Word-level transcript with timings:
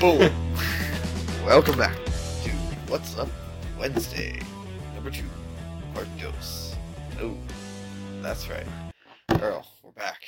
Boom. 0.00 0.18
Welcome 1.44 1.76
back 1.76 1.94
to 1.94 2.50
What's 2.88 3.18
Up 3.18 3.28
Wednesday, 3.78 4.40
number 4.94 5.10
two, 5.10 5.28
part 5.92 6.08
dos. 6.18 6.74
Oh, 7.20 7.36
that's 8.22 8.48
right. 8.48 8.64
Earl, 9.42 9.66
we're 9.82 9.90
back. 9.90 10.22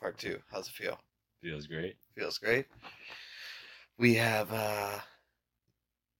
Part 0.00 0.16
two. 0.16 0.38
How's 0.50 0.68
it 0.68 0.72
feel? 0.72 0.98
Feels 1.42 1.66
great. 1.66 1.96
Feels 2.14 2.38
great. 2.38 2.64
We 3.98 4.14
have 4.14 4.50
uh 4.50 5.00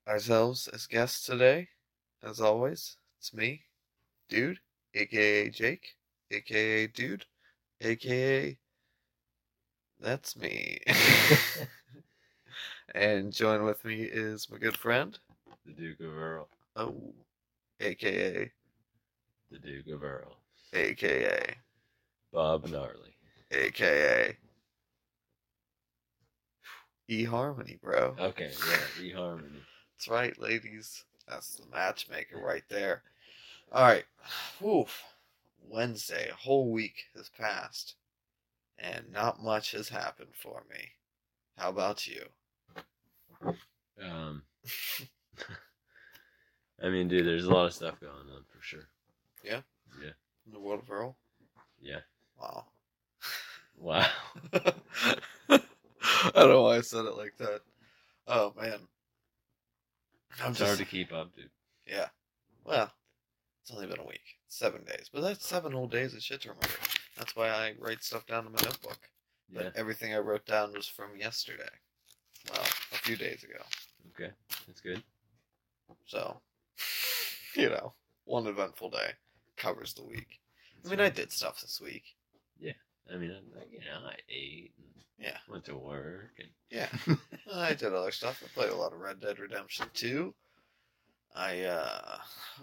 ourselves 0.06 0.68
as 0.74 0.86
guests 0.86 1.24
today, 1.24 1.68
as 2.22 2.38
always. 2.42 2.98
It's 3.18 3.32
me, 3.32 3.62
Dude, 4.28 4.58
aka 4.94 5.48
Jake, 5.48 5.86
aka 6.30 6.86
Dude, 6.88 7.24
aka 7.80 8.58
that's 10.00 10.36
me. 10.36 10.78
and 12.96 13.32
join 13.32 13.64
with 13.64 13.84
me 13.84 14.02
is 14.02 14.48
my 14.50 14.58
good 14.58 14.76
friend, 14.76 15.18
The 15.66 15.72
Duke 15.72 16.00
of 16.00 16.16
Earl. 16.16 16.48
oh, 16.76 17.12
aka 17.80 18.50
The 19.50 19.58
Duke 19.58 19.88
of 19.88 20.02
Earl. 20.02 20.36
aka 20.72 21.56
Bob 22.32 22.66
Gnarly. 22.68 23.14
aka 23.52 24.36
eHarmony, 27.10 27.80
bro. 27.80 28.16
Okay, 28.18 28.50
yeah, 28.68 29.12
eHarmony. 29.14 29.60
That's 29.96 30.08
right, 30.08 30.38
ladies. 30.40 31.04
That's 31.28 31.56
the 31.56 31.66
matchmaker 31.72 32.38
right 32.38 32.64
there. 32.68 33.02
All 33.72 33.82
right. 33.84 34.04
Oof. 34.64 35.02
Wednesday, 35.68 36.28
a 36.30 36.34
whole 36.34 36.70
week 36.70 37.06
has 37.16 37.28
passed, 37.28 37.96
and 38.78 39.10
not 39.12 39.42
much 39.42 39.72
has 39.72 39.88
happened 39.88 40.30
for 40.40 40.62
me. 40.70 40.92
How 41.58 41.70
about 41.70 42.06
you? 42.06 42.26
Um, 44.02 44.42
I 46.82 46.88
mean, 46.88 47.08
dude, 47.08 47.26
there's 47.26 47.44
a 47.46 47.50
lot 47.52 47.66
of 47.66 47.72
stuff 47.74 48.00
going 48.00 48.12
on 48.12 48.44
for 48.48 48.62
sure. 48.62 48.88
Yeah? 49.44 49.60
Yeah. 50.02 50.10
In 50.46 50.52
the 50.52 50.60
world 50.60 50.80
of 50.82 50.90
Earl? 50.90 51.16
Yeah. 51.80 52.00
Wow. 52.40 52.64
Wow. 53.78 54.06
I 54.52 54.72
don't 56.34 56.48
know 56.50 56.62
why 56.62 56.76
I 56.76 56.80
said 56.80 57.04
it 57.06 57.16
like 57.16 57.36
that. 57.38 57.60
Oh, 58.26 58.52
man. 58.60 58.78
I'm 60.42 60.50
It's 60.50 60.58
just. 60.58 60.68
hard 60.68 60.78
to 60.78 60.84
keep 60.84 61.12
up, 61.12 61.34
dude. 61.34 61.50
Yeah. 61.86 62.08
Well, 62.64 62.90
it's 63.62 63.70
only 63.70 63.86
been 63.86 64.00
a 64.00 64.06
week. 64.06 64.20
Seven 64.48 64.82
days. 64.84 65.08
But 65.12 65.22
that's 65.22 65.46
seven 65.46 65.72
whole 65.72 65.88
days 65.88 66.14
of 66.14 66.22
shit 66.22 66.42
to 66.42 66.48
remember. 66.50 66.68
That's 67.16 67.34
why 67.34 67.48
I 67.48 67.74
write 67.78 68.02
stuff 68.02 68.26
down 68.26 68.46
in 68.46 68.52
my 68.52 68.58
notebook. 68.62 68.98
Yeah. 69.50 69.62
But 69.64 69.76
everything 69.76 70.14
I 70.14 70.18
wrote 70.18 70.44
down 70.46 70.72
was 70.74 70.86
from 70.86 71.16
yesterday. 71.18 71.62
Well, 72.50 72.64
a 72.85 72.85
few 73.06 73.16
days 73.16 73.44
ago. 73.44 73.62
Okay, 74.14 74.32
that's 74.66 74.80
good. 74.80 75.02
So, 76.06 76.40
you 77.56 77.68
know, 77.68 77.94
one 78.24 78.46
eventful 78.48 78.90
day 78.90 79.10
covers 79.56 79.94
the 79.94 80.04
week. 80.04 80.40
I 80.84 80.88
mean, 80.88 81.00
I 81.00 81.08
did 81.08 81.30
stuff 81.30 81.60
this 81.60 81.80
week. 81.80 82.02
Yeah, 82.58 82.72
I 83.12 83.16
mean, 83.16 83.30
I, 83.30 83.62
you 83.70 83.78
know, 83.80 84.08
I 84.08 84.14
ate 84.28 84.72
and 84.78 85.04
Yeah. 85.18 85.36
went 85.48 85.64
to 85.66 85.76
work 85.76 86.32
and 86.38 86.48
Yeah. 86.70 86.88
I 87.54 87.74
did 87.74 87.94
other 87.94 88.10
stuff. 88.10 88.42
I 88.44 88.48
played 88.58 88.72
a 88.72 88.76
lot 88.76 88.92
of 88.92 88.98
Red 88.98 89.20
Dead 89.20 89.38
Redemption 89.38 89.86
2. 89.94 90.34
I, 91.34 91.60
uh, 91.62 92.18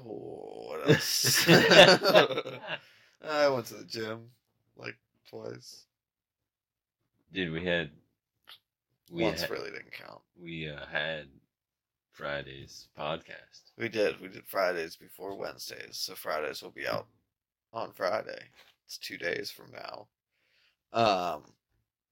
oh, 0.06 0.66
what 0.68 0.90
else? 0.90 1.46
I 1.48 3.48
went 3.48 3.68
to 3.68 3.76
the 3.76 3.86
gym 3.88 4.32
like 4.76 4.98
twice. 5.30 5.86
dude, 7.32 7.54
we 7.54 7.64
had 7.66 7.92
we 9.14 9.24
Once 9.24 9.42
had, 9.42 9.50
really 9.52 9.70
didn't 9.72 9.92
count. 9.92 10.22
we 10.42 10.68
uh, 10.70 10.86
had 10.92 11.28
Friday's 12.12 12.88
podcast. 12.98 13.72
We 13.78 13.88
did. 13.90 14.20
We 14.20 14.28
did 14.28 14.44
Fridays 14.48 14.96
before 14.96 15.36
Wednesdays, 15.38 15.98
so 15.98 16.16
Fridays 16.16 16.62
will 16.62 16.72
be 16.72 16.88
out 16.88 17.06
on 17.72 17.92
Friday. 17.92 18.40
It's 18.86 18.98
two 18.98 19.18
days 19.18 19.52
from 19.52 19.72
now. 19.72 20.08
Um, 20.94 21.44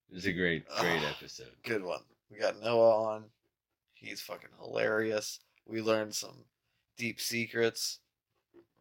It 0.09 0.15
was 0.15 0.25
a 0.25 0.31
great, 0.33 0.65
great 0.67 1.01
Oh. 1.03 1.07
episode. 1.09 1.51
good 1.63 1.83
one. 1.83 2.01
We 2.29 2.37
got 2.37 2.59
Noah 2.61 3.03
on. 3.03 3.25
He's 3.93 4.21
fucking 4.21 4.49
hilarious. 4.59 5.39
We 5.67 5.81
learned 5.81 6.15
some 6.15 6.45
deep 6.97 7.19
secrets 7.21 7.99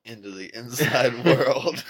into 0.05 0.31
the 0.31 0.47
inside 0.55 1.25
world 1.25 1.85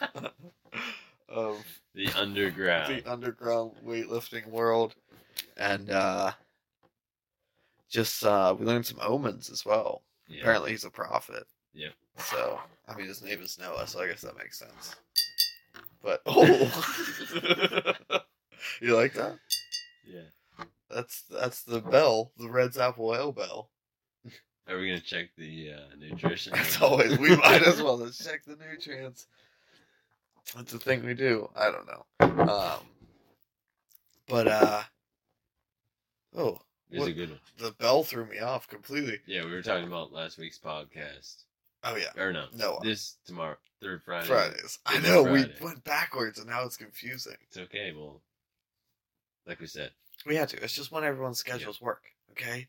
of 1.28 1.64
The 1.94 2.08
underground. 2.16 2.94
the 3.04 3.10
underground 3.10 3.72
weightlifting 3.84 4.46
world, 4.48 4.94
and 5.56 5.90
uh, 5.90 6.32
just 7.88 8.24
uh, 8.24 8.54
we 8.58 8.66
learned 8.66 8.86
some 8.86 9.00
omens 9.00 9.50
as 9.50 9.64
well. 9.64 10.02
Yeah. 10.28 10.40
Apparently, 10.40 10.72
he's 10.72 10.84
a 10.84 10.90
prophet. 10.90 11.44
Yeah. 11.72 11.90
So, 12.18 12.58
I 12.88 12.96
mean, 12.96 13.06
his 13.06 13.22
name 13.22 13.40
is 13.42 13.58
Noah, 13.58 13.86
so 13.86 14.00
I 14.00 14.08
guess 14.08 14.22
that 14.22 14.38
makes 14.38 14.58
sense. 14.58 14.96
But 16.02 16.22
oh, 16.26 16.40
you 18.80 18.96
like 18.96 19.14
that? 19.14 19.38
Yeah. 20.04 20.20
That's 20.90 21.22
that's 21.22 21.62
the 21.62 21.80
bell, 21.80 22.32
the 22.38 22.48
Red 22.48 22.76
Apple 22.76 23.14
Ale 23.14 23.32
bell. 23.32 23.70
Are 24.68 24.78
we 24.78 24.88
gonna 24.88 25.00
check 25.00 25.28
the 25.36 25.72
uh, 25.72 25.96
nutrition? 25.98 26.54
As 26.54 26.80
always, 26.80 27.18
we 27.18 27.36
might 27.36 27.62
as 27.62 27.82
well 27.82 27.98
just 27.98 28.24
check 28.24 28.44
the 28.44 28.56
nutrients. 28.56 29.26
That's 30.54 30.72
the 30.72 30.78
thing 30.78 31.04
we 31.04 31.14
do. 31.14 31.48
I 31.56 31.70
don't 31.70 31.86
know. 31.86 32.52
Um, 32.52 32.80
but 34.28 34.48
uh, 34.48 34.82
oh, 36.36 36.60
It's 36.90 37.00
what- 37.00 37.08
a 37.08 37.12
good 37.12 37.30
one. 37.30 37.40
the 37.58 37.72
bell 37.72 38.04
threw 38.04 38.26
me 38.26 38.38
off 38.38 38.68
completely. 38.68 39.20
Yeah, 39.26 39.44
we 39.44 39.50
were 39.52 39.62
talking 39.62 39.86
about 39.86 40.12
last 40.12 40.38
week's 40.38 40.58
podcast. 40.58 41.42
Oh 41.84 41.96
yeah, 41.96 42.20
Or 42.20 42.32
no, 42.32 42.46
Noah. 42.54 42.76
Uh, 42.78 42.82
this 42.82 43.16
tomorrow, 43.26 43.56
third 43.80 44.02
Friday. 44.02 44.26
Fridays. 44.26 44.78
I 44.86 44.98
know 45.00 45.22
we 45.22 45.44
went 45.60 45.84
backwards, 45.84 46.38
and 46.38 46.48
now 46.48 46.64
it's 46.64 46.76
confusing. 46.76 47.36
It's 47.42 47.58
okay. 47.58 47.92
Well, 47.96 48.20
like 49.46 49.60
we 49.60 49.66
said, 49.66 49.90
We 50.24 50.34
had 50.36 50.48
to. 50.48 50.62
It's 50.64 50.72
just 50.74 50.90
when 50.90 51.04
everyone's 51.04 51.38
schedules 51.38 51.80
work. 51.80 52.02
Okay, 52.32 52.66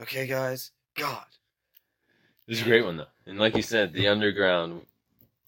okay, 0.00 0.26
guys. 0.26 0.70
God, 0.96 1.24
this 2.46 2.58
is 2.58 2.62
a 2.66 2.68
great 2.68 2.84
one 2.84 2.96
though. 2.96 3.06
And 3.26 3.38
like 3.38 3.56
you 3.56 3.62
said, 3.62 3.92
the 3.92 4.06
underground, 4.08 4.82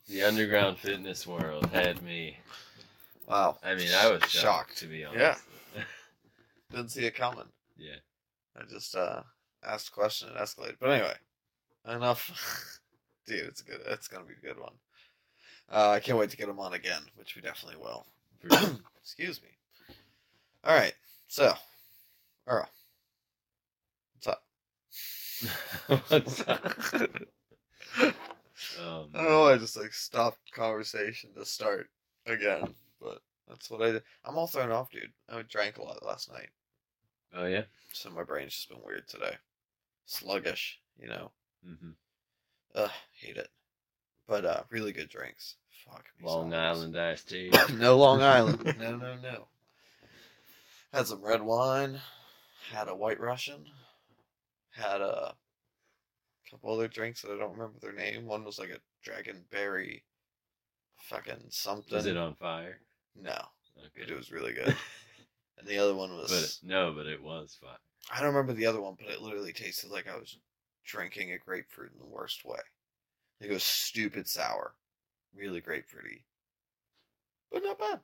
the 0.08 0.22
underground 0.24 0.78
fitness 0.78 1.26
world 1.26 1.66
had 1.66 2.02
me. 2.02 2.38
wow. 3.28 3.58
I 3.62 3.74
mean, 3.74 3.88
I 3.94 4.10
was 4.10 4.22
shocked, 4.22 4.30
Shocked. 4.32 4.78
to 4.78 4.86
be 4.86 5.04
honest. 5.04 5.42
Yeah. 5.76 5.82
Didn't 6.72 6.90
see 6.90 7.04
it 7.04 7.14
coming. 7.14 7.44
Yeah. 7.76 7.96
I 8.56 8.64
just 8.68 8.94
uh 8.94 9.22
asked 9.64 9.88
a 9.88 9.92
question 9.92 10.28
and 10.28 10.38
escalated. 10.38 10.76
But 10.80 10.90
anyway, 10.90 11.14
enough. 11.88 12.80
Dude, 13.26 13.46
it's 13.46 13.62
good. 13.62 13.80
It's 13.86 14.08
gonna 14.08 14.24
be 14.24 14.34
a 14.34 14.46
good 14.46 14.60
one. 14.60 14.74
Uh, 15.70 15.90
I 15.90 16.00
can't 16.00 16.18
wait 16.18 16.30
to 16.30 16.36
get 16.36 16.48
him 16.48 16.58
on 16.58 16.74
again, 16.74 17.02
which 17.14 17.36
we 17.36 17.42
definitely 17.42 17.80
will. 17.80 18.06
Excuse 19.00 19.40
me. 19.42 19.48
All 20.64 20.76
right, 20.76 20.94
so 21.28 21.54
Earl, 22.46 22.68
what's 24.14 24.28
up? 24.28 24.42
What's 26.08 26.46
up? 26.46 26.74
Um, 28.80 29.08
I 29.14 29.22
don't 29.22 29.30
know. 29.30 29.48
I 29.48 29.58
just 29.58 29.76
like 29.76 29.92
stopped 29.92 30.52
conversation 30.52 31.30
to 31.34 31.44
start 31.44 31.88
again, 32.26 32.74
but 33.00 33.18
that's 33.48 33.70
what 33.70 33.82
I 33.82 33.92
did. 33.92 34.02
I'm 34.24 34.36
all 34.38 34.46
thrown 34.46 34.70
off, 34.70 34.90
dude. 34.90 35.12
I 35.28 35.42
drank 35.42 35.78
a 35.78 35.82
lot 35.82 36.04
last 36.04 36.30
night, 36.32 36.48
oh 37.34 37.46
yeah. 37.46 37.62
so 37.92 38.10
my 38.10 38.22
brain's 38.24 38.54
just 38.54 38.68
been 38.68 38.78
weird 38.84 39.08
today. 39.08 39.36
Sluggish, 40.06 40.78
you 40.98 41.08
know. 41.08 41.30
Mm-hmm. 41.66 41.90
Ugh, 42.74 42.90
hate 43.20 43.36
it. 43.36 43.48
But 44.26 44.44
uh, 44.44 44.62
really 44.70 44.92
good 44.92 45.08
drinks. 45.08 45.56
Fuck 45.84 46.04
me. 46.20 46.26
Long. 46.26 46.54
Island 46.54 46.98
iced 46.98 47.28
tea. 47.28 47.52
no 47.74 47.96
Long 47.98 48.22
Island. 48.22 48.74
No, 48.78 48.96
no, 48.96 49.14
no. 49.16 49.46
Had 50.92 51.06
some 51.06 51.22
red 51.22 51.42
wine. 51.42 52.00
Had 52.72 52.88
a 52.88 52.94
White 52.94 53.20
Russian. 53.20 53.64
Had 54.70 55.00
a 55.00 55.34
couple 56.50 56.72
other 56.74 56.88
drinks 56.88 57.22
that 57.22 57.32
I 57.32 57.38
don't 57.38 57.52
remember 57.52 57.78
their 57.80 57.92
name. 57.92 58.26
One 58.26 58.44
was 58.44 58.58
like 58.58 58.70
a 58.70 58.78
dragon 59.02 59.44
berry, 59.50 60.04
fucking 60.96 61.46
something. 61.50 61.94
Was 61.96 62.06
it 62.06 62.16
on 62.16 62.34
fire? 62.36 62.78
No, 63.20 63.36
Okay. 63.78 63.88
but 64.00 64.10
it 64.10 64.16
was 64.16 64.30
really 64.32 64.52
good. 64.52 64.74
and 65.58 65.66
the 65.66 65.78
other 65.78 65.94
one 65.94 66.16
was. 66.16 66.30
But 66.62 66.68
no, 66.68 66.92
but 66.96 67.06
it 67.06 67.22
was 67.22 67.56
fire. 67.60 67.70
I 68.12 68.18
don't 68.18 68.34
remember 68.34 68.52
the 68.52 68.66
other 68.66 68.80
one, 68.80 68.96
but 68.98 69.08
it 69.10 69.22
literally 69.22 69.52
tasted 69.52 69.90
like 69.90 70.08
I 70.08 70.16
was 70.16 70.36
drinking 70.84 71.32
a 71.32 71.38
grapefruit 71.38 71.92
in 71.92 71.98
the 71.98 72.06
worst 72.12 72.44
way. 72.44 72.58
Like 73.40 73.50
it 73.50 73.54
was 73.54 73.62
stupid 73.62 74.28
sour, 74.28 74.74
really 75.34 75.60
grapefruity, 75.60 76.22
but 77.50 77.62
not 77.62 77.78
bad. 77.78 78.00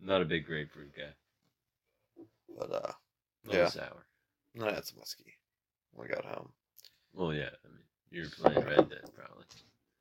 Not 0.00 0.20
a 0.22 0.26
big 0.26 0.46
grapefruit 0.46 0.92
guy. 0.96 2.24
but 2.58 2.72
uh, 2.72 2.92
Yeah. 3.50 3.68
sour. 3.68 4.06
I 4.60 4.72
had 4.72 4.86
some 4.86 4.98
whiskey 4.98 5.38
when 5.92 6.08
we 6.08 6.14
got 6.14 6.24
home. 6.24 6.50
Well, 7.14 7.32
yeah. 7.32 7.50
I 7.64 7.68
mean, 7.68 7.82
you 8.10 8.22
were 8.22 8.28
playing 8.50 8.66
Red 8.66 8.88
Dead, 8.90 9.10
probably. 9.16 9.44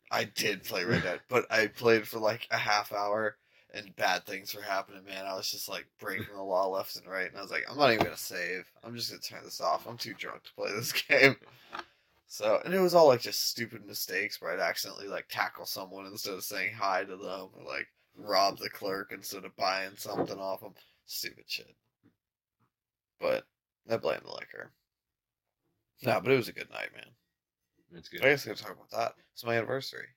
I 0.09 0.23
did 0.23 0.63
play 0.63 0.83
Red 0.85 1.03
Dead, 1.03 1.19
but 1.29 1.45
I 1.51 1.67
played 1.67 2.07
for 2.07 2.19
like 2.19 2.47
a 2.51 2.57
half 2.57 2.91
hour, 2.93 3.37
and 3.73 3.95
bad 3.95 4.25
things 4.25 4.55
were 4.55 4.61
happening, 4.61 5.03
man. 5.05 5.25
I 5.25 5.35
was 5.35 5.51
just 5.51 5.67
like 5.69 5.85
breaking 5.99 6.35
the 6.35 6.41
law 6.41 6.67
left 6.67 6.95
and 6.95 7.07
right, 7.07 7.29
and 7.29 7.37
I 7.37 7.41
was 7.41 7.51
like, 7.51 7.65
I'm 7.69 7.77
not 7.77 7.91
even 7.91 8.05
gonna 8.05 8.17
save. 8.17 8.65
I'm 8.83 8.95
just 8.95 9.09
gonna 9.09 9.21
turn 9.21 9.43
this 9.43 9.61
off. 9.61 9.87
I'm 9.87 9.97
too 9.97 10.13
drunk 10.13 10.43
to 10.43 10.53
play 10.53 10.71
this 10.71 10.91
game. 11.09 11.35
So, 12.27 12.59
and 12.65 12.73
it 12.73 12.79
was 12.79 12.93
all 12.93 13.07
like 13.07 13.21
just 13.21 13.49
stupid 13.49 13.85
mistakes 13.85 14.41
where 14.41 14.51
I'd 14.51 14.59
accidentally 14.59 15.07
like 15.07 15.27
tackle 15.29 15.65
someone 15.65 16.05
instead 16.05 16.33
of 16.33 16.43
saying 16.43 16.73
hi 16.75 17.03
to 17.03 17.15
them, 17.15 17.49
or 17.57 17.63
like 17.65 17.87
rob 18.17 18.57
the 18.57 18.69
clerk 18.69 19.11
instead 19.13 19.45
of 19.45 19.55
buying 19.55 19.91
something 19.95 20.37
off 20.37 20.61
them. 20.61 20.73
Stupid 21.05 21.45
shit. 21.47 21.75
But 23.19 23.45
I 23.89 23.97
blame 23.97 24.19
the 24.25 24.33
liquor. 24.33 24.71
No, 26.03 26.19
but 26.21 26.31
it 26.31 26.37
was 26.37 26.49
a 26.49 26.53
good 26.53 26.69
night, 26.69 26.89
man. 26.93 27.07
That's 27.91 28.09
I 28.13 28.17
guess 28.17 28.45
I 28.45 28.49
gotta 28.49 28.63
talk 28.63 28.73
about 28.73 28.91
that. 28.91 29.15
It's 29.33 29.45
my 29.45 29.55
anniversary. 29.55 30.07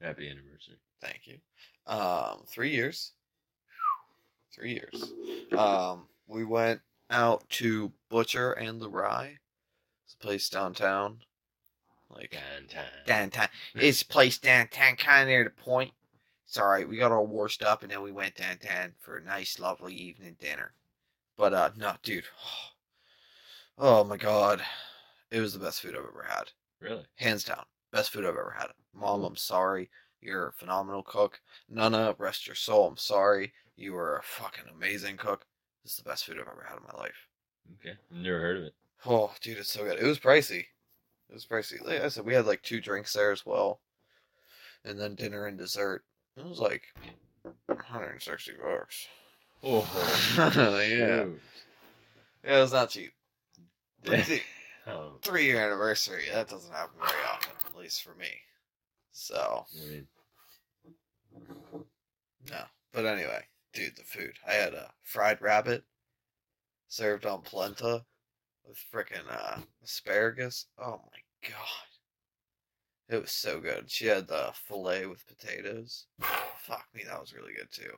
Happy 0.00 0.28
anniversary. 0.28 0.76
Thank 1.00 1.26
you. 1.26 1.38
Um, 1.86 2.42
three 2.46 2.70
years. 2.70 3.12
Three 4.54 4.72
years. 4.72 5.12
Um, 5.56 6.06
we 6.26 6.44
went 6.44 6.80
out 7.10 7.48
to 7.50 7.92
Butcher 8.10 8.52
and 8.52 8.80
the 8.80 8.88
Rye. 8.88 9.38
It's 10.04 10.14
a 10.14 10.18
place 10.18 10.48
downtown. 10.48 11.18
Like 12.10 12.32
Downtown. 12.32 12.84
downtown. 13.06 13.48
It's 13.74 14.02
a 14.02 14.06
place 14.06 14.38
downtown, 14.38 14.96
kind 14.96 15.22
of 15.22 15.28
near 15.28 15.44
the 15.44 15.50
point. 15.50 15.92
It's 16.46 16.58
all 16.58 16.68
right. 16.68 16.86
We 16.86 16.98
got 16.98 17.12
all 17.12 17.26
washed 17.26 17.62
up, 17.62 17.82
and 17.82 17.90
then 17.90 18.02
we 18.02 18.12
went 18.12 18.34
downtown 18.34 18.92
for 19.00 19.16
a 19.16 19.24
nice, 19.24 19.58
lovely 19.58 19.94
evening 19.94 20.36
dinner. 20.38 20.74
But 21.38 21.54
uh, 21.54 21.70
no, 21.76 21.94
dude. 22.02 22.24
Oh 23.78 24.04
my 24.04 24.18
god, 24.18 24.62
it 25.30 25.40
was 25.40 25.54
the 25.54 25.58
best 25.58 25.80
food 25.80 25.94
I've 25.96 26.04
ever 26.04 26.26
had 26.28 26.50
Really? 26.78 27.06
hands 27.16 27.42
down, 27.42 27.64
best 27.92 28.10
food 28.10 28.24
I've 28.24 28.30
ever 28.30 28.54
had. 28.58 28.68
Mom, 28.94 29.18
mm-hmm. 29.18 29.26
I'm 29.26 29.36
sorry. 29.36 29.90
You're 30.20 30.48
a 30.48 30.52
phenomenal 30.52 31.02
cook. 31.02 31.40
Nana, 31.68 32.14
rest 32.18 32.46
your 32.46 32.56
soul. 32.56 32.86
I'm 32.86 32.96
sorry. 32.96 33.52
You 33.76 33.92
were 33.92 34.16
a 34.16 34.22
fucking 34.22 34.64
amazing 34.72 35.16
cook. 35.16 35.46
This 35.82 35.92
is 35.92 35.98
the 35.98 36.08
best 36.08 36.24
food 36.24 36.36
I've 36.36 36.46
ever 36.46 36.66
had 36.68 36.78
in 36.78 36.84
my 36.84 37.02
life. 37.02 37.26
Okay. 37.80 37.96
Never 38.10 38.40
heard 38.40 38.56
of 38.58 38.62
it. 38.64 38.74
Oh, 39.04 39.32
dude, 39.40 39.58
it's 39.58 39.72
so 39.72 39.84
good. 39.84 39.98
It 39.98 40.06
was 40.06 40.20
pricey. 40.20 40.66
It 41.28 41.34
was 41.34 41.46
pricey. 41.46 41.84
Like 41.84 42.02
I 42.02 42.08
said, 42.08 42.24
we 42.24 42.34
had 42.34 42.46
like 42.46 42.62
two 42.62 42.80
drinks 42.80 43.12
there 43.12 43.32
as 43.32 43.44
well, 43.44 43.80
and 44.84 44.98
then 44.98 45.14
dinner 45.14 45.46
and 45.46 45.58
dessert. 45.58 46.04
It 46.36 46.44
was 46.44 46.60
like 46.60 46.82
160 47.66 48.52
bucks. 48.62 49.06
Oh. 49.64 49.88
yeah, 50.36 50.84
yeah, 50.84 51.24
it 52.44 52.60
was 52.60 52.72
not 52.72 52.90
cheap. 52.90 53.12
Oh, 54.84 55.12
three 55.22 55.44
year 55.44 55.64
anniversary. 55.64 56.24
That 56.32 56.48
doesn't 56.48 56.72
happen 56.72 56.96
very 56.98 57.24
often, 57.32 57.52
least 57.82 58.02
for 58.02 58.14
me. 58.14 58.28
So 59.12 59.66
mean, 59.88 60.06
No. 62.50 62.62
But 62.92 63.06
anyway, 63.06 63.44
dude, 63.72 63.96
the 63.96 64.04
food. 64.04 64.34
I 64.46 64.52
had 64.52 64.74
a 64.74 64.92
fried 65.02 65.40
rabbit 65.40 65.84
served 66.88 67.26
on 67.26 67.42
polenta 67.42 68.04
with 68.66 68.78
frickin' 68.92 69.28
uh, 69.30 69.58
asparagus. 69.82 70.66
Oh 70.78 71.00
my 71.12 71.48
god. 71.50 71.88
It 73.08 73.20
was 73.20 73.32
so 73.32 73.60
good. 73.60 73.90
She 73.90 74.06
had 74.06 74.28
the 74.28 74.52
filet 74.54 75.06
with 75.06 75.26
potatoes. 75.26 76.06
Fuck 76.58 76.86
me, 76.94 77.02
that 77.06 77.20
was 77.20 77.34
really 77.34 77.52
good 77.54 77.70
too. 77.72 77.92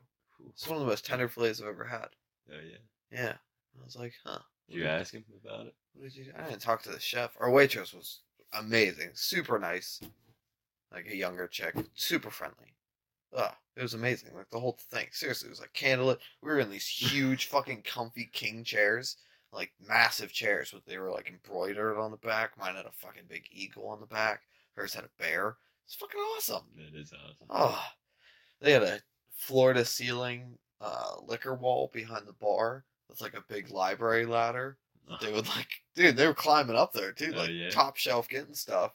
It's 0.49 0.67
one 0.67 0.77
of 0.79 0.81
the 0.85 0.89
most 0.91 1.05
tender 1.07 1.29
fillets 1.29 1.61
I've 1.61 1.69
ever 1.69 1.85
had. 1.85 2.09
oh 2.51 2.61
yeah. 2.65 2.79
Yeah. 3.13 3.35
I 3.81 3.85
was 3.85 3.97
like, 3.97 4.15
huh. 4.25 4.39
Did 4.69 4.77
you 4.79 4.87
ask 4.87 5.13
him 5.13 5.25
about 5.45 5.67
it? 5.67 5.75
What 5.95 6.05
did 6.05 6.17
you 6.17 6.25
do? 6.25 6.31
I 6.39 6.49
didn't 6.49 6.63
talk 6.63 6.83
to 6.83 6.91
the 6.91 7.01
chef. 7.01 7.37
Our 7.39 7.51
waitress 7.51 7.93
was 7.93 8.21
amazing, 8.55 9.11
super 9.15 9.59
nice, 9.59 10.01
like 10.93 11.07
a 11.07 11.17
younger 11.17 11.47
chick, 11.47 11.75
super 11.95 12.31
friendly. 12.31 12.75
Ugh, 13.37 13.53
it 13.77 13.83
was 13.83 13.95
amazing. 13.95 14.31
Like 14.35 14.51
the 14.51 14.61
whole 14.61 14.79
thing. 14.91 15.09
Seriously, 15.11 15.49
it 15.49 15.51
was 15.51 15.61
like 15.61 15.73
candlelit. 15.73 16.19
We 16.43 16.51
were 16.51 16.61
in 16.61 16.71
these 16.71 16.87
huge, 16.87 17.47
fucking 17.51 17.83
comfy 17.83 18.31
king 18.33 18.65
chairs, 18.65 19.17
like 19.53 19.73
massive 19.87 20.33
chairs, 20.33 20.71
but 20.73 20.85
they 20.87 20.99
were 20.99 21.11
like 21.11 21.29
embroidered 21.29 21.99
on 21.99 22.11
the 22.11 22.17
back. 22.19 22.53
Mine 22.59 22.77
had 22.77 22.87
a 22.87 22.93
fucking 22.93 23.25
big 23.29 23.45
eagle 23.51 23.89
on 23.89 24.01
the 24.01 24.07
back. 24.07 24.43
Hers 24.77 24.95
had 24.95 25.05
a 25.05 25.23
bear. 25.23 25.57
It's 25.87 25.97
fucking 25.97 26.21
awesome. 26.21 26.65
That 26.77 26.99
is 26.99 27.13
awesome. 27.13 27.47
Oh, 27.51 27.85
they 28.61 28.73
had 28.73 28.83
a 28.83 29.01
floor 29.37 29.73
to 29.73 29.85
ceiling 29.85 30.59
uh, 30.81 31.17
liquor 31.27 31.55
wall 31.55 31.91
behind 31.93 32.27
the 32.27 32.33
bar 32.33 32.85
with 33.09 33.21
like 33.21 33.35
a 33.35 33.45
big 33.49 33.71
library 33.71 34.27
ladder. 34.27 34.79
They 35.21 35.33
would 35.33 35.47
like, 35.49 35.69
dude, 35.95 36.17
they 36.17 36.27
were 36.27 36.35
climbing 36.35 36.77
up 36.77 36.93
there 36.93 37.13
too, 37.13 37.33
Oh, 37.35 37.39
like 37.39 37.51
yeah. 37.51 37.71
top 37.71 37.97
shelf 37.97 38.29
getting 38.29 38.55
stuff, 38.55 38.93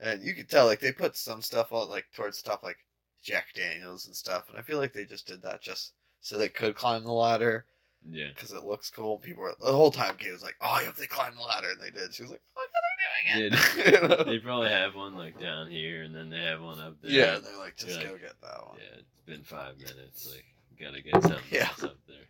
and 0.00 0.22
you 0.22 0.34
could 0.34 0.48
tell 0.48 0.66
like 0.66 0.80
they 0.80 0.92
put 0.92 1.16
some 1.16 1.42
stuff 1.42 1.72
on 1.72 1.88
like 1.88 2.06
towards 2.14 2.38
stuff 2.38 2.60
like 2.62 2.78
Jack 3.22 3.46
Daniels 3.54 4.06
and 4.06 4.14
stuff, 4.16 4.48
and 4.48 4.58
I 4.58 4.62
feel 4.62 4.78
like 4.78 4.92
they 4.92 5.04
just 5.04 5.26
did 5.26 5.42
that 5.42 5.60
just 5.62 5.92
so 6.20 6.36
they 6.38 6.48
could 6.48 6.74
climb 6.74 7.04
the 7.04 7.12
ladder 7.12 7.66
Yeah. 8.08 8.28
because 8.34 8.52
it 8.52 8.64
looks 8.64 8.90
cool. 8.90 9.18
People 9.18 9.42
were 9.44 9.54
the 9.60 9.72
whole 9.72 9.90
time 9.90 10.16
Kate 10.18 10.32
was 10.32 10.42
like, 10.42 10.56
"Oh, 10.60 10.70
I 10.70 10.84
hope 10.84 10.96
they 10.96 11.06
climb 11.06 11.34
the 11.36 11.42
ladder," 11.42 11.70
and 11.70 11.80
they 11.80 11.90
did. 11.90 12.12
She 12.14 12.22
was 12.22 12.30
like, 12.32 12.42
"Look 12.56 12.68
how 12.72 12.80
they're 12.80 13.48
doing 13.48 13.52
it." 13.52 14.02
You 14.02 14.08
know? 14.08 14.24
They 14.24 14.38
probably 14.38 14.68
have 14.70 14.94
one 14.94 15.14
like 15.16 15.38
down 15.40 15.70
here, 15.70 16.02
and 16.02 16.14
then 16.14 16.30
they 16.30 16.42
have 16.42 16.60
one 16.60 16.80
up 16.80 17.00
there. 17.02 17.10
yeah, 17.10 17.38
they're 17.38 17.58
like, 17.58 17.76
"Just 17.76 18.00
You're 18.00 18.08
go 18.08 18.12
like, 18.14 18.22
get 18.22 18.40
that 18.42 18.66
one." 18.66 18.76
Yeah, 18.78 18.98
it's 18.98 19.22
been 19.26 19.42
five 19.44 19.76
minutes. 19.78 20.28
Like, 20.32 20.44
gotta 20.80 21.00
get 21.02 21.22
something 21.22 21.38
Yeah. 21.50 21.70
up 21.82 21.96
there. 22.06 22.26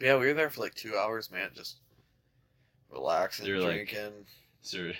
Yeah, 0.00 0.16
we 0.18 0.26
were 0.26 0.34
there 0.34 0.50
for 0.50 0.60
like 0.60 0.74
two 0.74 0.96
hours, 0.96 1.30
man, 1.30 1.50
just 1.54 1.78
relaxing, 2.90 3.46
They're 3.46 3.60
like- 3.60 3.88
drinking. 3.88 4.26
Sur- 4.62 4.94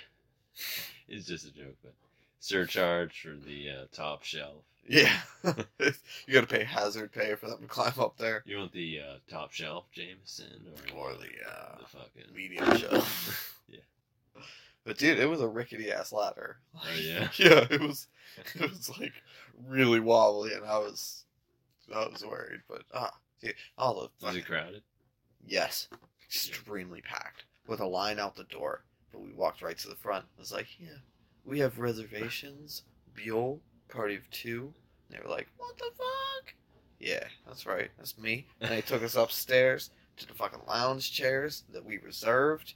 it's 1.07 1.25
just 1.27 1.45
a 1.47 1.51
joke, 1.51 1.75
but 1.83 1.93
surcharge 2.39 3.21
for 3.21 3.35
the 3.35 3.69
uh, 3.69 3.85
top 3.91 4.23
shelf. 4.23 4.63
Yeah, 4.87 5.11
you 5.43 6.33
got 6.33 6.41
to 6.41 6.45
pay 6.47 6.63
hazard 6.63 7.11
pay 7.11 7.33
for 7.33 7.47
them 7.49 7.61
to 7.61 7.67
climb 7.67 7.93
up 7.99 8.17
there. 8.19 8.43
You 8.45 8.59
want 8.59 8.71
the 8.71 8.99
uh, 9.01 9.15
top 9.27 9.51
shelf 9.51 9.85
Jameson 9.91 10.67
or, 10.93 11.09
Or 11.09 11.13
the, 11.13 11.29
uh, 11.49 11.77
the 11.79 11.85
fucking 11.87 12.35
medium 12.35 12.77
shelf. 12.77 13.51
Yeah. 13.67 13.79
But 14.83 14.99
dude, 14.99 15.17
it 15.17 15.25
was 15.25 15.41
a 15.41 15.47
rickety 15.47 15.91
ass 15.91 16.13
ladder. 16.13 16.57
Oh, 16.75 16.81
yeah? 17.01 17.29
yeah, 17.37 17.65
it 17.71 17.81
was. 17.81 18.05
It 18.53 18.61
was 18.69 18.91
like 18.99 19.13
really 19.67 19.99
wobbly, 19.99 20.53
and 20.53 20.63
I 20.63 20.77
was, 20.77 21.23
I 21.93 22.05
was 22.05 22.23
worried. 22.23 22.59
But 22.69 22.83
ah, 22.93 23.11
dude, 23.41 23.55
all 23.79 24.01
the 24.19 24.25
Was 24.27 24.35
it 24.35 24.45
crowded? 24.45 24.83
yes, 25.47 25.87
extremely 26.27 27.01
packed 27.01 27.45
with 27.67 27.79
a 27.79 27.85
line 27.85 28.19
out 28.19 28.35
the 28.35 28.43
door. 28.45 28.83
But 29.11 29.21
we 29.21 29.31
walked 29.33 29.61
right 29.61 29.77
to 29.77 29.87
the 29.87 29.95
front. 29.95 30.25
I 30.37 30.39
was 30.39 30.51
like, 30.51 30.67
yeah, 30.79 30.97
we 31.45 31.59
have 31.59 31.79
reservations. 31.79 32.83
Buell, 33.13 33.59
party 33.87 34.15
of 34.15 34.29
two. 34.29 34.73
And 35.09 35.17
they 35.17 35.23
were 35.23 35.29
like, 35.33 35.47
what 35.57 35.77
the 35.77 35.91
fuck? 35.97 36.53
Yeah, 36.99 37.23
that's 37.47 37.65
right. 37.65 37.89
That's 37.97 38.17
me. 38.17 38.47
And 38.61 38.71
they 38.71 38.81
took 38.81 39.03
us 39.03 39.15
upstairs 39.15 39.91
to 40.17 40.27
the 40.27 40.33
fucking 40.33 40.61
lounge 40.67 41.11
chairs 41.11 41.63
that 41.71 41.85
we 41.85 41.97
reserved. 41.97 42.73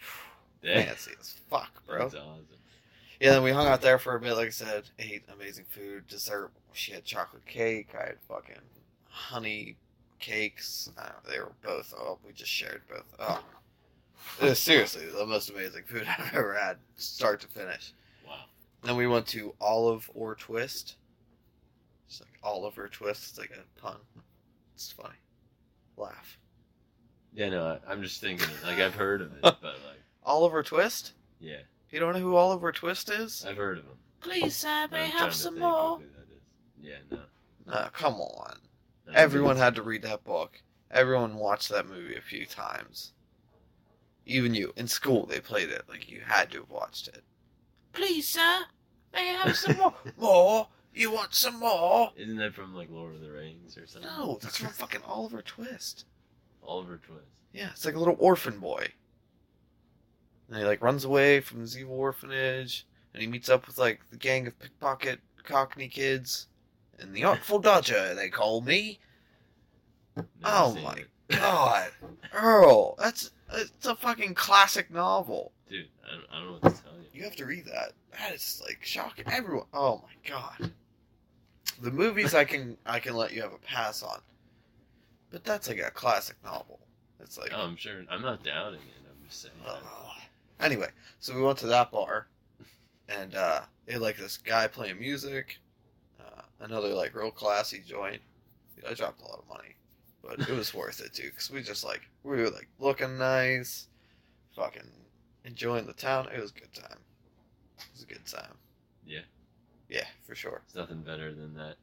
Yeah. 0.62 0.82
Fancy 0.82 1.12
as 1.20 1.34
fuck, 1.48 1.86
bro. 1.86 1.98
That's 1.98 2.14
awesome. 2.14 2.46
Yeah, 3.20 3.32
then 3.32 3.42
we 3.44 3.52
hung 3.52 3.68
out 3.68 3.82
there 3.82 3.98
for 3.98 4.16
a 4.16 4.20
bit, 4.20 4.34
like 4.34 4.48
I 4.48 4.50
said, 4.50 4.84
ate 4.98 5.22
amazing 5.32 5.66
food, 5.68 6.08
dessert. 6.08 6.50
She 6.72 6.92
had 6.92 7.04
chocolate 7.04 7.46
cake. 7.46 7.90
I 7.94 8.06
had 8.06 8.16
fucking 8.26 8.60
honey 9.08 9.76
cakes. 10.18 10.90
Uh, 10.98 11.10
they 11.30 11.38
were 11.38 11.52
both, 11.62 11.94
oh, 11.96 12.18
we 12.26 12.32
just 12.32 12.50
shared 12.50 12.82
both. 12.88 13.04
Oh. 13.18 13.40
It 14.40 14.44
was 14.44 14.58
seriously 14.58 15.06
the 15.06 15.26
most 15.26 15.50
amazing 15.50 15.84
food 15.84 16.06
I've 16.18 16.34
ever 16.34 16.54
had, 16.54 16.76
start 16.96 17.40
to 17.40 17.48
finish. 17.48 17.92
Wow. 18.26 18.44
Then 18.82 18.96
we 18.96 19.06
went 19.06 19.26
to 19.28 19.54
Olive 19.60 20.10
or 20.14 20.34
Twist. 20.34 20.96
It's 22.06 22.20
like 22.20 22.38
Oliver 22.42 22.88
Twist. 22.88 23.30
It's 23.30 23.38
like 23.38 23.50
a 23.50 23.80
pun. 23.80 23.96
It's 24.74 24.92
funny. 24.92 25.14
Laugh. 25.96 26.38
Yeah, 27.32 27.50
no, 27.50 27.66
I, 27.66 27.90
I'm 27.90 28.02
just 28.02 28.20
thinking. 28.20 28.48
Like 28.64 28.78
I've 28.78 28.94
heard 28.94 29.20
of 29.22 29.32
it, 29.32 29.38
but 29.42 29.62
like, 29.62 30.02
Oliver 30.24 30.62
Twist? 30.62 31.12
yeah, 31.40 31.58
You 31.90 32.00
don't 32.00 32.14
know 32.14 32.20
who 32.20 32.36
Oliver 32.36 32.72
Twist 32.72 33.10
is? 33.10 33.44
I've 33.48 33.56
heard 33.56 33.78
of 33.78 33.84
him. 33.84 33.92
Please, 34.20 34.56
sir, 34.56 34.68
I'm 34.68 34.88
trying 34.88 35.10
to 35.10 35.36
think 35.36 35.62
of 35.62 36.00
who 36.00 36.06
that 36.06 36.34
is. 36.34 36.42
Yeah, 36.80 36.96
no. 37.10 37.18
No, 37.66 37.88
come 37.92 38.14
on. 38.14 38.56
I 39.08 39.12
don't 39.12 39.16
Everyone 39.16 39.56
had 39.56 39.74
to 39.76 39.82
read 39.82 40.02
that 40.02 40.24
book. 40.24 40.60
Everyone 40.90 41.36
watched 41.36 41.68
that 41.70 41.86
movie 41.86 42.16
a 42.16 42.20
few 42.20 42.46
times. 42.46 43.12
Even 44.26 44.54
you. 44.54 44.72
In 44.76 44.88
school, 44.88 45.24
they 45.24 45.40
played 45.40 45.70
it. 45.70 45.84
Like, 45.88 46.10
you 46.10 46.20
had 46.26 46.50
to 46.50 46.58
have 46.58 46.70
watched 46.70 47.08
it. 47.08 47.22
Please, 47.92 48.28
sir. 48.28 48.64
May 49.14 49.30
I 49.30 49.32
have 49.34 49.56
some 49.56 49.76
more? 49.78 49.94
more? 50.18 50.68
You 50.92 51.12
want 51.12 51.34
some 51.34 51.60
more? 51.60 52.10
Isn't 52.16 52.36
that 52.36 52.54
from 52.54 52.74
like 52.74 52.90
Lord 52.90 53.14
of 53.14 53.20
the 53.20 53.30
Rings 53.30 53.78
or 53.78 53.86
something? 53.86 54.10
No, 54.10 54.38
that's 54.42 54.58
from 54.58 54.68
fucking 54.68 55.02
Oliver 55.06 55.42
Twist. 55.42 56.06
Oliver 56.62 56.98
Twist. 56.98 57.26
Yeah, 57.52 57.68
it's 57.70 57.84
like 57.84 57.94
a 57.94 57.98
little 57.98 58.16
orphan 58.18 58.58
boy. 58.58 58.88
And 60.48 60.58
he, 60.58 60.64
like, 60.64 60.82
runs 60.82 61.04
away 61.04 61.40
from 61.40 61.60
his 61.60 61.78
evil 61.78 61.98
orphanage. 61.98 62.86
And 63.12 63.22
he 63.22 63.28
meets 63.28 63.48
up 63.48 63.66
with, 63.66 63.78
like, 63.78 64.00
the 64.10 64.16
gang 64.16 64.46
of 64.46 64.58
pickpocket 64.58 65.20
cockney 65.42 65.88
kids. 65.88 66.48
And 66.98 67.14
the 67.14 67.24
Artful 67.24 67.58
Dodger, 67.58 68.14
they 68.14 68.28
call 68.28 68.60
me. 68.60 68.98
Never 70.16 70.28
Oh 70.44 70.74
my 70.82 70.94
it. 70.94 71.08
God, 71.30 71.90
Earl, 72.32 72.94
that's 72.98 73.30
it's 73.52 73.86
a 73.86 73.94
fucking 73.96 74.34
classic 74.34 74.90
novel. 74.90 75.52
dude! 75.68 75.86
I 76.04 76.12
don't, 76.12 76.24
I 76.30 76.38
don't 76.38 76.46
know 76.46 76.52
what 76.60 76.76
to 76.76 76.82
tell 76.82 76.92
you. 76.98 77.06
You 77.12 77.24
have 77.24 77.36
to 77.36 77.46
read 77.46 77.64
that. 77.66 77.92
That 78.18 78.34
is 78.34 78.62
like 78.64 78.78
shocking. 78.82 79.24
Everyone, 79.30 79.66
oh 79.74 80.02
my 80.04 80.30
God, 80.30 80.72
The 81.80 81.90
movies 81.90 82.34
I 82.34 82.44
can 82.44 82.76
I 82.86 83.00
can 83.00 83.14
let 83.14 83.32
you 83.32 83.42
have 83.42 83.52
a 83.52 83.58
pass 83.58 84.02
on, 84.02 84.20
but 85.30 85.44
that's 85.44 85.68
like 85.68 85.80
a 85.80 85.90
classic 85.90 86.36
novel. 86.44 86.80
It's 87.20 87.38
like 87.38 87.50
Oh, 87.54 87.62
I'm 87.62 87.76
sure. 87.76 88.04
I'm 88.10 88.22
not 88.22 88.44
doubting 88.44 88.80
it. 88.80 89.06
I'm 89.08 89.28
just 89.28 89.42
saying. 89.42 89.54
Ugh. 89.66 89.80
Anyway, 90.60 90.88
so 91.18 91.34
we 91.34 91.42
went 91.42 91.58
to 91.58 91.66
that 91.66 91.90
bar, 91.90 92.28
and 93.08 93.34
uh, 93.34 93.60
they 93.84 93.94
had 93.94 94.02
like 94.02 94.16
this 94.16 94.36
guy 94.38 94.66
playing 94.66 94.98
music, 94.98 95.58
uh, 96.20 96.42
another 96.60 96.88
like 96.88 97.14
real 97.14 97.30
classy 97.30 97.82
joint. 97.86 98.20
Dude, 98.74 98.84
I 98.86 98.94
dropped 98.94 99.20
a 99.20 99.24
lot 99.24 99.38
of 99.40 99.48
money, 99.48 99.74
but 100.26 100.48
it 100.48 100.54
was 100.56 100.74
worth 100.74 101.00
it 101.00 101.12
too, 101.14 101.30
cause 101.34 101.50
we 101.50 101.62
just 101.62 101.84
like 101.84 102.02
we 102.24 102.36
were 102.36 102.50
like 102.50 102.68
looking 102.78 103.18
nice, 103.18 103.88
fucking 104.54 104.82
enjoying 105.44 105.86
the 105.86 105.92
town. 105.92 106.28
It 106.34 106.40
was 106.40 106.50
a 106.50 106.54
good 106.60 106.72
time. 106.74 106.98
It 107.78 107.84
was 107.92 108.02
a 108.02 108.06
good 108.06 108.26
time. 108.26 108.54
Yeah. 109.06 109.20
Yeah, 109.88 110.04
for 110.26 110.34
sure. 110.34 110.62
It's 110.66 110.74
nothing 110.74 111.02
better 111.02 111.32
than 111.32 111.54
that. 111.54 111.76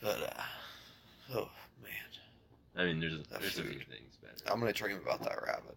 But 0.00 0.22
uh, 0.36 1.34
oh 1.34 1.48
man, 1.82 1.92
I 2.76 2.84
mean, 2.84 3.00
there's 3.00 3.18
That 3.28 3.40
there's 3.40 3.58
a 3.58 3.62
few 3.62 3.72
food. 3.74 3.86
things 3.88 4.16
better. 4.22 4.52
I'm 4.52 4.60
gonna 4.60 4.72
dream 4.72 4.98
about 5.02 5.22
that 5.24 5.42
rabbit. 5.42 5.76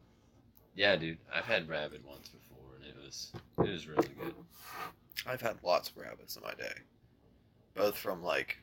Yeah, 0.76 0.96
dude. 0.96 1.18
I've 1.34 1.46
had 1.46 1.68
rabbit 1.68 2.02
once 2.08 2.30
before, 2.30 2.76
and 2.78 2.86
it 2.86 2.96
was 3.04 3.32
it 3.58 3.70
was 3.70 3.88
really 3.88 4.08
good. 4.20 4.34
I've 5.28 5.42
had 5.42 5.58
lots 5.64 5.90
of 5.90 5.98
rabbits 5.98 6.38
in 6.38 6.44
my 6.44 6.54
day, 6.54 6.74
both 7.76 7.98
from 7.98 8.24
like. 8.24 8.58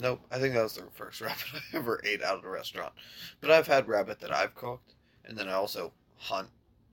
Nope, 0.00 0.20
I 0.30 0.38
think 0.38 0.54
that 0.54 0.62
was 0.62 0.74
the 0.74 0.84
first 0.94 1.20
rabbit 1.20 1.44
I 1.54 1.76
ever 1.76 2.00
ate 2.04 2.22
out 2.22 2.38
of 2.38 2.44
a 2.44 2.50
restaurant. 2.50 2.92
But 3.40 3.50
I've 3.50 3.66
had 3.66 3.88
rabbit 3.88 4.20
that 4.20 4.32
I've 4.32 4.54
cooked, 4.54 4.94
and 5.24 5.36
then 5.36 5.48
I 5.48 5.54
also 5.54 5.92
hunt 6.16 6.48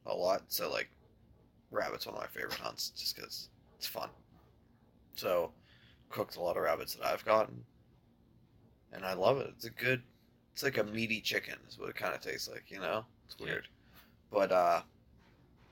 a 0.07 0.13
lot. 0.13 0.41
So 0.47 0.71
like, 0.71 0.89
rabbit's 1.69 2.07
one 2.07 2.15
of 2.15 2.21
my 2.21 2.27
favorite 2.27 2.55
hunts, 2.55 2.89
just 2.89 3.15
because 3.15 3.49
it's 3.77 3.87
fun. 3.87 4.09
So, 5.15 5.51
cooked 6.09 6.35
a 6.35 6.41
lot 6.41 6.57
of 6.57 6.63
rabbits 6.63 6.95
that 6.95 7.05
I've 7.05 7.23
gotten, 7.23 7.63
and 8.91 9.05
I 9.05 9.13
love 9.13 9.37
it. 9.37 9.53
It's 9.55 9.65
a 9.65 9.69
good. 9.69 10.01
It's 10.53 10.63
like 10.63 10.77
a 10.77 10.83
meaty 10.83 11.21
chicken, 11.21 11.55
is 11.69 11.77
what 11.77 11.89
it 11.89 11.95
kind 11.95 12.15
of 12.15 12.21
tastes 12.21 12.49
like. 12.49 12.65
You 12.69 12.79
know, 12.79 13.05
it's 13.25 13.37
weird, 13.37 13.67
but 14.31 14.51
uh, 14.51 14.81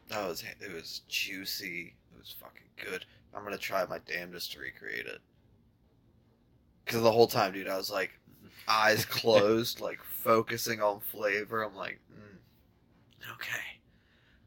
that 0.10 0.28
was 0.28 0.44
it 0.62 0.72
was 0.72 1.02
juicy. 1.08 1.96
It 2.14 2.20
was 2.20 2.36
fucking 2.40 2.92
good. 2.92 3.06
I'm 3.34 3.44
gonna 3.44 3.58
try 3.58 3.86
my 3.86 4.00
damnedest 4.06 4.52
to 4.52 4.60
recreate 4.60 5.08
it. 5.08 5.20
Cause 6.86 7.02
the 7.02 7.12
whole 7.12 7.28
time, 7.28 7.54
dude, 7.54 7.68
I 7.68 7.78
was 7.78 7.90
like 7.90 8.12
eyes 8.68 9.06
closed, 9.20 9.80
like 9.82 10.02
focusing 10.04 10.82
on 10.82 11.00
flavor. 11.00 11.64
I'm 11.64 11.76
like, 11.76 12.00
mm, 12.12 13.32
okay, 13.34 13.80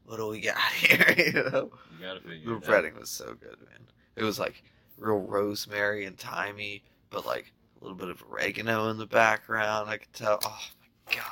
what 0.05 0.17
do 0.17 0.27
we 0.27 0.41
got 0.41 0.57
here? 0.73 1.13
you 1.17 1.33
know, 1.33 1.71
You 1.99 2.45
the 2.45 2.55
out. 2.55 2.63
breading 2.63 2.99
was 2.99 3.09
so 3.09 3.35
good, 3.39 3.57
man. 3.69 3.87
It 4.15 4.23
was 4.23 4.39
like 4.39 4.63
real 4.97 5.19
rosemary 5.19 6.05
and 6.05 6.17
thymy, 6.17 6.81
but 7.09 7.25
like 7.25 7.51
a 7.79 7.83
little 7.83 7.97
bit 7.97 8.09
of 8.09 8.23
oregano 8.31 8.89
in 8.89 8.97
the 8.97 9.05
background. 9.05 9.89
I 9.89 9.97
could 9.97 10.13
tell. 10.13 10.39
Oh 10.43 10.59
my 11.07 11.15
god! 11.15 11.25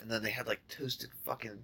And 0.00 0.10
then 0.10 0.22
they 0.22 0.30
had 0.30 0.46
like 0.46 0.60
toasted 0.68 1.10
fucking 1.24 1.58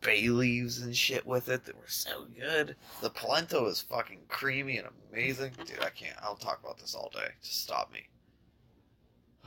bay 0.00 0.28
leaves 0.28 0.82
and 0.82 0.94
shit 0.94 1.26
with 1.26 1.48
it 1.48 1.64
that 1.64 1.74
were 1.76 1.88
so 1.88 2.26
good. 2.38 2.76
The 3.00 3.08
polenta 3.08 3.60
was 3.62 3.80
fucking 3.80 4.20
creamy 4.28 4.76
and 4.78 4.88
amazing, 5.10 5.52
dude. 5.64 5.78
I 5.80 5.88
can't. 5.88 6.16
I'll 6.22 6.36
talk 6.36 6.60
about 6.62 6.78
this 6.78 6.94
all 6.94 7.10
day. 7.14 7.28
Just 7.42 7.62
stop 7.62 7.90
me. 7.90 8.00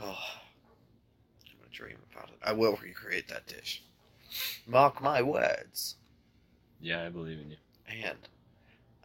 Oh, 0.01 0.06
I'm 1.46 1.58
gonna 1.60 1.72
dream 1.72 1.98
about 2.12 2.30
it. 2.30 2.38
I 2.44 2.54
will 2.54 2.77
recreate 2.82 3.27
that 3.30 3.48
dish. 3.48 3.84
Mark 4.68 5.01
my 5.01 5.22
words. 5.22 5.96
Yeah, 6.80 7.04
I 7.04 7.10
believe 7.10 7.39
in 7.39 7.51
you. 7.51 7.58
And 7.88 8.18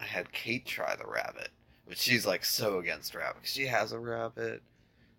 I 0.00 0.04
had 0.04 0.32
Kate 0.32 0.66
try 0.66 0.96
the 0.96 1.06
rabbit, 1.06 1.50
but 1.86 1.96
she's 1.96 2.26
like 2.26 2.44
so 2.44 2.78
against 2.78 3.14
rabbit. 3.14 3.42
She 3.44 3.66
has 3.66 3.92
a 3.92 3.98
rabbit, 3.98 4.62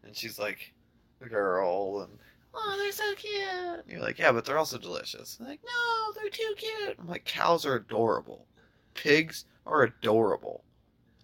and 0.04 0.16
she's 0.16 0.38
like 0.38 0.74
a 1.22 1.30
girl, 1.30 2.02
and 2.02 2.20
oh, 2.54 2.76
they're 2.78 2.92
so 2.92 3.16
cute. 3.16 3.84
And 3.84 3.84
you're 3.88 4.02
like, 4.02 4.20
yeah, 4.20 4.32
but 4.32 4.46
they're 4.46 4.58
also 4.58 4.78
delicious. 4.78 5.38
And 5.40 5.48
like, 5.48 5.62
no, 5.64 6.14
they're 6.14 6.30
too 6.30 6.54
cute. 6.58 6.98
I'm 7.00 7.08
like, 7.08 7.26
cows 7.26 7.66
are 7.66 7.76
adorable. 7.76 8.46
Pigs 8.94 9.46
are 9.66 9.84
adorable. 9.84 10.64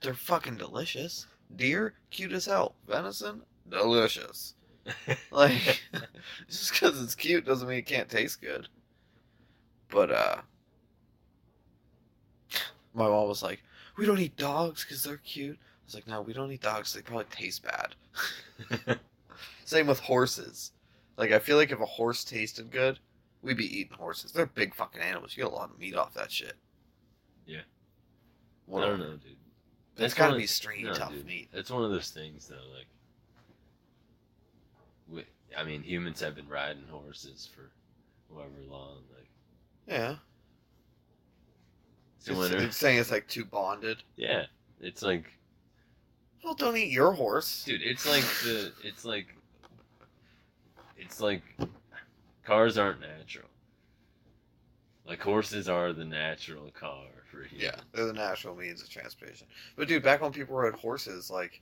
They're 0.02 0.14
fucking 0.14 0.56
delicious. 0.56 1.28
Deer, 1.56 1.94
cute 2.10 2.32
as 2.32 2.46
hell. 2.46 2.76
Venison, 2.88 3.42
delicious. 3.70 4.56
Like, 5.32 5.84
just 6.50 6.72
because 6.74 7.02
it's 7.04 7.14
cute 7.14 7.46
doesn't 7.46 7.68
mean 7.68 7.78
it 7.80 7.86
can't 7.86 8.10
taste 8.10 8.42
good. 8.42 8.68
But, 9.90 10.12
uh, 10.12 10.38
my 12.94 13.08
mom 13.08 13.28
was 13.28 13.44
like, 13.44 13.62
we 13.98 14.06
don't 14.06 14.20
eat 14.20 14.36
dogs 14.38 14.84
because 14.84 15.04
they're 15.04 15.18
cute. 15.18 15.58
I 15.58 15.86
was 15.86 15.96
like, 15.96 16.08
no, 16.08 16.22
we 16.22 16.34
don't 16.34 16.52
eat 16.52 16.62
dogs. 16.62 16.94
They 16.94 17.02
probably 17.02 17.26
taste 17.30 17.64
bad. 17.64 17.96
Same 19.66 19.88
with 19.88 20.00
horses. 20.00 20.72
Like, 21.18 21.32
I 21.32 21.40
feel 21.40 21.58
like 21.58 21.72
if 21.72 21.80
a 21.80 21.86
horse 21.86 22.24
tasted 22.24 22.72
good, 22.72 22.98
we'd 23.42 23.58
be 23.58 23.80
eating 23.80 23.98
horses. 23.98 24.32
They're 24.32 24.46
big 24.48 24.74
fucking 24.74 25.02
animals. 25.02 25.36
You 25.38 25.44
get 25.44 25.52
a 25.52 25.56
lot 25.56 25.70
of 25.70 25.80
meat 25.80 25.96
off 25.96 26.14
that 26.16 26.32
shit. 26.32 26.54
Yeah. 27.46 27.62
I 28.74 28.82
don't 28.82 29.00
know, 29.00 29.12
dude. 29.12 29.22
It's 29.24 29.38
That's 29.98 30.14
gotta 30.14 30.32
one 30.32 30.40
be 30.40 30.44
of- 30.46 30.50
stringy, 30.50 30.84
no, 30.84 30.94
tough 30.94 31.12
dude. 31.12 31.26
meat. 31.26 31.50
It's 31.54 31.70
one 31.70 31.84
of 31.84 31.92
those 31.92 32.10
things, 32.10 32.48
though. 32.48 32.56
Like, 32.76 32.88
I 35.58 35.64
mean, 35.64 35.84
humans 35.84 36.20
have 36.22 36.36
been 36.36 36.48
riding 36.48 36.84
horses 36.90 37.50
for 37.54 37.72
however 38.34 38.52
long. 38.68 39.00
Like, 39.16 39.28
Yeah. 39.88 40.16
so 42.20 42.42
It's, 42.42 42.52
it's 42.54 42.78
saying 42.78 43.00
it's 43.00 43.12
like 43.12 43.28
too 43.28 43.46
bonded. 43.46 44.04
yeah, 44.16 44.46
it's 44.80 45.02
like, 45.02 45.26
Well, 46.44 46.54
don't 46.54 46.78
eat 46.78 46.92
your 46.92 47.12
horse. 47.14 47.64
dude, 47.66 47.82
it's 47.82 48.08
like 48.08 48.24
the, 48.44 48.72
it's 48.84 49.06
like, 49.06 49.28
it's 50.98 51.20
like, 51.22 51.42
cars 52.44 52.78
aren't 52.78 53.00
natural. 53.02 53.46
Like 55.06 55.22
horses 55.22 55.68
are 55.68 55.92
the 55.92 56.06
natural 56.06 56.70
car 56.72 57.08
for 57.32 57.38
humans. 57.44 57.64
Yeah, 57.64 57.76
they're 57.94 58.06
the 58.06 58.14
natural 58.14 58.56
means 58.56 58.84
of 58.84 58.90
transportation. 58.90 59.48
But 59.76 59.88
dude, 59.88 60.04
back 60.04 60.22
when 60.22 60.32
people 60.32 60.56
rode 60.56 60.76
horses, 60.76 61.32
like 61.32 61.62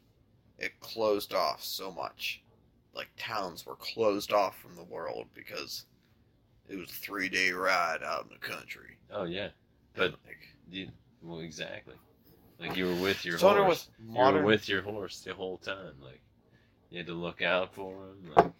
it 0.60 0.77
closed 0.82 1.34
off 1.34 1.63
so 1.63 1.89
much. 1.91 2.41
Like 2.98 3.10
towns 3.18 3.66
were 3.66 3.75
closed 3.75 4.34
off 4.34 4.60
from 4.60 4.75
the 4.75 4.84
world 4.84 5.27
because 5.34 5.86
it 6.68 6.75
was 6.77 6.89
a 6.89 6.94
three 6.94 7.30
day 7.30 7.51
ride 7.51 8.04
out 8.04 8.24
in 8.24 8.30
the 8.30 8.39
country. 8.48 8.98
Oh 9.13 9.24
yeah, 9.25 9.50
But- 9.96 10.16
like, 10.25 10.39
you, 10.70 10.89
well 11.22 11.39
exactly. 11.39 11.96
Like 12.60 12.75
you 12.75 12.88
were 12.88 12.96
with 13.01 13.24
your 13.24 13.38
So 13.38 13.48
I 13.48 13.51
wonder 13.51 13.63
horse. 13.66 13.88
with 14.00 14.10
You 14.10 14.34
were 14.34 14.44
with 14.44 14.68
your 14.70 14.82
horse 14.82 15.20
the 15.22 15.34
whole 15.36 15.58
time. 15.60 15.94
Like 16.04 16.22
you 16.89 16.98
had 16.98 17.06
to 17.08 17.13
look 17.13 17.42
out 17.44 17.74
for 17.75 17.94
him. 17.94 18.32
Like 18.36 18.51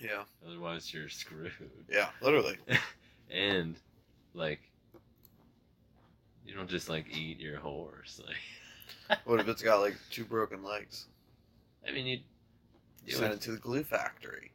yeah, 0.00 0.24
otherwise 0.46 0.92
you're 0.92 1.08
screwed. 1.08 1.52
yeah, 1.90 2.08
literally. 2.20 2.56
And 3.30 3.76
like 4.34 4.60
you 6.44 6.54
don't 6.54 6.68
just 6.68 6.88
like 6.88 7.06
eat 7.16 7.40
your 7.40 7.58
horse. 7.58 8.20
Like 9.08 9.18
What 9.24 9.40
if 9.40 9.48
it's 9.48 9.62
got 9.62 9.80
like 9.80 9.94
two 10.10 10.24
broken 10.24 10.62
legs? 10.64 11.06
I 11.88 11.92
mean 11.92 12.06
you. 12.06 12.18
You 13.06 13.12
you 13.12 13.16
send 13.16 13.30
would- 13.30 13.38
it 13.38 13.42
to 13.42 13.52
the 13.52 13.58
glue 13.58 13.84
factory. 13.84 14.50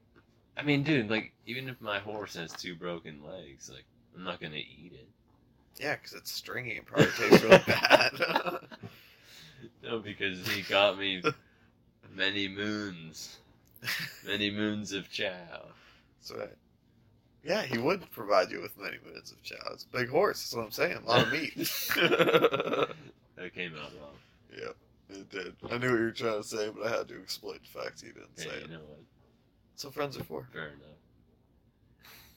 I 0.57 0.63
mean, 0.63 0.83
dude, 0.83 1.09
like 1.09 1.31
even 1.45 1.69
if 1.69 1.79
my 1.79 1.99
horse 1.99 2.35
has 2.35 2.51
two 2.51 2.75
broken 2.75 3.23
legs, 3.23 3.69
like 3.73 3.85
I'm 4.15 4.23
not 4.23 4.41
gonna 4.41 4.55
eat 4.57 4.91
it. 4.93 5.07
Yeah, 5.81 5.95
because 5.95 6.13
it's 6.13 6.31
stringy 6.31 6.75
and 6.77 6.85
probably 6.85 7.07
tastes 7.17 7.43
really 7.43 7.63
bad. 7.65 8.11
No, 9.83 9.99
because 9.99 10.45
he 10.47 10.61
got 10.63 10.97
me 10.97 11.21
many 12.13 12.47
moons, 12.47 13.37
many 14.25 14.49
moons 14.51 14.91
of 14.93 15.09
chow. 15.11 15.33
That's 16.19 16.31
right. 16.37 16.55
Yeah, 17.43 17.63
he 17.63 17.77
would 17.77 18.09
provide 18.11 18.51
you 18.51 18.61
with 18.61 18.77
many 18.77 18.97
moons 19.05 19.31
of 19.31 19.41
chow. 19.43 19.55
It's 19.73 19.85
a 19.85 19.97
big 19.97 20.09
horse. 20.09 20.41
That's 20.43 20.55
what 20.55 20.65
I'm 20.65 20.71
saying. 20.71 20.97
A 20.97 21.07
lot 21.07 21.23
of 21.27 21.31
meat. 21.31 21.53
That 23.35 23.53
came 23.55 23.73
out 23.75 23.91
wrong. 24.01 24.17
Yep, 24.57 24.75
it 25.09 25.29
did. 25.29 25.55
I 25.69 25.77
knew 25.77 25.89
what 25.91 25.99
you 25.99 26.05
were 26.05 26.11
trying 26.11 26.41
to 26.41 26.47
say, 26.47 26.69
but 26.69 26.85
I 26.87 26.97
had 26.97 27.07
to 27.09 27.19
exploit 27.21 27.59
the 27.61 27.79
fact 27.81 28.03
you 28.03 28.13
didn't 28.13 28.29
Hey, 28.37 28.43
say 28.43 28.57
you 28.59 28.65
it. 28.65 28.71
know 28.71 28.79
what? 28.79 28.99
That's 29.73 29.85
what 29.85 29.93
friends 29.93 30.17
are 30.17 30.23
for. 30.23 30.47
Fair 30.51 30.67
enough. 30.67 30.97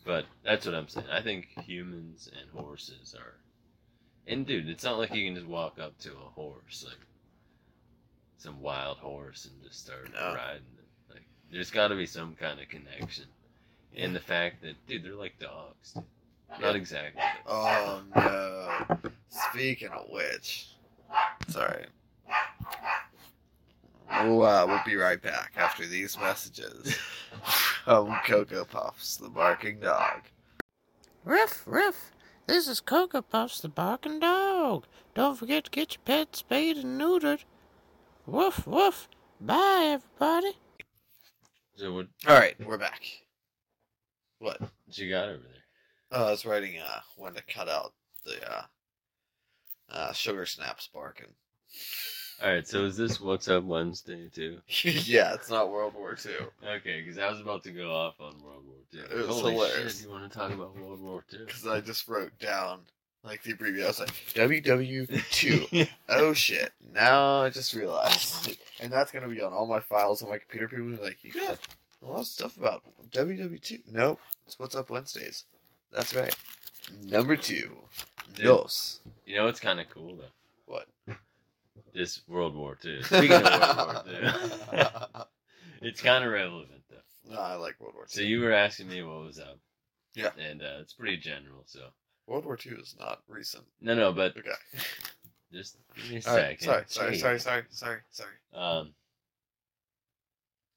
But 0.04 0.24
that's 0.44 0.66
what 0.66 0.74
I'm 0.74 0.88
saying. 0.88 1.06
I 1.12 1.22
think 1.22 1.48
humans 1.64 2.28
and 2.40 2.50
horses 2.50 3.14
are. 3.18 3.34
And 4.26 4.46
dude, 4.46 4.68
it's 4.68 4.84
not 4.84 4.98
like 4.98 5.14
you 5.14 5.24
can 5.26 5.34
just 5.34 5.46
walk 5.46 5.78
up 5.80 5.96
to 5.98 6.10
a 6.12 6.30
horse, 6.34 6.84
like 6.86 6.98
some 8.38 8.60
wild 8.60 8.98
horse, 8.98 9.46
and 9.50 9.62
just 9.62 9.84
start 9.84 10.10
No. 10.12 10.34
riding 10.34 10.62
it. 10.78 11.12
Like, 11.12 11.22
there's 11.52 11.70
got 11.70 11.88
to 11.88 11.96
be 11.96 12.06
some 12.06 12.34
kind 12.34 12.60
of 12.60 12.68
connection. 12.68 13.26
And 13.96 14.14
the 14.14 14.20
fact 14.20 14.62
that, 14.62 14.74
dude, 14.86 15.04
they're 15.04 15.14
like 15.14 15.38
dogs. 15.38 15.92
Dude. 15.94 16.04
Not 16.60 16.76
exactly. 16.76 17.22
Oh 17.46 18.02
no. 18.14 18.98
Speaking 19.28 19.88
of 19.88 20.06
which, 20.10 20.68
sorry. 21.48 21.86
We'll, 24.24 24.42
uh, 24.42 24.66
we'll 24.66 24.82
be 24.84 24.96
right 24.96 25.20
back 25.20 25.52
after 25.56 25.86
these 25.86 26.18
messages 26.18 26.94
from 27.84 28.14
Cocoa 28.26 28.64
Puffs, 28.64 29.16
the 29.16 29.28
barking 29.28 29.80
dog. 29.80 30.20
Ruff, 31.24 31.62
ruff. 31.66 32.12
This 32.46 32.68
is 32.68 32.80
Cocoa 32.80 33.22
Puffs, 33.22 33.60
the 33.60 33.68
barking 33.68 34.20
dog. 34.20 34.84
Don't 35.14 35.36
forget 35.38 35.64
to 35.64 35.70
get 35.70 35.94
your 35.94 36.02
pet 36.04 36.36
spayed 36.36 36.76
and 36.76 37.00
neutered. 37.00 37.40
Woof, 38.26 38.66
woof. 38.66 39.08
Bye, 39.40 39.98
everybody. 39.98 40.56
So 41.76 41.92
what, 41.94 42.06
All 42.28 42.36
right, 42.36 42.54
we're 42.64 42.78
back. 42.78 43.02
What? 44.38 44.60
what 44.60 44.70
you 44.98 45.10
got 45.10 45.28
over 45.28 45.38
there? 45.42 45.62
Oh, 46.12 46.26
I 46.26 46.30
was 46.30 46.44
writing 46.44 46.78
uh 46.78 47.00
when 47.16 47.34
to 47.34 47.42
cut 47.42 47.68
out 47.68 47.94
the 48.24 48.52
uh 48.52 48.62
uh 49.90 50.12
sugar 50.12 50.46
snaps 50.46 50.88
barking. 50.92 51.32
All 52.42 52.50
right, 52.50 52.66
so 52.66 52.84
is 52.84 52.96
this 52.96 53.20
What's 53.20 53.46
Up 53.46 53.62
Wednesday 53.62 54.28
too? 54.34 54.58
yeah, 54.82 55.34
it's 55.34 55.48
not 55.48 55.70
World 55.70 55.94
War 55.94 56.14
Two. 56.14 56.48
Okay, 56.66 57.00
because 57.00 57.16
I 57.16 57.30
was 57.30 57.40
about 57.40 57.62
to 57.64 57.70
go 57.70 57.94
off 57.94 58.14
on 58.20 58.34
World 58.42 58.64
War 58.66 58.76
Two. 58.90 58.98
It 58.98 59.28
was 59.28 59.40
Holy 59.40 59.52
hilarious. 59.52 59.98
shit! 59.98 60.06
You 60.06 60.10
want 60.10 60.30
to 60.30 60.36
talk 60.36 60.50
about 60.50 60.76
World 60.76 61.00
War 61.00 61.24
Two? 61.30 61.44
Because 61.46 61.64
I 61.66 61.80
just 61.80 62.08
wrote 62.08 62.36
down 62.40 62.80
like 63.22 63.44
the 63.44 63.52
abbreviation. 63.52 63.84
I 63.84 63.88
was 63.88 64.00
like 64.00 64.10
WW 64.34 65.30
two. 65.30 65.86
oh 66.08 66.32
shit! 66.32 66.72
Now 66.92 67.42
I 67.42 67.50
just 67.50 67.74
realized, 67.74 68.58
and 68.80 68.92
that's 68.92 69.12
gonna 69.12 69.28
be 69.28 69.40
on 69.40 69.52
all 69.52 69.66
my 69.66 69.80
files 69.80 70.22
on 70.24 70.30
my 70.30 70.38
computer. 70.38 70.66
People 70.66 70.86
be 70.86 70.96
like, 70.96 71.22
you 71.22 71.30
got 71.32 71.58
a 72.02 72.06
lot 72.06 72.20
of 72.20 72.26
stuff 72.26 72.56
about 72.56 72.82
WW 73.12 73.62
two. 73.62 73.78
Nope, 73.88 74.18
it's 74.46 74.58
What's 74.58 74.74
Up 74.74 74.90
Wednesdays. 74.90 75.44
That's 75.92 76.12
right. 76.12 76.34
Number 77.04 77.36
two. 77.36 77.70
Dude. 78.34 78.46
You 79.26 79.36
know 79.36 79.44
what's 79.44 79.60
kind 79.60 79.78
of 79.78 79.88
cool 79.90 80.16
though? 80.16 80.24
This 81.92 82.22
World 82.28 82.54
War 82.56 82.76
Two. 82.80 83.02
Speaking 83.02 83.32
of 83.32 83.42
World 83.44 83.86
War 83.86 84.04
Two, 84.04 85.20
it's 85.82 86.00
kind 86.00 86.24
of 86.24 86.32
relevant 86.32 86.82
though. 86.90 87.32
no, 87.34 87.38
I 87.40 87.54
like 87.56 87.78
World 87.80 87.94
War 87.94 88.04
So 88.08 88.20
you 88.22 88.40
were 88.40 88.52
asking 88.52 88.88
me 88.88 89.02
what 89.02 89.24
was 89.24 89.38
up. 89.38 89.58
Yeah. 90.14 90.30
And 90.38 90.62
uh, 90.62 90.78
it's 90.80 90.92
pretty 90.94 91.16
general. 91.18 91.62
So 91.66 91.80
World 92.26 92.44
War 92.44 92.56
two 92.56 92.76
is 92.80 92.94
not 92.98 93.20
recent. 93.28 93.64
no, 93.80 93.94
no, 93.94 94.12
but 94.12 94.36
Okay. 94.36 94.50
just 95.52 95.76
give 95.96 96.10
me 96.10 96.16
a 96.16 96.28
All 96.28 96.36
second. 96.36 96.68
right. 96.68 96.90
Sorry. 96.90 97.16
Sorry. 97.18 97.38
Sorry. 97.38 97.40
Sorry. 97.40 97.62
Sorry. 97.70 97.98
Sorry. 98.10 98.32
Um, 98.54 98.94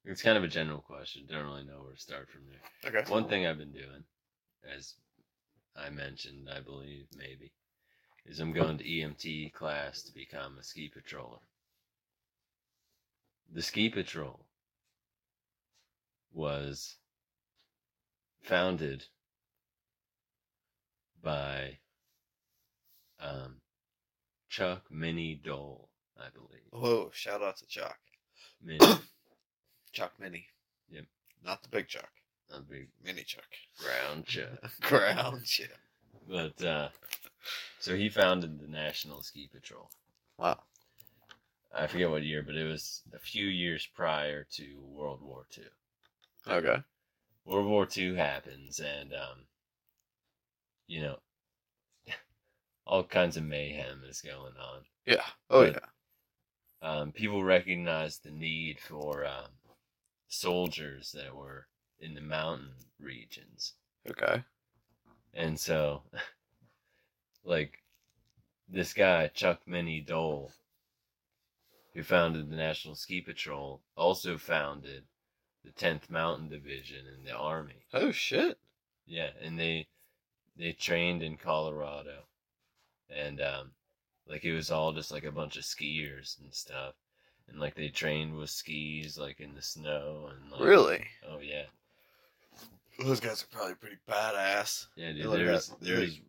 it's 0.04 0.22
kind 0.22 0.36
of 0.38 0.44
a 0.44 0.48
general 0.48 0.80
question. 0.80 1.24
Don't 1.28 1.44
really 1.46 1.64
know 1.64 1.82
where 1.82 1.94
to 1.94 2.00
start 2.00 2.28
from 2.30 2.42
there. 2.48 2.92
Okay. 3.00 3.10
One 3.10 3.28
thing 3.28 3.46
I've 3.46 3.58
been 3.58 3.72
doing, 3.72 4.04
as 4.76 4.94
I 5.76 5.90
mentioned, 5.90 6.48
I 6.54 6.60
believe 6.60 7.06
maybe, 7.16 7.52
is 8.28 8.40
I'm 8.40 8.52
going 8.52 8.78
to 8.78 8.84
EMT 8.84 9.52
class 9.52 10.02
to 10.02 10.12
become 10.14 10.56
a 10.58 10.62
ski 10.62 10.90
patroller. 10.94 11.38
The 13.52 13.62
ski 13.62 13.88
patrol 13.88 14.40
was 16.32 16.96
founded 18.42 19.04
by 21.22 21.78
um, 23.20 23.56
Chuck 24.48 24.82
Minnie 24.90 25.40
Dole, 25.42 25.88
I 26.18 26.26
believe. 26.32 26.62
Oh, 26.72 27.10
Shout 27.12 27.42
out 27.42 27.56
to 27.58 27.66
Chuck. 27.66 27.98
Minnie, 28.62 28.78
Chuck 29.92 30.12
Mini. 30.18 30.46
Yep. 30.90 31.04
Not 31.44 31.62
the 31.62 31.68
big 31.68 31.88
Chuck. 31.88 32.10
a 32.52 32.60
big 32.60 32.88
Mini 33.04 33.22
Chuck. 33.22 33.44
Ground 33.78 34.26
Chuck. 34.26 34.70
Ground. 34.82 35.42
Yeah. 35.58 35.66
But 36.28 36.64
uh, 36.64 36.88
so 37.80 37.96
he 37.96 38.08
founded 38.08 38.58
the 38.58 38.68
National 38.68 39.22
Ski 39.22 39.48
Patrol. 39.52 39.90
Wow. 40.38 40.60
I 41.74 41.86
forget 41.86 42.10
what 42.10 42.22
year, 42.22 42.42
but 42.42 42.56
it 42.56 42.64
was 42.64 43.02
a 43.14 43.18
few 43.18 43.46
years 43.46 43.86
prior 43.94 44.44
to 44.52 44.80
World 44.80 45.20
War 45.22 45.46
II. 45.56 45.64
Okay. 46.48 46.82
World 47.44 47.66
War 47.66 47.86
II 47.94 48.16
happens, 48.16 48.80
and 48.80 49.12
um, 49.12 49.46
you 50.86 51.02
know, 51.02 51.18
all 52.86 53.04
kinds 53.04 53.36
of 53.36 53.44
mayhem 53.44 54.02
is 54.08 54.20
going 54.22 54.54
on. 54.56 54.82
Yeah. 55.04 55.22
Oh 55.50 55.64
But- 55.64 55.72
yeah. 55.74 55.88
Um, 56.82 57.10
people 57.12 57.42
recognized 57.42 58.22
the 58.22 58.30
need 58.30 58.78
for 58.80 59.24
um, 59.24 59.50
soldiers 60.28 61.10
that 61.12 61.34
were 61.34 61.66
in 61.98 62.14
the 62.14 62.20
mountain 62.20 62.68
regions. 63.00 63.72
Okay. 64.08 64.44
And 65.34 65.58
so, 65.58 66.02
like, 67.46 67.82
this 68.68 68.92
guy, 68.92 69.28
Chuck 69.28 69.60
Minnie 69.66 70.00
Dole, 70.00 70.52
who 71.94 72.02
founded 72.02 72.50
the 72.50 72.56
National 72.56 72.94
Ski 72.94 73.20
Patrol, 73.20 73.80
also 73.96 74.36
founded 74.36 75.04
the 75.64 75.70
10th 75.72 76.10
Mountain 76.10 76.48
Division 76.48 77.06
in 77.16 77.24
the 77.24 77.32
Army. 77.32 77.86
Oh 77.92 78.10
shit. 78.12 78.58
Yeah, 79.06 79.30
and 79.40 79.58
they 79.58 79.88
they 80.56 80.72
trained 80.72 81.22
in 81.22 81.36
Colorado. 81.36 82.24
And, 83.08 83.40
um, 83.40 83.70
like, 84.28 84.44
it 84.44 84.52
was 84.54 84.70
all 84.70 84.92
just 84.92 85.12
like 85.12 85.24
a 85.24 85.30
bunch 85.30 85.56
of 85.56 85.62
skiers 85.62 86.40
and 86.40 86.52
stuff. 86.52 86.94
And, 87.48 87.60
like, 87.60 87.76
they 87.76 87.88
trained 87.88 88.34
with 88.36 88.50
skis, 88.50 89.16
like, 89.16 89.38
in 89.38 89.54
the 89.54 89.62
snow. 89.62 90.28
and 90.32 90.50
like, 90.50 90.60
Really? 90.60 91.04
Oh, 91.30 91.38
yeah. 91.40 91.66
Those 92.98 93.20
guys 93.20 93.44
are 93.44 93.56
probably 93.56 93.74
pretty 93.76 93.98
badass. 94.08 94.86
Yeah, 94.96 95.12
dude. 95.12 95.26
look 95.26 95.38
There's 95.38 95.70
at- 95.70 95.80
there's 95.80 96.20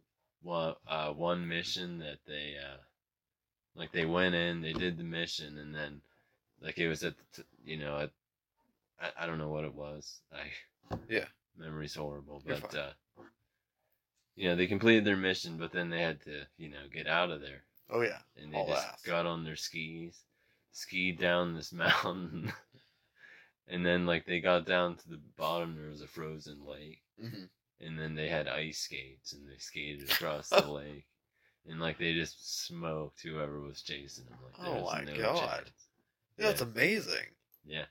one 0.41 0.75
uh 0.87 1.11
one 1.11 1.47
mission 1.47 1.99
that 1.99 2.19
they 2.27 2.55
uh 2.63 2.77
like 3.75 3.91
they 3.91 4.05
went 4.05 4.35
in, 4.35 4.61
they 4.61 4.73
did 4.73 4.97
the 4.97 5.03
mission, 5.03 5.57
and 5.57 5.73
then 5.73 6.01
like 6.61 6.77
it 6.77 6.87
was 6.87 7.03
at 7.03 7.15
the 7.17 7.43
t- 7.43 7.49
you 7.65 7.77
know 7.77 7.97
at 7.99 8.11
I, 8.99 9.23
I 9.23 9.27
don't 9.27 9.37
know 9.37 9.49
what 9.49 9.65
it 9.65 9.73
was. 9.75 10.21
I 10.33 10.47
Yeah. 11.09 11.25
memory's 11.57 11.95
horrible, 11.95 12.41
but 12.45 12.75
uh 12.75 12.91
you 14.35 14.49
know 14.49 14.55
they 14.55 14.67
completed 14.67 15.05
their 15.05 15.17
mission, 15.17 15.57
but 15.57 15.71
then 15.71 15.89
they 15.89 16.01
had 16.01 16.21
to 16.23 16.43
you 16.57 16.69
know 16.69 16.87
get 16.91 17.07
out 17.07 17.31
of 17.31 17.41
there, 17.41 17.63
Oh 17.89 18.01
yeah. 18.01 18.19
and 18.37 18.53
they 18.53 18.57
All 18.57 18.67
just 18.67 18.87
ass. 18.87 19.03
got 19.03 19.25
on 19.25 19.43
their 19.43 19.55
skis, 19.55 20.23
skied 20.71 21.19
down 21.19 21.55
this 21.55 21.71
mountain. 21.73 22.51
And 23.69 23.85
then, 23.85 24.05
like, 24.05 24.25
they 24.25 24.39
got 24.39 24.65
down 24.65 24.95
to 24.95 25.09
the 25.09 25.19
bottom, 25.37 25.75
there 25.75 25.89
was 25.89 26.01
a 26.01 26.07
frozen 26.07 26.65
lake 26.65 27.01
hmm 27.19 27.45
and 27.81 27.97
then 27.99 28.15
they 28.15 28.27
had 28.27 28.47
ice 28.47 28.79
skates 28.79 29.33
and 29.33 29.47
they 29.47 29.57
skated 29.57 30.09
across 30.11 30.49
the 30.49 30.67
lake 30.71 31.05
and 31.69 31.79
like 31.79 31.97
they 31.97 32.13
just 32.13 32.65
smoked 32.65 33.21
whoever 33.21 33.59
was 33.61 33.81
chasing 33.81 34.25
them 34.25 34.37
like 34.43 34.55
there 34.63 34.71
Oh 34.71 34.83
was 34.83 34.93
my 34.93 35.03
no 35.03 35.13
God. 35.17 35.39
chance. 35.39 35.87
Yeah, 36.37 36.49
it's 36.49 36.61
Yeah. 36.61 36.67
amazing. 36.67 37.27
yeah 37.65 37.85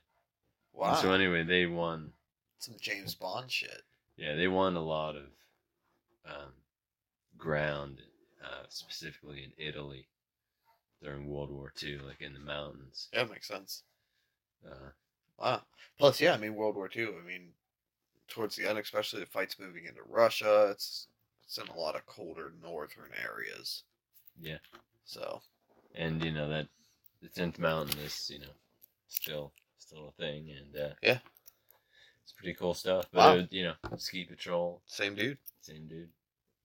Wow. 0.73 0.89
And 0.89 0.97
so 0.97 1.11
anyway 1.13 1.43
they 1.43 1.65
won 1.65 2.11
Some 2.59 2.75
James 2.79 3.15
Bond 3.15 3.51
shit. 3.51 3.83
yeah 4.17 4.35
they 4.35 4.47
won 4.47 4.75
a 4.75 4.83
lot 4.83 5.15
of 5.15 5.23
um, 6.25 6.51
ground 7.37 8.01
uh, 8.43 8.65
specifically 8.69 9.43
in 9.43 9.51
italy 9.65 10.07
during 11.01 11.27
world 11.29 11.51
war 11.51 11.71
ii 11.83 11.97
like 11.99 12.21
in 12.21 12.33
the 12.33 12.39
mountains 12.39 13.07
Yeah, 13.13 13.23
that 13.23 13.31
makes 13.31 13.47
sense. 13.47 13.83
uh, 14.65 14.89
Wow. 15.39 15.61
Plus, 15.99 16.19
yeah, 16.19 16.33
I 16.33 16.37
mean 16.37 16.55
World 16.55 16.75
War 16.75 16.89
II. 16.95 17.09
I 17.09 17.25
mean, 17.27 17.49
towards 18.27 18.55
the 18.55 18.67
end, 18.67 18.77
especially 18.77 19.19
the 19.21 19.25
fights 19.27 19.59
moving 19.59 19.85
into 19.85 20.01
Russia, 20.07 20.69
it's 20.71 21.07
it's 21.43 21.57
in 21.57 21.67
a 21.67 21.75
lot 21.75 21.95
of 21.95 22.05
colder 22.05 22.51
northern 22.61 23.11
areas. 23.23 23.83
yeah 24.39 24.57
So 25.05 25.41
and 25.95 26.21
you 26.23 26.31
know 26.31 26.49
that 26.49 26.67
the 27.21 27.29
10th 27.29 27.59
mountain 27.59 27.97
is 27.99 28.29
you 28.33 28.39
know 28.39 28.53
still 29.07 29.53
still 29.77 30.09
a 30.09 30.21
thing 30.21 30.49
and 30.51 30.75
uh, 30.75 30.93
Yeah. 31.01 31.19
it's 32.23 32.33
pretty 32.33 32.53
cool 32.53 32.73
stuff 32.73 33.07
but 33.11 33.19
Wow. 33.19 33.33
it 33.35 33.53
you 33.53 33.63
know 33.63 33.73
ski 33.97 34.25
patrol 34.25 34.81
same 34.85 35.15
dude. 35.15 35.37
Same 35.61 35.87
dude. 35.87 36.09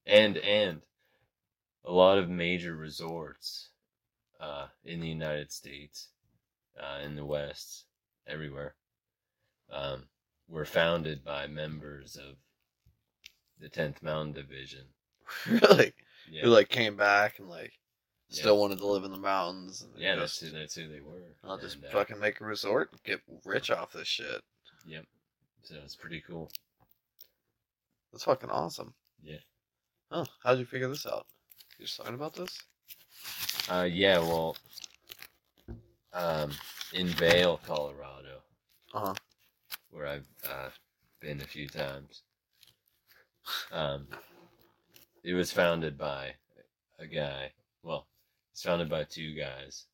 And 0.06 0.36
and 0.38 0.82
a 1.84 1.92
lot 1.92 2.18
of 2.18 2.28
major 2.28 2.74
resorts 2.76 3.70
uh, 4.40 4.66
in 4.84 5.00
the 5.00 5.08
United 5.08 5.52
States, 5.52 6.08
uh, 6.78 6.98
in 7.04 7.16
the 7.16 7.24
West, 7.24 7.84
everywhere, 8.26 8.74
um, 9.70 10.04
were 10.52 10.64
founded 10.66 11.24
by 11.24 11.46
members 11.46 12.16
of 12.16 12.36
the 13.58 13.70
10th 13.70 14.02
Mountain 14.02 14.34
Division. 14.34 14.84
really? 15.48 15.92
Yeah, 16.30 16.42
Who 16.42 16.48
like 16.50 16.68
came 16.68 16.94
back 16.96 17.38
and 17.38 17.48
like 17.48 17.72
Yeah. 18.28 18.40
still 18.42 18.58
wanted 18.58 18.78
to 18.78 18.86
live 18.86 19.04
in 19.04 19.10
the 19.10 19.16
mountains. 19.18 19.82
And 19.82 19.90
yeah, 20.00 20.14
that's 20.14 20.38
who 20.38 20.50
that's 20.50 20.74
who 20.74 20.88
they 20.88 21.00
were. 21.00 21.34
I'll 21.42 21.58
just 21.58 21.76
And, 21.76 21.86
uh, 21.86 21.90
fucking 21.90 22.20
make 22.20 22.40
a 22.40 22.44
resort 22.44 22.90
and 22.92 23.02
get 23.02 23.20
rich 23.44 23.70
off 23.70 23.92
this 23.92 24.06
shit. 24.08 24.42
Yep. 24.86 25.06
So 25.62 25.76
it's 25.82 25.96
pretty 25.96 26.20
cool. 26.20 26.50
That's 28.12 28.24
fucking 28.24 28.50
awesome. 28.50 28.92
Yeah. 29.22 29.38
Oh, 30.10 30.26
how'd 30.44 30.58
you 30.58 30.66
figure 30.66 30.88
this 30.88 31.06
out? 31.06 31.26
You 31.78 31.86
just 31.86 31.96
talking 31.96 32.14
about 32.14 32.34
this? 32.34 32.60
Uh, 33.70 33.88
yeah. 33.90 34.18
Well, 34.18 34.56
um, 36.12 36.50
in 36.92 37.06
Vail, 37.08 37.58
Colorado, 37.64 38.42
Uh 38.92 39.06
huh. 39.06 39.14
Where 39.92 40.06
I've 40.06 40.26
uh, 40.44 40.70
been 41.20 41.40
a 41.40 41.46
few 41.46 41.68
times. 41.68 42.22
Um, 43.70 44.08
it 45.22 45.34
was 45.34 45.52
founded 45.52 45.96
by 45.96 46.32
a 46.98 47.06
guy. 47.06 47.52
Well, 47.84 48.08
it's 48.52 48.62
founded 48.62 48.88
by 48.88 49.04
two 49.04 49.34
guys, 49.34 49.86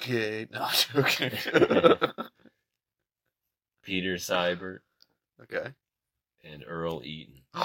Okay, 0.00 0.46
no, 0.52 0.68
okay. 0.96 1.32
Peter 3.82 4.14
Seibert 4.14 4.80
okay. 5.42 5.68
and 6.42 6.64
Earl 6.66 7.02
Eaton. 7.04 7.42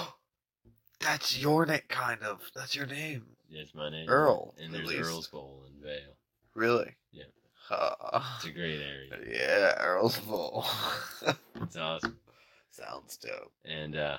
That's 1.00 1.40
your 1.42 1.66
name, 1.66 1.82
kind 1.88 2.22
of. 2.24 2.42
That's 2.56 2.76
your 2.76 2.86
name. 2.86 3.26
That's 3.52 3.74
my 3.74 3.90
name. 3.90 4.10
Earl, 4.10 4.54
And 4.62 4.74
there's 4.74 4.88
least. 4.88 5.10
Earl's 5.10 5.28
Bowl 5.28 5.64
in 5.68 5.82
Vail. 5.82 6.16
Really? 6.56 6.96
Yeah. 7.12 7.24
It's 7.72 8.46
a 8.46 8.52
great 8.52 8.82
area. 8.82 9.10
yeah, 9.30 9.74
Earl's 9.84 10.20
Bowl. 10.20 10.66
It's 11.62 11.76
awesome. 11.76 12.18
Sounds 12.72 13.18
dope. 13.18 13.52
And 13.66 13.96
uh, 13.96 14.18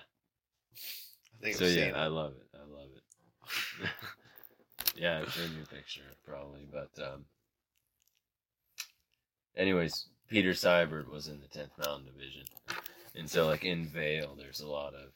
I 1.40 1.42
think 1.42 1.56
so 1.56 1.64
I've 1.64 1.72
yeah, 1.74 1.92
I 1.96 2.06
love 2.08 2.34
it. 2.34 2.46
I 2.54 2.70
love 2.70 2.88
it. 2.94 3.88
yeah, 4.96 5.20
I've 5.20 5.32
shown 5.32 5.50
you 5.56 5.62
a 5.62 5.74
picture 5.74 6.02
probably, 6.26 6.68
but 6.70 6.90
um, 7.02 7.24
anyways, 9.56 10.06
Peter 10.28 10.50
Seibert 10.50 11.10
was 11.10 11.28
in 11.28 11.40
the 11.40 11.48
tenth 11.48 11.72
Mountain 11.78 12.06
Division, 12.12 12.44
and 13.16 13.28
so 13.28 13.46
like 13.46 13.64
in 13.64 13.86
Vail, 13.86 14.36
there's 14.36 14.60
a 14.60 14.68
lot 14.68 14.94
of, 14.94 15.10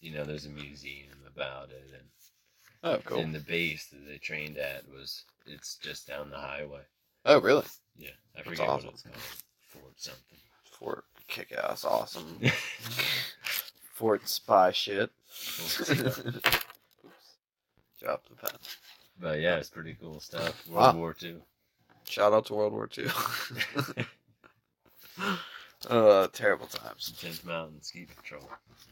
you 0.00 0.14
know, 0.14 0.24
there's 0.24 0.46
a 0.46 0.50
museum 0.50 1.18
about 1.26 1.70
it, 1.70 1.90
and 1.92 2.08
Oh, 2.84 3.00
cool. 3.04 3.18
and 3.18 3.34
the 3.34 3.40
base 3.40 3.86
that 3.88 4.06
they 4.06 4.18
trained 4.18 4.58
at 4.58 4.88
was 4.88 5.24
it's 5.46 5.76
just 5.76 6.06
down 6.06 6.30
the 6.30 6.36
highway. 6.38 6.82
Oh, 7.26 7.40
really? 7.40 7.64
Yeah, 7.96 8.10
I 8.34 8.38
That's 8.38 8.48
forget 8.48 8.68
awesome. 8.68 8.86
what 8.86 8.94
it's 8.94 9.02
called. 9.02 9.16
Fort 9.68 9.94
something. 9.96 10.38
Fort 10.78 11.04
kick 11.28 11.52
ass 11.52 11.84
awesome. 11.84 12.38
Fort 13.94 14.28
spy 14.28 14.72
shit. 14.72 15.10
Oops. 15.30 15.88
Drop 18.00 18.24
the 18.28 18.34
pen. 18.36 18.50
but 19.20 19.40
yeah, 19.40 19.56
it's 19.56 19.70
pretty 19.70 19.96
cool 20.00 20.20
stuff. 20.20 20.66
Wow. 20.68 20.82
World 20.86 20.96
War 20.96 21.14
Two. 21.14 21.40
Shout 22.06 22.32
out 22.32 22.46
to 22.46 22.54
World 22.54 22.72
War 22.72 22.88
II. 22.96 23.06
uh, 25.88 26.26
terrible 26.32 26.66
times. 26.66 27.14
Tenth 27.18 27.44
Mountain 27.46 27.82
Ski 27.82 28.06
Patrol. 28.06 28.48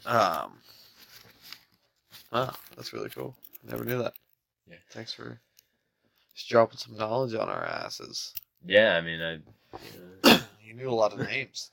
Um. 0.07 0.53
Wow, 2.33 2.55
that's 2.77 2.93
really 2.95 3.11
cool. 3.11 3.37
Never 3.69 3.85
knew 3.85 3.99
that. 3.99 4.15
Yeah. 4.69 4.77
Thanks 4.91 5.13
for 5.13 5.39
just 6.35 6.49
dropping 6.49 6.79
some 6.79 6.97
knowledge 6.97 7.35
on 7.35 7.49
our 7.49 7.65
asses. 7.65 8.35
Yeah, 8.65 8.97
I 8.97 9.01
mean, 9.01 9.21
I. 10.25 10.39
You 10.65 10.79
knew 10.79 10.89
a 10.89 10.95
lot 10.95 11.13
of 11.13 11.19
names. 11.19 11.71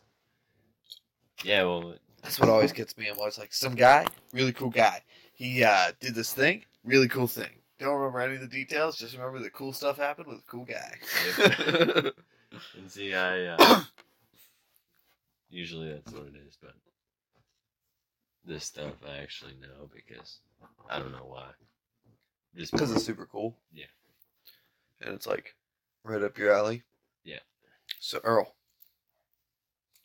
yeah, 1.45 1.63
well, 1.63 1.95
That's 2.21 2.37
what 2.37 2.49
always 2.49 2.73
gets 2.73 2.97
me. 2.97 3.07
I'm 3.07 3.17
always 3.17 3.37
like, 3.37 3.53
some 3.53 3.73
guy, 3.73 4.05
really 4.33 4.51
cool 4.51 4.69
guy. 4.69 5.01
He 5.33 5.63
uh, 5.63 5.93
did 6.01 6.15
this 6.15 6.33
thing, 6.33 6.65
really 6.83 7.07
cool 7.07 7.27
thing. 7.27 7.47
Don't 7.79 7.95
remember 7.95 8.19
any 8.19 8.35
of 8.35 8.41
the 8.41 8.47
details. 8.47 8.97
Just 8.97 9.15
remember 9.15 9.39
the 9.39 9.49
cool 9.51 9.71
stuff 9.71 9.95
happened 9.95 10.27
with 10.27 10.39
a 10.39 10.51
cool 10.51 10.65
guy. 10.65 10.97
and 12.77 12.91
see, 12.91 13.15
I. 13.15 13.45
Uh, 13.45 13.83
usually 15.49 15.93
that's 15.93 16.11
what 16.11 16.23
it 16.23 16.35
is, 16.45 16.57
but 16.61 16.73
this 18.43 18.65
stuff 18.65 18.95
I 19.07 19.19
actually 19.19 19.53
know 19.61 19.89
because 19.93 20.39
I 20.89 20.99
don't 20.99 21.13
know 21.13 21.25
why. 21.25 21.51
Just 22.53 22.73
Because 22.73 22.91
it's 22.91 23.05
super 23.05 23.27
cool. 23.31 23.55
Yeah. 23.73 23.85
And 25.01 25.13
it's 25.13 25.27
like 25.27 25.55
right 26.03 26.21
up 26.21 26.38
your 26.38 26.53
alley. 26.53 26.83
Yeah. 27.23 27.39
So 27.99 28.19
Earl, 28.23 28.55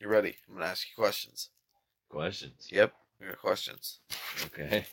you 0.00 0.08
ready? 0.08 0.36
I'm 0.48 0.54
gonna 0.54 0.66
ask 0.66 0.86
you 0.88 1.02
questions. 1.02 1.50
questions. 2.08 2.68
Yep, 2.70 2.92
got 3.20 3.38
questions. 3.38 4.00
Okay. 4.46 4.86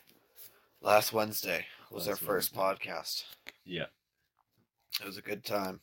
Last 0.80 1.12
Wednesday 1.12 1.66
was 1.90 2.08
Last 2.08 2.20
our 2.20 2.26
first 2.26 2.54
podcast. 2.54 3.24
Yeah. 3.64 3.86
It 5.00 5.06
was 5.06 5.16
a 5.16 5.22
good 5.22 5.44
time. 5.44 5.80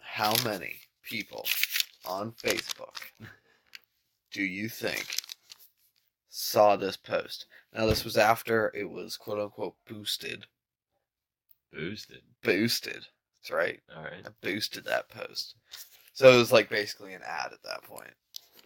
How 0.00 0.34
many 0.44 0.76
people 1.02 1.46
on 2.06 2.32
Facebook 2.32 2.96
do 4.32 4.42
you 4.42 4.68
think 4.68 5.06
saw 6.28 6.76
this 6.76 6.96
post? 6.96 7.46
Now, 7.74 7.86
this 7.86 8.04
was 8.04 8.16
after 8.16 8.72
it 8.74 8.88
was 8.88 9.16
quote 9.16 9.40
unquote 9.40 9.74
boosted. 9.88 10.46
Boosted. 11.74 12.22
Boosted. 12.42 13.04
That's 13.42 13.50
right. 13.50 13.80
All 13.94 14.04
right. 14.04 14.24
I 14.24 14.28
boosted 14.40 14.84
that 14.84 15.08
post. 15.08 15.56
So 16.12 16.32
it 16.32 16.36
was 16.36 16.52
like 16.52 16.68
basically 16.68 17.14
an 17.14 17.22
ad 17.26 17.52
at 17.52 17.62
that 17.64 17.82
point. 17.82 18.12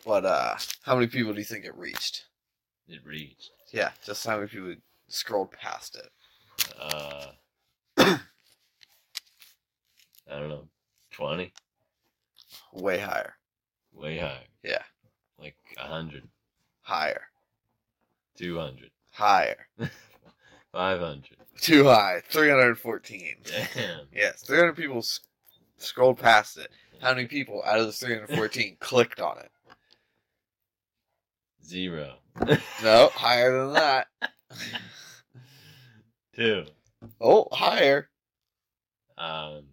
But 0.05 0.25
uh 0.25 0.57
how 0.83 0.95
many 0.95 1.07
people 1.07 1.33
do 1.33 1.39
you 1.39 1.45
think 1.45 1.65
it 1.65 1.77
reached? 1.77 2.27
It 2.87 3.01
reached. 3.05 3.51
Yeah, 3.73 3.91
just 4.05 4.27
how 4.27 4.37
many 4.37 4.49
people 4.49 4.75
scrolled 5.09 5.53
past 5.53 5.97
it? 5.97 6.11
Uh. 6.81 7.27
I 7.99 8.19
don't 10.29 10.49
know. 10.49 10.69
Twenty. 11.11 11.53
Way 12.73 12.99
higher. 12.99 13.35
Way 13.93 14.19
higher. 14.19 14.45
Yeah. 14.63 14.83
Like 15.39 15.57
a 15.79 15.87
hundred. 15.87 16.29
Higher. 16.83 17.23
Two 18.37 18.59
hundred. 18.59 18.91
Higher. 19.11 19.67
Five 20.79 21.01
hundred. 21.01 21.37
Too 21.61 21.83
high. 21.87 22.23
314. 22.29 23.35
Damn. 23.43 24.01
Yes, 24.15 24.43
300 24.43 24.77
people 24.77 24.99
s- 24.99 25.19
scrolled 25.77 26.21
past 26.21 26.57
it. 26.57 26.69
How 27.01 27.13
many 27.15 27.27
people 27.27 27.65
out 27.67 27.81
of 27.81 27.87
the 27.87 27.93
314 27.93 28.77
clicked 28.81 29.19
on 29.21 29.39
it? 29.39 29.51
Zero. 31.65 32.15
No, 32.85 33.09
higher 33.13 33.59
than 33.59 33.73
that. 33.73 34.07
Two. 36.37 36.65
Oh, 37.21 37.49
higher. 37.51 38.09
Um. 39.19 39.65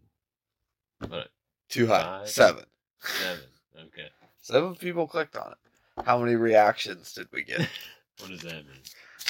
What? 1.08 1.28
Too 1.70 1.86
high. 1.86 2.02
Five. 2.22 2.30
Seven. 2.30 2.64
Seven. 3.00 3.44
Okay. 3.78 4.08
Seven 4.42 4.74
people 4.74 5.06
clicked 5.06 5.36
on 5.36 5.52
it. 5.52 6.04
How 6.04 6.18
many 6.18 6.34
reactions 6.34 7.14
did 7.14 7.28
we 7.32 7.44
get? 7.44 7.70
What 8.22 8.32
does 8.32 8.42
that 8.42 8.54
mean? 8.54 8.82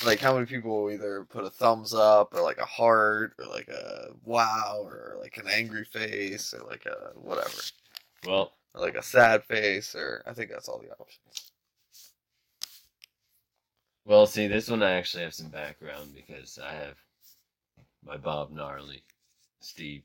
Like, 0.03 0.19
how 0.19 0.33
many 0.33 0.45
people 0.45 0.83
will 0.83 0.91
either 0.91 1.23
put 1.25 1.45
a 1.45 1.49
thumbs 1.49 1.93
up 1.93 2.33
or 2.33 2.41
like 2.41 2.57
a 2.57 2.65
heart 2.65 3.33
or 3.39 3.45
like 3.45 3.67
a 3.69 4.09
wow 4.23 4.81
or 4.83 5.17
like 5.21 5.37
an 5.37 5.47
angry 5.47 5.85
face 5.85 6.53
or 6.53 6.63
like 6.67 6.85
a 6.85 7.11
whatever. 7.15 7.49
Well, 8.27 8.53
Or 8.73 8.81
like 8.81 8.95
a 8.95 9.03
sad 9.03 9.43
face 9.45 9.95
or 9.95 10.23
I 10.25 10.33
think 10.33 10.49
that's 10.51 10.67
all 10.67 10.79
the 10.79 10.91
options. 10.91 11.51
well. 14.05 14.25
See, 14.27 14.47
this 14.47 14.69
one 14.69 14.83
I 14.83 14.91
actually 14.91 15.23
have 15.23 15.33
some 15.33 15.49
background 15.49 16.13
because 16.13 16.59
I 16.59 16.73
have 16.73 16.97
my 18.05 18.17
Bob 18.17 18.51
Gnarly, 18.51 19.03
Steve, 19.61 20.03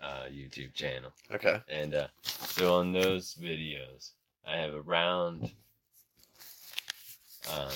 uh, 0.00 0.24
YouTube 0.30 0.74
channel, 0.74 1.12
Okay. 1.32 1.60
and 1.68 1.94
uh, 1.94 2.08
so 2.22 2.74
on 2.74 2.92
those 2.92 3.34
videos, 3.40 4.10
I 4.46 4.56
have 4.58 4.74
around. 4.74 5.50
Um, 7.50 7.70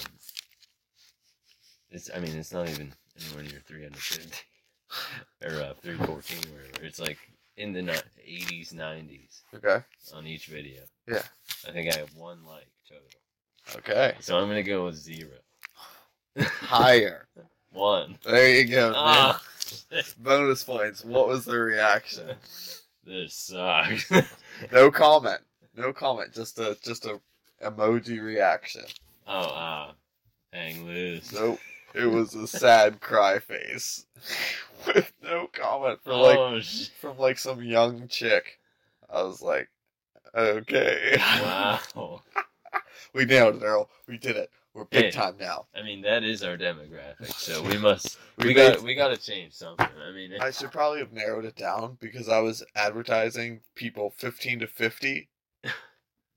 it's. 1.93 2.11
I 2.15 2.19
mean, 2.19 2.37
it's 2.37 2.53
not 2.53 2.69
even 2.69 2.93
anywhere 3.25 3.45
near 3.45 3.61
350 3.67 4.37
or 5.45 5.63
uh, 5.63 5.75
314, 5.83 6.39
whatever. 6.53 6.85
It's 6.87 6.99
like 7.01 7.19
in 7.57 7.73
the 7.73 7.83
ni- 7.83 7.93
80s, 8.27 8.75
90s 8.75 9.41
Okay. 9.55 9.85
on 10.15 10.27
each 10.27 10.47
video. 10.47 10.83
Yeah. 11.07 11.23
I 11.69 11.71
think 11.73 11.95
I 11.95 11.99
have 11.99 12.15
one 12.17 12.39
like 12.47 12.67
total. 12.89 13.79
Okay. 13.79 14.15
So 14.21 14.39
I'm 14.39 14.49
gonna 14.49 14.63
go 14.63 14.87
with 14.87 14.97
zero. 14.97 15.31
Higher. 16.41 17.27
One. 17.73 18.19
There 18.25 18.55
you 18.55 18.65
go. 18.67 18.93
Ah, 18.95 19.43
Bonus 20.19 20.65
points. 20.65 21.05
What 21.05 21.29
was 21.29 21.45
the 21.45 21.59
reaction? 21.59 22.31
this 23.05 23.35
sucks. 23.35 24.11
No 24.73 24.91
comment. 24.91 25.41
No 25.77 25.93
comment. 25.93 26.33
Just 26.33 26.59
a 26.59 26.77
just 26.83 27.07
a 27.07 27.19
emoji 27.65 28.23
reaction. 28.23 28.85
oh, 29.27 29.33
uh, 29.41 29.93
hang 30.53 30.85
loose. 30.87 31.33
Nope. 31.33 31.59
It 31.95 32.07
was 32.07 32.35
a 32.35 32.47
sad 32.47 33.01
cry 33.01 33.39
face 33.39 34.07
with 34.87 35.13
no 35.23 35.49
comment 35.53 36.01
for 36.03 36.15
like 36.15 36.39
oh, 36.39 36.61
sh- 36.61 36.89
from 37.01 37.19
like 37.19 37.39
some 37.39 37.63
young 37.63 38.09
chick. 38.09 38.59
I 39.11 39.23
was 39.23 39.43
like, 39.43 39.69
okay, 40.35 41.17
wow. 41.19 42.23
we 43.13 43.25
nailed 43.25 43.57
it, 43.57 43.63
Earl. 43.63 43.91
We 44.09 44.17
did 44.19 44.37
it. 44.37 44.51
We're 44.75 44.85
big 44.87 45.05
Hey. 45.07 45.11
time 45.11 45.35
now. 45.39 45.67
I 45.75 45.83
mean, 45.83 46.01
that 46.03 46.25
is 46.25 46.43
our 46.43 46.57
demographic, 46.57 47.31
so 47.35 47.63
we 47.63 47.77
must. 47.77 48.19
We 48.39 48.47
We 48.49 48.55
got. 48.55 48.83
We 48.83 48.95
got 48.95 49.09
to 49.09 49.19
change 49.19 49.53
something. 49.53 49.87
I 49.87 50.11
mean, 50.13 50.33
I 50.41 50.51
should 50.51 50.73
probably 50.73 51.01
have 51.01 51.13
narrowed 51.13 51.45
it 51.45 51.55
down 51.55 51.99
because 52.01 52.31
I 52.31 52.39
was 52.41 52.65
advertising 52.75 53.61
people 53.75 54.15
15 54.17 54.61
to 54.61 54.67
50. 54.67 55.29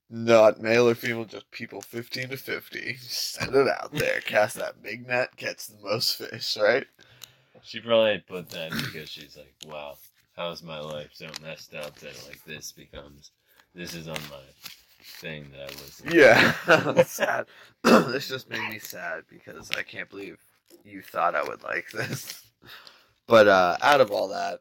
Not 0.09 0.61
male 0.61 0.87
or 0.87 0.95
female, 0.95 1.25
just 1.25 1.49
people 1.51 1.81
15 1.81 2.29
to 2.29 2.37
50. 2.37 2.97
Send 2.97 3.55
it 3.55 3.67
out 3.67 3.91
there. 3.91 4.21
Cast 4.25 4.55
that 4.57 4.83
big 4.83 5.07
net, 5.07 5.35
catch 5.35 5.67
the 5.67 5.77
most 5.83 6.17
fish, 6.17 6.57
right? 6.61 6.85
she 7.65 7.79
probably 7.79 8.23
put 8.27 8.49
that 8.49 8.71
because 8.71 9.09
she's 9.09 9.35
like, 9.35 9.53
"Wow, 9.65 9.97
how's 10.35 10.61
my 10.61 10.79
life 10.79 11.09
so 11.13 11.27
messed 11.41 11.73
up 11.73 11.95
that 11.99 12.27
like 12.27 12.43
this 12.45 12.71
becomes 12.71 13.31
this 13.73 13.95
is 13.95 14.07
on 14.07 14.19
my 14.29 14.43
thing 15.19 15.47
that 15.51 15.71
I 15.71 15.73
was. 15.81 16.01
to." 16.05 16.15
Yeah. 16.15 17.03
sad. 17.03 17.47
this 17.83 18.29
just 18.29 18.49
made 18.49 18.69
me 18.69 18.79
sad 18.79 19.23
because 19.29 19.71
I 19.71 19.81
can't 19.81 20.09
believe 20.09 20.37
you 20.83 21.01
thought 21.01 21.35
I 21.35 21.43
would 21.43 21.63
like 21.63 21.89
this. 21.91 22.43
But 23.27 23.47
uh, 23.47 23.77
out 23.81 24.01
of 24.01 24.11
all 24.11 24.27
that, 24.27 24.59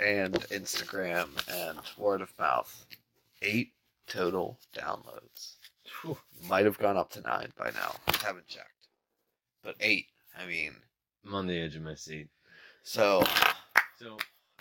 and 0.00 0.34
Instagram 0.50 1.28
and 1.48 1.78
word 1.98 2.22
of 2.22 2.32
mouth, 2.38 2.86
eight 3.42 3.72
total 4.06 4.58
downloads. 4.76 5.56
Whew. 6.02 6.18
Might 6.48 6.64
have 6.64 6.78
gone 6.78 6.96
up 6.96 7.10
to 7.12 7.20
nine 7.20 7.52
by 7.58 7.70
now. 7.70 7.94
Haven't 8.22 8.46
checked. 8.46 8.88
But 9.62 9.76
eight. 9.80 10.06
I 10.38 10.46
mean, 10.46 10.72
I'm 11.26 11.34
on 11.34 11.46
the 11.46 11.58
edge 11.58 11.76
of 11.76 11.82
my 11.82 11.94
seat. 11.94 12.28
so 12.82 13.24
So 13.98 14.16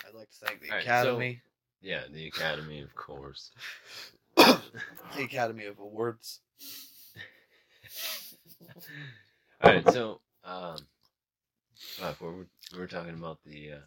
I'd 0.07 0.13
like 0.15 0.29
to 0.31 0.45
thank 0.45 0.61
the 0.61 0.69
right, 0.69 0.83
so- 0.83 0.89
Academy, 0.89 1.41
Yeah, 1.81 2.01
the 2.11 2.27
Academy, 2.27 2.81
of 2.81 2.93
course. 2.95 3.51
the 4.35 4.59
Academy 5.19 5.65
of 5.65 5.79
Awards. 5.79 6.39
All 9.61 9.71
right, 9.71 9.89
so 9.91 10.19
um, 10.43 10.77
fuck, 11.75 12.19
we're, 12.21 12.33
we 12.73 12.79
were 12.79 12.87
talking 12.87 13.13
about 13.13 13.39
the 13.45 13.71
uh, 13.73 13.77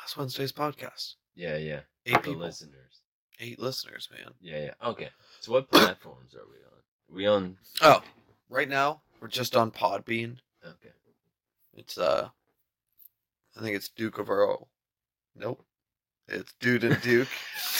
Last 0.00 0.16
Wednesday's 0.16 0.52
podcast. 0.52 1.14
yeah 1.34 1.56
yeah 1.56 1.80
Eight 2.06 2.14
the 2.14 2.18
people, 2.20 2.40
listeners. 2.40 3.01
Eight 3.40 3.58
listeners, 3.58 4.08
man. 4.12 4.32
Yeah 4.40 4.64
yeah. 4.66 4.88
Okay, 4.88 5.08
so 5.40 5.52
what 5.52 5.70
platforms 5.70 6.34
are 6.34 6.46
we 6.48 6.56
on? 6.64 7.16
we 7.16 7.26
on? 7.26 7.56
Oh, 7.82 8.02
right 8.48 8.68
now 8.68 9.02
we're 9.20 9.28
just 9.28 9.56
on 9.56 9.70
Podbean. 9.70 10.36
Okay. 10.64 10.92
It's 11.74 11.98
uh, 11.98 12.28
I 13.56 13.60
think 13.62 13.76
it's 13.76 13.88
Duke 13.88 14.18
of 14.18 14.30
Earl. 14.30 14.68
Nope, 15.34 15.64
it's 16.28 16.52
Dude 16.60 16.84
and 16.84 17.00
Duke. 17.02 17.28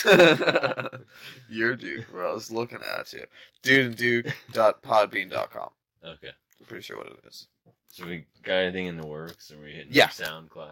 You're 1.49 1.75
Duke. 1.75 2.09
Bro, 2.11 2.31
I 2.31 2.33
was 2.33 2.51
looking 2.51 2.79
at 2.97 3.11
you. 3.13 3.23
Dude 3.61 3.85
and 3.85 3.95
Duke 3.95 4.25
dot 4.51 4.81
podbean.com. 4.81 5.69
Okay. 6.03 6.29
I'm 6.59 6.65
pretty 6.67 6.83
sure 6.83 6.97
what 6.97 7.07
it 7.07 7.19
is. 7.27 7.47
So 7.89 8.05
we 8.05 8.25
got 8.41 8.55
anything 8.55 8.87
in 8.87 8.97
the 8.97 9.05
works? 9.05 9.51
Are 9.51 9.61
we 9.61 9.71
hitting 9.73 9.91
Yeah. 9.91 10.07
SoundCloud? 10.07 10.71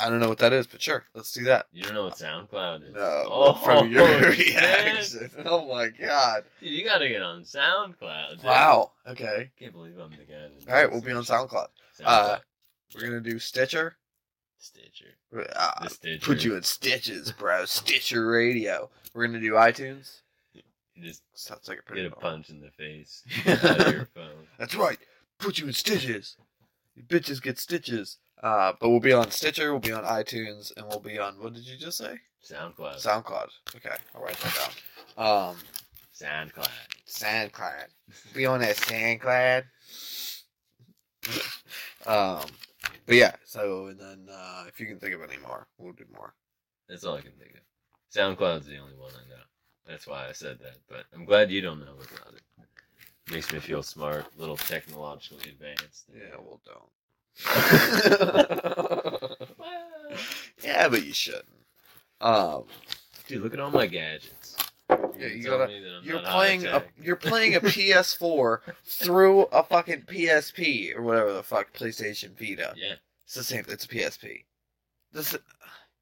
I 0.00 0.08
don't 0.08 0.20
know 0.20 0.28
what 0.28 0.38
that 0.38 0.52
is, 0.52 0.66
but 0.66 0.80
sure, 0.80 1.04
let's 1.14 1.32
do 1.32 1.44
that. 1.44 1.66
You 1.72 1.82
don't 1.82 1.94
know 1.94 2.04
what 2.04 2.14
SoundCloud 2.16 2.88
is? 2.88 2.94
No, 2.94 3.24
Oh, 3.30 3.52
from 3.54 3.90
your 3.92 4.06
reaction. 4.30 5.30
Oh 5.44 5.66
my 5.72 5.88
god! 5.88 6.44
Dude, 6.60 6.70
you 6.70 6.84
gotta 6.84 7.08
get 7.08 7.22
on 7.22 7.42
SoundCloud. 7.42 8.36
dude. 8.36 8.44
Wow. 8.44 8.92
Okay. 9.06 9.50
Can't 9.58 9.72
believe 9.72 9.98
I'm 9.98 10.10
the 10.10 10.16
guy. 10.16 10.48
All 10.68 10.74
right, 10.82 10.90
we'll 10.90 11.00
be 11.02 11.10
on 11.12 11.18
this 11.18 11.30
SoundCloud. 11.30 11.68
Uh, 12.04 12.38
We're 12.94 13.02
gonna 13.02 13.20
do 13.20 13.38
Stitcher. 13.38 13.96
Stitcher. 14.58 15.16
Uh, 15.56 15.88
Stitcher. 15.88 16.24
put 16.26 16.44
you 16.44 16.54
in 16.56 16.62
stitches, 16.62 17.32
bro. 17.32 17.64
Stitcher 17.64 18.26
Radio. 18.26 18.90
We're 19.14 19.26
gonna 19.26 19.40
do 19.40 19.52
iTunes. 19.52 20.20
You 20.52 20.62
just 21.02 21.22
Sounds 21.34 21.66
like 21.68 21.78
a 21.78 21.82
pretty 21.82 22.02
get 22.02 22.12
a 22.12 22.16
punch 22.16 22.50
in 22.50 22.60
the 22.60 22.70
face 22.70 23.22
out 23.46 23.86
of 23.88 23.92
your 23.94 24.04
phone. 24.14 24.46
That's 24.58 24.74
right. 24.74 24.98
Put 25.38 25.58
you 25.58 25.66
in 25.66 25.72
stitches. 25.72 26.36
You 26.94 27.02
bitches 27.04 27.40
get 27.42 27.58
stitches. 27.58 28.18
Uh, 28.42 28.72
but 28.80 28.88
we'll 28.88 29.00
be 29.00 29.12
on 29.12 29.30
Stitcher, 29.30 29.70
we'll 29.70 29.80
be 29.80 29.92
on 29.92 30.04
iTunes, 30.04 30.72
and 30.76 30.86
we'll 30.88 31.00
be 31.00 31.18
on 31.18 31.34
what 31.40 31.52
did 31.52 31.66
you 31.66 31.76
just 31.76 31.98
say? 31.98 32.18
SoundCloud. 32.44 32.96
SoundCloud. 33.04 33.48
Okay, 33.76 33.94
I'll 34.14 34.22
write 34.22 34.38
that 34.38 34.72
down. 35.16 35.50
Um, 35.50 35.56
SoundCloud. 36.18 36.68
SoundCloud. 37.06 37.86
Be 38.34 38.46
on 38.46 38.60
that 38.60 38.76
SoundCloud. 38.76 39.64
um, 42.06 42.46
but 43.06 43.14
yeah. 43.14 43.32
So 43.44 43.86
and 43.88 44.00
then 44.00 44.26
uh, 44.32 44.64
if 44.68 44.80
you 44.80 44.86
can 44.86 44.98
think 44.98 45.14
of 45.14 45.22
any 45.22 45.38
more, 45.38 45.66
we'll 45.76 45.92
do 45.92 46.06
more. 46.14 46.34
That's 46.88 47.04
all 47.04 47.16
I 47.16 47.20
can 47.20 47.32
think 47.32 47.54
of. 47.54 47.60
SoundCloud's 48.14 48.66
the 48.66 48.78
only 48.78 48.96
one 48.96 49.12
I 49.12 49.28
know. 49.28 49.42
That's 49.86 50.06
why 50.06 50.28
I 50.28 50.32
said 50.32 50.58
that. 50.60 50.76
But 50.88 51.04
I'm 51.14 51.24
glad 51.26 51.50
you 51.50 51.60
don't 51.60 51.80
know 51.80 51.92
about 51.92 52.34
it. 52.34 52.42
Makes 53.30 53.52
me 53.52 53.60
feel 53.60 53.82
smart, 53.82 54.26
a 54.36 54.40
little 54.40 54.56
technologically 54.56 55.50
advanced. 55.50 56.06
Yeah, 56.12 56.36
well, 56.38 56.60
don't. 56.64 56.90
yeah, 60.62 60.88
but 60.88 61.04
you 61.04 61.12
shouldn't. 61.12 61.44
Um, 62.20 62.64
Dude, 63.26 63.42
look 63.42 63.54
at 63.54 63.60
all 63.60 63.70
my 63.70 63.86
gadgets. 63.86 64.56
Yeah, 65.18 65.26
you 65.28 65.44
tell 65.44 65.58
gotta- 65.58 65.72
me 65.72 65.80
that 65.80 65.90
I'm 65.98 66.04
you're 66.04 66.22
not 66.22 66.32
playing 66.32 66.66
a 66.66 66.70
high-tech. 66.72 66.92
you're 67.02 67.16
playing 67.16 67.54
a 67.54 67.60
PS4 67.62 68.58
through 68.84 69.42
a 69.44 69.62
fucking 69.62 70.02
PSP 70.02 70.96
or 70.96 71.02
whatever 71.02 71.32
the 71.32 71.42
fuck 71.42 71.72
PlayStation 71.72 72.36
Vita. 72.38 72.72
Yeah. 72.76 72.94
It's 73.24 73.34
the 73.34 73.44
same. 73.44 73.64
It's 73.68 73.84
a 73.84 73.88
PSP. 73.88 74.44
This. 75.12 75.36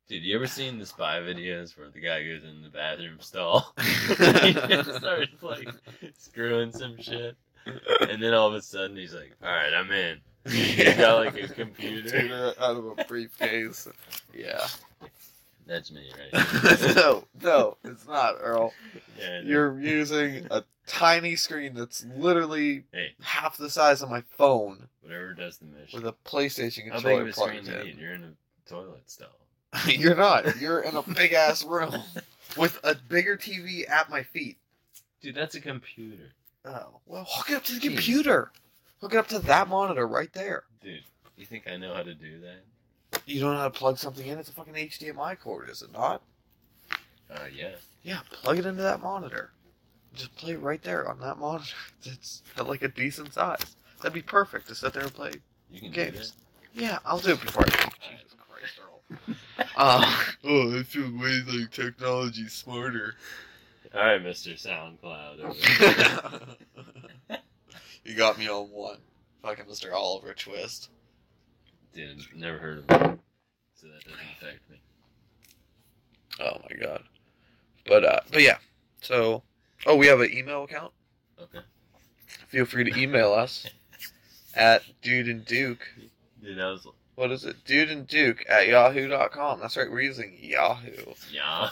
Dude, 0.08 0.22
you 0.22 0.34
ever 0.36 0.46
seen 0.46 0.78
the 0.78 0.86
spy 0.86 1.18
videos 1.20 1.76
where 1.76 1.90
the 1.90 2.00
guy 2.00 2.24
goes 2.24 2.42
in 2.44 2.62
the 2.62 2.70
bathroom 2.70 3.18
stall? 3.20 3.74
he 3.78 4.54
just 4.54 4.94
starts 4.94 5.42
like 5.42 5.68
screwing 6.16 6.72
some 6.72 6.96
shit. 6.98 7.36
And 8.08 8.22
then 8.22 8.32
all 8.32 8.48
of 8.48 8.54
a 8.54 8.62
sudden 8.62 8.96
he's 8.96 9.12
like, 9.12 9.32
Alright, 9.44 9.74
I'm 9.74 9.90
in. 9.92 10.18
He's 10.52 10.94
got 10.94 11.24
like 11.24 11.36
a 11.42 11.48
computer. 11.48 12.54
out 12.60 12.76
of 12.76 12.98
a 12.98 13.04
briefcase. 13.04 13.88
Yeah. 14.34 14.66
That's 15.66 15.92
me, 15.92 16.10
right? 16.32 16.94
no, 16.96 17.24
no, 17.42 17.76
it's 17.84 18.06
not, 18.06 18.36
Earl. 18.40 18.72
Yeah, 19.18 19.42
You're 19.42 19.78
using 19.78 20.46
a 20.50 20.64
tiny 20.86 21.36
screen 21.36 21.74
that's 21.74 22.06
literally 22.16 22.84
Hey, 22.92 23.12
half 23.20 23.58
the 23.58 23.68
size 23.68 24.00
of 24.00 24.08
my 24.08 24.22
phone 24.38 24.88
whatever 25.02 25.34
does 25.34 25.58
the 25.58 25.66
mission. 25.66 26.02
with 26.02 26.06
a 26.06 26.14
PlayStation 26.28 26.90
How 26.90 27.00
big 27.00 27.18
of 27.20 27.26
controller 27.26 27.28
a 27.28 27.32
screen 27.32 27.64
plugged 27.64 27.82
do 27.84 27.88
You 27.88 27.94
You're 28.00 28.14
in 28.14 28.24
a 28.24 28.68
toilet 28.70 29.02
stall. 29.10 29.28
You're 29.86 30.16
not. 30.16 30.58
You're 30.58 30.80
in 30.80 30.96
a 30.96 31.02
big 31.02 31.34
ass 31.34 31.62
room 31.64 31.94
with 32.56 32.80
a 32.82 32.94
bigger 32.94 33.36
TV 33.36 33.88
at 33.90 34.08
my 34.08 34.22
feet. 34.22 34.56
Dude, 35.20 35.34
that's 35.34 35.54
a 35.54 35.60
computer. 35.60 36.30
Oh, 36.64 37.00
well, 37.06 37.26
hook 37.28 37.50
it 37.50 37.54
up 37.56 37.64
to 37.64 37.74
the 37.74 37.80
Jeez. 37.80 37.82
computer. 37.94 38.50
Hook 39.00 39.14
it 39.14 39.18
up 39.18 39.28
to 39.28 39.38
that 39.40 39.68
monitor 39.68 40.06
right 40.06 40.32
there. 40.32 40.64
Dude, 40.82 41.04
you 41.36 41.46
think 41.46 41.68
I 41.68 41.76
know 41.76 41.94
how 41.94 42.02
to 42.02 42.14
do 42.14 42.40
that? 42.40 43.22
You 43.26 43.40
don't 43.40 43.52
know 43.52 43.58
how 43.60 43.68
to 43.68 43.78
plug 43.78 43.98
something 43.98 44.26
in? 44.26 44.38
It's 44.38 44.48
a 44.48 44.52
fucking 44.52 44.74
HDMI 44.74 45.38
cord, 45.38 45.70
is 45.70 45.82
it 45.82 45.92
not? 45.92 46.22
Uh, 47.30 47.40
yeah. 47.54 47.74
Yeah, 48.02 48.20
plug 48.30 48.58
it 48.58 48.66
into 48.66 48.82
that 48.82 49.02
monitor. 49.02 49.52
Just 50.14 50.34
play 50.36 50.56
right 50.56 50.82
there 50.82 51.08
on 51.08 51.20
that 51.20 51.38
monitor. 51.38 51.74
It's 52.04 52.42
like 52.56 52.82
a 52.82 52.88
decent 52.88 53.34
size. 53.34 53.76
That'd 53.98 54.12
be 54.14 54.22
perfect 54.22 54.68
to 54.68 54.74
sit 54.74 54.92
there 54.92 55.02
and 55.02 55.14
play 55.14 55.32
You 55.70 55.80
can 55.80 55.90
games. 55.92 56.34
Yeah, 56.74 56.98
I'll 57.04 57.18
do 57.18 57.32
it 57.32 57.40
before 57.40 57.64
I 57.64 57.68
Jesus 57.68 58.34
Christ, 58.48 58.80
Earl. 58.80 59.36
Uh, 59.76 60.22
oh, 60.44 60.78
I 60.78 60.82
feel 60.82 61.04
way 61.18 61.42
like 61.46 61.70
technology's 61.70 62.52
smarter. 62.52 63.14
that. 63.92 63.98
Alright, 63.98 64.22
Mr. 64.24 64.54
SoundCloud. 64.60 66.58
you 68.08 68.14
got 68.14 68.38
me 68.38 68.48
on 68.48 68.70
one. 68.70 68.98
Fucking 69.42 69.66
Mr. 69.66 69.92
Oliver 69.92 70.34
Twist. 70.34 70.90
Dude, 71.92 72.18
never 72.34 72.58
heard 72.58 72.78
of 72.78 72.84
it. 72.84 73.18
So 73.74 73.86
that 73.86 74.04
doesn't 74.04 74.20
affect 74.40 74.70
me. 74.70 74.80
Oh 76.40 76.58
my 76.68 76.76
god. 76.76 77.02
But 77.86 78.04
uh 78.04 78.20
but 78.32 78.42
yeah. 78.42 78.58
So 79.00 79.42
oh 79.86 79.96
we 79.96 80.06
have 80.06 80.20
an 80.20 80.32
email 80.32 80.64
account. 80.64 80.92
Okay. 81.40 81.60
Feel 82.48 82.64
free 82.64 82.90
to 82.90 82.98
email 82.98 83.32
us 83.32 83.66
at 84.54 84.82
dude 85.02 85.28
and 85.28 85.44
duke. 85.44 85.86
Dude, 86.42 86.58
that 86.58 86.64
was. 86.64 86.86
What 87.18 87.32
is 87.32 87.44
it? 87.44 87.64
Dude 87.64 87.90
and 87.90 88.06
Duke 88.06 88.44
at 88.48 88.68
yahoo.com. 88.68 89.58
That's 89.58 89.76
right, 89.76 89.90
we're 89.90 90.02
using 90.02 90.36
Yahoo. 90.40 91.14
Yeah. 91.32 91.70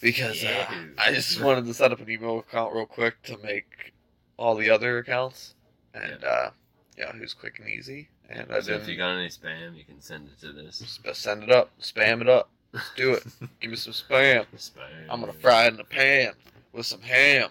Because 0.00 0.42
uh, 0.42 0.48
Yahoo. 0.48 0.94
I 0.96 1.12
just 1.12 1.42
wanted 1.42 1.66
to 1.66 1.74
set 1.74 1.92
up 1.92 2.00
an 2.00 2.08
email 2.08 2.38
account 2.38 2.74
real 2.74 2.86
quick 2.86 3.22
to 3.24 3.36
make 3.36 3.92
all 4.38 4.54
the 4.54 4.70
other 4.70 4.96
accounts. 4.96 5.54
And 5.94 6.24
uh 6.24 6.50
Yahoo's 6.96 7.34
quick 7.34 7.58
and 7.60 7.68
easy. 7.68 8.08
And 8.28 8.50
I 8.52 8.60
so 8.60 8.72
if 8.72 8.88
you 8.88 8.96
got 8.96 9.16
any 9.16 9.28
spam, 9.28 9.76
you 9.76 9.84
can 9.84 10.00
send 10.00 10.28
it 10.28 10.40
to 10.40 10.52
this. 10.52 10.76
sp- 10.84 11.14
send 11.14 11.42
it 11.44 11.50
up, 11.50 11.70
spam 11.80 12.20
it 12.20 12.28
up. 12.28 12.50
Let's 12.72 12.90
do 12.96 13.12
it. 13.14 13.24
Give 13.60 13.70
me 13.70 13.76
some 13.76 13.92
spam. 13.92 14.44
Spam. 14.56 14.80
I'm 15.08 15.20
gonna 15.20 15.32
fry 15.32 15.64
it 15.66 15.68
in 15.68 15.76
the 15.76 15.84
pan 15.84 16.32
with 16.72 16.86
some 16.86 17.00
ham 17.00 17.50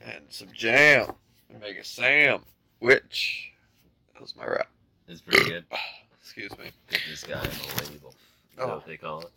and 0.00 0.24
some 0.28 0.48
jam 0.52 1.12
and 1.50 1.60
make 1.60 1.78
a 1.78 1.84
Sam. 1.84 2.40
Which 2.80 3.52
that 4.12 4.20
was 4.20 4.36
my 4.36 4.44
rap. 4.46 4.68
It's 5.08 5.20
pretty 5.22 5.48
good. 5.48 5.64
Excuse 6.20 6.50
me. 6.58 6.66
Put 6.88 7.00
this 7.08 7.24
guy 7.24 7.38
on 7.38 7.46
a 7.46 7.90
label. 7.90 8.10
Is 8.10 8.56
that 8.56 8.62
Oh. 8.64 8.68
what 8.76 8.86
they 8.86 8.96
call 8.96 9.20
it? 9.22 9.30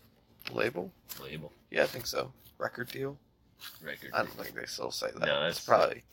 Label? 0.54 0.92
Label. 1.22 1.52
Yeah, 1.72 1.84
I 1.84 1.88
think 1.88 2.06
so. 2.08 2.32
Record 2.58 2.90
deal? 2.90 3.18
Record. 3.82 4.12
I 4.14 4.20
don't 4.20 4.30
think 4.32 4.56
they 4.56 4.66
still 4.66 4.92
say 4.92 5.08
that. 5.08 5.26
No, 5.26 5.46
it's 5.48 5.64
that's- 5.64 5.66
probably. 5.66 6.04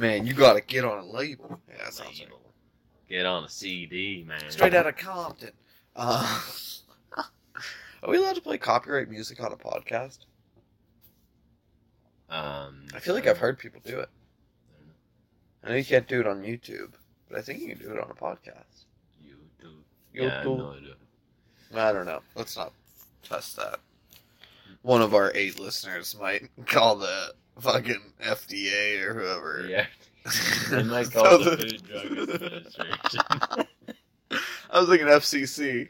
Man, 0.00 0.26
you 0.26 0.34
gotta 0.34 0.60
get 0.60 0.84
on 0.84 0.98
a 0.98 1.04
label. 1.04 1.60
Yeah, 1.68 1.84
that 1.84 1.94
sounds 1.94 2.20
label. 2.20 2.40
Get 3.08 3.26
on 3.26 3.44
a 3.44 3.48
CD, 3.48 4.24
man. 4.26 4.40
Straight 4.50 4.74
out 4.74 4.86
of 4.86 4.96
Compton. 4.96 5.52
Uh, 5.94 6.40
are 8.02 8.08
we 8.10 8.16
allowed 8.16 8.36
to 8.36 8.40
play 8.40 8.56
copyright 8.58 9.10
music 9.10 9.42
on 9.42 9.52
a 9.52 9.56
podcast? 9.56 10.20
Um, 12.30 12.86
I 12.94 12.98
feel 13.00 13.14
like 13.14 13.26
I've 13.26 13.38
heard 13.38 13.58
people 13.58 13.80
do 13.84 13.98
it. 14.00 14.08
I 15.62 15.68
know. 15.68 15.74
You 15.74 15.84
can't 15.84 16.08
do 16.08 16.20
it 16.20 16.26
on 16.26 16.42
YouTube, 16.42 16.92
but 17.28 17.38
I 17.38 17.42
think 17.42 17.60
you 17.60 17.68
can 17.76 17.78
do 17.86 17.92
it 17.92 18.00
on 18.02 18.10
a 18.10 18.14
podcast. 18.14 18.86
YouTube. 19.22 19.82
Yeah, 20.14 20.42
YouTube. 20.42 20.58
no 20.58 20.72
idea. 20.72 20.94
I 21.74 21.92
don't 21.92 22.06
know. 22.06 22.20
Let's 22.34 22.56
not 22.56 22.72
test 23.22 23.56
that. 23.56 23.80
One 24.82 25.00
of 25.02 25.14
our 25.14 25.30
eight 25.34 25.58
listeners 25.58 26.16
might 26.20 26.48
call 26.66 26.96
the 26.96 27.34
fucking 27.60 28.00
FDA 28.22 29.02
or 29.02 29.14
whoever. 29.14 29.66
Yeah. 29.68 29.86
They 30.70 30.82
might 30.84 31.06
So 31.06 31.22
call 31.22 31.38
the 31.38 31.50
the- 31.50 31.56
Food 31.56 31.82
Drug 31.86 32.18
Administration. 32.28 33.20
I 34.70 34.80
was 34.80 34.88
thinking 34.88 35.08
FCC. 35.08 35.88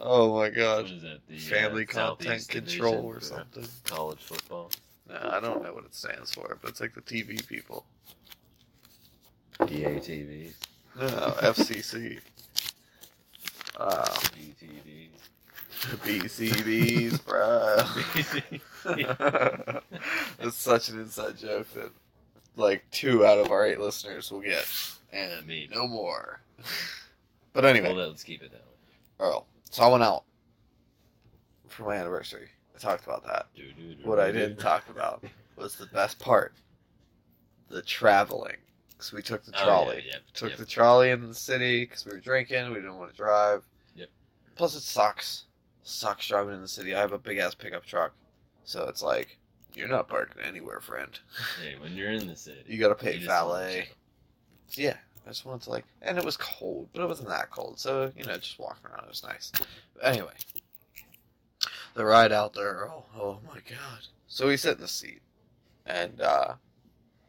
Oh 0.00 0.28
my 0.30 0.34
what 0.34 0.54
god. 0.54 0.84
is 0.90 1.02
that? 1.02 1.20
The 1.28 1.36
uh, 1.36 1.38
Family 1.40 1.84
Content 1.86 2.40
Southeast 2.42 2.50
Control 2.50 3.04
or 3.04 3.20
something. 3.20 3.64
College 3.84 4.18
football. 4.20 4.70
No, 5.08 5.16
I 5.32 5.40
don't 5.40 5.62
know 5.62 5.72
what 5.74 5.84
it 5.84 5.94
stands 5.94 6.32
for, 6.34 6.56
but 6.60 6.70
it's 6.70 6.80
like 6.80 6.94
the 6.94 7.00
TV 7.02 7.46
people. 7.46 7.84
DATV. 9.60 10.52
No, 10.98 11.06
FCC. 11.06 12.20
Uh, 13.76 14.04
GTD. 14.04 15.08
BCBs, 16.04 17.24
bro. 17.24 17.78
it's 20.40 20.56
such 20.56 20.88
an 20.88 21.00
inside 21.00 21.36
joke 21.38 21.72
that 21.74 21.90
like 22.56 22.84
two 22.90 23.24
out 23.26 23.38
of 23.38 23.50
our 23.50 23.64
eight 23.66 23.80
listeners 23.80 24.30
will 24.30 24.40
get, 24.40 24.66
and 25.12 25.46
Maybe. 25.46 25.68
no 25.74 25.86
more. 25.86 26.40
But 27.52 27.64
anyway, 27.64 27.94
well, 27.94 28.08
let's 28.08 28.24
keep 28.24 28.42
it 28.42 28.50
that 28.50 28.60
way. 28.60 28.64
Earl. 29.20 29.46
So 29.70 29.82
I 29.84 29.88
went 29.88 30.02
out 30.02 30.24
for 31.68 31.84
my 31.84 31.94
anniversary. 31.96 32.48
I 32.74 32.78
talked 32.78 33.04
about 33.04 33.24
that. 33.26 33.46
What 34.04 34.18
I 34.20 34.30
didn't 34.32 34.58
talk 34.58 34.88
about 34.90 35.24
was 35.56 35.76
the 35.76 35.86
best 35.86 36.18
part: 36.18 36.52
the 37.68 37.82
traveling. 37.82 38.56
Because 38.90 39.12
we 39.12 39.22
took 39.22 39.44
the 39.44 39.52
Oh, 39.60 39.64
trolley. 39.64 40.02
yeah, 40.04 40.14
yeah, 40.14 40.18
Took 40.34 40.56
the 40.56 40.66
trolley 40.66 41.10
in 41.10 41.24
the 41.28 41.32
city 41.34 41.84
because 41.84 42.04
we 42.04 42.10
were 42.10 42.18
drinking. 42.20 42.68
We 42.70 42.74
didn't 42.76 42.96
want 42.98 43.12
to 43.12 43.16
drive. 43.16 43.62
Yep. 43.94 44.08
Plus, 44.56 44.74
it 44.74 44.80
sucks. 44.80 45.44
Sucks 45.88 46.28
driving 46.28 46.54
in 46.54 46.60
the 46.60 46.68
city. 46.68 46.94
I 46.94 47.00
have 47.00 47.12
a 47.12 47.18
big 47.18 47.38
ass 47.38 47.54
pickup 47.54 47.86
truck, 47.86 48.12
so 48.64 48.86
it's 48.88 49.02
like 49.02 49.38
you're 49.74 49.88
not 49.88 50.06
parking 50.06 50.42
anywhere, 50.42 50.80
friend. 50.80 51.18
Hey, 51.62 51.76
when 51.80 51.96
you're 51.96 52.10
in 52.12 52.26
the 52.28 52.36
city, 52.36 52.60
You 52.66 52.78
gotta 52.78 52.94
pay 52.94 53.16
you 53.16 53.26
valet. 53.26 53.88
chill. 54.74 54.84
Yeah, 54.84 54.96
I 55.24 55.30
just 55.30 55.46
wanted 55.46 55.62
to 55.62 55.70
like, 55.70 55.86
and 56.02 56.18
it 56.18 56.24
was 56.26 56.36
cold, 56.36 56.90
but 56.92 57.02
it 57.02 57.06
wasn't 57.08 57.30
that 57.30 57.50
cold, 57.50 57.80
so 57.80 58.12
you 58.16 58.24
know, 58.24 58.36
just 58.36 58.58
walking 58.58 58.84
around 58.90 59.04
it 59.04 59.08
was 59.08 59.22
nice. 59.22 59.50
But 59.94 60.04
anyway, 60.04 60.34
the 61.94 62.04
ride 62.04 62.32
out 62.32 62.52
there, 62.52 62.86
oh, 62.90 63.04
oh 63.18 63.38
my 63.46 63.60
god! 63.68 64.06
So 64.26 64.46
we 64.48 64.58
sit 64.58 64.74
in 64.76 64.82
the 64.82 64.88
seat, 64.88 65.22
and 65.86 66.20
uh, 66.20 66.54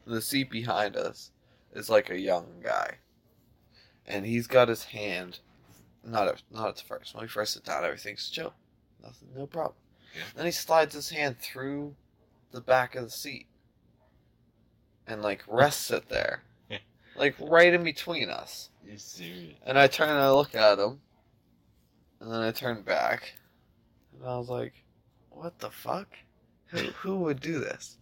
the 0.05 0.21
seat 0.21 0.49
behind 0.51 0.97
us 0.97 1.31
is 1.73 1.89
like 1.89 2.09
a 2.09 2.19
young 2.19 2.45
guy, 2.61 2.95
and 4.05 4.25
he's 4.25 4.47
got 4.47 4.67
his 4.67 4.83
hand, 4.83 5.39
not 6.11 6.27
at 6.27 6.41
not 6.51 6.69
at 6.69 6.75
the 6.77 6.83
first. 6.83 7.13
When 7.13 7.23
we 7.23 7.27
first 7.27 7.53
sit 7.53 7.63
down, 7.63 7.83
everything's 7.83 8.29
chill, 8.29 8.53
nothing, 9.01 9.29
no 9.35 9.45
problem. 9.45 9.75
Yeah. 10.15 10.23
Then 10.35 10.45
he 10.45 10.51
slides 10.51 10.95
his 10.95 11.09
hand 11.09 11.37
through 11.39 11.95
the 12.51 12.61
back 12.61 12.95
of 12.95 13.03
the 13.03 13.09
seat, 13.09 13.47
and 15.07 15.21
like 15.21 15.43
rests 15.47 15.91
it 15.91 16.09
there 16.09 16.43
like 17.15 17.35
right 17.39 17.73
in 17.73 17.83
between 17.83 18.29
us. 18.29 18.69
You 18.85 18.97
serious? 18.97 19.57
And 19.65 19.77
I 19.77 19.87
turn 19.87 20.09
and 20.09 20.19
I 20.19 20.31
look 20.31 20.55
at 20.55 20.79
him, 20.79 21.01
and 22.19 22.31
then 22.31 22.41
I 22.41 22.51
turn 22.51 22.81
back, 22.81 23.33
and 24.13 24.27
I 24.27 24.37
was 24.37 24.49
like, 24.49 24.73
"What 25.29 25.59
the 25.59 25.69
fuck? 25.69 26.07
Who 26.67 26.77
who 26.77 27.17
would 27.19 27.39
do 27.39 27.59
this?" 27.59 27.97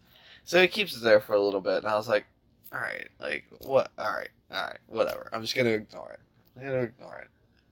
So 0.45 0.61
he 0.61 0.67
keeps 0.67 0.95
it 0.95 1.03
there 1.03 1.19
for 1.19 1.33
a 1.33 1.41
little 1.41 1.61
bit, 1.61 1.79
and 1.79 1.87
I 1.87 1.95
was 1.95 2.07
like, 2.07 2.25
"All 2.71 2.79
right, 2.79 3.07
like 3.19 3.45
what? 3.59 3.91
All 3.97 4.13
right, 4.13 4.29
all 4.49 4.63
right, 4.63 4.79
whatever. 4.87 5.29
I'm 5.33 5.41
just 5.41 5.55
gonna 5.55 5.71
ignore 5.71 6.11
it. 6.13 6.19
I'm 6.55 6.65
gonna 6.65 6.83
ignore 6.83 7.17
it. 7.17 7.27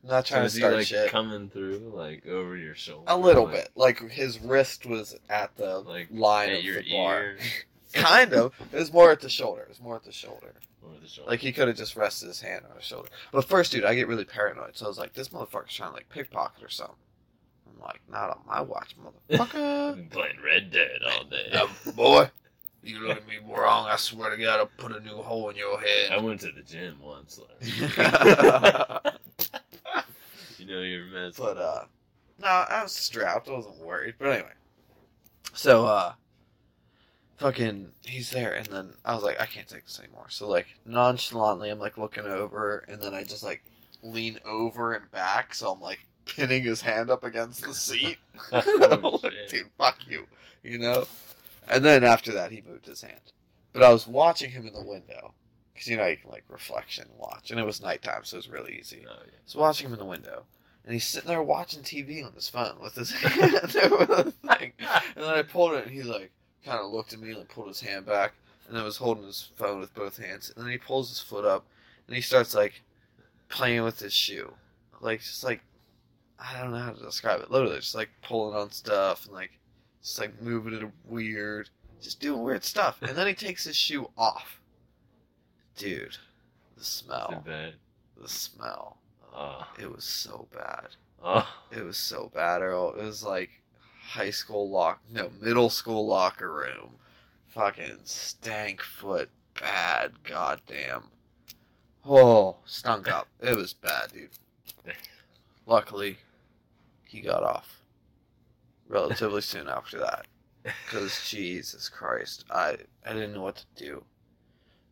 I'm 0.05 0.11
not 0.11 0.25
trying 0.27 0.43
is 0.45 0.53
to 0.53 0.57
he 0.57 0.61
start 0.61 0.75
like 0.75 0.87
shit." 0.87 1.09
coming 1.09 1.49
through 1.49 1.91
like 1.95 2.27
over 2.27 2.55
your 2.55 2.75
shoulder? 2.75 3.05
a 3.07 3.17
little 3.17 3.45
like, 3.45 3.53
bit, 3.53 3.69
like 3.75 4.11
his 4.11 4.39
wrist 4.39 4.85
was 4.85 5.15
at 5.29 5.55
the 5.57 5.79
like 5.79 6.07
line 6.11 6.49
at 6.51 6.59
of 6.59 6.63
your 6.63 6.83
the 6.83 6.91
bar. 6.91 7.23
ear, 7.23 7.37
kind 7.93 8.33
of. 8.33 8.53
It 8.71 8.77
was 8.77 8.93
more 8.93 9.09
at 9.11 9.19
the 9.21 9.29
shoulder. 9.29 9.63
It 9.63 9.69
was 9.69 9.81
more 9.81 9.95
at 9.95 10.03
the 10.03 10.11
shoulder. 10.11 10.53
the 11.01 11.07
shoulder. 11.07 11.31
Like 11.31 11.39
he 11.39 11.51
could 11.51 11.67
have 11.67 11.77
just 11.77 11.95
rested 11.95 12.27
his 12.27 12.39
hand 12.41 12.65
on 12.69 12.75
his 12.75 12.85
shoulder. 12.85 13.09
But 13.31 13.45
first, 13.45 13.71
dude, 13.71 13.83
I 13.83 13.95
get 13.95 14.07
really 14.07 14.25
paranoid. 14.25 14.77
So 14.77 14.85
I 14.85 14.89
was 14.89 14.99
like, 14.99 15.13
this 15.13 15.29
motherfucker's 15.29 15.73
trying 15.73 15.89
to 15.89 15.95
like 15.95 16.09
pickpocket 16.09 16.63
or 16.63 16.69
something. 16.69 16.95
I'm 17.67 17.81
like, 17.81 18.01
not 18.07 18.29
on 18.29 18.39
my 18.47 18.61
watch, 18.61 18.95
motherfucker. 18.97 19.95
Been 19.95 20.07
playing 20.11 20.37
Red 20.45 20.69
Dead 20.71 20.99
all 21.11 21.23
day. 21.23 21.49
Now, 21.51 21.67
boy, 21.95 22.29
you 22.83 22.99
look 22.99 23.17
at 23.17 23.27
me 23.27 23.37
wrong. 23.43 23.87
I 23.89 23.95
swear 23.95 24.29
to 24.29 24.37
God, 24.37 24.59
I'll 24.59 24.69
put 24.77 24.91
a 24.95 24.99
new 24.99 25.15
hole 25.17 25.49
in 25.49 25.55
your 25.55 25.79
head. 25.79 26.11
I 26.11 26.17
went 26.17 26.41
to 26.41 26.51
the 26.51 26.61
gym 26.61 26.97
once. 27.01 27.39
Like, 27.39 29.15
you 30.65 30.75
know 30.75 30.81
you're 30.81 31.31
but 31.37 31.57
uh, 31.57 31.85
no, 32.39 32.47
I 32.47 32.83
was 32.83 32.91
strapped. 32.91 33.47
I 33.47 33.53
wasn't 33.53 33.77
worried. 33.77 34.15
But 34.17 34.29
anyway, 34.29 34.51
so 35.53 35.85
uh, 35.85 36.13
fucking, 37.37 37.91
he's 38.05 38.29
there, 38.31 38.53
and 38.53 38.65
then 38.67 38.93
I 39.03 39.13
was 39.13 39.23
like, 39.23 39.39
I 39.39 39.45
can't 39.45 39.67
take 39.67 39.85
this 39.85 39.99
anymore. 39.99 40.27
So 40.29 40.47
like 40.47 40.67
nonchalantly, 40.85 41.69
I'm 41.69 41.79
like 41.79 41.97
looking 41.97 42.25
over, 42.25 42.85
and 42.87 43.01
then 43.01 43.13
I 43.13 43.23
just 43.23 43.43
like 43.43 43.63
lean 44.03 44.39
over 44.45 44.93
and 44.93 45.09
back, 45.11 45.53
so 45.53 45.71
I'm 45.71 45.81
like 45.81 45.99
pinning 46.25 46.63
his 46.63 46.81
hand 46.81 47.09
up 47.09 47.23
against 47.23 47.63
the 47.63 47.73
seat. 47.73 48.17
Oh. 48.51 49.19
Dude, 49.49 49.69
fuck 49.77 49.99
you, 50.07 50.27
you 50.63 50.77
know. 50.77 51.05
And 51.67 51.83
then 51.83 52.03
after 52.03 52.31
that, 52.33 52.51
he 52.51 52.63
moved 52.67 52.85
his 52.85 53.01
hand. 53.01 53.31
But 53.73 53.83
I 53.83 53.91
was 53.91 54.07
watching 54.07 54.51
him 54.51 54.67
in 54.67 54.73
the 54.73 54.83
window 54.83 55.33
because 55.75 55.89
you 55.89 55.97
know 55.97 56.07
you 56.07 56.15
can 56.15 56.31
like 56.31 56.45
reflection 56.47 57.05
watch, 57.17 57.51
and 57.51 57.59
it 57.59 57.65
was 57.65 57.81
nighttime, 57.81 58.23
so 58.23 58.37
it 58.37 58.39
was 58.39 58.49
really 58.49 58.79
easy. 58.79 59.05
Oh, 59.07 59.13
yeah. 59.25 59.31
So 59.45 59.59
watching 59.59 59.87
him 59.87 59.93
in 59.93 59.99
the 59.99 60.05
window, 60.05 60.45
and 60.85 60.93
he's 60.93 61.03
sitting 61.03 61.27
there 61.27 61.43
watching 61.43 61.83
TV 61.83 62.25
on 62.25 62.31
his 62.31 62.47
phone 62.47 62.77
with 62.81 62.95
his 62.95 63.11
hand 63.11 63.75
over 63.83 64.05
the 64.05 64.31
thing. 64.31 64.71
And 64.79 65.23
then 65.23 65.35
I 65.35 65.41
pulled 65.41 65.73
it, 65.73 65.85
and 65.85 65.91
he 65.91 66.01
like 66.01 66.31
kind 66.63 66.79
of 66.79 66.91
looked 66.91 67.11
at 67.11 67.19
me, 67.19 67.33
like 67.33 67.49
pulled 67.49 67.67
his 67.67 67.81
hand 67.81 68.05
back, 68.05 68.33
and 68.67 68.75
then 68.75 68.85
was 68.85 68.97
holding 68.97 69.25
his 69.25 69.49
phone 69.57 69.79
with 69.81 69.93
both 69.93 70.17
hands. 70.17 70.51
And 70.55 70.65
then 70.65 70.71
he 70.71 70.77
pulls 70.77 71.09
his 71.09 71.19
foot 71.19 71.43
up, 71.43 71.65
and 72.07 72.15
he 72.15 72.21
starts 72.21 72.55
like 72.55 72.81
playing 73.49 73.83
with 73.83 73.99
his 73.99 74.13
shoe, 74.13 74.53
like 75.01 75.19
just 75.19 75.43
like 75.43 75.61
I 76.39 76.61
don't 76.61 76.71
know 76.71 76.79
how 76.79 76.91
to 76.91 77.03
describe 77.03 77.41
it. 77.41 77.51
Literally, 77.51 77.77
just 77.77 77.95
like 77.95 78.09
pulling 78.21 78.55
on 78.55 78.71
stuff 78.71 79.25
and 79.25 79.33
like 79.33 79.59
just 80.01 80.19
like 80.19 80.41
moving 80.41 80.73
it 80.73 80.89
weird, 81.05 81.69
just 82.01 82.21
doing 82.21 82.43
weird 82.43 82.63
stuff. 82.63 83.01
And 83.01 83.17
then 83.17 83.27
he 83.27 83.33
takes 83.33 83.65
his 83.65 83.75
shoe 83.75 84.09
off. 84.17 84.61
Dude, 85.75 86.17
the 86.75 86.81
Too 86.81 86.83
smell, 86.83 87.43
bad. 87.45 87.73
the 88.21 88.29
smell. 88.29 88.97
Oh. 89.33 89.67
It 89.79 89.91
was 89.91 90.03
so 90.05 90.47
bad. 90.53 90.87
Oh. 91.23 91.47
It 91.71 91.83
was 91.83 91.97
so 91.97 92.31
bad, 92.33 92.61
Earl. 92.61 92.93
It 92.97 93.03
was 93.03 93.23
like 93.23 93.49
high 94.01 94.29
school 94.29 94.69
lock, 94.69 95.01
no, 95.11 95.29
middle 95.41 95.69
school 95.69 96.07
locker 96.07 96.51
room. 96.53 96.91
Fucking 97.47 97.99
stank 98.03 98.81
foot, 98.81 99.29
bad, 99.59 100.23
goddamn. 100.23 101.05
Oh, 102.05 102.57
stunk 102.65 103.09
up. 103.11 103.27
It 103.41 103.55
was 103.57 103.73
bad, 103.73 104.11
dude. 104.13 104.29
Luckily, 105.65 106.17
he 107.05 107.21
got 107.21 107.43
off 107.43 107.81
relatively 108.87 109.41
soon 109.41 109.67
after 109.67 109.97
that. 109.99 110.27
Because 110.63 111.27
Jesus 111.29 111.89
Christ, 111.89 112.45
I 112.49 112.77
I 113.05 113.13
didn't 113.13 113.33
know 113.33 113.41
what 113.41 113.55
to 113.57 113.65
do. 113.75 114.03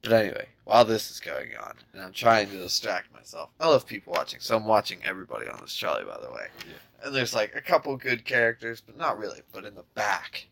But 0.03 0.11
anyway, 0.11 0.49
while 0.65 0.83
this 0.83 1.09
is 1.09 1.21
going 1.21 1.51
on, 1.55 1.75
and 1.93 2.03
I'm 2.03 2.11
trying 2.11 2.49
to 2.49 2.57
distract 2.57 3.13
myself, 3.13 3.49
I 3.59 3.69
love 3.69 3.87
people 3.87 4.11
watching, 4.11 4.41
so 4.41 4.57
I'm 4.57 4.65
watching 4.65 4.99
everybody 5.05 5.47
on 5.47 5.59
this 5.61 5.73
trolley, 5.73 6.03
by 6.03 6.19
the 6.21 6.29
way. 6.29 6.47
Yeah. 6.59 7.05
And 7.05 7.15
there's 7.15 7.33
like 7.33 7.55
a 7.55 7.61
couple 7.61 7.95
good 7.95 8.25
characters, 8.25 8.81
but 8.85 8.97
not 8.97 9.17
really. 9.17 9.39
But 9.53 9.63
in 9.63 9.75
the 9.75 9.85
back, 9.95 10.47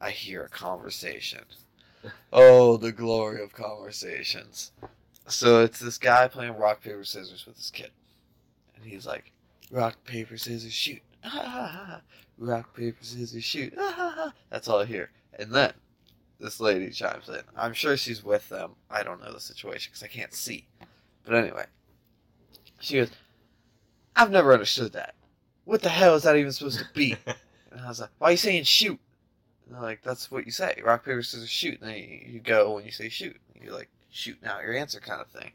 I 0.00 0.10
hear 0.10 0.42
a 0.44 0.48
conversation. 0.48 1.44
Oh, 2.32 2.76
the 2.76 2.92
glory 2.92 3.42
of 3.42 3.52
conversations. 3.52 4.70
So 5.26 5.62
it's 5.62 5.80
this 5.80 5.98
guy 5.98 6.28
playing 6.28 6.56
rock, 6.56 6.80
paper, 6.80 7.02
scissors 7.02 7.44
with 7.44 7.56
his 7.56 7.72
kid. 7.72 7.90
And 8.76 8.84
he's 8.84 9.04
like, 9.04 9.32
rock, 9.72 9.96
paper, 10.04 10.38
scissors, 10.38 10.72
shoot. 10.72 11.02
rock, 12.38 12.74
paper, 12.76 12.98
scissors, 13.02 13.42
shoot. 13.42 13.74
That's 14.50 14.68
all 14.68 14.80
I 14.80 14.84
hear. 14.84 15.10
And 15.36 15.52
then 15.52 15.72
this 16.40 16.60
lady 16.60 16.90
chimes 16.90 17.28
in. 17.28 17.42
I'm 17.56 17.74
sure 17.74 17.96
she's 17.96 18.24
with 18.24 18.48
them. 18.48 18.72
I 18.90 19.02
don't 19.02 19.22
know 19.22 19.32
the 19.32 19.40
situation 19.40 19.90
because 19.90 20.02
I 20.02 20.08
can't 20.08 20.34
see. 20.34 20.68
But 21.24 21.34
anyway, 21.34 21.66
she 22.80 22.96
goes, 22.96 23.10
I've 24.16 24.30
never 24.30 24.52
understood 24.52 24.92
that. 24.92 25.14
What 25.64 25.82
the 25.82 25.88
hell 25.88 26.14
is 26.14 26.22
that 26.22 26.36
even 26.36 26.52
supposed 26.52 26.78
to 26.78 26.86
be? 26.94 27.16
And 27.70 27.82
I 27.82 27.88
was 27.88 28.00
like, 28.00 28.08
why 28.16 28.28
are 28.28 28.30
you 28.30 28.38
saying 28.38 28.64
shoot? 28.64 28.98
And 29.66 29.74
they're 29.74 29.82
like, 29.82 30.02
that's 30.02 30.30
what 30.30 30.46
you 30.46 30.50
say. 30.50 30.80
Rock, 30.82 31.04
paper, 31.04 31.22
scissors, 31.22 31.50
shoot. 31.50 31.78
And 31.82 31.90
then 31.90 31.98
you, 31.98 32.20
you 32.26 32.40
go 32.40 32.74
when 32.74 32.86
you 32.86 32.90
say 32.90 33.10
shoot. 33.10 33.36
You're 33.62 33.74
like, 33.74 33.90
shooting 34.10 34.48
out 34.48 34.62
your 34.62 34.74
answer 34.74 35.00
kind 35.00 35.20
of 35.20 35.28
thing. 35.28 35.52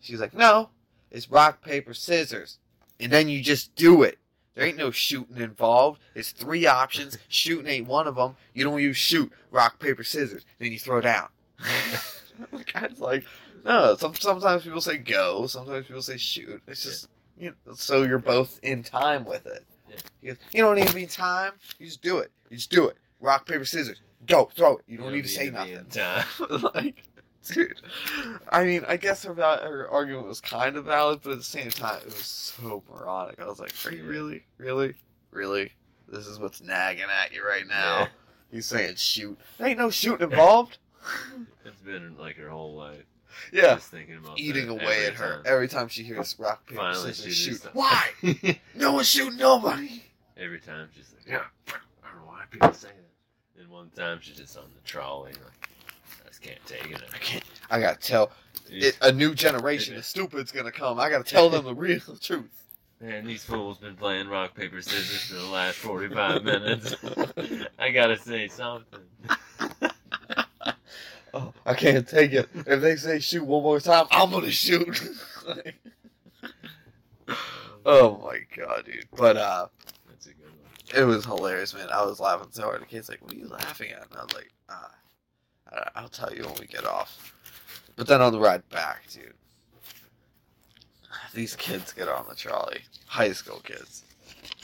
She's 0.00 0.20
like, 0.20 0.34
no, 0.34 0.68
it's 1.10 1.30
rock, 1.30 1.62
paper, 1.62 1.94
scissors. 1.94 2.58
And 3.00 3.10
then 3.10 3.28
you 3.28 3.42
just 3.42 3.74
do 3.74 4.02
it. 4.02 4.18
There 4.54 4.64
ain't 4.64 4.76
no 4.76 4.90
shooting 4.90 5.38
involved. 5.38 6.00
It's 6.14 6.30
three 6.30 6.66
options. 6.66 7.18
Shooting 7.28 7.66
ain't 7.66 7.88
one 7.88 8.06
of 8.06 8.14
them. 8.14 8.36
You 8.52 8.64
don't 8.64 8.80
use 8.80 8.96
shoot, 8.96 9.32
rock, 9.50 9.80
paper, 9.80 10.04
scissors. 10.04 10.44
Then 10.58 10.70
you 10.70 10.78
throw 10.78 11.00
down. 11.00 11.28
the 12.52 12.64
guy's 12.64 13.00
like, 13.00 13.24
no. 13.64 13.96
Some, 13.96 14.14
sometimes 14.14 14.62
people 14.62 14.80
say 14.80 14.98
go. 14.98 15.46
Sometimes 15.46 15.86
people 15.86 16.02
say 16.02 16.16
shoot. 16.16 16.62
It's 16.68 16.84
just 16.84 17.08
you 17.36 17.54
know, 17.66 17.74
so 17.74 18.02
you're 18.02 18.18
both 18.18 18.60
in 18.62 18.82
time 18.82 19.24
with 19.24 19.46
it. 19.46 19.64
Yeah. 20.22 20.32
Goes, 20.32 20.38
you 20.52 20.62
don't 20.62 20.76
need 20.76 20.88
to 20.88 20.94
be 20.94 21.02
in 21.02 21.08
time. 21.08 21.52
You 21.78 21.86
just 21.86 22.02
do 22.02 22.18
it. 22.18 22.30
You 22.50 22.56
just 22.56 22.70
do 22.70 22.86
it. 22.88 22.96
Rock, 23.20 23.46
paper, 23.46 23.64
scissors. 23.64 24.00
Go, 24.26 24.50
throw 24.54 24.76
it. 24.76 24.84
You 24.86 24.98
don't 24.98 25.12
need 25.12 25.22
to 25.22 25.28
say 25.28 25.50
nothing. 25.50 25.84
time. 25.90 26.24
like, 26.74 27.02
dude. 27.48 27.80
I 28.50 28.64
mean, 28.64 28.84
I 28.88 28.96
guess 28.96 29.24
her, 29.24 29.32
val- 29.32 29.62
her 29.62 29.88
argument 29.90 30.26
was 30.26 30.40
kind 30.40 30.76
of 30.76 30.84
valid, 30.86 31.20
but 31.22 31.32
at 31.32 31.38
the 31.38 31.44
same 31.44 31.70
time, 31.70 31.98
it 32.00 32.06
was 32.06 32.14
so 32.16 32.82
moronic. 32.90 33.40
I 33.40 33.46
was 33.46 33.58
like, 33.60 33.72
are 33.84 33.92
you 33.94 34.04
really, 34.04 34.44
really, 34.58 34.94
really? 35.30 35.72
This 36.08 36.26
is 36.26 36.38
what's 36.38 36.60
nagging 36.62 37.04
at 37.22 37.32
you 37.32 37.46
right 37.46 37.66
now. 37.66 38.00
Yeah. 38.00 38.08
He's 38.50 38.66
saying 38.66 38.96
shoot. 38.96 39.38
There 39.58 39.66
ain't 39.68 39.78
no 39.78 39.90
shooting 39.90 40.30
involved. 40.30 40.78
It's 41.66 41.80
been 41.80 42.16
like 42.18 42.36
her 42.36 42.48
whole 42.50 42.74
life. 42.74 43.02
yeah. 43.52 43.74
Just 43.76 43.90
thinking 43.90 44.16
about 44.16 44.38
Eating 44.38 44.68
away 44.68 45.06
at 45.06 45.14
her 45.14 45.36
time. 45.36 45.42
every 45.46 45.66
time 45.68 45.88
she 45.88 46.02
hears 46.02 46.36
rock, 46.38 46.66
paper, 46.66 46.80
Finally, 46.80 47.12
scissors, 47.14 47.36
shoot. 47.36 47.50
just- 47.62 47.64
Why? 47.74 48.58
No 48.74 48.92
one's 48.92 49.08
shooting 49.08 49.38
nobody. 49.38 50.02
Every 50.36 50.60
time 50.60 50.88
she's 50.94 51.12
like, 51.14 51.26
yeah, 51.26 51.44
I 51.68 52.08
don't 52.10 52.20
know 52.20 52.26
why 52.26 52.42
people 52.50 52.72
say 52.74 52.88
that. 52.88 53.60
And 53.62 53.70
one 53.70 53.88
time 53.90 54.18
she's 54.20 54.36
just 54.36 54.56
on 54.58 54.64
the 54.74 54.80
trolley, 54.86 55.32
like, 55.32 55.63
can't 56.44 56.66
take 56.66 56.90
it. 56.90 57.02
I 57.14 57.18
can't. 57.18 57.44
I 57.70 57.80
gotta 57.80 57.98
tell 57.98 58.30
it, 58.70 58.96
a 59.02 59.10
new 59.12 59.34
generation 59.34 59.96
of 59.96 60.04
stupid's 60.04 60.52
gonna 60.52 60.72
come. 60.72 60.98
I 60.98 61.08
gotta 61.10 61.24
tell 61.24 61.48
them 61.50 61.64
the 61.64 61.74
real 61.74 62.00
truth. 62.20 62.62
Man, 63.00 63.26
these 63.26 63.44
fools 63.44 63.78
been 63.78 63.96
playing 63.96 64.28
rock 64.28 64.54
paper 64.54 64.80
scissors 64.80 65.24
for 65.24 65.34
the 65.34 65.46
last 65.52 65.76
forty 65.76 66.08
five 66.08 66.44
minutes. 66.44 66.94
I 67.78 67.90
gotta 67.90 68.18
say 68.18 68.48
something. 68.48 69.00
Oh, 71.36 71.52
I 71.66 71.74
can't 71.74 72.06
take 72.08 72.32
it. 72.32 72.48
If 72.54 72.80
they 72.80 72.94
say 72.94 73.18
shoot 73.18 73.44
one 73.44 73.64
more 73.64 73.80
time, 73.80 74.06
I'm 74.12 74.30
gonna 74.30 74.52
shoot. 74.52 75.02
oh 77.84 78.18
my 78.24 78.38
god, 78.56 78.84
dude! 78.84 79.08
But 79.16 79.36
uh, 79.36 79.66
That's 80.08 80.26
a 80.26 80.28
good 80.28 80.44
one. 80.46 81.02
it 81.02 81.04
was 81.04 81.24
hilarious, 81.24 81.74
man. 81.74 81.88
I 81.92 82.04
was 82.04 82.20
laughing 82.20 82.50
so 82.52 82.62
hard. 82.62 82.82
The 82.82 82.86
kid's 82.86 83.08
like, 83.08 83.20
"What 83.20 83.32
are 83.32 83.36
you 83.36 83.48
laughing 83.48 83.90
at?" 83.90 84.06
And 84.08 84.16
I 84.16 84.22
was 84.22 84.32
like, 84.32 84.52
"Ah, 84.68 84.92
I'll 85.94 86.08
tell 86.08 86.34
you 86.34 86.42
when 86.44 86.54
we 86.60 86.66
get 86.66 86.84
off." 86.86 87.32
But 87.96 88.06
then 88.06 88.20
on 88.20 88.32
the 88.32 88.40
ride 88.40 88.68
back, 88.70 89.04
dude, 89.10 89.34
these 91.32 91.56
kids 91.56 91.92
get 91.92 92.08
on 92.08 92.26
the 92.28 92.34
trolley. 92.34 92.80
High 93.06 93.32
school 93.32 93.60
kids. 93.64 94.02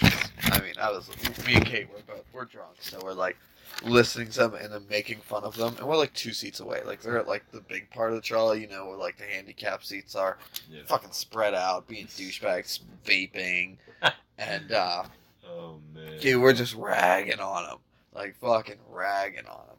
I 0.02 0.60
mean, 0.60 0.74
I 0.80 0.90
was 0.90 1.08
me 1.46 1.54
and 1.54 1.64
Kate 1.66 1.88
were 1.90 2.00
both 2.06 2.24
we're 2.32 2.44
drunk, 2.44 2.76
so 2.80 2.98
we're 3.02 3.12
like 3.12 3.36
listening 3.84 4.28
to 4.30 4.40
them 4.40 4.54
and 4.54 4.72
then 4.72 4.82
making 4.90 5.18
fun 5.20 5.44
of 5.44 5.56
them, 5.56 5.74
and 5.78 5.86
we're 5.86 5.96
like 5.96 6.12
two 6.14 6.32
seats 6.32 6.60
away. 6.60 6.82
Like 6.84 7.00
they're 7.02 7.18
at 7.18 7.28
like 7.28 7.50
the 7.52 7.60
big 7.60 7.88
part 7.90 8.10
of 8.10 8.16
the 8.16 8.22
trolley, 8.22 8.60
you 8.60 8.68
know, 8.68 8.86
where 8.86 8.96
like 8.96 9.16
the 9.16 9.24
handicap 9.24 9.84
seats 9.84 10.14
are, 10.14 10.38
Yeah. 10.70 10.82
fucking 10.86 11.12
spread 11.12 11.54
out, 11.54 11.86
being 11.88 12.06
douchebags, 12.06 12.80
vaping, 13.04 13.76
and 14.38 14.72
uh 14.72 15.04
Oh 15.48 15.78
man. 15.94 16.18
Dude, 16.20 16.40
we're 16.40 16.52
just 16.52 16.74
ragging 16.74 17.40
on 17.40 17.64
them. 17.64 17.78
Like, 18.14 18.36
fucking 18.36 18.76
ragging 18.88 19.46
on 19.46 19.66
them. 19.66 19.69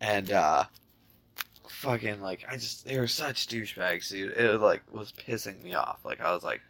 And, 0.00 0.30
uh, 0.32 0.64
fucking, 1.68 2.20
like, 2.20 2.44
I 2.48 2.54
just, 2.54 2.84
they 2.86 2.98
were 2.98 3.06
such 3.06 3.46
douchebags, 3.48 4.10
dude. 4.10 4.32
It, 4.32 4.60
like, 4.60 4.82
was 4.92 5.12
pissing 5.12 5.62
me 5.62 5.74
off. 5.74 6.00
Like, 6.04 6.20
I 6.20 6.32
was 6.32 6.42
like, 6.42 6.60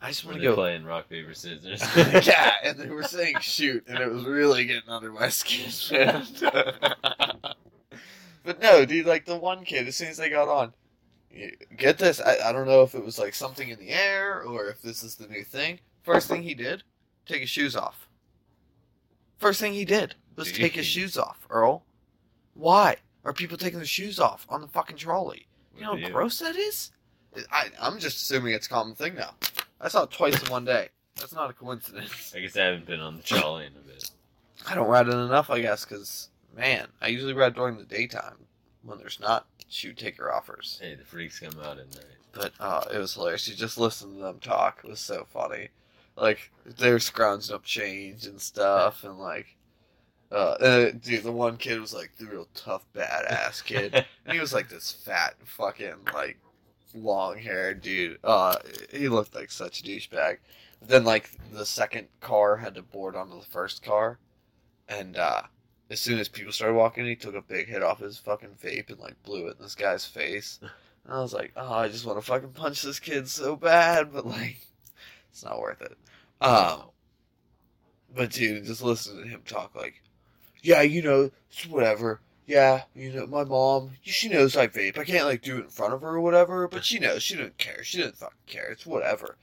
I 0.00 0.08
just 0.08 0.24
want 0.24 0.36
to 0.38 0.42
go. 0.42 0.54
playing 0.54 0.84
rock 0.84 1.08
paper 1.08 1.34
scissors. 1.34 1.82
yeah, 2.26 2.54
and 2.62 2.78
they 2.78 2.88
were 2.88 3.02
saying 3.02 3.36
shoot, 3.40 3.84
and 3.88 3.98
it 3.98 4.10
was 4.10 4.24
really 4.24 4.66
getting 4.66 4.88
under 4.88 5.10
my 5.10 5.28
skin, 5.28 5.70
but 8.44 8.60
no, 8.60 8.84
dude, 8.84 9.06
like, 9.06 9.24
the 9.24 9.36
one 9.36 9.64
kid, 9.64 9.88
as 9.88 9.96
soon 9.96 10.08
as 10.08 10.16
they 10.16 10.28
got 10.30 10.48
on, 10.48 10.72
get 11.76 11.98
this, 11.98 12.20
I, 12.20 12.48
I 12.48 12.52
don't 12.52 12.66
know 12.66 12.82
if 12.82 12.94
it 12.94 13.04
was, 13.04 13.18
like, 13.18 13.34
something 13.34 13.68
in 13.68 13.78
the 13.78 13.90
air, 13.90 14.42
or 14.42 14.68
if 14.68 14.82
this 14.82 15.02
is 15.02 15.16
the 15.16 15.28
new 15.28 15.44
thing. 15.44 15.80
First 16.02 16.28
thing 16.28 16.42
he 16.42 16.54
did, 16.54 16.82
take 17.26 17.40
his 17.40 17.50
shoes 17.50 17.74
off. 17.74 18.06
First 19.38 19.60
thing 19.60 19.72
he 19.72 19.84
did 19.84 20.14
was 20.36 20.52
take 20.52 20.74
his 20.74 20.86
shoes 20.86 21.18
off, 21.18 21.46
Earl. 21.50 21.82
Why 22.56 22.96
are 23.24 23.32
people 23.32 23.56
taking 23.56 23.78
their 23.78 23.86
shoes 23.86 24.18
off 24.18 24.46
on 24.48 24.60
the 24.60 24.68
fucking 24.68 24.96
trolley? 24.96 25.46
You 25.76 25.82
know 25.82 25.90
how 25.92 25.96
you. 25.96 26.10
gross 26.10 26.38
that 26.38 26.56
is? 26.56 26.90
I, 27.52 27.68
I'm 27.80 27.98
just 27.98 28.22
assuming 28.22 28.54
it's 28.54 28.66
a 28.66 28.70
common 28.70 28.94
thing 28.94 29.14
now. 29.14 29.34
I 29.80 29.88
saw 29.88 30.04
it 30.04 30.10
twice 30.10 30.42
in 30.42 30.50
one 30.50 30.64
day. 30.64 30.88
That's 31.16 31.34
not 31.34 31.50
a 31.50 31.52
coincidence. 31.52 32.32
I 32.34 32.40
guess 32.40 32.56
I 32.56 32.64
haven't 32.64 32.86
been 32.86 33.00
on 33.00 33.16
the 33.16 33.22
trolley 33.22 33.66
in 33.66 33.72
a 33.72 33.86
bit. 33.86 34.10
I 34.66 34.74
don't 34.74 34.88
ride 34.88 35.08
it 35.08 35.14
enough, 35.14 35.50
I 35.50 35.60
guess, 35.60 35.84
because, 35.84 36.28
man, 36.56 36.88
I 37.00 37.08
usually 37.08 37.34
ride 37.34 37.54
during 37.54 37.76
the 37.76 37.84
daytime 37.84 38.36
when 38.82 38.98
there's 38.98 39.20
not 39.20 39.46
shoe 39.68 39.92
taker 39.92 40.32
offers. 40.32 40.78
Hey, 40.82 40.94
the 40.94 41.04
freaks 41.04 41.40
come 41.40 41.60
out 41.60 41.78
at 41.78 41.94
night. 41.94 42.04
But 42.32 42.52
uh, 42.60 42.84
it 42.92 42.98
was 42.98 43.14
hilarious. 43.14 43.48
You 43.48 43.54
just 43.54 43.78
listen 43.78 44.14
to 44.14 44.22
them 44.22 44.38
talk. 44.40 44.80
It 44.84 44.90
was 44.90 45.00
so 45.00 45.26
funny. 45.30 45.68
Like 46.16 46.50
they 46.64 46.90
were 46.90 46.98
scrounging 46.98 47.54
up 47.54 47.64
change 47.64 48.26
and 48.26 48.40
stuff, 48.40 49.04
and 49.04 49.18
like, 49.18 49.55
uh, 50.32 50.34
uh, 50.34 50.90
dude, 50.92 51.22
the 51.22 51.32
one 51.32 51.56
kid 51.56 51.80
was 51.80 51.94
like 51.94 52.16
the 52.16 52.26
real 52.26 52.48
tough 52.54 52.84
badass 52.94 53.64
kid, 53.64 53.94
and 54.24 54.34
he 54.34 54.40
was 54.40 54.52
like 54.52 54.68
this 54.68 54.92
fat 54.92 55.34
fucking 55.44 55.94
like 56.12 56.38
long 56.94 57.38
haired 57.38 57.82
dude. 57.82 58.18
Uh, 58.24 58.56
he 58.92 59.08
looked 59.08 59.34
like 59.34 59.50
such 59.50 59.80
a 59.80 59.82
douchebag. 59.84 60.38
Then 60.82 61.04
like 61.04 61.30
the 61.52 61.66
second 61.66 62.08
car 62.20 62.56
had 62.56 62.74
to 62.74 62.82
board 62.82 63.16
onto 63.16 63.38
the 63.38 63.46
first 63.46 63.82
car, 63.82 64.18
and 64.88 65.16
uh, 65.16 65.42
as 65.90 66.00
soon 66.00 66.18
as 66.18 66.28
people 66.28 66.52
started 66.52 66.74
walking, 66.74 67.06
he 67.06 67.16
took 67.16 67.34
a 67.34 67.42
big 67.42 67.68
hit 67.68 67.82
off 67.82 68.00
his 68.00 68.18
fucking 68.18 68.56
vape 68.62 68.90
and 68.90 68.98
like 68.98 69.22
blew 69.22 69.46
it 69.46 69.56
in 69.58 69.62
this 69.62 69.74
guy's 69.74 70.04
face. 70.04 70.58
And 70.60 71.14
I 71.14 71.20
was 71.20 71.32
like, 71.32 71.52
oh, 71.56 71.72
I 71.72 71.88
just 71.88 72.04
want 72.04 72.18
to 72.18 72.26
fucking 72.26 72.52
punch 72.52 72.82
this 72.82 72.98
kid 72.98 73.28
so 73.28 73.56
bad, 73.56 74.12
but 74.12 74.26
like, 74.26 74.66
it's 75.30 75.44
not 75.44 75.60
worth 75.60 75.80
it. 75.82 75.96
Um, 76.40 76.90
but 78.14 78.32
dude, 78.32 78.64
just 78.64 78.82
listen 78.82 79.22
to 79.22 79.28
him 79.28 79.42
talk 79.46 79.74
like, 79.76 80.02
yeah, 80.66 80.82
you 80.82 81.00
know, 81.00 81.30
it's 81.48 81.66
whatever. 81.66 82.20
Yeah, 82.46 82.82
you 82.94 83.12
know, 83.12 83.26
my 83.26 83.44
mom, 83.44 83.92
she 84.02 84.28
knows 84.28 84.56
I 84.56 84.66
vape. 84.68 84.98
I 84.98 85.04
can't 85.04 85.26
like 85.26 85.42
do 85.42 85.58
it 85.58 85.64
in 85.64 85.70
front 85.70 85.94
of 85.94 86.00
her 86.02 86.14
or 86.16 86.20
whatever, 86.20 86.68
but 86.68 86.84
she 86.84 86.98
knows. 86.98 87.22
She 87.22 87.34
doesn't 87.36 87.58
care. 87.58 87.82
She 87.82 87.98
doesn't 87.98 88.18
fucking 88.18 88.36
care. 88.46 88.68
It's 88.70 88.86
whatever. 88.86 89.36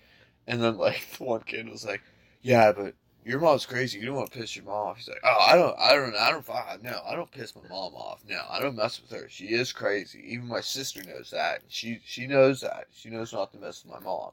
And 0.47 0.61
then 0.61 0.77
like 0.77 1.05
the 1.17 1.23
one 1.25 1.41
kid 1.41 1.69
was 1.69 1.85
like, 1.85 2.01
yeah, 2.41 2.71
but 2.71 2.93
your 3.25 3.39
mom's 3.39 3.65
crazy. 3.65 3.99
You 3.99 4.07
don't 4.07 4.15
want 4.15 4.31
to 4.31 4.39
piss 4.39 4.55
your 4.55 4.65
mom 4.65 4.87
off. 4.87 4.97
He's 4.97 5.07
like, 5.07 5.21
oh, 5.23 5.37
I 5.39 5.55
don't, 5.55 5.75
I 5.79 5.93
don't, 5.93 6.15
I 6.15 6.31
don't, 6.31 6.83
no, 6.83 7.01
I 7.05 7.15
don't 7.15 7.31
piss 7.31 7.55
my 7.55 7.67
mom 7.69 7.93
off. 7.93 8.21
No, 8.27 8.41
I 8.49 8.59
don't 8.59 8.75
mess 8.75 9.01
with 9.01 9.17
her. 9.17 9.27
She 9.29 9.45
is 9.45 9.71
crazy. 9.71 10.23
Even 10.27 10.47
my 10.47 10.61
sister 10.61 11.03
knows 11.03 11.29
that. 11.31 11.61
She, 11.69 11.99
she 12.05 12.27
knows 12.27 12.61
that. 12.61 12.87
She 12.91 13.09
knows 13.09 13.31
not 13.31 13.51
to 13.53 13.59
mess 13.59 13.83
with 13.83 13.93
my 13.93 13.99
mom. 13.99 14.31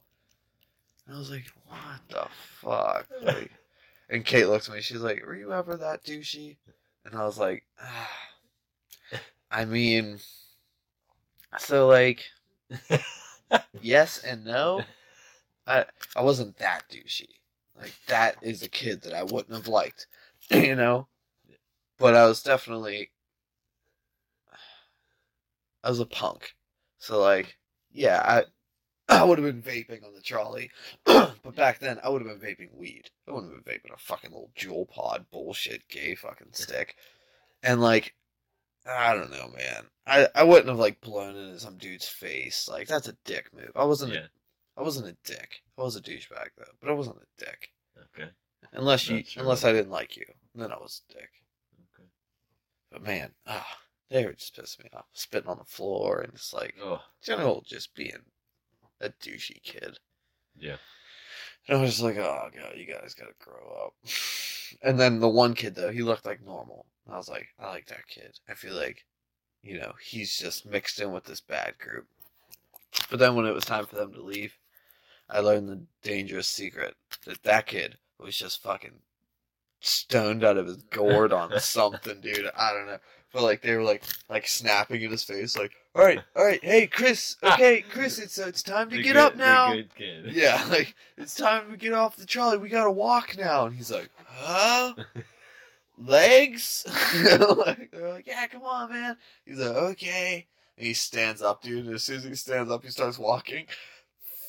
And 1.06 1.16
I 1.16 1.18
was 1.18 1.30
like, 1.30 1.46
what 1.68 2.00
the 2.08 2.26
fuck? 2.60 3.06
Like, 3.22 3.50
and 4.08 4.24
Kate 4.24 4.46
looks 4.46 4.68
at 4.68 4.74
me. 4.74 4.80
She's 4.80 5.00
like, 5.00 5.24
were 5.24 5.36
you 5.36 5.52
ever 5.52 5.76
that 5.76 6.04
douchey? 6.04 6.56
And 7.04 7.14
I 7.14 7.24
was 7.24 7.38
like, 7.38 7.64
ah, 7.80 8.10
I 9.50 9.64
mean, 9.64 10.18
so 11.58 11.88
like, 11.88 12.24
yes 13.80 14.18
and 14.18 14.44
no. 14.44 14.82
I 15.66 15.86
I 16.16 16.22
wasn't 16.22 16.56
that 16.58 16.84
douchey. 16.90 17.28
Like 17.78 17.94
that 18.08 18.36
is 18.42 18.62
a 18.62 18.68
kid 18.68 19.02
that 19.02 19.14
I 19.14 19.22
wouldn't 19.24 19.54
have 19.54 19.68
liked, 19.68 20.06
you 20.50 20.74
know. 20.76 21.08
But 21.98 22.14
I 22.16 22.26
was 22.26 22.42
definitely 22.42 23.10
I 25.84 25.90
was 25.90 26.00
a 26.00 26.06
punk. 26.06 26.54
So 26.98 27.20
like, 27.20 27.56
yeah, 27.92 28.22
I 28.24 28.44
I 29.20 29.24
would 29.24 29.38
have 29.38 29.46
been 29.46 29.62
vaping 29.62 30.04
on 30.04 30.14
the 30.14 30.20
trolley, 30.20 30.70
but 31.04 31.54
back 31.56 31.80
then 31.80 31.98
I 32.04 32.08
would 32.08 32.24
have 32.24 32.40
been 32.40 32.48
vaping 32.48 32.74
weed. 32.74 33.10
I 33.26 33.32
wouldn't 33.32 33.52
have 33.52 33.64
been 33.64 33.74
vaping 33.74 33.92
a 33.94 33.98
fucking 33.98 34.30
little 34.30 34.52
JUUL 34.54 34.86
pod 34.86 35.26
bullshit 35.32 35.88
gay 35.88 36.14
fucking 36.14 36.52
stick. 36.52 36.94
And 37.62 37.80
like, 37.80 38.14
I 38.86 39.14
don't 39.14 39.30
know, 39.30 39.50
man. 39.56 39.86
I 40.06 40.28
I 40.34 40.44
wouldn't 40.44 40.68
have 40.68 40.78
like 40.78 41.00
blown 41.00 41.36
it 41.36 41.50
in 41.50 41.58
some 41.58 41.76
dude's 41.76 42.08
face. 42.08 42.68
Like 42.70 42.88
that's 42.88 43.08
a 43.08 43.16
dick 43.24 43.50
move. 43.52 43.72
I 43.74 43.84
wasn't. 43.84 44.12
Yeah. 44.12 44.20
A, 44.76 44.80
I 44.80 44.82
wasn't 44.82 45.08
a 45.08 45.16
dick. 45.24 45.62
I 45.76 45.82
was 45.82 45.96
a 45.96 46.00
douchebag 46.00 46.50
though, 46.56 46.72
but 46.80 46.90
I 46.90 46.94
wasn't 46.94 47.16
a 47.18 47.44
dick. 47.44 47.70
Okay. 48.16 48.30
Unless 48.72 49.08
you, 49.08 49.22
true. 49.22 49.42
unless 49.42 49.64
I 49.64 49.72
didn't 49.72 49.90
like 49.90 50.16
you, 50.16 50.24
then 50.54 50.70
I 50.72 50.76
was 50.78 51.02
a 51.10 51.14
dick. 51.14 51.30
Okay. 51.94 52.08
But 52.92 53.02
man, 53.02 53.32
ah, 53.46 53.78
they 54.08 54.24
were 54.24 54.32
just 54.32 54.56
pissing 54.56 54.84
me 54.84 54.90
off, 54.94 55.06
spitting 55.12 55.48
on 55.48 55.58
the 55.58 55.64
floor 55.64 56.20
and 56.20 56.32
just 56.32 56.54
like 56.54 56.76
Oh, 56.82 57.00
general, 57.22 57.62
just 57.66 57.94
being 57.94 58.22
a 59.00 59.08
douchey 59.10 59.62
kid. 59.62 59.98
yeah. 60.58 60.76
And 61.68 61.78
I 61.78 61.80
was 61.82 61.90
just 61.90 62.02
like, 62.02 62.16
oh 62.16 62.48
god, 62.54 62.74
you 62.76 62.86
guys 62.86 63.14
gotta 63.14 63.34
grow 63.38 63.86
up. 63.86 63.94
And 64.82 65.00
then 65.00 65.18
the 65.18 65.28
one 65.28 65.54
kid 65.54 65.74
though, 65.74 65.90
he 65.90 66.02
looked 66.02 66.24
like 66.24 66.44
normal. 66.44 66.86
I 67.10 67.16
was 67.16 67.28
like, 67.28 67.48
I 67.58 67.66
like 67.70 67.86
that 67.88 68.06
kid. 68.06 68.38
I 68.48 68.54
feel 68.54 68.74
like, 68.74 69.04
you 69.62 69.76
know, 69.78 69.94
he's 70.00 70.38
just 70.38 70.64
mixed 70.64 71.00
in 71.00 71.10
with 71.10 71.24
this 71.24 71.40
bad 71.40 71.74
group. 71.78 72.06
But 73.10 73.18
then 73.18 73.34
when 73.34 73.46
it 73.46 73.52
was 73.52 73.64
time 73.64 73.86
for 73.86 73.96
them 73.96 74.12
to 74.12 74.22
leave, 74.22 74.56
I 75.28 75.40
learned 75.40 75.68
the 75.68 75.82
dangerous 76.02 76.46
secret 76.46 76.94
that 77.26 77.42
that 77.42 77.66
kid 77.66 77.98
was 78.16 78.36
just 78.36 78.62
fucking 78.62 79.00
stoned 79.80 80.44
out 80.44 80.56
of 80.56 80.66
his 80.66 80.76
gourd 80.76 81.32
on 81.32 81.50
something, 81.60 82.20
dude. 82.20 82.48
I 82.56 82.72
don't 82.72 82.86
know. 82.86 82.98
But 83.32 83.42
like 83.42 83.62
they 83.62 83.74
were 83.74 83.82
like 83.82 84.04
like 84.28 84.46
snapping 84.46 85.02
in 85.02 85.10
his 85.10 85.24
face, 85.24 85.56
like, 85.58 85.72
all 85.94 86.04
right, 86.04 86.20
all 86.36 86.44
right, 86.44 86.62
hey 86.62 86.86
Chris, 86.86 87.36
okay, 87.42 87.82
Chris, 87.82 88.18
it's 88.18 88.38
uh, 88.38 88.46
it's 88.46 88.62
time 88.62 88.90
to 88.90 88.96
The 88.96 89.02
get 89.02 89.12
good- 89.14 89.16
up 89.22 89.36
now. 89.36 89.74
Good 89.74 89.94
kid. 89.94 90.26
Yeah, 90.34 90.64
like 90.70 90.94
it's 91.16 91.34
time 91.34 91.70
to 91.70 91.76
get 91.76 91.92
off 91.92 92.16
the 92.16 92.26
trolley. 92.26 92.58
We 92.58 92.68
gotta 92.68 92.90
walk 92.90 93.36
now. 93.36 93.66
And 93.66 93.74
he's 93.74 93.90
like, 93.90 94.08
huh? 94.26 94.94
Legs? 95.98 96.86
like, 97.66 97.90
they're 97.90 98.08
like, 98.08 98.26
yeah, 98.26 98.46
come 98.46 98.62
on, 98.62 98.90
man. 98.90 99.16
He's 99.44 99.58
like, 99.58 99.76
okay. 99.76 100.46
And 100.78 100.86
he 100.86 100.94
stands 100.94 101.42
up, 101.42 101.62
dude. 101.62 101.86
And 101.86 101.94
as 101.94 102.04
soon 102.04 102.16
as 102.18 102.24
he 102.24 102.34
stands 102.34 102.70
up, 102.70 102.82
he 102.84 102.90
starts 102.90 103.18
walking. 103.18 103.66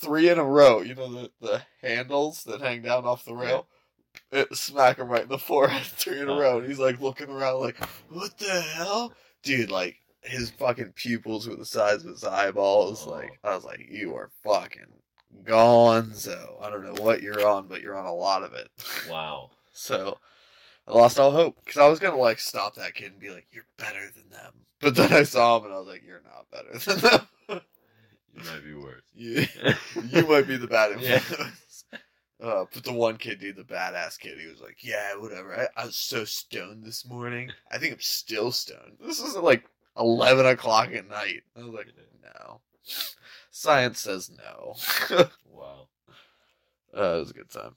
Three 0.02 0.30
in 0.30 0.40
a 0.40 0.44
row. 0.46 0.82
You 0.82 0.96
know 0.96 1.12
the 1.12 1.32
the 1.42 1.62
handles 1.82 2.44
that 2.46 2.62
hang 2.62 2.82
down 2.82 3.06
off 3.06 3.26
the 3.26 3.36
rail. 3.36 3.68
It 4.32 4.56
smack 4.56 4.98
him 4.98 5.08
right 5.10 5.24
in 5.24 5.30
the 5.30 5.38
forehead. 5.38 5.84
Three 5.86 6.20
in 6.20 6.30
a 6.30 6.34
row. 6.36 6.60
And 6.60 6.68
he's 6.68 6.80
like 6.80 7.00
looking 7.02 7.30
around, 7.30 7.60
like, 7.62 7.78
what 8.10 8.38
the 8.38 8.62
hell, 8.62 9.14
dude? 9.44 9.70
Like 9.72 10.01
his 10.24 10.50
fucking 10.52 10.94
pupils 10.96 11.48
were 11.48 11.56
the 11.56 11.66
size 11.66 12.04
of 12.04 12.12
his 12.12 12.24
eyeballs. 12.24 13.06
Oh. 13.08 13.12
Like 13.12 13.40
I 13.44 13.56
was 13.56 13.64
like, 13.64 13.88
you 13.90 14.16
are 14.16 14.30
fucking 14.44 14.86
gone. 15.46 16.14
So 16.14 16.58
I 16.62 16.70
don't 16.70 16.84
know 16.84 17.02
what 17.02 17.22
you're 17.22 17.48
on, 17.48 17.68
but 17.68 17.82
you're 17.82 17.98
on 17.98 18.06
a 18.06 18.14
lot 18.14 18.44
of 18.44 18.54
it. 18.54 18.70
Wow. 19.10 19.52
So 19.74 20.18
I 20.88 20.94
lost 20.94 21.20
all 21.20 21.32
hope 21.32 21.58
because 21.64 21.80
I 21.80 21.88
was 21.88 22.00
gonna 22.00 22.18
like 22.18 22.40
stop 22.40 22.76
that 22.76 22.94
kid 22.94 23.12
and 23.12 23.20
be 23.20 23.30
like, 23.30 23.48
"You're 23.52 23.66
better 23.78 24.10
than 24.16 24.30
them," 24.30 24.54
but 24.80 24.96
then 24.96 25.12
I 25.14 25.24
saw 25.24 25.58
him 25.58 25.66
and 25.66 25.74
I 25.74 25.80
was 25.80 25.88
like, 25.88 26.04
"You're 26.06 26.22
not 26.24 26.52
better 26.52 26.78
than 26.78 27.00
them. 27.00 27.62
You 28.34 28.44
might 28.44 28.64
be 28.64 28.74
worse. 28.74 29.02
you, 29.14 29.46
you 30.10 30.28
might 30.28 30.48
be 30.48 30.58
the 30.58 30.68
bad 30.68 30.92
Yeah. 31.02 31.16
influence." 31.16 31.86
Uh, 32.42 32.66
but 32.74 32.84
the 32.84 32.92
one 32.94 33.18
kid, 33.18 33.40
dude, 33.40 33.56
the 33.56 33.64
badass 33.64 34.18
kid, 34.20 34.40
he 34.40 34.48
was 34.48 34.62
like, 34.62 34.78
"Yeah, 34.84 35.16
whatever." 35.16 35.54
I, 35.56 35.82
I 35.82 35.86
was 35.86 35.96
so 35.96 36.26
stoned 36.26 36.84
this 36.84 37.06
morning. 37.06 37.52
I 37.72 37.78
think 37.78 37.94
I'm 37.94 38.00
still 38.02 38.52
stoned. 38.52 38.98
This 39.00 39.20
is 39.20 39.36
like 39.36 39.64
eleven 39.98 40.46
o'clock 40.46 40.92
at 40.94 41.08
night. 41.10 41.44
I 41.58 41.64
was 41.64 41.74
like, 41.74 41.88
"No." 42.24 42.62
Science 43.52 44.00
says 44.02 44.32
no. 44.38 44.76
Wow. 45.50 45.88
Uh, 46.98 47.16
it 47.16 47.20
was 47.20 47.30
a 47.32 47.34
good 47.34 47.50
time. 47.50 47.76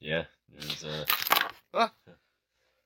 Yeah. 0.00 0.24
There's 0.52 0.84
uh 0.84 1.04
Ah. 1.74 1.92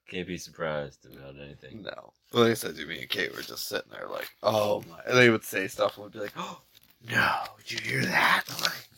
Can't 0.08 0.26
be 0.26 0.38
surprised 0.38 1.06
about 1.06 1.36
anything. 1.40 1.82
No. 1.82 2.12
Like 2.32 2.50
I 2.52 2.54
said, 2.54 2.76
to 2.76 2.86
me 2.86 3.00
and 3.00 3.08
Kate 3.08 3.34
were 3.34 3.42
just 3.42 3.68
sitting 3.68 3.90
there 3.92 4.08
like, 4.08 4.28
oh 4.42 4.82
my. 4.88 4.98
And 5.06 5.16
they 5.16 5.30
would 5.30 5.44
say 5.44 5.68
stuff 5.68 5.96
and 5.96 6.04
we'd 6.04 6.12
be 6.12 6.18
like, 6.20 6.32
oh, 6.36 6.60
no, 7.08 7.36
did 7.66 7.72
you 7.84 7.90
hear 7.90 8.04
that? 8.06 8.44
Like- 8.60 8.88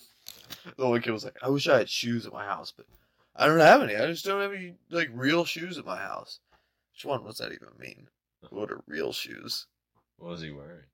the 0.76 0.88
one 0.88 1.00
kid 1.02 1.10
was 1.10 1.24
like, 1.24 1.36
I 1.42 1.48
wish 1.48 1.66
I 1.68 1.78
had 1.78 1.88
shoes 1.90 2.24
at 2.24 2.32
my 2.32 2.44
house, 2.44 2.72
but 2.74 2.86
I 3.34 3.46
don't 3.46 3.58
have 3.58 3.82
any. 3.82 3.96
I 3.96 4.06
just 4.06 4.24
don't 4.24 4.40
have 4.40 4.52
any, 4.52 4.74
like, 4.90 5.10
real 5.12 5.44
shoes 5.44 5.76
at 5.76 5.84
my 5.84 5.96
house. 5.98 6.38
Which 6.94 7.04
one? 7.04 7.24
What's 7.24 7.40
that 7.40 7.50
even 7.52 7.68
mean? 7.80 8.06
What 8.50 8.70
are 8.70 8.82
real 8.86 9.12
shoes? 9.12 9.66
What 10.18 10.30
was 10.32 10.42
he 10.42 10.50
wearing? 10.50 10.84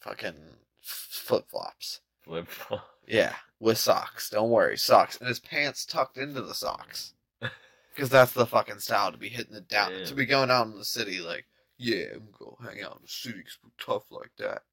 Fucking 0.00 0.34
flip 0.82 1.48
flops. 1.48 2.00
Flip 2.22 2.46
flop. 2.48 2.86
Yeah, 3.06 3.34
with 3.60 3.78
socks. 3.78 4.28
Don't 4.30 4.50
worry, 4.50 4.76
socks. 4.78 5.16
And 5.18 5.28
his 5.28 5.40
pants 5.40 5.84
tucked 5.86 6.16
into 6.18 6.42
the 6.42 6.54
socks. 6.54 7.14
Because 7.94 8.10
that's 8.10 8.32
the 8.32 8.44
fucking 8.44 8.80
style 8.80 9.12
to 9.12 9.18
be 9.18 9.28
hitting 9.28 9.54
it 9.54 9.68
down. 9.68 9.92
Damn. 9.92 10.04
To 10.06 10.14
be 10.16 10.26
going 10.26 10.50
out 10.50 10.66
in 10.66 10.76
the 10.76 10.84
city 10.84 11.20
like, 11.20 11.46
yeah, 11.78 12.06
I'm 12.14 12.26
going 12.36 12.56
to 12.58 12.64
hang 12.64 12.82
out 12.82 12.96
in 12.96 13.02
the 13.02 13.08
city 13.08 13.40
'cause 13.40 13.56
we're 13.62 13.70
tough 13.78 14.10
like 14.10 14.32
that. 14.38 14.64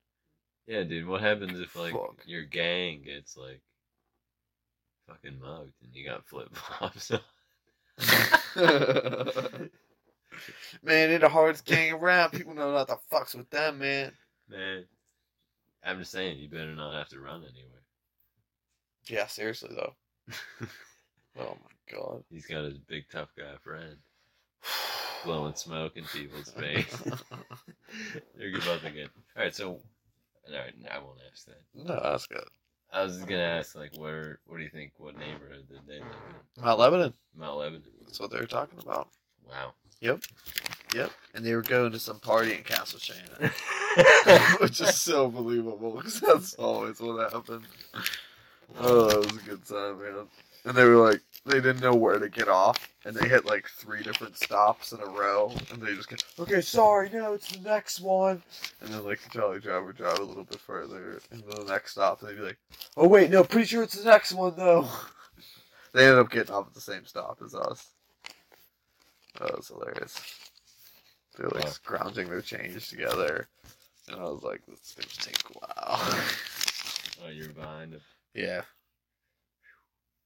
Yeah, 0.65 0.81
dude. 0.81 1.05
What 1.05 1.21
happens 1.21 1.59
if 1.59 1.75
like 1.75 1.93
Fuck. 1.93 2.23
your 2.25 2.45
gang 2.45 3.03
gets 3.03 3.37
like 3.37 3.61
fucking 5.07 5.39
mugged 5.39 5.73
and 5.83 5.93
you 5.93 6.03
got 6.07 6.25
flip 6.25 6.49
flops? 6.55 7.11
man, 10.83 11.09
they're 11.09 11.19
the 11.19 11.29
hardest 11.29 11.65
gang 11.65 11.93
around. 11.93 12.31
People 12.31 12.53
know 12.53 12.71
not 12.71 12.87
to 12.87 12.97
fucks 13.11 13.35
with 13.35 13.49
them, 13.49 13.79
man. 13.79 14.11
Man, 14.49 14.85
I'm 15.83 15.99
just 15.99 16.11
saying, 16.11 16.37
you 16.37 16.49
better 16.49 16.75
not 16.75 16.93
have 16.93 17.09
to 17.09 17.19
run 17.19 17.43
anywhere. 17.43 17.81
Yeah, 19.07 19.27
seriously, 19.27 19.75
though. 19.75 19.95
Oh 21.39 21.57
my 21.63 21.97
god. 21.97 22.23
He's 22.29 22.45
got 22.45 22.65
his 22.65 22.77
big 22.77 23.05
tough 23.09 23.29
guy 23.37 23.55
friend 23.63 23.95
blowing 25.23 25.55
smoke 25.55 25.95
in 25.95 26.03
people's 26.05 26.49
face. 26.59 27.01
They're 28.37 28.49
about 28.57 28.81
to 28.81 28.89
get. 28.91 29.09
All 29.37 29.43
right, 29.43 29.55
so 29.55 29.69
all 29.69 29.79
right, 30.53 30.73
I 30.91 30.99
won't 30.99 31.19
ask 31.31 31.45
that. 31.45 31.61
no, 31.73 31.99
that's 32.03 32.27
good. 32.27 32.43
I 32.91 33.03
was 33.03 33.19
gonna 33.19 33.41
ask 33.41 33.75
like, 33.75 33.95
where, 33.95 34.39
what 34.45 34.57
do 34.57 34.63
you 34.63 34.69
think? 34.69 34.91
What 34.97 35.17
neighborhood 35.17 35.67
did 35.69 35.79
they 35.87 35.99
live 35.99 36.11
in? 36.57 36.63
Mount 36.63 36.79
Lebanon. 36.79 37.13
Mount 37.33 37.57
Lebanon. 37.59 37.83
That's 38.01 38.19
what 38.19 38.31
they 38.31 38.39
were 38.39 38.45
talking 38.45 38.79
about. 38.79 39.07
Wow. 39.47 39.73
Yep. 40.01 40.23
Yep. 40.95 41.11
And 41.33 41.45
they 41.45 41.55
were 41.55 41.61
going 41.61 41.91
to 41.93 41.99
some 41.99 42.19
party 42.19 42.53
in 42.53 42.63
Castle 42.63 42.99
Shannon. 42.99 43.51
Which 44.59 44.81
is 44.81 44.99
so 44.99 45.29
believable 45.29 45.91
because 45.91 46.19
that's 46.19 46.53
always 46.55 46.99
what 46.99 47.31
happened. 47.31 47.65
Oh, 48.79 49.07
that 49.07 49.17
was 49.31 49.41
a 49.41 49.49
good 49.49 49.65
time, 49.65 49.99
man. 50.01 50.27
And 50.65 50.75
they 50.75 50.85
were 50.85 50.97
like, 50.97 51.21
they 51.45 51.59
didn't 51.59 51.81
know 51.81 51.95
where 51.95 52.19
to 52.19 52.29
get 52.29 52.47
off, 52.47 52.87
and 53.03 53.15
they 53.15 53.27
hit 53.27 53.45
like 53.45 53.67
three 53.67 54.03
different 54.03 54.37
stops 54.37 54.91
in 54.91 54.99
a 54.99 55.05
row, 55.05 55.51
and 55.71 55.81
they 55.81 55.95
just 55.95 56.07
go, 56.07 56.15
okay, 56.39 56.61
sorry, 56.61 57.09
no, 57.11 57.33
it's 57.33 57.51
the 57.51 57.67
next 57.67 57.99
one. 57.99 58.43
And 58.81 58.93
then 58.93 59.03
like 59.03 59.21
the 59.23 59.29
trolley 59.29 59.59
driver 59.59 59.91
drive 59.91 60.19
a 60.19 60.23
little 60.23 60.43
bit 60.43 60.59
further, 60.59 61.19
and 61.31 61.41
then 61.41 61.65
the 61.65 61.71
next 61.71 61.93
stop, 61.93 62.21
and 62.21 62.29
they'd 62.29 62.37
be 62.37 62.43
like, 62.43 62.59
oh 62.95 63.07
wait, 63.07 63.31
no, 63.31 63.43
pretty 63.43 63.65
sure 63.65 63.81
it's 63.83 63.95
the 63.95 64.09
next 64.09 64.33
one 64.33 64.53
though. 64.55 64.87
they 65.93 66.05
ended 66.05 66.19
up 66.19 66.29
getting 66.29 66.53
off 66.53 66.67
at 66.67 66.73
the 66.75 66.81
same 66.81 67.05
stop 67.05 67.39
as 67.43 67.55
us. 67.55 67.89
That 69.39 69.55
was 69.55 69.67
hilarious. 69.69 70.19
They 71.37 71.43
were 71.45 71.51
like 71.51 71.65
Wow. 71.65 71.69
scrounging 71.71 72.29
their 72.29 72.41
change 72.41 72.89
together. 72.89 73.47
And 74.07 74.19
I 74.19 74.23
was 74.23 74.43
like, 74.43 74.61
this 74.67 74.79
is 74.81 74.93
gonna 74.95 75.07
take 75.33 75.49
a 75.49 75.53
while. 75.59 76.23
Oh, 77.23 77.29
you're 77.29 77.49
behind 77.49 77.93
him. 77.93 78.01
yeah. 78.33 78.59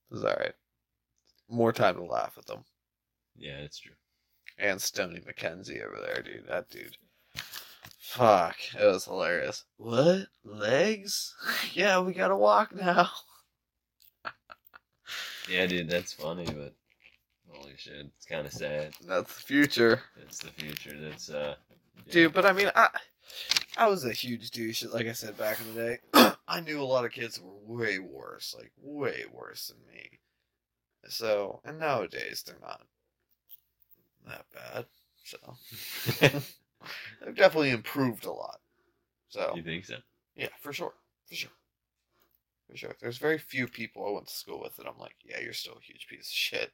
It 0.10 0.14
was 0.14 0.24
alright. 0.24 0.54
More 1.50 1.74
time 1.74 1.96
to 1.96 2.04
laugh 2.04 2.38
at 2.38 2.46
them. 2.46 2.64
Yeah, 3.36 3.62
that's 3.62 3.80
true. 3.80 3.92
And 4.58 4.82
Stony 4.82 5.20
McKenzie 5.20 5.84
over 5.86 6.00
there, 6.02 6.22
dude. 6.24 6.48
That 6.48 6.70
dude. 6.70 6.98
Fuck. 8.00 8.56
It 8.80 8.86
was 8.86 9.06
hilarious. 9.06 9.66
What? 9.78 10.28
Legs? 10.44 11.36
yeah, 11.74 12.00
we 12.00 12.14
gotta 12.14 12.36
walk 12.36 12.74
now. 12.76 13.10
Yeah, 15.48 15.68
dude, 15.68 15.90
that's 15.92 16.12
funny, 16.12 16.46
but 16.46 16.74
holy 17.58 17.74
shit, 17.78 18.08
it's 18.18 18.26
kind 18.26 18.46
of 18.46 18.54
sad. 18.54 18.94
That's 19.08 19.34
the 19.36 19.42
future. 19.42 20.02
It's 20.22 20.40
the 20.40 20.50
future. 20.50 20.98
That's 21.00 21.30
uh, 21.30 21.56
yeah. 22.06 22.14
Dude, 22.14 22.34
but 22.34 22.46
I 22.46 22.54
mean, 22.54 22.72
I 22.76 22.90
I 23.78 23.88
was 23.88 24.06
a 24.06 24.14
huge 24.14 24.52
douche, 24.52 24.84
like 24.86 25.08
I 25.08 25.14
said 25.14 25.38
back 25.38 25.60
in 25.60 25.74
the 25.76 25.82
day. 25.82 25.98
I 26.48 26.62
knew 26.62 26.82
a 26.82 26.84
lot 26.84 27.06
of 27.06 27.12
kids 27.12 27.40
were 27.42 27.76
way 27.76 28.00
worse, 28.00 28.56
like 28.58 28.72
way 28.82 29.24
worse 29.32 29.68
than 29.68 29.78
me. 29.94 30.20
So, 31.08 31.62
and 31.66 31.80
nowadays 31.80 32.44
they're 32.46 32.58
not 32.62 32.82
that 34.28 34.46
bad. 34.54 34.86
So, 35.24 35.38
they've 37.26 37.36
definitely 37.36 37.72
improved 37.72 38.26
a 38.26 38.32
lot. 38.32 38.60
So, 39.30 39.54
You 39.56 39.64
think 39.64 39.86
so? 39.86 39.96
yeah, 40.36 40.50
for 40.62 40.72
sure, 40.72 40.94
for 41.28 41.36
sure, 41.36 41.52
for 42.70 42.78
sure. 42.78 42.96
There's 43.02 43.18
very 43.18 43.38
few 43.38 43.68
people 43.68 44.08
I 44.08 44.12
went 44.12 44.28
to 44.28 44.34
school 44.34 44.62
with 44.62 44.76
that 44.78 44.88
I'm 44.88 45.00
like, 45.00 45.16
yeah, 45.24 45.40
you're 45.42 45.54
still 45.54 45.78
a 45.80 45.84
huge 45.84 46.08
piece 46.08 46.28
of 46.28 46.34
shit, 46.34 46.72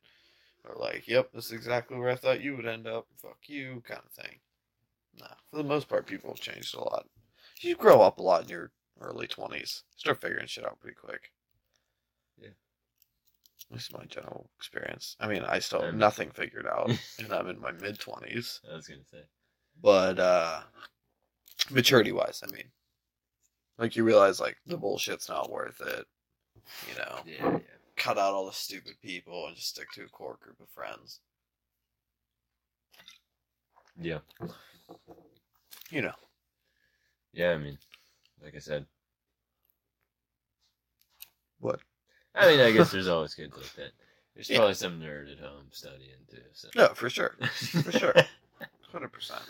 or 0.67 0.75
like, 0.79 1.07
yep, 1.07 1.31
this 1.33 1.47
is 1.47 1.51
exactly 1.51 1.97
where 1.97 2.09
I 2.09 2.15
thought 2.15 2.41
you 2.41 2.55
would 2.55 2.67
end 2.67 2.87
up. 2.87 3.07
Fuck 3.17 3.39
you, 3.47 3.81
kind 3.85 4.01
of 4.05 4.11
thing. 4.11 4.39
No, 5.19 5.27
for 5.49 5.57
the 5.57 5.63
most 5.63 5.89
part, 5.89 6.05
people 6.05 6.31
have 6.31 6.39
changed 6.39 6.75
a 6.75 6.79
lot. 6.79 7.07
You 7.59 7.75
grow 7.75 8.01
up 8.01 8.19
a 8.19 8.23
lot 8.23 8.43
in 8.43 8.49
your 8.49 8.71
early 8.99 9.27
twenties. 9.27 9.83
Start 9.95 10.21
figuring 10.21 10.47
shit 10.47 10.65
out 10.65 10.79
pretty 10.79 10.95
quick. 10.95 11.31
Yeah. 12.41 12.49
At 13.69 13.73
least 13.73 13.93
my 13.93 14.05
general 14.05 14.49
experience. 14.57 15.15
I 15.19 15.27
mean, 15.27 15.43
I 15.43 15.59
still 15.59 15.81
have 15.81 15.95
nothing 15.95 16.31
figured 16.31 16.67
out, 16.67 16.91
and 17.19 17.33
I'm 17.33 17.47
in 17.49 17.59
my 17.59 17.71
mid 17.71 17.99
twenties. 17.99 18.61
I 18.71 18.75
was 18.75 18.87
gonna 18.87 19.01
say. 19.11 19.23
But 19.81 20.19
uh 20.19 20.61
maturity 21.69 22.11
wise, 22.11 22.43
I 22.47 22.51
mean, 22.53 22.65
like 23.77 23.95
you 23.95 24.03
realize 24.03 24.39
like 24.39 24.57
the 24.65 24.77
bullshit's 24.77 25.29
not 25.29 25.51
worth 25.51 25.81
it. 25.81 26.05
You 26.89 26.97
know, 26.97 27.19
Yeah, 27.25 27.51
yeah. 27.53 27.59
Cut 28.01 28.17
out 28.17 28.33
all 28.33 28.47
the 28.47 28.51
stupid 28.53 28.95
people 29.03 29.45
and 29.45 29.55
just 29.55 29.69
stick 29.69 29.91
to 29.91 30.03
a 30.03 30.07
core 30.07 30.37
group 30.41 30.59
of 30.59 30.67
friends. 30.69 31.19
Yeah. 33.99 34.19
You 35.91 36.01
know. 36.01 36.13
Yeah, 37.33 37.51
I 37.51 37.57
mean, 37.57 37.77
like 38.43 38.55
I 38.55 38.59
said. 38.59 38.85
What? 41.59 41.79
I 42.33 42.47
mean, 42.47 42.59
I 42.59 42.71
guess 42.71 42.91
there's 42.91 43.07
always 43.07 43.35
kids 43.35 43.55
like 43.55 43.73
that. 43.75 43.91
There's 44.33 44.49
Yeah. 44.49 44.57
probably 44.57 44.73
some 44.73 44.99
nerd 44.99 45.31
at 45.31 45.39
home 45.39 45.67
studying 45.71 46.25
too. 46.29 46.41
So. 46.53 46.69
No, 46.75 46.87
for 46.95 47.09
sure. 47.09 47.35
For 47.83 47.91
sure. 47.91 48.15
Hundred 48.91 49.11
percent. 49.11 49.41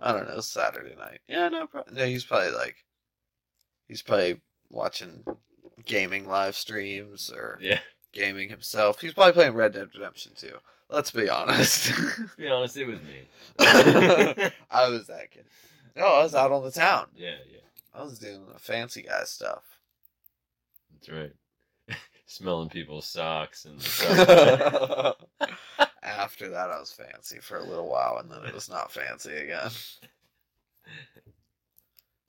I 0.00 0.12
don't 0.12 0.28
know. 0.28 0.40
Saturday 0.40 0.94
night. 0.94 1.20
Yeah, 1.28 1.48
no. 1.48 1.66
Pro- 1.66 1.84
no, 1.90 2.06
he's 2.06 2.24
probably 2.24 2.50
like, 2.52 2.76
he's 3.88 4.02
probably 4.02 4.40
watching 4.70 5.24
gaming 5.84 6.26
live 6.28 6.56
streams 6.56 7.30
or 7.30 7.58
yeah. 7.60 7.80
gaming 8.12 8.48
himself. 8.48 9.00
He's 9.00 9.14
probably 9.14 9.32
playing 9.32 9.54
Red 9.54 9.74
Dead 9.74 9.88
Redemption 9.94 10.32
too. 10.36 10.56
Let's 10.90 11.10
be 11.10 11.28
honest. 11.28 11.90
Be 12.36 12.48
honest, 12.48 12.76
it 12.76 12.86
was 12.86 12.98
me. 13.00 13.22
I 13.58 14.88
was 14.90 15.06
that 15.06 15.30
kid. 15.30 15.46
No, 15.96 16.04
I 16.04 16.22
was 16.22 16.34
out 16.34 16.52
on 16.52 16.62
the 16.62 16.70
town. 16.70 17.06
Yeah, 17.16 17.36
yeah. 17.50 17.60
I 17.94 18.02
was 18.02 18.18
doing 18.18 18.42
the 18.52 18.58
fancy 18.58 19.02
guy 19.02 19.24
stuff. 19.24 19.62
That's 20.92 21.08
right. 21.08 21.32
Smelling 22.26 22.68
people's 22.68 23.06
socks 23.06 23.64
and 23.64 23.80
stuff. 23.80 25.16
After 26.02 26.50
that, 26.50 26.70
I 26.70 26.78
was 26.78 26.92
fancy 26.92 27.38
for 27.40 27.56
a 27.56 27.64
little 27.64 27.88
while, 27.88 28.18
and 28.18 28.30
then 28.30 28.44
it 28.44 28.54
was 28.54 28.68
not 28.68 28.92
fancy 28.92 29.34
again. 29.34 29.70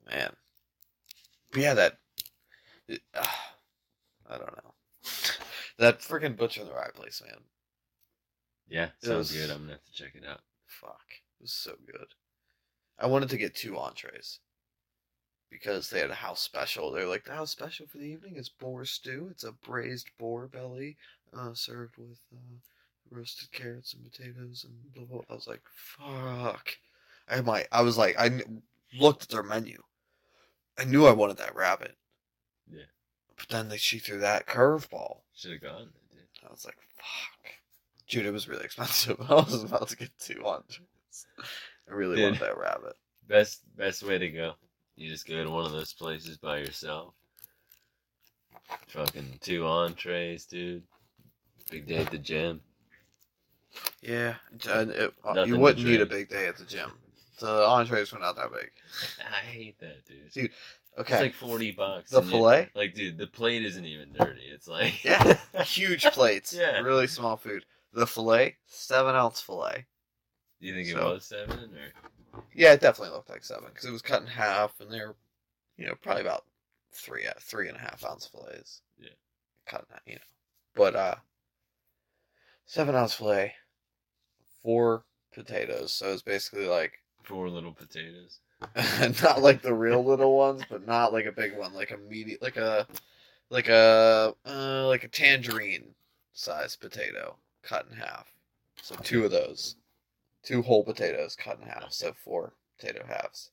Man, 0.10 0.34
but 1.52 1.62
yeah, 1.62 1.74
that 1.74 1.98
it- 2.88 3.02
uh, 3.14 3.26
I 4.30 4.38
don't 4.38 4.58
know. 4.64 4.74
That 5.80 6.02
freaking 6.02 6.38
Butcher 6.38 6.62
and 6.62 6.70
the 6.70 6.74
Rye 6.76 6.92
place, 6.94 7.20
man. 7.26 7.40
yeah, 8.70 8.90
sounds 9.02 9.32
was- 9.32 9.38
good. 9.38 9.50
I'm 9.50 9.62
gonna 9.62 9.72
have 9.74 9.84
to 9.86 9.92
check 9.92 10.14
it 10.16 10.24
out. 10.26 10.42
Fuck, 10.68 11.02
it 11.40 11.42
was 11.44 11.52
so 11.54 11.74
good. 11.92 12.06
I 13.00 13.08
wanted 13.08 13.30
to 13.30 13.38
get 13.38 13.56
two 13.56 13.78
entrees 13.78 14.40
because 15.50 15.90
they 15.90 16.00
had 16.00 16.12
a 16.12 16.16
house 16.16 16.42
special. 16.42 16.92
They're 16.92 17.08
like 17.08 17.26
the 17.26 17.34
house 17.34 17.50
special 17.52 17.88
for 17.88 17.98
the 17.98 18.06
evening 18.06 18.36
is 18.38 18.50
boar 18.50 18.86
stew. 18.86 19.30
It's 19.32 19.44
a 19.44 19.52
braised 19.52 20.10
boar 20.20 20.48
belly, 20.48 20.96
uh, 21.36 21.54
served 21.56 21.98
with 21.98 22.20
uh, 22.32 22.58
roasted 23.10 23.52
carrots 23.52 23.94
and 23.96 24.04
potatoes 24.04 24.66
and 24.68 24.94
blah 24.94 25.06
blah. 25.06 25.26
I 25.30 25.34
was 25.34 25.48
like, 25.48 25.62
fuck. 25.74 26.70
I 27.28 27.42
my, 27.42 27.66
I 27.72 27.82
was 27.82 27.98
like, 27.98 28.16
I 28.20 28.42
looked 29.00 29.24
at 29.24 29.30
their 29.30 29.44
menu. 29.44 29.82
I 30.78 30.86
knew 30.86 31.08
I 31.08 31.12
wanted 31.14 31.38
that 31.38 31.56
rabbit. 31.56 31.96
Yeah. 32.72 32.84
But 33.38 33.50
then 33.50 33.70
they 33.70 33.78
she 33.78 34.00
threw 34.00 34.20
that 34.20 34.48
curveball. 34.48 35.18
Should 35.36 35.52
have 35.52 35.62
gone. 35.62 35.90
Dude. 36.12 36.22
I 36.48 36.52
was 36.52 36.66
like, 36.66 36.78
fuck. 36.96 37.52
Dude, 38.08 38.26
it 38.26 38.32
was 38.32 38.48
really 38.48 38.66
expensive. 38.66 39.18
I 39.30 39.36
was 39.36 39.64
about 39.64 39.90
to 39.90 39.98
get 39.98 40.12
two 40.20 40.46
entrees. 40.46 41.26
I 41.90 41.94
really 41.94 42.18
Dude. 42.18 42.26
wanted 42.26 42.40
that 42.42 42.58
rabbit. 42.58 42.96
Best 43.28 43.62
best 43.78 44.04
way 44.04 44.18
to 44.18 44.30
go. 44.30 44.54
You 44.96 45.10
just 45.10 45.28
go 45.28 45.44
to 45.44 45.50
one 45.50 45.66
of 45.66 45.72
those 45.72 45.94
places 45.94 46.38
by 46.38 46.58
yourself. 46.60 47.14
Fucking 48.88 49.40
two 49.42 49.66
entrees, 49.66 50.46
dude. 50.46 50.84
Big 51.72 51.88
day 51.88 51.98
at 51.98 52.12
the 52.12 52.18
gym. 52.18 52.62
Yeah, 54.02 54.36
and 54.70 54.92
it, 54.92 55.14
uh, 55.26 55.44
you 55.44 55.58
wouldn't 55.58 55.86
need 55.86 56.02
a 56.02 56.06
big 56.06 56.30
day 56.30 56.48
at 56.48 56.58
the 56.58 56.66
gym. 56.66 56.92
The 57.40 57.66
entrees 57.66 58.12
were 58.12 58.20
not 58.20 58.36
that 58.36 58.52
big. 58.52 58.72
I 59.32 59.46
hate 59.46 59.80
that, 59.80 60.06
dude. 60.06 60.32
Dude, 60.32 60.52
It's 60.98 61.10
Okay, 61.12 61.20
like 61.22 61.34
forty 61.34 61.72
bucks. 61.72 62.12
The 62.12 62.18
and 62.20 62.26
you- 62.28 62.32
fillet? 62.32 62.70
like, 62.76 62.94
dude, 62.94 63.18
the 63.18 63.28
plate 63.28 63.64
isn't 63.66 63.86
even 63.86 64.14
dirty. 64.14 64.44
It's 64.54 64.68
like, 64.68 65.04
Yeah. 65.04 65.38
huge 65.64 66.04
plates. 66.12 66.54
Yeah. 66.54 66.80
really 66.82 67.08
small 67.08 67.36
food. 67.38 67.66
The 67.94 68.06
fillet, 68.08 68.58
seven 68.68 69.16
ounce 69.16 69.42
fillet. 69.42 69.86
Do 70.62 70.68
you 70.68 70.74
think 70.76 70.88
it 70.88 70.96
was 70.96 71.26
seven 71.26 71.60
or? 71.76 72.42
Yeah, 72.56 72.74
it 72.74 72.82
definitely 72.82 73.14
looked 73.16 73.30
like 73.30 73.44
seven 73.44 73.66
because 73.70 73.86
it 73.86 73.92
was 73.92 74.02
cut 74.02 74.22
in 74.22 74.28
half, 74.28 74.80
and 74.80 74.92
they 74.92 75.00
were, 75.00 75.16
you 75.78 75.86
know, 75.88 75.96
probably 76.02 76.22
about 76.22 76.46
three 76.92 77.26
uh, 77.28 77.34
three 77.40 77.68
and 77.68 77.78
a 77.78 77.82
half 77.82 78.04
ounce 78.06 78.28
fillets. 78.28 78.82
Yeah. 78.98 79.10
cut 79.68 79.82
in 79.82 79.94
half, 79.94 80.02
you 80.08 80.16
know, 80.16 80.22
but 80.76 80.96
uh, 80.96 81.16
seven 82.66 82.96
ounce 82.96 83.14
fillet, 83.14 83.54
four 84.62 85.06
potatoes. 85.34 85.94
So 85.94 86.12
it's 86.12 86.22
basically 86.22 86.66
like 86.68 86.94
Four 87.24 87.50
little 87.50 87.72
potatoes. 87.72 88.40
not 89.24 89.42
like 89.42 89.62
the 89.62 89.74
real 89.74 90.04
little 90.04 90.36
ones, 90.36 90.64
but 90.70 90.86
not 90.86 91.14
like 91.14 91.26
a 91.26 91.32
big 91.32 91.58
one, 91.58 91.74
like 91.74 91.92
a 91.92 91.98
medium, 91.98 92.38
like 92.42 92.58
a 92.58 92.88
like 93.50 93.68
a 93.70 94.34
uh, 94.46 94.88
like 94.88 95.04
a 95.04 95.08
tangerine 95.08 95.94
sized 96.34 96.80
potato 96.80 97.36
cut 97.62 97.86
in 97.90 97.98
half. 97.98 98.34
So 98.82 98.96
two 98.96 99.26
of 99.26 99.32
those, 99.32 99.76
two 100.44 100.62
whole 100.62 100.84
potatoes 100.84 101.36
cut 101.36 101.60
in 101.62 101.68
half. 101.68 101.92
So 101.92 102.14
four 102.14 102.54
potato 102.78 103.06
halves, 103.06 103.52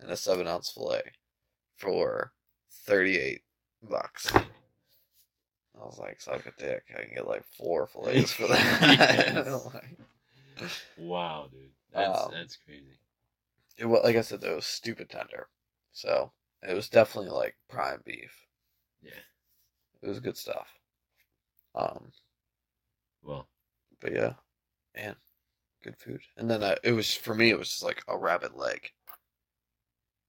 and 0.00 0.10
a 0.10 0.16
seven 0.16 0.46
ounce 0.46 0.70
fillet 0.70 1.12
for 1.76 2.32
thirty 2.86 3.18
eight 3.18 3.42
bucks. 3.82 4.32
I 4.34 5.84
was 5.84 5.98
like, 5.98 6.20
suck 6.20 6.46
a 6.46 6.52
dick. 6.62 6.84
I 6.96 7.02
can 7.02 7.14
get 7.14 7.26
like 7.26 7.44
four 7.56 7.86
fillets 7.86 8.32
for 8.32 8.46
that. 8.48 9.46
Like, 9.74 10.70
Wow, 10.98 11.48
dude. 11.50 11.70
That's 11.92 12.20
Um, 12.20 12.30
that's 12.32 12.56
crazy. 12.56 12.98
It 13.78 13.86
was 13.86 14.02
like 14.04 14.16
I 14.16 14.20
said, 14.22 14.42
it 14.44 14.54
was 14.54 14.66
stupid 14.66 15.10
tender. 15.10 15.48
So 15.92 16.32
it 16.62 16.74
was 16.74 16.88
definitely 16.88 17.30
like 17.30 17.56
prime 17.68 18.02
beef. 18.04 18.46
Yeah. 19.02 19.12
It 20.02 20.08
was 20.08 20.20
good 20.20 20.36
stuff. 20.36 20.68
Um, 21.74 22.12
Well, 23.22 23.48
but 24.00 24.12
yeah, 24.12 24.34
man, 24.96 25.16
good 25.82 25.96
food. 25.98 26.22
And 26.36 26.50
then 26.50 26.62
uh, 26.62 26.76
it 26.84 26.92
was 26.92 27.14
for 27.14 27.34
me, 27.34 27.50
it 27.50 27.58
was 27.58 27.70
just 27.70 27.82
like 27.82 28.04
a 28.08 28.18
rabbit 28.18 28.56
leg, 28.56 28.92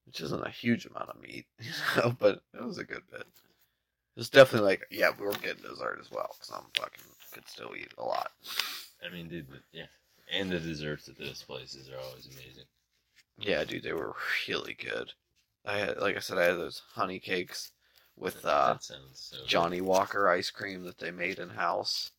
which 0.05 0.21
isn't 0.21 0.45
a 0.45 0.49
huge 0.49 0.85
amount 0.85 1.09
of 1.09 1.21
meat, 1.21 1.45
you 1.59 1.71
know, 1.97 2.15
but 2.19 2.41
it 2.53 2.63
was 2.63 2.77
a 2.77 2.83
good 2.83 3.03
bit. 3.11 3.21
It 3.21 4.19
was 4.19 4.29
definitely 4.29 4.67
like, 4.67 4.85
yeah, 4.91 5.11
we 5.17 5.25
were 5.25 5.31
getting 5.33 5.63
dessert 5.63 5.99
as 5.99 6.11
well 6.11 6.29
because 6.33 6.51
I'm 6.55 6.69
fucking 6.77 7.03
could 7.31 7.47
still 7.49 7.71
eat 7.75 7.93
a 7.97 8.03
lot. 8.03 8.31
I 9.05 9.11
mean, 9.11 9.27
dude, 9.27 9.47
yeah. 9.71 9.87
And 10.31 10.51
the 10.51 10.59
desserts 10.59 11.09
at 11.09 11.17
those 11.17 11.43
places 11.43 11.89
are 11.89 11.97
always 11.97 12.27
amazing. 12.27 12.65
Yeah, 13.37 13.63
dude, 13.63 13.83
they 13.83 13.93
were 13.93 14.15
really 14.47 14.73
good. 14.73 15.11
I 15.65 15.77
had, 15.77 15.97
like 15.97 16.15
I 16.15 16.19
said, 16.19 16.37
I 16.37 16.45
had 16.45 16.57
those 16.57 16.81
honey 16.93 17.19
cakes 17.19 17.71
with 18.15 18.45
uh, 18.45 18.73
that 18.73 18.83
sounds 18.83 19.31
so. 19.31 19.37
Johnnie 19.45 19.81
Walker 19.81 20.29
ice 20.29 20.51
cream 20.51 20.83
that 20.83 20.99
they 20.99 21.11
made 21.11 21.39
in 21.39 21.49
house. 21.49 22.11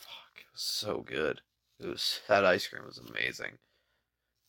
Fuck, 0.00 0.38
it 0.38 0.52
was 0.52 0.62
so 0.62 1.04
good. 1.06 1.40
It 1.80 1.86
was 1.86 2.20
that 2.28 2.44
ice 2.44 2.66
cream 2.66 2.84
was 2.86 2.98
amazing. 2.98 3.58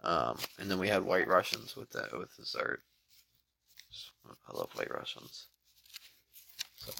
Um, 0.04 0.38
and 0.60 0.70
then 0.70 0.78
we 0.78 0.88
had 0.88 1.04
White 1.04 1.28
Russians 1.28 1.76
with 1.76 1.90
that 1.92 2.16
with 2.18 2.36
dessert. 2.36 2.82
I 4.48 4.58
love 4.58 4.70
White 4.76 4.94
Russians. 4.94 5.48
So 6.76 6.92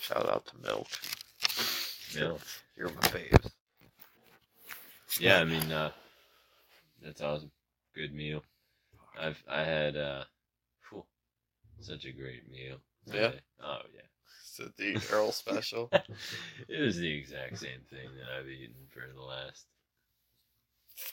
shout 0.00 0.28
out 0.28 0.46
to 0.46 0.58
Milk. 0.62 0.88
Yeah. 2.16 2.32
You're 2.76 2.88
my 2.88 3.08
faves. 3.08 3.50
Yeah, 5.20 5.40
I 5.40 5.44
mean, 5.44 5.70
uh, 5.70 5.90
that's 7.02 7.20
awesome. 7.20 7.50
Good 7.94 8.14
meal. 8.14 8.42
I've 9.20 9.42
I 9.48 9.64
had 9.64 9.96
uh, 9.96 10.24
phew, 10.88 11.04
such 11.80 12.04
a 12.04 12.12
great 12.12 12.50
meal. 12.50 12.78
Yeah? 13.06 13.32
Oh 13.62 13.80
yeah. 13.94 14.02
So 14.44 14.70
the 14.76 14.98
Earl 15.12 15.32
special. 15.32 15.88
it 16.68 16.80
was 16.80 16.96
the 16.96 17.12
exact 17.12 17.58
same 17.58 17.80
thing 17.90 18.08
that 18.18 18.28
I've 18.38 18.48
eaten 18.48 18.86
for 18.92 19.02
the 19.12 19.22
last 19.22 19.66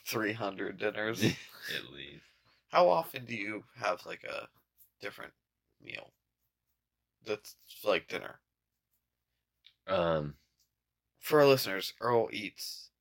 Three 0.05 0.33
hundred 0.33 0.77
dinners. 0.77 1.23
at 1.23 1.93
least. 1.93 2.23
How 2.69 2.89
often 2.89 3.25
do 3.25 3.35
you 3.35 3.65
have 3.75 4.05
like 4.05 4.23
a 4.23 4.47
different 5.01 5.33
meal? 5.81 6.13
That's 7.25 7.55
like 7.83 8.07
dinner. 8.07 8.39
Um, 9.87 10.35
For 11.19 11.41
our 11.41 11.47
listeners, 11.47 11.93
Earl 12.01 12.29
eats 12.33 12.91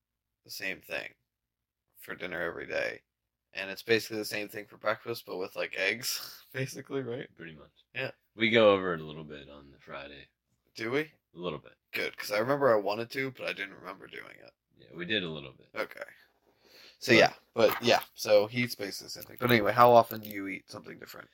the 0.44 0.50
same 0.50 0.80
thing 0.80 1.14
for 2.00 2.14
dinner 2.14 2.42
every 2.42 2.66
day. 2.66 3.02
And 3.58 3.70
it's 3.70 3.82
basically 3.82 4.18
the 4.18 4.24
same 4.24 4.48
thing 4.48 4.66
for 4.66 4.76
breakfast, 4.76 5.24
but 5.26 5.38
with 5.38 5.56
like 5.56 5.74
eggs, 5.78 6.44
basically, 6.52 7.02
right? 7.02 7.26
pretty 7.36 7.54
much. 7.54 7.70
Yeah. 7.94 8.10
We 8.36 8.50
go 8.50 8.70
over 8.70 8.94
it 8.94 9.00
a 9.00 9.04
little 9.04 9.24
bit 9.24 9.48
on 9.50 9.70
the 9.72 9.78
Friday. 9.78 10.28
Do 10.76 10.90
we? 10.90 11.00
A 11.00 11.38
little 11.38 11.58
bit. 11.58 11.72
Good, 11.92 12.12
because 12.12 12.30
I 12.30 12.38
remember 12.38 12.72
I 12.72 12.78
wanted 12.78 13.10
to, 13.12 13.32
but 13.36 13.46
I 13.46 13.52
didn't 13.52 13.76
remember 13.80 14.06
doing 14.06 14.36
it. 14.44 14.52
Yeah, 14.78 14.96
we 14.96 15.06
did 15.06 15.22
a 15.22 15.28
little 15.28 15.52
bit. 15.56 15.80
Okay. 15.80 16.04
So 16.98 17.12
yeah, 17.12 17.32
but 17.54 17.74
yeah, 17.82 18.00
so 18.14 18.46
he 18.46 18.62
eats 18.62 18.74
basically 18.74 19.06
the 19.06 19.10
same 19.10 19.24
thing. 19.24 19.36
But 19.38 19.50
anyway, 19.50 19.72
how 19.72 19.92
often 19.92 20.20
do 20.20 20.28
you 20.28 20.48
eat 20.48 20.70
something 20.70 20.98
different? 20.98 21.28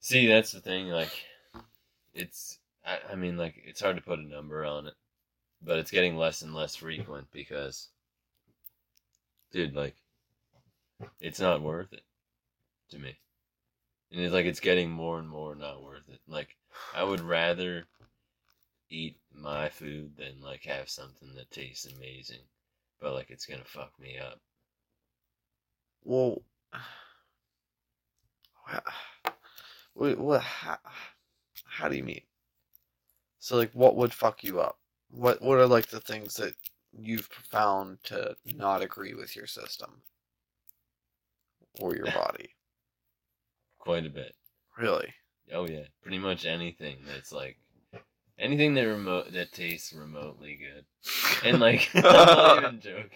See, 0.00 0.26
that's 0.26 0.52
the 0.52 0.60
thing. 0.60 0.88
Like, 0.88 1.12
it's. 2.14 2.58
I, 2.84 2.98
I 3.12 3.14
mean, 3.14 3.36
like, 3.36 3.54
it's 3.64 3.80
hard 3.80 3.96
to 3.96 4.02
put 4.02 4.18
a 4.18 4.22
number 4.22 4.64
on 4.64 4.86
it, 4.86 4.94
but 5.62 5.78
it's 5.78 5.90
getting 5.90 6.16
less 6.16 6.42
and 6.42 6.54
less 6.54 6.76
frequent 6.76 7.28
because, 7.32 7.88
dude, 9.52 9.74
like, 9.74 9.94
it's 11.20 11.40
not 11.40 11.62
worth 11.62 11.92
it 11.92 12.02
to 12.90 12.98
me. 12.98 13.16
And 14.10 14.20
it's 14.20 14.34
like 14.34 14.46
it's 14.46 14.60
getting 14.60 14.90
more 14.90 15.18
and 15.18 15.28
more 15.28 15.54
not 15.54 15.82
worth 15.82 16.08
it. 16.08 16.20
Like, 16.28 16.56
I 16.94 17.02
would 17.02 17.20
rather 17.20 17.86
eat 18.90 19.16
my 19.34 19.70
food 19.70 20.16
than 20.16 20.42
like 20.42 20.64
have 20.64 20.90
something 20.90 21.34
that 21.34 21.50
tastes 21.50 21.86
amazing, 21.86 22.42
but 23.00 23.14
like 23.14 23.30
it's 23.30 23.46
gonna 23.46 23.64
fuck 23.64 23.98
me 23.98 24.18
up. 24.18 24.38
Well, 26.04 26.42
what, 29.94 30.42
how, 30.42 30.78
how 31.64 31.88
do 31.88 31.96
you 31.96 32.04
mean? 32.04 32.22
So 33.38 33.56
like, 33.56 33.72
what 33.72 33.96
would 33.96 34.12
fuck 34.12 34.44
you 34.44 34.60
up? 34.60 34.78
What 35.10 35.42
what 35.42 35.58
are 35.58 35.66
like 35.66 35.86
the 35.86 36.00
things 36.00 36.34
that 36.36 36.54
you've 36.98 37.26
found 37.26 38.02
to 38.04 38.36
not 38.44 38.82
agree 38.82 39.14
with 39.14 39.34
your 39.34 39.46
system 39.46 40.02
or 41.80 41.94
your 41.94 42.06
body? 42.12 42.54
Quite 43.78 44.06
a 44.06 44.10
bit. 44.10 44.34
Really? 44.76 45.14
Oh 45.52 45.66
yeah, 45.66 45.84
pretty 46.02 46.18
much 46.18 46.44
anything 46.46 46.98
that's 47.06 47.32
like 47.32 47.58
anything 48.38 48.74
that 48.74 48.82
remote 48.86 49.32
that 49.32 49.52
tastes 49.52 49.92
remotely 49.92 50.56
good. 50.56 50.84
And 51.44 51.60
like 51.60 51.90
I'm 51.94 52.02
not 52.02 52.58
even 52.64 52.80
joking. 52.80 53.10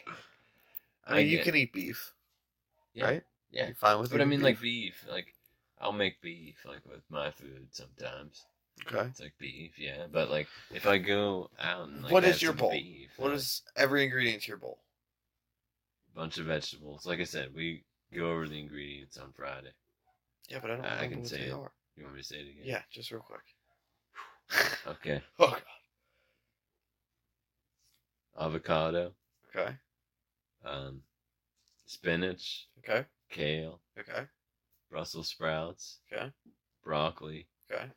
I 1.07 1.15
mean, 1.15 1.27
I 1.27 1.31
you 1.31 1.39
can 1.39 1.55
eat 1.57 1.73
beef, 1.73 2.13
Yeah. 2.95 3.07
right? 3.07 3.23
Yeah. 3.51 3.69
You 3.69 3.75
fine 3.75 3.99
with 4.01 4.11
But 4.11 4.21
I 4.21 4.25
mean 4.25 4.41
like 4.43 4.61
beef, 4.61 5.05
like 5.09 5.35
I'll 5.81 5.93
make 5.93 6.21
beef 6.21 6.65
like 6.65 6.85
with 6.85 7.03
my 7.11 7.31
food 7.31 7.69
sometimes. 7.73 8.45
okay. 8.87 9.09
It's 9.11 9.21
like 9.21 9.35
beef, 9.39 9.79
yeah. 9.79 10.07
But 10.11 10.31
like 10.31 10.49
if 10.71 10.87
I 10.87 10.99
go 10.99 11.51
out 11.59 11.89
and 11.89 12.03
like 12.03 12.13
What 12.13 12.25
is 12.25 12.43
your 12.43 12.53
bowl? 12.53 12.71
beef, 12.71 13.11
What 13.19 13.31
like, 13.31 13.37
is 13.37 13.63
every 13.77 14.05
ingredient 14.05 14.43
to 14.43 14.49
your 14.49 14.59
bowl? 14.59 14.79
bunch 16.15 16.39
of 16.39 16.47
vegetables. 16.47 17.07
Like 17.07 17.21
I 17.21 17.25
said, 17.25 17.55
we 17.55 17.85
go 18.17 18.33
over 18.33 18.49
the 18.49 18.59
ingredients 18.59 19.19
on 19.19 19.33
Friday. 19.33 19.73
Yeah, 20.49 20.59
but 20.61 20.71
I 20.71 20.77
don't 20.77 20.85
I 20.85 20.95
remember 21.05 21.15
can 21.17 21.25
say 21.25 21.43
it. 21.43 21.53
are. 21.53 21.73
You 21.97 22.05
want 22.05 22.17
me 22.17 22.23
to 22.23 22.27
say 22.27 22.37
it 22.37 22.51
again? 22.51 22.65
Yeah, 22.65 22.83
just 22.91 23.11
real 23.11 23.23
quick. 23.23 23.41
Okay. 24.87 25.23
oh 25.39 25.51
god. 25.51 25.63
Avocado, 28.39 29.13
Okay. 29.49 29.75
um, 30.65 31.01
spinach, 31.87 32.69
Okay. 32.79 33.05
kale, 33.31 33.81
Okay. 33.99 34.27
Brussels 34.91 35.29
sprouts, 35.29 36.01
Okay. 36.13 36.31
broccoli, 36.85 37.49
Okay. 37.71 37.91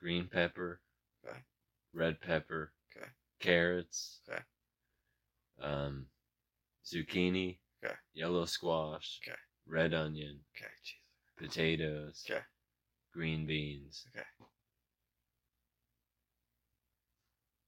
green 0.00 0.26
pepper, 0.26 0.80
Okay. 1.24 1.38
red 1.94 2.20
pepper, 2.20 2.72
Okay. 2.96 3.06
carrots, 3.40 4.20
Okay. 4.28 4.42
um, 5.62 6.06
zucchini, 6.84 7.58
Okay. 7.82 7.94
yellow 8.12 8.44
squash, 8.44 9.20
Okay. 9.22 9.36
Red 9.66 9.92
onion, 9.94 10.44
Okay, 10.56 10.72
potatoes, 11.36 12.24
Okay. 12.28 12.44
green 13.12 13.46
beans, 13.46 14.06
Okay. 14.14 14.24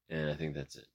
and 0.09 0.29
I 0.29 0.35
think 0.35 0.55
that's 0.55 0.75
it. 0.75 0.87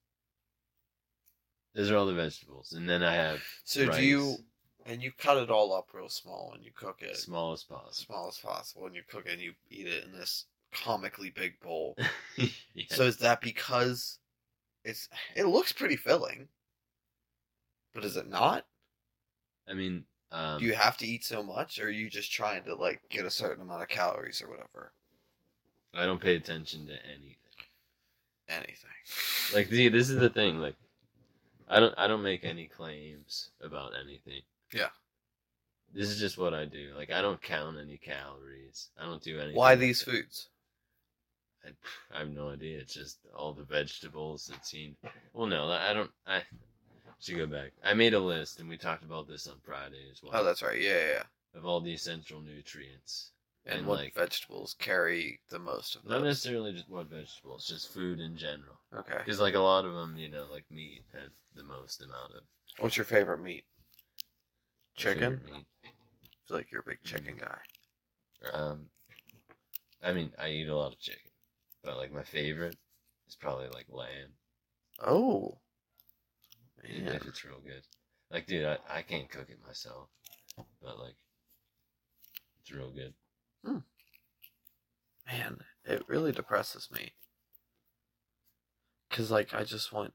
Those 1.74 1.90
are 1.90 1.96
all 1.96 2.06
the 2.06 2.14
vegetables, 2.14 2.72
and 2.72 2.88
then 2.88 3.02
I 3.02 3.12
have 3.14 3.42
So 3.64 3.84
rice, 3.84 3.96
do 3.96 4.02
you 4.02 4.44
and 4.86 5.02
you 5.02 5.12
cut 5.12 5.36
it 5.36 5.50
all 5.50 5.72
up 5.74 5.92
real 5.92 6.08
small 6.08 6.52
and 6.54 6.64
you 6.64 6.72
cook 6.72 7.02
it 7.02 7.10
small 7.16 7.52
as 7.52 7.62
as 7.62 7.68
possible. 7.68 8.06
small 8.06 8.28
as 8.28 8.38
possible 8.38 8.86
and 8.86 8.96
you 8.96 9.02
cook 9.02 9.26
it 9.26 9.32
and 9.32 9.42
you 9.42 9.54
eat 9.68 9.86
it 9.86 10.04
in 10.04 10.12
this 10.12 10.46
comically 10.72 11.30
big 11.30 11.60
bowl. 11.60 11.98
Yeah. 12.74 12.86
So 12.88 13.04
is 13.04 13.18
that 13.18 13.40
because 13.40 14.20
it's 14.84 15.08
it 15.36 15.44
looks 15.46 15.72
pretty 15.72 15.96
filling, 15.96 16.48
but 17.94 18.04
is 18.04 18.16
it 18.18 18.28
not? 18.28 18.66
I 19.66 19.74
mean, 19.74 20.06
um, 20.34 20.58
Do 20.58 20.66
you 20.66 20.74
have 20.74 20.96
to 20.98 21.06
eat 21.06 21.24
so 21.24 21.44
much, 21.44 21.78
or 21.78 21.86
are 21.86 21.90
you 21.90 22.10
just 22.10 22.32
trying 22.32 22.64
to 22.64 22.74
like 22.74 23.00
get 23.08 23.24
a 23.24 23.30
certain 23.30 23.62
amount 23.62 23.82
of 23.82 23.88
calories 23.88 24.42
or 24.42 24.50
whatever? 24.50 24.92
I 25.94 26.06
don't 26.06 26.20
pay 26.20 26.34
attention 26.34 26.86
to 26.86 26.92
anything. 27.06 27.36
Anything. 28.48 29.54
Like, 29.54 29.68
see, 29.68 29.88
this 29.88 30.10
is 30.10 30.18
the 30.18 30.28
thing. 30.28 30.58
Like, 30.58 30.74
I 31.68 31.78
don't, 31.78 31.94
I 31.96 32.08
don't 32.08 32.22
make 32.22 32.44
any 32.44 32.66
claims 32.66 33.50
about 33.62 33.92
anything. 34.04 34.42
Yeah. 34.72 34.88
This 35.94 36.08
is 36.08 36.18
just 36.18 36.36
what 36.36 36.52
I 36.52 36.64
do. 36.64 36.90
Like, 36.96 37.12
I 37.12 37.22
don't 37.22 37.40
count 37.40 37.76
any 37.80 37.96
calories. 37.96 38.88
I 39.00 39.04
don't 39.04 39.22
do 39.22 39.38
anything. 39.38 39.56
Why 39.56 39.70
like 39.70 39.78
these 39.78 40.02
that. 40.02 40.10
foods? 40.10 40.48
I, 41.64 42.16
I 42.16 42.18
have 42.18 42.30
no 42.30 42.50
idea. 42.50 42.78
It's 42.80 42.92
just 42.92 43.18
all 43.34 43.52
the 43.52 43.62
vegetables 43.62 44.46
that 44.46 44.66
seem. 44.66 44.96
Well, 45.32 45.46
no, 45.46 45.68
I 45.70 45.92
don't. 45.92 46.10
I 46.26 46.42
should 47.24 47.36
go 47.38 47.46
back. 47.46 47.72
I 47.84 47.94
made 47.94 48.14
a 48.14 48.20
list, 48.20 48.60
and 48.60 48.68
we 48.68 48.76
talked 48.76 49.04
about 49.04 49.26
this 49.28 49.46
on 49.46 49.56
Friday 49.62 50.08
as 50.10 50.22
well. 50.22 50.32
Oh, 50.34 50.44
that's 50.44 50.62
right. 50.62 50.80
Yeah, 50.80 50.90
yeah. 50.92 51.08
yeah. 51.12 51.58
of 51.58 51.64
all 51.66 51.80
the 51.80 51.92
essential 51.94 52.40
nutrients. 52.40 53.30
And, 53.66 53.78
And, 53.78 53.86
what 53.86 54.00
like- 54.00 54.14
vegetables 54.14 54.74
carry 54.78 55.40
the 55.48 55.58
most 55.58 55.96
of 55.96 56.02
those? 56.02 56.10
Not 56.10 56.22
necessarily 56.24 56.72
just 56.72 56.88
what 56.90 57.06
vegetables, 57.08 57.66
just 57.66 57.92
food 57.94 58.20
in 58.20 58.36
general. 58.36 58.78
Okay. 58.94 59.16
Because 59.18 59.40
like 59.40 59.54
a 59.54 59.58
lot 59.60 59.86
of 59.86 59.94
them, 59.94 60.16
you 60.18 60.28
know, 60.28 60.46
like 60.50 60.64
meat 60.70 61.02
have 61.14 61.30
the 61.54 61.64
most 61.64 62.02
amount 62.02 62.32
of 62.34 62.42
What's 62.78 62.96
your 62.96 63.04
favorite 63.06 63.40
meat? 63.40 63.64
Chicken. 64.96 65.38
favorite 65.38 65.44
meat. 65.52 65.66
I 65.84 65.88
feel 66.46 66.56
like 66.58 66.70
you're 66.70 66.82
a 66.82 66.88
big 66.90 67.02
chicken 67.04 67.36
guy. 67.40 67.58
Um, 68.52 68.86
I 70.02 70.12
mean, 70.12 70.30
I 70.38 70.50
eat 70.50 70.68
a 70.68 70.76
lot 70.76 70.92
of 70.92 70.98
chicken, 71.00 71.30
but 71.82 71.96
like 71.96 72.12
my 72.12 72.22
favorite 72.22 72.76
is 73.26 73.34
probably 73.36 73.68
like 73.68 73.86
lamb. 73.88 74.34
Oh. 75.02 75.58
Even 76.88 77.06
Man. 77.06 77.14
if 77.14 77.26
it's 77.26 77.44
real 77.44 77.60
good. 77.64 77.82
Like, 78.30 78.46
dude, 78.46 78.64
I, 78.64 78.78
I 78.90 79.02
can't 79.02 79.30
cook 79.30 79.46
it 79.48 79.58
myself, 79.66 80.08
but 80.82 80.98
like, 80.98 81.14
it's 82.60 82.72
real 82.72 82.90
good. 82.90 83.14
Hmm. 83.64 83.78
Man, 85.26 85.58
it 85.84 86.02
really 86.08 86.32
depresses 86.32 86.88
me. 86.92 87.12
Cause 89.10 89.30
like 89.30 89.54
I 89.54 89.62
just 89.62 89.92
want 89.92 90.12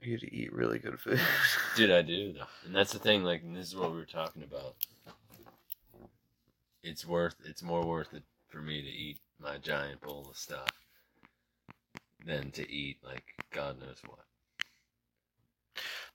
you 0.00 0.18
to 0.18 0.34
eat 0.34 0.52
really 0.52 0.78
good 0.78 1.00
food. 1.00 1.18
Dude, 1.76 1.90
I 1.90 2.02
do 2.02 2.32
though, 2.32 2.46
and 2.64 2.74
that's 2.74 2.92
the 2.92 2.98
thing. 2.98 3.24
Like, 3.24 3.42
and 3.42 3.56
this 3.56 3.66
is 3.66 3.76
what 3.76 3.90
we 3.90 3.96
were 3.96 4.04
talking 4.04 4.42
about. 4.42 4.76
It's 6.82 7.04
worth. 7.06 7.34
It's 7.44 7.62
more 7.62 7.84
worth 7.84 8.12
it 8.12 8.22
for 8.48 8.58
me 8.58 8.82
to 8.82 8.88
eat 8.88 9.18
my 9.40 9.58
giant 9.58 10.00
bowl 10.02 10.28
of 10.30 10.36
stuff 10.36 10.68
than 12.24 12.50
to 12.52 12.70
eat 12.70 12.98
like 13.02 13.24
God 13.50 13.80
knows 13.80 14.00
what. 14.06 14.24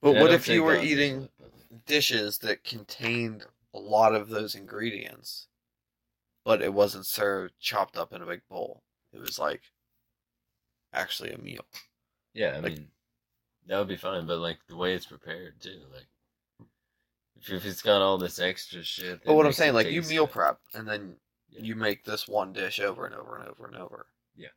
But 0.01 0.17
I 0.17 0.21
what 0.21 0.31
if 0.33 0.47
you 0.47 0.63
were 0.63 0.75
eating 0.79 1.21
what, 1.21 1.31
but, 1.39 1.51
like, 1.71 1.85
dishes 1.85 2.37
that 2.39 2.63
contained 2.63 3.45
a 3.73 3.79
lot 3.79 4.15
of 4.15 4.29
those 4.29 4.55
ingredients, 4.55 5.47
but 6.45 6.61
it 6.61 6.73
wasn't 6.73 7.05
served 7.05 7.53
chopped 7.59 7.97
up 7.97 8.13
in 8.13 8.21
a 8.21 8.25
big 8.25 8.41
bowl? 8.49 8.83
It 9.13 9.19
was 9.19 9.37
like 9.39 9.61
actually 10.93 11.31
a 11.31 11.37
meal. 11.37 11.65
yeah, 12.33 12.55
I 12.55 12.59
like- 12.59 12.73
mean, 12.77 12.91
that 13.67 13.77
would 13.77 13.87
be 13.87 13.97
fine. 13.97 14.25
But 14.25 14.39
like 14.39 14.59
the 14.67 14.75
way 14.75 14.93
it's 14.95 15.05
prepared 15.05 15.59
too, 15.61 15.81
like 15.93 16.07
if, 17.39 17.51
if 17.51 17.65
it's 17.65 17.81
got 17.81 18.01
all 18.01 18.17
this 18.17 18.39
extra 18.39 18.83
shit. 18.83 19.21
But 19.23 19.35
what 19.35 19.45
I'm 19.45 19.51
saying, 19.53 19.73
like 19.73 19.87
you 19.87 20.01
meal 20.03 20.25
good. 20.25 20.33
prep 20.33 20.59
and 20.73 20.87
then 20.87 21.15
Yeah. 21.49 21.61
you 21.63 21.75
make 21.75 22.03
this 22.03 22.27
one 22.27 22.53
dish 22.53 22.79
over 22.79 23.05
and 23.05 23.15
over 23.15 23.37
and 23.37 23.47
over 23.47 23.65
and 23.67 23.75
over. 23.75 24.07
Yeah. 24.35 24.49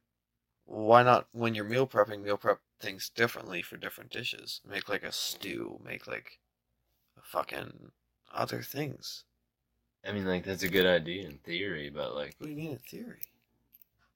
Why 0.65 1.03
not 1.03 1.27
when 1.33 1.55
you're 1.55 1.65
meal 1.65 1.87
prepping, 1.87 2.23
meal 2.23 2.37
prep 2.39 2.61
things 2.83 3.09
differently 3.09 3.63
for 3.63 3.77
different 3.77 4.11
dishes? 4.11 4.61
Make 4.69 4.89
like 4.89 5.05
a 5.05 5.13
stew, 5.13 5.81
make 5.85 6.07
like 6.07 6.39
fucking 7.23 7.93
other 8.33 8.63
things. 8.63 9.25
I 10.05 10.13
mean, 10.13 10.27
like 10.27 10.45
that's 10.45 10.65
a 10.65 10.69
good 10.69 10.87
idea 10.87 11.29
in 11.29 11.39
theory, 11.39 11.89
but 11.89 12.15
like, 12.15 12.35
What 12.39 12.47
do 12.47 12.51
you 12.51 12.57
mean 12.57 12.73
in 12.73 12.79
theory? 12.79 13.23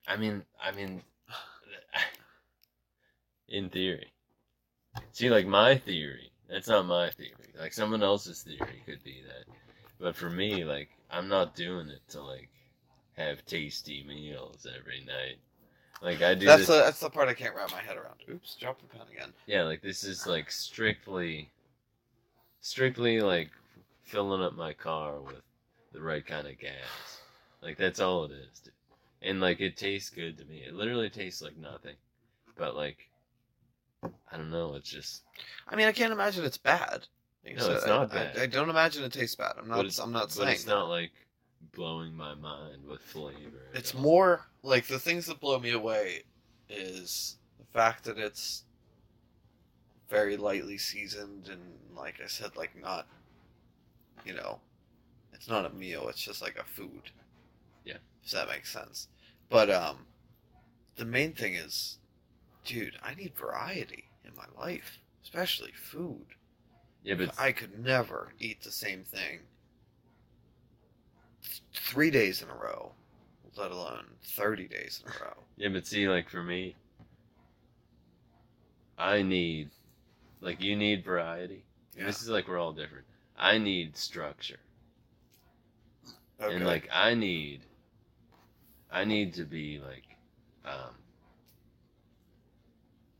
I 0.07 0.17
mean, 0.17 0.43
I 0.61 0.71
mean, 0.71 1.01
in 3.47 3.69
theory. 3.69 4.11
See, 5.11 5.29
like 5.29 5.47
my 5.47 5.77
theory, 5.77 6.31
that's 6.49 6.67
not 6.67 6.85
my 6.85 7.09
theory. 7.11 7.53
Like 7.59 7.73
someone 7.73 8.03
else's 8.03 8.43
theory 8.43 8.83
could 8.85 9.03
be 9.03 9.21
that, 9.27 9.53
but 9.99 10.15
for 10.15 10.29
me, 10.29 10.63
like 10.63 10.89
I'm 11.09 11.27
not 11.27 11.55
doing 11.55 11.89
it 11.89 12.01
to 12.09 12.21
like 12.21 12.49
have 13.17 13.45
tasty 13.45 14.03
meals 14.03 14.67
every 14.77 15.03
night. 15.05 15.39
Like 16.01 16.21
I 16.21 16.35
do 16.35 16.45
That's 16.45 16.59
this. 16.61 16.67
the 16.67 16.83
that's 16.83 16.99
the 16.99 17.09
part 17.09 17.27
I 17.27 17.33
can't 17.33 17.55
wrap 17.55 17.71
my 17.71 17.81
head 17.81 17.97
around. 17.97 18.15
Oops, 18.29 18.55
drop 18.59 18.79
the 18.79 18.87
pen 18.87 19.07
again. 19.11 19.33
Yeah, 19.47 19.63
like 19.63 19.81
this 19.81 20.03
is 20.03 20.27
like 20.27 20.51
strictly, 20.51 21.49
strictly 22.61 23.19
like 23.21 23.49
filling 24.03 24.41
up 24.43 24.53
my 24.53 24.73
car 24.73 25.19
with 25.19 25.41
the 25.93 26.01
right 26.01 26.25
kind 26.25 26.47
of 26.47 26.59
gas. 26.59 27.21
Like 27.61 27.77
that's 27.77 27.99
all 27.99 28.25
it 28.25 28.31
is, 28.31 28.59
dude. 28.59 28.73
And 29.23 29.41
like 29.41 29.59
it 29.59 29.75
tastes 29.75 30.09
good 30.11 30.37
to 30.37 30.45
me. 30.45 30.63
It 30.67 30.75
literally 30.75 31.09
tastes 31.09 31.41
like 31.41 31.57
nothing, 31.57 31.95
but 32.55 32.75
like 32.75 33.09
I 34.03 34.37
don't 34.37 34.51
know. 34.51 34.75
It's 34.75 34.89
just 34.89 35.23
I 35.67 35.75
mean, 35.75 35.87
I 35.87 35.91
can't 35.91 36.13
imagine 36.13 36.45
it's 36.45 36.57
bad. 36.57 37.07
Like 37.43 37.55
I 37.55 37.59
No, 37.59 37.63
said, 37.65 37.75
it's 37.77 37.87
not 37.87 38.11
I, 38.11 38.15
bad. 38.15 38.37
I, 38.37 38.45
don't 38.45 38.69
imagine 38.69 39.03
it 39.03 39.13
tastes 39.13 39.35
bad. 39.35 39.53
I'm 39.57 39.67
not. 39.67 39.79
I'm 39.99 40.11
not 40.11 40.31
saying. 40.31 40.45
but 40.47 40.53
it's 40.53 40.67
not 40.67 40.89
like 40.89 41.11
blowing 41.73 42.15
my 42.15 42.33
mind 42.35 42.85
with 42.87 43.01
flavor. 43.01 43.69
It's 43.73 43.93
more 43.93 44.45
like 44.63 44.87
the 44.87 44.99
things 44.99 45.25
that 45.27 45.39
blow 45.39 45.59
me 45.59 45.71
away 45.71 46.23
is 46.69 47.37
the 47.59 47.65
fact 47.65 48.03
that 48.05 48.17
it's 48.17 48.63
very 50.09 50.37
lightly 50.37 50.77
seasoned 50.77 51.49
and, 51.49 51.61
like 51.95 52.15
I 52.23 52.27
said, 52.27 52.55
like 52.55 52.71
not, 52.81 53.07
you 54.25 54.33
know, 54.33 54.59
it's 55.33 55.47
not 55.47 55.65
a 55.65 55.69
meal. 55.75 56.07
It's 56.09 56.21
just 56.21 56.41
like 56.41 56.57
a 56.57 56.63
food. 56.63 57.11
Yeah. 57.85 57.97
If 58.23 58.31
that 58.31 58.49
makes 58.49 58.71
sense. 58.71 59.07
But 59.49 59.69
um, 59.69 60.05
the 60.95 61.05
main 61.05 61.33
thing 61.33 61.55
is, 61.55 61.99
dude, 62.65 62.97
I 63.01 63.15
need 63.15 63.35
variety 63.35 64.05
in 64.25 64.31
my 64.35 64.45
life, 64.61 64.99
especially 65.23 65.71
food. 65.71 66.25
yeah, 67.03 67.15
but 67.15 67.39
I 67.39 67.51
could 67.51 67.79
never 67.83 68.33
eat 68.39 68.61
the 68.63 68.71
same 68.71 69.03
thing 69.03 69.39
th- 69.39 69.56
three 71.73 72.11
days 72.11 72.41
in 72.41 72.49
a 72.49 72.55
row, 72.55 72.91
let 73.55 73.71
alone 73.71 74.05
30 74.23 74.67
days 74.67 75.03
in 75.05 75.11
a 75.11 75.25
row. 75.25 75.33
Yeah, 75.57 75.69
but 75.69 75.87
see, 75.87 76.07
like 76.07 76.29
for 76.29 76.43
me, 76.43 76.75
I 78.97 79.21
need, 79.21 79.69
like, 80.41 80.61
you 80.61 80.75
need 80.75 81.03
variety. 81.03 81.63
Yeah. 81.97 82.05
This 82.05 82.21
is 82.21 82.29
like 82.29 82.47
we're 82.47 82.59
all 82.59 82.73
different. 82.73 83.05
I 83.37 83.57
need 83.57 83.95
structure, 83.97 84.59
Okay. 86.41 86.55
and 86.55 86.65
like 86.65 86.89
I 86.91 87.13
need, 87.13 87.61
I 88.91 89.05
need 89.05 89.35
to 89.35 89.43
be 89.43 89.79
like, 89.79 90.03
um, 90.65 90.95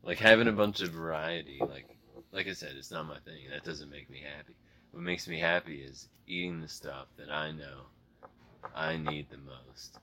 like 0.02 0.18
having 0.18 0.48
a 0.48 0.52
bunch 0.52 0.80
of 0.80 0.90
variety. 0.90 1.58
Like, 1.60 1.86
like 2.32 2.48
I 2.48 2.52
said, 2.52 2.74
it's 2.76 2.90
not 2.90 3.06
my 3.06 3.18
thing. 3.20 3.48
That 3.50 3.64
doesn't 3.64 3.90
make 3.90 4.10
me 4.10 4.20
happy. 4.20 4.54
What 4.90 5.02
makes 5.02 5.28
me 5.28 5.38
happy 5.38 5.80
is 5.80 6.08
eating 6.26 6.60
the 6.60 6.68
stuff 6.68 7.06
that 7.16 7.30
I 7.30 7.52
know 7.52 7.86
I 8.74 8.96
need 8.96 9.26
the 9.30 9.38
most. 9.38 9.98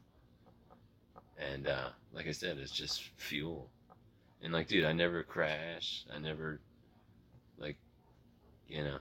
And 1.37 1.67
uh, 1.67 1.89
like 2.13 2.27
I 2.27 2.31
said, 2.31 2.57
it's 2.57 2.71
just 2.71 3.03
fuel. 3.17 3.69
And 4.41 4.53
like, 4.53 4.67
dude, 4.67 4.85
I 4.85 4.93
never 4.93 5.23
crash. 5.23 6.05
I 6.13 6.19
never, 6.19 6.59
like, 7.57 7.77
you 8.67 8.83
know, 8.83 8.97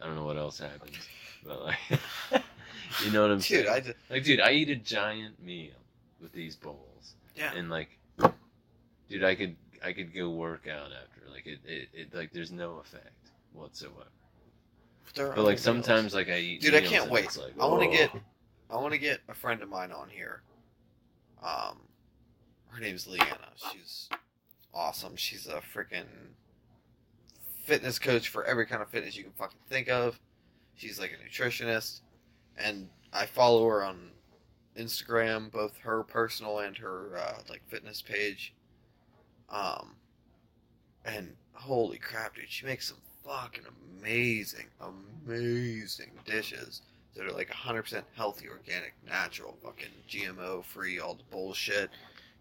I 0.00 0.06
don't 0.06 0.14
know 0.14 0.24
what 0.24 0.36
else 0.36 0.58
happens, 0.58 0.96
but 1.44 1.62
like, 1.64 1.78
you 3.04 3.10
know 3.10 3.22
what 3.22 3.30
I'm 3.30 3.38
dude, 3.38 3.44
saying? 3.44 3.68
I 3.68 3.80
just, 3.80 3.96
Like, 4.08 4.24
dude, 4.24 4.40
I 4.40 4.52
eat 4.52 4.70
a 4.70 4.76
giant 4.76 5.42
meal 5.42 5.74
with 6.20 6.32
these 6.32 6.56
bowls, 6.56 7.14
yeah. 7.34 7.52
and 7.54 7.68
like, 7.68 7.98
dude, 9.08 9.24
I 9.24 9.34
could, 9.34 9.56
I 9.84 9.92
could 9.92 10.14
go 10.14 10.30
work 10.30 10.68
out 10.68 10.90
after. 10.92 11.30
Like, 11.30 11.46
it, 11.46 11.58
it, 11.64 11.88
it 11.92 12.14
like, 12.14 12.32
there's 12.32 12.52
no 12.52 12.78
effect 12.78 13.30
whatsoever. 13.52 13.94
But 15.14 15.38
like, 15.38 15.54
other 15.54 15.56
sometimes, 15.56 16.02
meals. 16.02 16.14
like, 16.14 16.28
I 16.28 16.38
eat. 16.38 16.60
Dude, 16.60 16.74
I 16.74 16.80
can't 16.80 17.10
wait. 17.10 17.36
Like, 17.36 17.54
I 17.60 17.66
wanna 17.66 17.88
oh. 17.88 17.92
get- 17.92 18.10
I 18.70 18.76
want 18.76 18.92
to 18.92 18.98
get 18.98 19.20
a 19.28 19.34
friend 19.34 19.62
of 19.62 19.68
mine 19.68 19.92
on 19.92 20.08
here. 20.08 20.42
Um, 21.42 21.78
her 22.68 22.80
name's 22.80 23.06
Leanna. 23.06 23.48
She's 23.72 24.08
awesome. 24.74 25.16
She's 25.16 25.46
a 25.46 25.62
freaking 25.74 26.06
fitness 27.64 27.98
coach 27.98 28.28
for 28.28 28.44
every 28.44 28.66
kind 28.66 28.82
of 28.82 28.88
fitness 28.88 29.16
you 29.16 29.24
can 29.24 29.32
fucking 29.32 29.58
think 29.68 29.88
of. 29.88 30.18
She's 30.74 31.00
like 31.00 31.12
a 31.12 31.28
nutritionist, 31.28 32.00
and 32.56 32.88
I 33.12 33.26
follow 33.26 33.66
her 33.68 33.82
on 33.82 34.10
Instagram, 34.76 35.50
both 35.50 35.76
her 35.78 36.02
personal 36.04 36.58
and 36.58 36.76
her 36.76 37.16
uh, 37.18 37.38
like 37.48 37.62
fitness 37.68 38.02
page. 38.02 38.54
Um, 39.48 39.96
and 41.04 41.34
holy 41.52 41.98
crap, 41.98 42.36
dude, 42.36 42.44
she 42.48 42.66
makes 42.66 42.86
some 42.88 42.98
fucking 43.24 43.64
amazing, 44.00 44.66
amazing 44.80 46.12
dishes 46.26 46.82
that 47.18 47.26
are 47.26 47.32
like 47.32 47.50
100% 47.50 48.02
healthy, 48.14 48.48
organic, 48.48 48.94
natural, 49.04 49.58
fucking 49.62 49.88
GMO 50.08 50.64
free, 50.64 51.00
all 51.00 51.14
the 51.14 51.24
bullshit. 51.30 51.90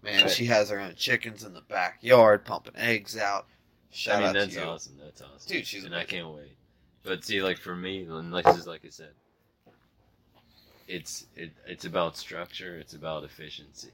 Man, 0.03 0.29
she 0.29 0.45
has 0.45 0.69
her 0.69 0.79
own 0.79 0.93
chickens 0.95 1.43
in 1.43 1.53
the 1.53 1.61
backyard, 1.61 2.45
pumping 2.45 2.75
eggs 2.77 3.17
out. 3.17 3.47
Shout 3.89 4.21
I 4.21 4.25
mean, 4.25 4.33
that's 4.33 4.53
to 4.53 4.59
you. 4.61 4.65
awesome. 4.67 4.93
That's 5.03 5.21
awesome. 5.21 5.51
Dude, 5.51 5.65
she's 5.65 5.83
and 5.83 5.95
I 5.95 6.03
can't 6.03 6.29
wait. 6.29 6.55
But 7.03 7.25
see, 7.25 7.41
like 7.41 7.57
for 7.57 7.75
me, 7.75 8.05
like 8.05 8.45
just 8.45 8.67
like 8.67 8.85
I 8.85 8.89
said, 8.89 9.13
it's 10.87 11.25
it, 11.35 11.51
it's 11.65 11.85
about 11.85 12.15
structure. 12.15 12.77
It's 12.77 12.93
about 12.93 13.23
efficiency. 13.23 13.89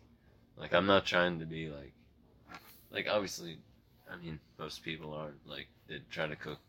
Like 0.57 0.73
I'm 0.73 0.85
not 0.85 1.05
trying 1.05 1.39
to 1.39 1.45
be 1.45 1.69
like, 1.69 1.93
like 2.91 3.07
obviously, 3.09 3.57
I 4.11 4.17
mean 4.17 4.39
most 4.59 4.83
people 4.83 5.13
aren't 5.13 5.47
like 5.47 5.67
they 5.87 5.99
try 6.11 6.27
to 6.27 6.35
cook 6.35 6.59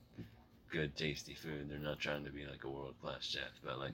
good, 0.74 0.96
tasty 0.96 1.34
food. 1.34 1.68
They're 1.70 1.78
not 1.78 2.00
trying 2.00 2.24
to 2.24 2.30
be 2.30 2.44
like 2.46 2.64
a 2.64 2.68
world 2.68 2.94
class 3.00 3.24
chef. 3.24 3.42
But 3.64 3.78
like, 3.78 3.92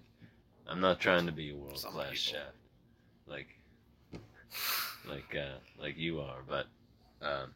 I'm 0.66 0.80
not 0.80 0.98
trying 0.98 1.26
to 1.26 1.32
be 1.32 1.50
a 1.50 1.56
world 1.56 1.82
class 1.82 2.14
chef. 2.16 2.54
Like, 3.26 3.48
like 5.08 5.36
uh, 5.36 5.58
like 5.80 5.96
you 5.98 6.20
are. 6.20 6.38
But 6.48 6.66
um, 7.22 7.50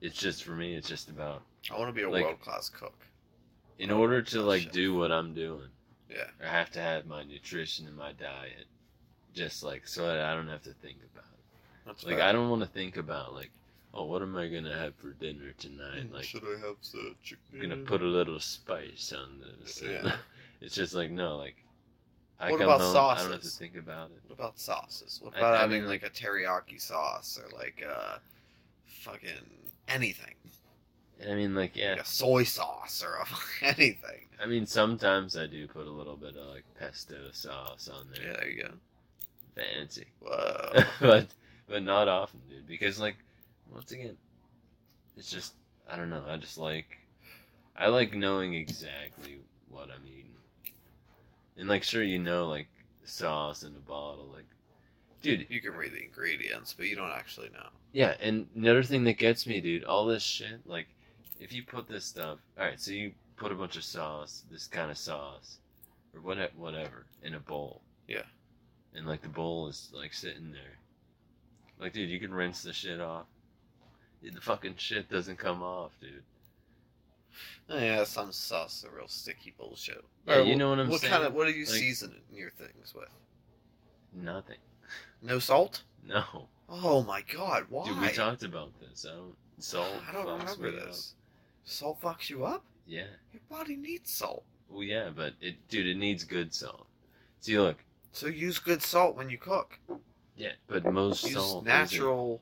it's 0.00 0.16
just 0.18 0.44
for 0.44 0.52
me. 0.52 0.74
It's 0.74 0.88
just 0.88 1.08
about 1.08 1.42
I 1.72 1.78
want 1.78 1.88
to 1.88 1.92
be 1.94 2.02
a 2.02 2.10
like- 2.10 2.24
world 2.24 2.40
class 2.40 2.68
cook. 2.68 2.94
in 3.78 3.90
order 3.90 4.22
to 4.22 4.42
like 4.42 4.62
shit. 4.62 4.72
do 4.72 4.94
what 4.94 5.10
I'm 5.10 5.34
doing, 5.34 5.68
Yeah. 6.10 6.24
I 6.44 6.48
have 6.48 6.70
to 6.72 6.80
have 6.80 7.06
my 7.06 7.24
nutrition 7.24 7.86
and 7.86 7.96
my 7.96 8.12
diet, 8.12 8.66
just 9.34 9.62
like 9.62 9.88
so 9.88 10.06
that 10.06 10.20
I 10.20 10.34
don't 10.34 10.48
have 10.48 10.62
to 10.64 10.74
think 10.74 10.98
about 11.12 11.24
it. 11.32 11.40
That's 11.86 12.04
Like 12.04 12.16
fair. 12.16 12.24
I 12.28 12.32
don't 12.32 12.50
want 12.50 12.62
to 12.62 12.68
think 12.68 12.96
about 12.96 13.34
like, 13.34 13.50
oh, 13.96 14.04
what 14.04 14.22
am 14.22 14.36
I 14.36 14.48
gonna 14.48 14.76
have 14.76 14.94
for 14.96 15.12
dinner 15.12 15.52
tonight? 15.58 16.12
Like 16.12 16.24
should 16.24 16.44
I 16.44 16.58
have 16.66 16.76
the 16.92 17.14
chicken? 17.22 17.38
I'm 17.54 17.60
gonna 17.60 17.76
put 17.76 18.02
a 18.02 18.06
little 18.06 18.40
spice 18.40 19.12
on 19.16 19.42
this. 19.60 19.82
Yeah. 19.82 20.16
it's 20.60 20.74
just 20.74 20.94
like 20.94 21.10
no, 21.10 21.36
like 21.36 21.56
I 22.38 22.50
What 22.50 22.58
come 22.60 22.68
about 22.68 22.80
home, 22.80 22.96
I 22.96 23.22
don't 23.22 23.32
have 23.32 23.40
to 23.42 23.48
think 23.48 23.76
about 23.76 24.10
it. 24.10 24.18
What 24.26 24.38
about 24.38 24.58
sauces? 24.58 25.20
What 25.22 25.36
about 25.36 25.54
I 25.54 25.60
having 25.60 25.82
mean, 25.82 25.88
like 25.88 26.02
a 26.02 26.10
teriyaki 26.10 26.80
sauce 26.80 27.38
or 27.42 27.56
like 27.56 27.82
uh 27.88 28.18
fucking 28.84 29.30
anything? 29.88 30.34
I 31.28 31.34
mean, 31.34 31.54
like 31.54 31.74
yeah, 31.74 31.92
Like 31.92 32.02
a 32.02 32.04
soy 32.04 32.44
sauce 32.44 33.02
or 33.02 33.14
a, 33.14 33.26
anything. 33.64 34.26
I 34.38 34.46
mean 34.46 34.66
sometimes 34.66 35.36
I 35.36 35.46
do 35.46 35.66
put 35.66 35.86
a 35.86 35.90
little 35.90 36.16
bit 36.16 36.36
of 36.36 36.46
like 36.48 36.64
pesto 36.78 37.16
sauce 37.32 37.88
on 37.88 38.06
there. 38.12 38.26
Yeah, 38.26 38.36
there 38.36 38.50
you 38.50 38.62
go. 38.64 38.70
Fancy. 39.54 40.06
Whoa. 40.20 40.84
but 41.00 41.28
but 41.68 41.82
not 41.82 42.08
often, 42.08 42.40
dude. 42.50 42.66
Because 42.66 43.00
like 43.00 43.16
once 43.72 43.92
again, 43.92 44.16
it's 45.16 45.30
just 45.30 45.54
I 45.90 45.96
don't 45.96 46.10
know. 46.10 46.24
I 46.28 46.36
just 46.36 46.58
like 46.58 46.98
I 47.76 47.88
like 47.88 48.14
knowing 48.14 48.54
exactly 48.54 49.40
what 49.68 49.88
I'm 49.90 50.06
eating. 50.06 50.32
And 51.56 51.68
like 51.68 51.82
sure 51.82 52.02
you 52.02 52.18
know 52.18 52.46
like 52.48 52.68
sauce 53.04 53.62
in 53.62 53.74
a 53.74 53.88
bottle, 53.88 54.30
like 54.34 54.46
dude. 55.22 55.46
you 55.48 55.60
can 55.60 55.74
read 55.74 55.92
the 55.92 56.02
ingredients, 56.02 56.74
but 56.76 56.86
you 56.86 56.96
don't 56.96 57.10
actually 57.10 57.50
know. 57.50 57.68
Yeah, 57.92 58.14
and 58.20 58.46
another 58.54 58.82
thing 58.82 59.04
that 59.04 59.18
gets 59.18 59.46
me, 59.46 59.60
dude, 59.60 59.84
all 59.84 60.06
this 60.06 60.22
shit, 60.22 60.60
like 60.66 60.88
if 61.40 61.52
you 61.52 61.62
put 61.62 61.88
this 61.88 62.04
stuff, 62.04 62.38
all 62.58 62.64
right, 62.64 62.80
so 62.80 62.90
you 62.90 63.12
put 63.36 63.52
a 63.52 63.54
bunch 63.54 63.76
of 63.76 63.84
sauce, 63.84 64.44
this 64.50 64.66
kind 64.66 64.90
of 64.90 64.98
sauce, 64.98 65.58
or 66.14 66.20
whatever, 66.20 66.52
whatever, 66.56 67.06
in 67.22 67.34
a 67.34 67.40
bowl. 67.40 67.82
Yeah. 68.08 68.22
And 68.94 69.06
like 69.06 69.22
the 69.22 69.28
bowl 69.28 69.68
is 69.68 69.90
like 69.92 70.14
sitting 70.14 70.52
there. 70.52 70.78
Like, 71.78 71.92
dude, 71.92 72.08
you 72.08 72.18
can 72.18 72.32
rinse 72.32 72.62
the 72.62 72.72
shit 72.72 73.00
off. 73.00 73.26
The 74.22 74.40
fucking 74.40 74.74
shit 74.78 75.08
doesn't 75.08 75.36
come 75.38 75.62
off, 75.62 75.92
dude. 76.00 76.22
Oh, 77.68 77.78
yeah, 77.78 78.04
some 78.04 78.32
sauce 78.32 78.84
are 78.84 78.96
real 78.96 79.08
sticky 79.08 79.52
bullshit. 79.58 80.02
Yeah, 80.26 80.40
you 80.42 80.56
know 80.56 80.70
what 80.70 80.80
I'm 80.80 80.88
what 80.88 81.00
saying? 81.00 81.12
Kind 81.12 81.24
of, 81.24 81.34
what 81.34 81.46
do 81.46 81.52
you 81.52 81.64
Like- 81.64 81.74
season 81.74 82.14
your 82.32 82.50
things 82.50 82.94
with? 82.94 83.08
Nothing. 84.12 84.58
No 85.22 85.38
salt? 85.38 85.82
No. 86.06 86.48
Oh 86.68 87.02
my 87.02 87.22
god, 87.32 87.66
why? 87.68 87.86
Dude, 87.86 88.00
we 88.00 88.08
talked 88.08 88.42
about 88.42 88.70
this. 88.80 89.04
I 89.08 89.14
don't. 89.14 89.34
Salt. 89.58 89.88
I 90.08 90.12
don't 90.12 90.26
fucks 90.26 90.38
remember 90.58 90.72
me 90.72 90.78
up. 90.82 90.86
this. 90.88 91.14
Salt 91.64 92.00
fucks 92.00 92.28
you 92.30 92.44
up? 92.44 92.64
Yeah. 92.86 93.06
Your 93.32 93.42
body 93.48 93.76
needs 93.76 94.10
salt. 94.10 94.44
Well, 94.68 94.82
yeah, 94.82 95.10
but 95.14 95.34
it, 95.40 95.56
dude, 95.68 95.86
it 95.86 95.96
needs 95.96 96.24
good 96.24 96.52
salt. 96.54 96.86
See, 97.40 97.58
look. 97.58 97.76
So 98.12 98.26
use 98.28 98.58
good 98.58 98.82
salt 98.82 99.16
when 99.16 99.28
you 99.30 99.38
cook. 99.38 99.78
Yeah, 100.36 100.52
but 100.66 100.84
most 100.92 101.24
Use 101.24 101.34
salt. 101.34 101.48
isn't- 101.48 101.64
natural, 101.66 102.40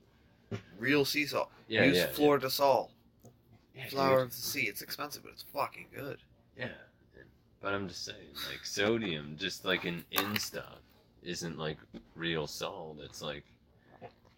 real 0.78 1.05
sea 1.05 1.26
salt. 1.26 1.51
Yeah, 1.68 1.84
use 1.84 1.97
yeah, 1.97 2.07
Florida 2.09 2.51
salt. 2.51 2.90
yeah. 3.74 3.88
Flower 3.88 4.16
dude. 4.18 4.26
of 4.26 4.30
the 4.30 4.36
sea. 4.36 4.62
It's 4.62 4.82
expensive, 4.82 5.22
but 5.22 5.32
it's 5.32 5.45
fucking 5.55 5.86
good. 5.95 6.18
Yeah, 6.59 6.68
but 7.61 7.72
I'm 7.74 7.88
just 7.88 8.05
saying, 8.05 8.18
like 8.51 8.64
sodium, 8.64 9.36
just 9.38 9.64
like 9.64 9.84
an 9.84 10.05
in 10.11 10.36
stuff, 10.36 10.78
isn't 11.22 11.59
like 11.59 11.78
real 12.14 12.47
salt. 12.47 12.99
It's 13.03 13.22
like 13.22 13.45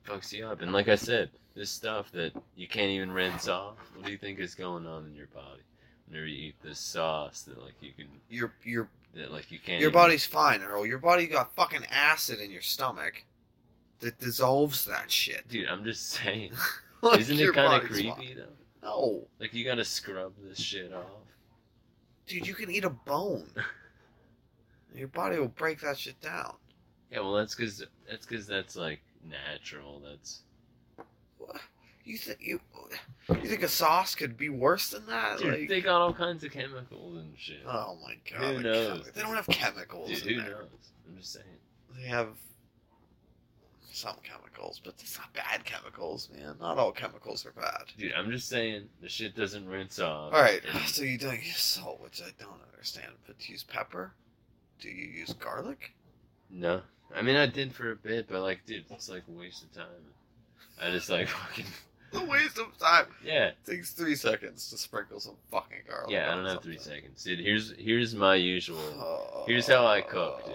fucks 0.07 0.33
you 0.33 0.47
up. 0.47 0.63
And 0.63 0.73
like 0.73 0.89
I 0.89 0.95
said, 0.95 1.31
this 1.55 1.71
stuff 1.71 2.11
that 2.13 2.33
you 2.55 2.69
can't 2.69 2.91
even 2.91 3.11
rinse 3.11 3.49
off. 3.49 3.75
What 3.95 4.07
do 4.07 4.13
you 4.13 4.19
think 4.19 4.39
is 4.39 4.55
going 4.55 4.87
on 4.87 5.05
in 5.07 5.15
your 5.15 5.27
body 5.29 5.63
whenever 6.07 6.27
you 6.27 6.49
eat 6.49 6.55
this 6.63 6.79
sauce 6.79 7.43
that 7.43 7.61
like 7.63 7.75
you 7.81 7.91
can 7.93 8.07
Your 8.31 8.53
your 8.63 8.89
that 9.15 9.33
like 9.33 9.51
you 9.51 9.59
can't? 9.59 9.81
your 9.81 9.91
even- 9.91 10.01
body's 10.01 10.25
fine, 10.25 10.63
Earl. 10.63 10.87
Your 10.87 10.99
body 10.99 11.27
got 11.27 11.55
fucking 11.57 11.85
acid 11.91 12.39
in 12.39 12.51
your 12.53 12.63
stomach 12.63 13.25
that 14.01 14.19
dissolves 14.19 14.85
that 14.87 15.11
shit. 15.11 15.47
Dude, 15.49 15.69
I'm 15.69 15.85
just 15.85 16.11
saying. 16.11 16.53
Like, 17.03 17.21
Isn't 17.21 17.39
it 17.39 17.53
kind 17.53 17.83
of 17.83 17.89
creepy 17.89 18.09
fine. 18.11 18.37
though? 18.37 18.89
No, 18.89 19.29
Like 19.39 19.53
you 19.53 19.65
gotta 19.67 19.85
scrub 19.85 20.33
this 20.43 20.59
shit 20.59 20.93
off. 20.95 21.05
dude, 22.27 22.47
you 22.49 22.55
can 22.55 22.71
eat 22.71 22.85
a 22.85 22.91
bone. 22.91 23.47
your 24.95 25.09
body 25.09 25.39
will 25.39 25.49
break 25.49 25.81
that 25.83 25.99
shit 25.99 26.19
down. 26.21 26.55
Yeah, 27.13 27.21
well 27.21 27.35
that's 27.35 27.55
because 27.55 27.85
that's 28.09 28.25
because 28.27 28.47
that's 28.47 28.77
like 28.77 29.01
natural. 29.29 30.01
That's 30.09 30.41
What? 31.39 31.61
You 32.05 32.17
think 32.17 32.39
you 32.41 32.61
you 33.29 33.49
think 33.49 33.63
a 33.63 33.69
sauce 33.69 34.15
could 34.15 34.37
be 34.37 34.49
worse 34.49 34.89
than 34.91 35.07
that? 35.07 35.39
dude, 35.39 35.53
like, 35.61 35.69
they 35.69 35.81
got 35.83 36.01
all 36.01 36.15
kinds 36.15 36.45
of 36.45 36.51
chemicals 36.51 37.19
and 37.19 37.35
shit. 37.37 37.61
oh 37.67 37.99
my 38.03 38.15
god, 38.31 38.57
Who 38.57 38.63
knows? 38.63 39.01
chemi- 39.03 39.13
They 39.13 39.21
don't 39.21 39.35
have 39.37 39.47
chemicals. 39.49 40.09
Dude, 40.09 40.27
in 40.33 40.39
who 40.39 40.41
there. 40.43 40.51
knows? 40.61 40.69
I'm 41.09 41.17
just 41.19 41.33
saying. 41.35 41.45
They 42.01 42.09
have 42.09 42.29
some 43.97 44.17
chemicals, 44.23 44.81
but 44.85 44.95
it's 45.01 45.19
not 45.19 45.33
bad 45.33 45.65
chemicals, 45.65 46.29
man. 46.37 46.57
Not 46.61 46.79
all 46.79 46.93
chemicals 46.93 47.45
are 47.47 47.53
bad. 47.53 47.85
Dude, 47.99 48.13
I'm 48.13 48.31
just 48.31 48.49
saying 48.49 48.89
the 49.01 49.09
shit 49.09 49.35
doesn't 49.35 49.67
rinse 49.69 49.99
off. 49.99 50.33
All 50.35 50.41
right, 50.41 50.61
so 50.87 51.03
you 51.03 51.19
don't 51.19 51.43
use 51.43 51.59
salt, 51.59 52.01
which 52.01 52.21
I 52.23 52.31
don't 52.39 52.61
understand. 52.73 53.13
But 53.27 53.39
do 53.39 53.47
you 53.47 53.53
use 53.53 53.65
pepper? 53.65 54.13
Do 54.81 54.89
you 54.89 55.07
use 55.07 55.33
garlic? 55.33 55.93
no, 56.51 56.81
I 57.15 57.23
mean 57.23 57.37
I 57.37 57.47
did 57.47 57.73
for 57.75 57.91
a 57.93 57.97
bit, 57.97 58.29
but 58.29 58.43
like, 58.43 58.65
dude, 58.67 58.85
it's 58.91 59.09
like 59.09 59.23
a 59.29 59.33
waste 59.39 59.63
of 59.65 59.73
time. 59.75 59.87
I 60.81 60.91
just 60.91 61.09
like 61.11 61.29
fucking 61.29 61.65
A 62.13 62.25
waste 62.25 62.59
of 62.59 62.77
time. 62.79 63.07
yeah, 63.25 63.47
It 63.49 63.57
takes 63.67 63.93
three 63.93 64.15
seconds 64.15 64.69
to 64.71 64.77
sprinkle 64.79 65.19
some 65.21 65.37
fucking 65.51 65.79
garlic. 65.89 66.11
yeah. 66.13 66.31
I 66.31 66.37
don't 66.37 66.45
have 66.47 66.63
three 66.63 66.79
seconds, 66.79 67.25
dude. 67.25 67.41
Here's 67.41 67.73
here's 67.79 68.15
my 68.15 68.35
usual. 68.35 69.45
Here's 69.47 69.67
how 69.67 69.87
I 69.87 70.03
cook, 70.03 70.45
dude. 70.45 70.55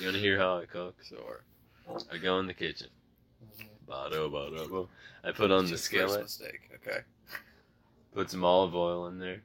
You 0.00 0.04
want 0.06 0.16
to 0.16 0.20
hear 0.20 0.38
how 0.38 0.58
I 0.58 0.64
cook? 0.66 0.96
Sure. 1.08 1.42
I 2.12 2.18
go 2.18 2.38
in 2.38 2.46
the 2.46 2.54
kitchen. 2.54 2.88
Bado, 3.88 4.30
bado, 4.30 4.68
bado. 4.68 4.88
I 5.24 5.32
put 5.32 5.50
on 5.50 5.68
the 5.68 5.76
skillet, 5.76 6.22
mistake. 6.22 6.70
Okay. 6.76 7.00
put 8.14 8.30
some 8.30 8.44
olive 8.44 8.74
oil 8.74 9.06
in 9.08 9.18
there, 9.18 9.42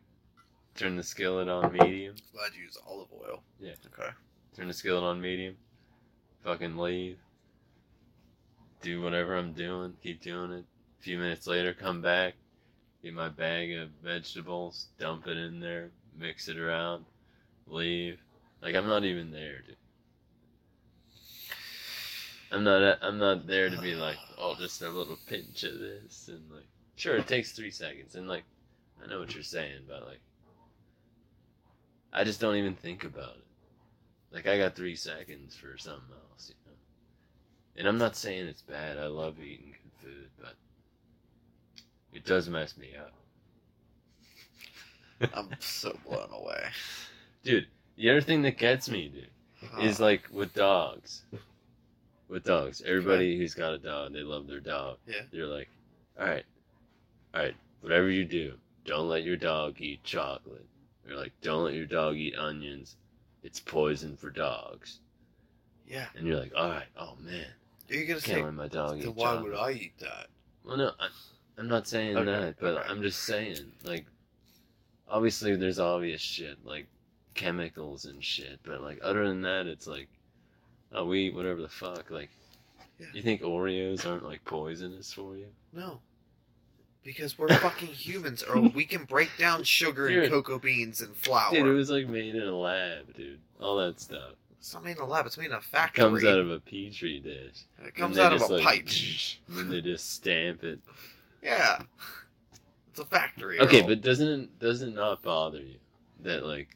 turn 0.76 0.96
the 0.96 1.04
skillet 1.04 1.50
on 1.50 1.74
medium, 1.74 2.16
Glad 2.34 2.52
you 2.56 2.64
use 2.64 2.78
olive 2.88 3.08
oil. 3.14 3.44
Yeah. 3.60 3.74
Okay. 3.88 4.12
turn 4.56 4.68
the 4.68 4.74
skillet 4.74 5.04
on 5.04 5.20
medium, 5.20 5.56
fucking 6.44 6.78
leave, 6.78 7.18
do 8.82 9.02
whatever 9.02 9.36
I'm 9.36 9.54
doing, 9.54 9.94
keep 10.04 10.22
doing 10.22 10.52
it. 10.52 10.66
A 11.00 11.04
few 11.04 11.18
minutes 11.18 11.48
later, 11.48 11.74
come 11.74 12.02
back, 12.02 12.36
get 13.04 13.14
my 13.14 13.30
bag 13.30 13.74
of 13.74 13.90
vegetables, 14.04 14.88
dump 15.00 15.28
it 15.28 15.38
in 15.38 15.60
there, 15.60 15.90
mix 16.18 16.48
it 16.48 16.60
around, 16.60 17.06
leave. 17.68 18.20
Like 18.62 18.76
I'm 18.76 18.88
not 18.88 19.04
even 19.04 19.32
there, 19.32 19.62
dude. 19.66 19.76
I'm 22.52 22.64
not. 22.64 23.00
I'm 23.02 23.18
not 23.18 23.48
there 23.48 23.70
to 23.70 23.82
be 23.82 23.96
like, 23.96 24.18
oh, 24.38 24.56
just 24.56 24.82
a 24.82 24.90
little 24.90 25.18
pinch 25.28 25.64
of 25.64 25.80
this, 25.80 26.30
and 26.30 26.42
like, 26.52 26.68
sure, 26.96 27.18
it 27.18 27.28
takes 27.28 27.52
three 27.52 27.72
seconds, 27.72 28.16
and 28.16 28.28
like, 28.28 28.44
I 29.04 29.08
know 29.08 29.20
what 29.20 29.34
you're 29.34 29.44
saying, 29.44 29.82
but 29.88 30.06
like, 30.06 30.20
I 32.14 32.24
just 32.24 32.40
don't 32.40 32.56
even 32.56 32.76
think 32.76 33.04
about 33.04 33.36
it. 33.38 33.46
Like 34.32 34.48
I 34.48 34.58
got 34.58 34.76
three 34.76 34.96
seconds 34.96 35.56
for 35.56 35.78
something 35.78 36.14
else, 36.32 36.50
you 36.50 36.56
know. 36.66 36.78
And 37.78 37.88
I'm 37.88 37.98
not 37.98 38.16
saying 38.16 38.48
it's 38.48 38.62
bad. 38.62 38.98
I 38.98 39.08
love 39.08 39.40
eating 39.40 39.74
good 39.84 40.10
food, 40.10 40.30
but 40.40 40.56
it 42.14 42.26
does 42.26 42.50
mess 42.50 42.78
me 42.78 42.92
up. 43.00 43.14
I'm 45.34 45.50
so 45.60 45.98
blown 46.08 46.30
away. 46.32 46.64
dude. 47.44 47.68
The 47.98 48.10
other 48.10 48.20
thing 48.22 48.42
that 48.42 48.58
gets 48.58 48.90
me, 48.90 49.08
dude, 49.08 49.82
is 49.82 50.02
Uh, 50.02 50.04
like 50.04 50.28
with 50.32 50.54
dogs. 50.54 51.24
With 52.28 52.44
dogs, 52.44 52.82
everybody 52.86 53.38
who's 53.38 53.54
got 53.54 53.74
a 53.74 53.78
dog, 53.78 54.14
they 54.14 54.22
love 54.24 54.48
their 54.48 54.60
dog. 54.60 54.98
Yeah. 55.08 55.22
They're 55.32 55.46
like, 55.48 55.70
all 56.20 56.26
right, 56.26 56.44
all 57.36 57.42
right, 57.44 57.56
whatever 57.82 58.10
you 58.10 58.26
do, 58.26 58.54
don't 58.84 59.08
let 59.08 59.24
your 59.24 59.38
dog 59.38 59.80
eat 59.80 60.04
chocolate. 60.04 60.66
They're 61.06 61.18
like, 61.18 61.34
don't 61.42 61.64
let 61.66 61.76
your 61.76 61.86
dog 61.86 62.16
eat 62.16 62.36
onions. 62.36 62.96
It's 63.44 63.60
poison 63.60 64.18
for 64.18 64.32
dogs. 64.32 65.02
yeah. 65.88 66.08
And 66.16 66.26
you're 66.26 66.40
like, 66.40 66.52
all 66.58 66.70
right, 66.70 66.88
oh 66.98 67.16
man, 67.22 67.46
You're 67.90 68.08
gonna 68.08 68.20
can't 68.22 68.38
say, 68.40 68.44
let 68.44 68.54
my 68.56 68.68
dog 68.70 68.98
eat 69.00 69.14
why 69.14 69.34
chocolate. 69.36 69.44
would 69.52 69.60
I 69.60 69.72
eat 69.74 69.94
that? 70.00 70.28
Well, 70.64 70.78
no, 70.78 70.92
I, 71.00 71.08
I'm 71.60 71.68
not 71.68 71.88
saying 71.88 72.18
Okay, 72.18 72.26
that, 72.26 72.56
but 72.60 72.78
okay. 72.78 72.90
I'm 72.90 73.04
just 73.04 73.22
saying, 73.24 73.58
like, 73.84 74.06
obviously 75.08 75.56
there's 75.56 75.80
obvious 75.80 76.22
shit, 76.22 76.58
like 76.66 76.88
chemicals 77.36 78.06
and 78.06 78.24
shit, 78.24 78.60
but 78.64 78.82
like, 78.82 78.98
other 79.04 79.28
than 79.28 79.42
that, 79.44 79.68
it's 79.68 79.86
like, 79.86 80.08
oh, 80.94 81.06
we 81.06 81.28
eat 81.28 81.36
whatever 81.36 81.62
the 81.62 81.70
fuck. 81.70 82.10
Like, 82.10 82.30
Yeah. 83.00 83.08
you 83.14 83.22
think 83.22 83.42
Oreos 83.42 84.06
aren't 84.06 84.24
like 84.24 84.44
poisonous 84.46 85.12
for 85.14 85.36
you? 85.38 85.48
No. 85.74 86.02
Because 87.04 87.38
we're 87.38 87.50
fucking 87.50 87.90
humans, 87.90 88.42
or 88.42 88.60
we 88.60 88.84
can 88.84 89.04
break 89.04 89.30
down 89.38 89.64
sugar 89.64 90.08
and 90.08 90.32
cocoa 90.32 90.58
beans 90.58 91.02
and 91.02 91.16
flour. 91.16 91.52
Dude, 91.52 91.68
it 91.68 91.72
was 91.72 91.92
like 91.92 92.08
made 92.08 92.34
in 92.34 92.48
a 92.48 92.56
lab, 92.56 93.16
dude. 93.16 93.40
All 93.62 93.78
that 93.78 94.00
stuff 94.00 94.32
It's 94.58 94.74
not 94.74 94.84
made 94.84 94.98
in 94.98 95.04
a 95.04 95.06
lab. 95.06 95.26
It's 95.28 95.38
made 95.38 95.46
in 95.48 95.54
a 95.54 95.62
factory. 95.62 96.04
It 96.04 96.10
comes 96.10 96.26
out 96.26 96.40
of 96.40 96.50
a 96.50 96.60
petri 96.60 97.20
dish. 97.20 97.66
it 97.86 97.96
comes 97.96 98.18
out 98.18 98.34
of 98.34 98.42
a 98.42 98.46
like, 98.48 98.64
pipe. 98.64 98.88
And 99.48 99.58
then 99.58 99.70
they 99.70 99.82
just 99.82 100.14
stamp 100.14 100.64
it. 100.64 100.80
Yeah. 101.44 101.84
It's 102.90 103.00
a 103.00 103.06
factory. 103.06 103.60
Okay, 103.60 103.82
but 103.82 104.02
doesn't 104.02 104.28
it 104.28 104.60
does 104.60 104.82
it 104.82 104.96
not 104.96 105.22
bother 105.22 105.60
you 105.60 105.76
that 106.22 106.46
like 106.46 106.76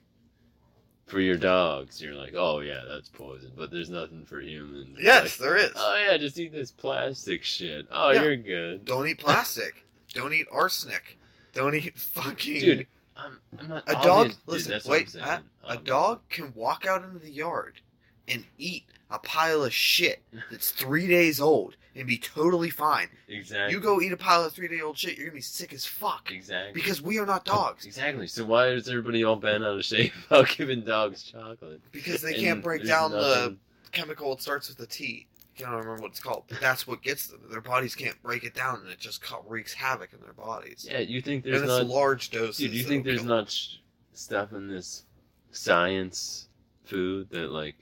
for 1.10 1.20
your 1.20 1.38
dogs 1.38 2.02
you're 2.02 2.14
like, 2.16 2.34
oh 2.36 2.60
yeah, 2.60 2.82
that's 2.88 3.10
poison, 3.10 3.52
but 3.58 3.72
there's 3.72 3.90
nothing 3.90 4.26
for 4.26 4.40
humans. 4.40 4.98
Yes, 5.02 5.40
like, 5.40 5.50
there 5.50 5.58
is. 5.58 5.72
oh 5.76 6.06
yeah, 6.08 6.18
just 6.18 6.40
eat 6.40 6.52
this 6.52 6.72
plastic 6.72 7.44
shit. 7.44 7.88
Oh, 7.92 8.12
Yeah. 8.12 8.24
you're 8.24 8.36
good. 8.38 8.86
Don't 8.86 9.08
eat 9.08 9.20
plastic. 9.20 9.86
Don't 10.14 10.34
eat 10.34 10.48
arsenic. 10.52 11.18
Don't 11.54 11.76
eat 11.76 11.98
fucking. 11.98 12.60
Dude, 12.60 12.88
I'm, 13.18 13.40
I'm 13.60 13.68
not 13.68 13.84
a 13.88 13.94
dog. 13.94 14.34
listen, 14.46 14.80
wait. 14.90 15.10
Saying. 15.10 15.26
Matt, 15.26 15.44
a 15.68 15.78
um, 15.78 15.84
dog 15.84 16.20
can 16.30 16.54
walk 16.56 16.86
out 16.86 17.04
into 17.04 17.20
the 17.20 17.32
yard 17.32 17.82
and 18.28 18.46
eat 18.58 18.84
a 19.10 19.20
pile 19.20 19.64
of 19.64 19.74
shit 19.74 20.22
that's 20.52 20.72
three 20.72 21.08
days 21.08 21.42
old 21.42 21.76
and 22.00 22.08
be 22.08 22.18
totally 22.18 22.70
fine. 22.70 23.10
Exactly. 23.28 23.74
You 23.74 23.82
go 23.82 24.02
eat 24.02 24.12
a 24.12 24.18
pile 24.18 24.44
of 24.44 24.54
three 24.54 24.68
day 24.68 24.82
old 24.82 24.98
shit, 24.98 25.18
you're 25.18 25.28
gonna 25.28 25.36
be 25.36 25.42
sick 25.42 25.74
as 25.74 25.86
fuck. 25.86 26.32
Exactly. 26.32 26.74
Because 26.74 27.02
we 27.02 27.20
are 27.20 27.26
not 27.26 27.46
dogs. 27.46 27.86
Exactly. 27.86 28.26
So 28.28 28.46
why 28.46 28.70
is 28.70 28.88
everybody 28.88 29.24
all 29.24 29.36
bent 29.36 29.64
out 29.64 29.78
of 29.78 29.86
shape 29.86 30.14
about 30.30 30.48
giving 30.50 30.82
dogs 30.82 31.24
chocolate? 31.24 31.82
Because 31.92 32.22
they 32.22 32.34
And 32.36 32.44
can't 32.44 32.64
break 32.64 32.86
down 32.86 33.12
the 33.12 33.58
chemical. 33.92 34.34
It 34.34 34.42
starts 34.42 34.70
with 34.70 34.80
a 34.80 34.88
T. 34.88 35.28
I 35.56 35.62
can't 35.62 35.72
remember 35.72 36.02
what 36.04 36.12
it's 36.12 36.22
called, 36.22 36.46
but 36.48 36.62
that's 36.62 36.88
what 36.88 37.02
gets 37.02 37.28
them. 37.28 37.42
Their 37.52 37.60
bodies 37.60 37.94
can't 37.94 38.22
break 38.24 38.46
it 38.46 38.54
down, 38.54 38.80
and 38.80 38.90
it 38.90 38.98
just 38.98 39.22
wreaks 39.46 39.74
havoc 39.74 40.14
in 40.14 40.22
their 40.22 40.32
bodies. 40.32 40.88
Yeah, 40.90 41.00
you 41.00 41.22
think 41.22 41.44
and 41.44 41.54
there's 41.54 41.64
it's 41.64 41.70
not 41.70 41.88
large 41.88 42.30
doses. 42.30 42.58
Dude, 42.60 42.74
you 42.74 42.84
think 42.84 43.04
there's 43.04 43.26
not 43.26 43.50
sh- 43.50 43.76
stuff 44.14 44.54
in 44.54 44.70
this 44.70 45.04
science 45.52 46.48
food 46.86 47.30
that 47.32 47.52
like 47.52 47.76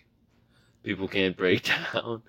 people 0.81 1.07
can't 1.07 1.37
break 1.37 1.63
down? 1.93 2.23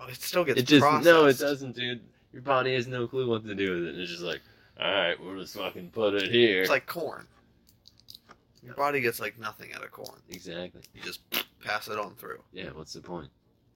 Well, 0.00 0.08
it 0.08 0.16
still 0.22 0.44
gets 0.44 0.58
it 0.58 0.66
just 0.66 0.80
processed. 0.80 1.04
no, 1.04 1.26
it 1.26 1.38
doesn't, 1.38 1.76
dude. 1.76 2.00
Your 2.32 2.40
body 2.42 2.74
has 2.74 2.86
no 2.86 3.06
clue 3.06 3.28
what 3.28 3.44
to 3.44 3.54
do 3.54 3.74
with 3.74 3.88
it. 3.94 4.00
It's 4.00 4.10
just 4.10 4.22
like, 4.22 4.40
all 4.80 4.90
right, 4.90 5.20
we'll 5.20 5.38
just 5.38 5.54
fucking 5.56 5.90
put 5.90 6.14
it 6.14 6.32
here. 6.32 6.62
It's 6.62 6.70
like 6.70 6.86
corn. 6.86 7.26
Your 8.62 8.74
body 8.74 9.00
gets 9.02 9.20
like 9.20 9.38
nothing 9.38 9.72
out 9.74 9.84
of 9.84 9.90
corn. 9.90 10.20
exactly. 10.30 10.80
You 10.94 11.02
just 11.02 11.20
pass 11.62 11.88
it 11.88 11.98
on 11.98 12.14
through. 12.14 12.40
Yeah. 12.52 12.70
What's 12.72 12.94
the 12.94 13.00
point? 13.02 13.28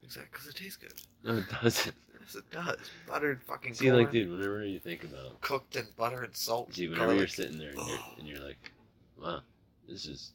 Exactly, 0.02 0.28
because 0.32 0.46
it 0.48 0.56
tastes 0.56 0.76
good. 0.76 0.94
No, 1.22 1.36
it 1.38 1.44
doesn't. 1.62 1.94
Yes, 2.26 2.36
it 2.36 2.50
does. 2.50 2.78
Buttered 3.06 3.42
fucking 3.42 3.74
See, 3.74 3.84
corn, 3.84 3.98
like, 3.98 4.10
dude, 4.10 4.30
whenever 4.30 4.64
you 4.64 4.78
think 4.78 5.04
about, 5.04 5.38
cooked 5.42 5.76
in 5.76 5.84
butter 5.98 6.22
and 6.22 6.34
salt. 6.34 6.72
see, 6.72 6.88
whenever 6.88 7.08
garlic. 7.08 7.18
you're 7.18 7.28
sitting 7.28 7.58
there 7.58 7.68
and 7.68 7.86
you're, 7.86 7.98
and 8.18 8.26
you're 8.26 8.38
like, 8.38 8.72
wow, 9.20 9.40
this 9.86 10.06
is, 10.06 10.32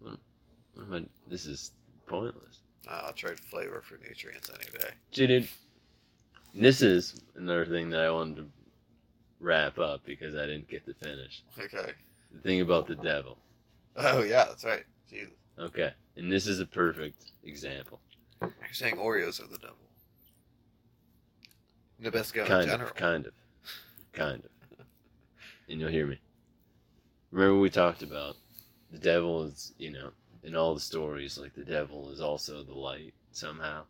what, 0.00 0.16
what 0.72 0.86
am 0.86 0.94
I? 0.94 1.04
This 1.28 1.44
is 1.44 1.72
pointless. 2.06 2.60
I'll 2.88 3.12
trade 3.12 3.40
flavor 3.40 3.82
for 3.82 3.98
nutrients 4.06 4.50
any 4.50 4.78
day. 4.78 4.90
Dude, 5.12 5.48
this 6.54 6.82
is 6.82 7.20
another 7.36 7.66
thing 7.66 7.90
that 7.90 8.00
I 8.00 8.10
wanted 8.10 8.36
to 8.36 8.46
wrap 9.40 9.78
up 9.78 10.04
because 10.04 10.34
I 10.34 10.46
didn't 10.46 10.68
get 10.68 10.86
to 10.86 10.94
finish. 10.94 11.42
Okay. 11.58 11.92
The 12.32 12.40
thing 12.40 12.60
about 12.60 12.86
the 12.86 12.96
devil. 12.96 13.38
Oh 13.96 14.22
yeah, 14.22 14.44
that's 14.46 14.64
right. 14.64 14.84
Jesus. 15.08 15.34
Okay. 15.58 15.92
And 16.16 16.30
this 16.30 16.46
is 16.46 16.60
a 16.60 16.66
perfect 16.66 17.32
example. 17.44 18.00
You're 18.40 18.52
saying 18.72 18.96
Oreos 18.96 19.42
are 19.42 19.46
the 19.48 19.58
devil. 19.58 19.76
Nabisco 22.02 22.40
in 22.42 22.46
Kind 22.46 22.68
general. 22.68 22.88
of. 22.88 22.94
Kind 22.94 23.26
of. 23.26 23.32
Kind 24.12 24.44
of. 24.44 24.50
And 25.68 25.80
you'll 25.80 25.90
hear 25.90 26.06
me. 26.06 26.18
Remember 27.30 27.58
we 27.58 27.70
talked 27.70 28.02
about 28.02 28.36
the 28.90 28.98
devil 28.98 29.44
is, 29.44 29.72
you 29.78 29.90
know, 29.90 30.10
in 30.44 30.54
all 30.54 30.74
the 30.74 30.80
stories, 30.80 31.38
like 31.38 31.54
the 31.54 31.64
devil 31.64 32.10
is 32.10 32.20
also 32.20 32.62
the 32.62 32.74
light 32.74 33.14
somehow. 33.32 33.82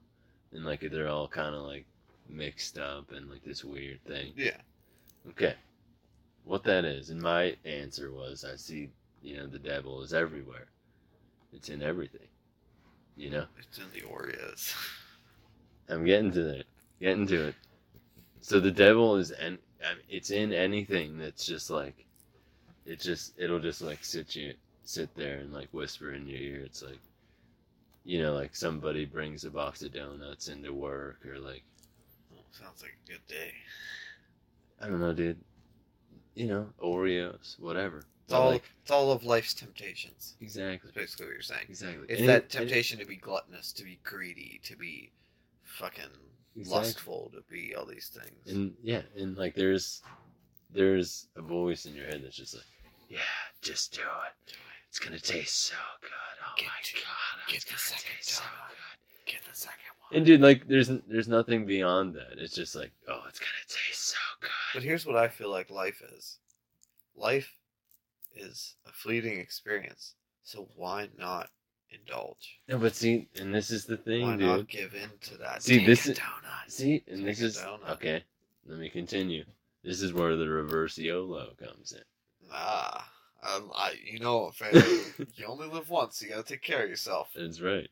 And 0.52 0.64
like 0.64 0.80
they're 0.80 1.08
all 1.08 1.28
kind 1.28 1.54
of 1.54 1.62
like 1.62 1.84
mixed 2.28 2.78
up 2.78 3.10
and 3.12 3.28
like 3.28 3.44
this 3.44 3.64
weird 3.64 4.02
thing. 4.06 4.32
Yeah. 4.36 4.56
Okay. 5.28 5.54
What 6.44 6.62
that 6.64 6.84
is, 6.84 7.10
and 7.10 7.20
my 7.20 7.56
answer 7.64 8.12
was 8.12 8.44
I 8.44 8.56
see, 8.56 8.90
you 9.22 9.36
know, 9.36 9.46
the 9.46 9.58
devil 9.58 10.02
is 10.02 10.12
everywhere. 10.12 10.66
It's 11.52 11.70
in 11.70 11.82
everything. 11.82 12.28
You 13.16 13.30
know? 13.30 13.46
It's 13.58 13.78
in 13.78 13.84
the 13.94 14.06
Oreos. 14.06 14.74
I'm 15.88 16.04
getting 16.04 16.32
to 16.32 16.42
that. 16.42 16.64
Getting 17.00 17.26
to 17.28 17.48
it. 17.48 17.54
So 18.40 18.60
the 18.60 18.70
devil 18.70 19.16
is 19.16 19.30
and 19.30 19.58
I 19.84 19.94
mean, 19.94 20.04
it's 20.08 20.30
in 20.30 20.52
anything 20.52 21.18
that's 21.18 21.46
just 21.46 21.70
like 21.70 22.06
it 22.86 23.00
just 23.00 23.32
it'll 23.38 23.58
just 23.58 23.80
like 23.80 24.04
sit 24.04 24.36
you 24.36 24.54
sit 24.84 25.14
there 25.14 25.38
and 25.38 25.52
like 25.52 25.68
whisper 25.72 26.12
in 26.12 26.26
your 26.26 26.38
ear. 26.40 26.62
It's 26.64 26.82
like 26.82 27.00
you 28.04 28.20
know, 28.20 28.34
like 28.34 28.54
somebody 28.54 29.04
brings 29.06 29.44
a 29.44 29.50
box 29.50 29.82
of 29.82 29.92
donuts 29.92 30.48
into 30.48 30.72
work 30.72 31.24
or 31.26 31.38
like 31.38 31.62
Oh, 32.34 32.42
sounds 32.52 32.82
like 32.82 32.96
a 33.06 33.10
good 33.12 33.26
day. 33.26 33.52
I 34.80 34.88
don't 34.88 35.00
know, 35.00 35.12
dude. 35.14 35.40
You 36.34 36.48
know, 36.48 36.66
Oreos, 36.82 37.58
whatever. 37.60 37.98
It's 37.98 38.06
But, 38.32 38.40
all 38.40 38.50
like 38.50 38.64
it's 38.82 38.90
all 38.90 39.12
of 39.12 39.24
life's 39.24 39.54
temptations. 39.54 40.36
exactly. 40.40 40.90
That's 40.94 41.04
basically 41.06 41.26
what 41.26 41.32
you're 41.34 41.42
saying. 41.42 41.66
Exactly. 41.68 42.06
It's 42.08 42.20
And 42.20 42.28
that 42.28 42.44
it- 42.44 42.50
temptation 42.50 42.98
to 42.98 43.04
be 43.06 43.16
gluttonous, 43.16 43.72
to 43.74 43.84
be 43.84 44.00
greedy, 44.02 44.60
to 44.64 44.76
be 44.76 45.12
fucking 45.62 46.04
Exactly. 46.56 46.64
lustful, 46.78 47.30
to 47.34 47.40
be 47.50 47.74
all 47.74 47.84
these 47.86 48.08
things. 48.08 48.46
And 48.48 48.74
yeah, 48.82 49.02
and 49.16 49.36
like 49.36 49.54
there's 49.54 50.02
there's 50.70 51.28
a 51.36 51.42
voice 51.42 51.86
in 51.86 51.94
your 51.94 52.06
head 52.06 52.22
that's 52.24 52.36
just 52.36 52.54
like, 52.54 52.64
yeah, 53.08 53.18
just 53.62 53.92
do 53.94 54.00
it. 54.00 54.46
do 54.46 54.54
it. 54.54 54.58
It's 54.94 55.00
gonna 55.04 55.18
taste 55.18 55.56
so 55.56 55.74
good. 56.02 56.10
Oh 56.46 56.52
Get 56.56 56.66
my 56.66 56.72
to- 56.84 56.94
god, 56.94 57.02
oh, 57.04 57.40
get 57.48 57.56
it's 57.56 57.64
the 57.64 57.70
gonna 57.72 57.78
second 57.80 58.10
taste 58.16 58.28
so 58.30 58.42
donut. 58.44 58.68
good. 58.68 59.32
Get 59.32 59.40
the 59.50 59.56
second 59.56 59.78
one. 59.98 60.16
And 60.16 60.24
dude, 60.24 60.40
like 60.40 60.68
there's 60.68 60.88
there's 61.08 61.26
nothing 61.26 61.66
beyond 61.66 62.14
that. 62.14 62.38
It's 62.38 62.54
just 62.54 62.76
like, 62.76 62.92
oh, 63.08 63.22
it's 63.28 63.40
gonna 63.40 63.50
taste 63.66 64.10
so 64.10 64.16
good. 64.40 64.50
But 64.72 64.84
here's 64.84 65.04
what 65.04 65.16
I 65.16 65.26
feel 65.26 65.50
like 65.50 65.68
life 65.68 66.00
is. 66.16 66.38
Life 67.16 67.52
is 68.36 68.76
a 68.88 68.92
fleeting 68.92 69.40
experience. 69.40 70.14
So 70.44 70.68
why 70.76 71.08
not 71.18 71.50
indulge? 71.90 72.60
No, 72.68 72.78
but 72.78 72.94
see, 72.94 73.26
and 73.40 73.52
this 73.52 73.72
is 73.72 73.86
the 73.86 73.96
thing, 73.96 74.22
why 74.22 74.36
dude. 74.36 74.40
not 74.46 74.68
give 74.68 74.94
in 74.94 75.10
to 75.22 75.36
that? 75.38 75.64
See, 75.64 75.78
Take 75.78 75.86
this 75.88 76.06
a 76.06 76.12
is- 76.12 76.18
donut. 76.20 76.68
See, 76.70 77.02
and 77.08 77.26
this 77.26 77.38
Take 77.38 77.42
a 77.42 77.46
is 77.48 77.56
donut. 77.58 77.90
okay. 77.94 78.22
Let 78.68 78.78
me 78.78 78.90
continue. 78.90 79.44
This 79.82 80.02
is 80.02 80.12
where 80.12 80.36
the 80.36 80.48
reverse 80.48 80.96
YOLO 80.96 81.54
comes 81.58 81.90
in. 81.92 82.48
Nah, 82.48 83.00
um, 83.44 83.70
I, 83.74 83.94
you 84.04 84.18
know, 84.18 84.50
fam, 84.52 84.74
you 85.34 85.46
only 85.46 85.68
live 85.68 85.90
once. 85.90 86.22
You 86.22 86.30
gotta 86.30 86.42
take 86.42 86.62
care 86.62 86.84
of 86.84 86.88
yourself. 86.90 87.30
That's 87.36 87.60
right. 87.60 87.88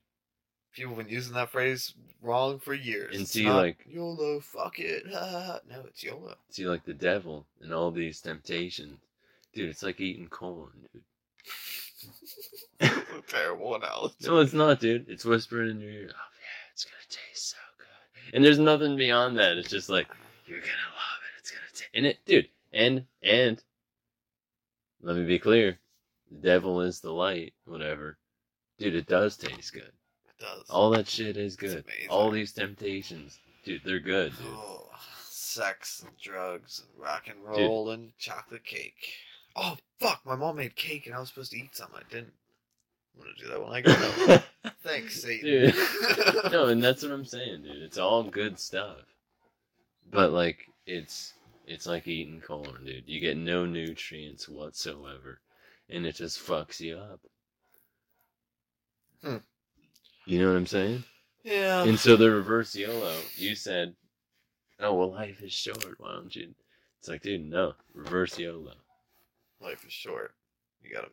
People 0.75 0.95
have 0.95 1.05
been 1.05 1.15
using 1.15 1.35
that 1.35 1.51
phrase 1.51 1.93
wrong 2.23 2.59
for 2.59 2.73
years. 2.73 3.15
And 3.17 3.29
see, 3.29 3.49
like- 3.51 3.85
YOLO, 3.87 4.41
fuck 4.41 4.79
it. 4.79 5.05
no, 5.11 5.61
it's 5.87 6.03
YOLO. 6.03 6.35
See, 6.51 6.67
like 6.67 6.85
the 6.85 6.95
devil 6.95 7.47
and 7.61 7.73
all 7.75 7.91
these 7.91 8.21
temptations, 8.21 8.99
dude. 9.53 9.69
It's 9.69 9.83
like 9.83 10.01
eating 10.01 10.29
corn, 10.29 10.71
dude. 10.93 11.03
A 12.81 13.23
terrible 13.29 13.75
analogy. 13.75 14.15
No, 14.27 14.39
it's 14.39 14.55
not, 14.55 14.81
dude. 14.81 15.09
It's 15.09 15.25
whispering 15.25 15.71
in 15.71 15.81
your 15.81 15.91
ear. 15.91 16.11
Oh 16.11 16.29
yeah, 16.41 16.73
it's 16.73 16.85
gonna 16.85 16.97
taste 17.11 17.51
so 17.51 17.57
good. 17.79 18.35
And 18.35 18.45
there's 18.45 18.59
nothing 18.59 18.97
beyond 18.97 19.39
that. 19.39 19.59
It's 19.59 19.71
just 19.71 19.89
like 19.91 20.09
you're 20.47 20.59
gonna 20.59 20.71
love 20.71 21.21
it. 21.23 21.39
It's 21.41 21.51
gonna 21.51 21.63
taste. 21.75 21.91
And 21.95 22.07
it, 22.07 22.19
dude. 22.25 22.49
And 22.73 23.05
and 23.23 23.63
let 25.03 25.17
me 25.17 25.25
be 25.25 25.39
clear. 25.39 25.79
The 26.31 26.39
devil 26.39 26.81
is 26.81 27.01
the 27.01 27.13
light. 27.13 27.55
Whatever, 27.67 28.19
dude. 28.79 28.95
It 28.95 29.07
does 29.07 29.37
taste 29.37 29.73
good. 29.73 29.83
It 29.83 30.39
does. 30.41 30.65
All 30.71 30.91
that 30.91 31.09
shit 31.09 31.37
is 31.37 31.55
It's 31.55 31.61
good. 31.61 31.85
amazing. 31.85 32.09
All 32.11 32.31
these 32.31 32.53
temptations, 32.53 33.39
dude. 33.65 33.83
They're 33.85 34.01
good, 34.01 34.33
dude. 34.39 34.47
Oh, 34.55 34.89
sex 35.29 36.03
and 36.07 36.17
drugs 36.19 36.83
and 36.87 37.03
rock 37.03 37.25
and 37.29 37.45
roll 37.45 37.91
and 37.91 38.17
chocolate 38.19 38.65
cake. 38.65 39.13
Oh 39.57 39.77
fuck! 40.01 40.21
My 40.25 40.35
mom 40.37 40.57
made 40.57 40.75
cake 40.77 41.07
and 41.07 41.15
I 41.15 41.21
was 41.21 41.29
supposed 41.29 41.53
to 41.53 41.59
eat 41.59 41.77
some. 41.77 41.91
I 41.95 42.01
didn't. 42.11 42.33
I'm 43.15 43.23
gonna 43.25 43.35
do 43.39 43.49
that 43.49 43.63
when 43.63 43.73
I 43.73 43.81
get 43.83 43.95
home. 43.97 44.73
Thanks, 44.83 45.21
Satan. 45.23 45.45
Dude. 45.45 45.75
no, 46.53 46.69
and 46.69 46.83
that's 46.83 47.03
what 47.03 47.13
I'm 47.13 47.27
saying, 47.27 47.63
dude. 47.63 47.83
It's 47.83 47.99
all 47.99 48.23
good 48.23 48.59
stuff. 48.59 48.97
But 50.11 50.33
like 50.33 50.67
it's 50.87 51.35
it's 51.67 51.87
like 51.87 52.07
eating 52.07 52.41
corn, 52.41 52.85
dude. 52.85 53.05
You 53.07 53.21
get 53.21 53.37
no 53.37 53.67
nutrients 53.67 54.49
whatsoever. 54.49 55.41
And 55.89 56.07
it 56.07 56.15
just 56.15 56.45
fucks 56.47 56.81
you 56.81 56.97
up. 56.97 57.21
Hmm. 59.23 59.37
You 60.27 60.41
know 60.41 60.49
what 60.49 60.57
I'm 60.57 60.67
saying? 60.67 61.05
yeah. 61.45 61.83
And 61.83 61.99
so 61.99 62.17
the 62.17 62.31
reverse 62.31 62.75
YOLO, 62.75 63.17
you 63.37 63.55
said, 63.55 63.95
Oh 64.81 64.95
well 64.95 65.13
life 65.13 65.43
is 65.43 65.53
short, 65.53 65.95
why 65.99 66.13
don't 66.13 66.35
you 66.35 66.55
it's 67.03 67.09
like, 67.09 67.23
dude, 67.23 67.51
no. 67.51 67.75
Reverse 67.95 68.39
YOLO. 68.39 68.75
Life 69.61 69.85
is 69.85 69.93
short. 69.93 70.37
You 70.85 70.95
gotta. 70.95 71.09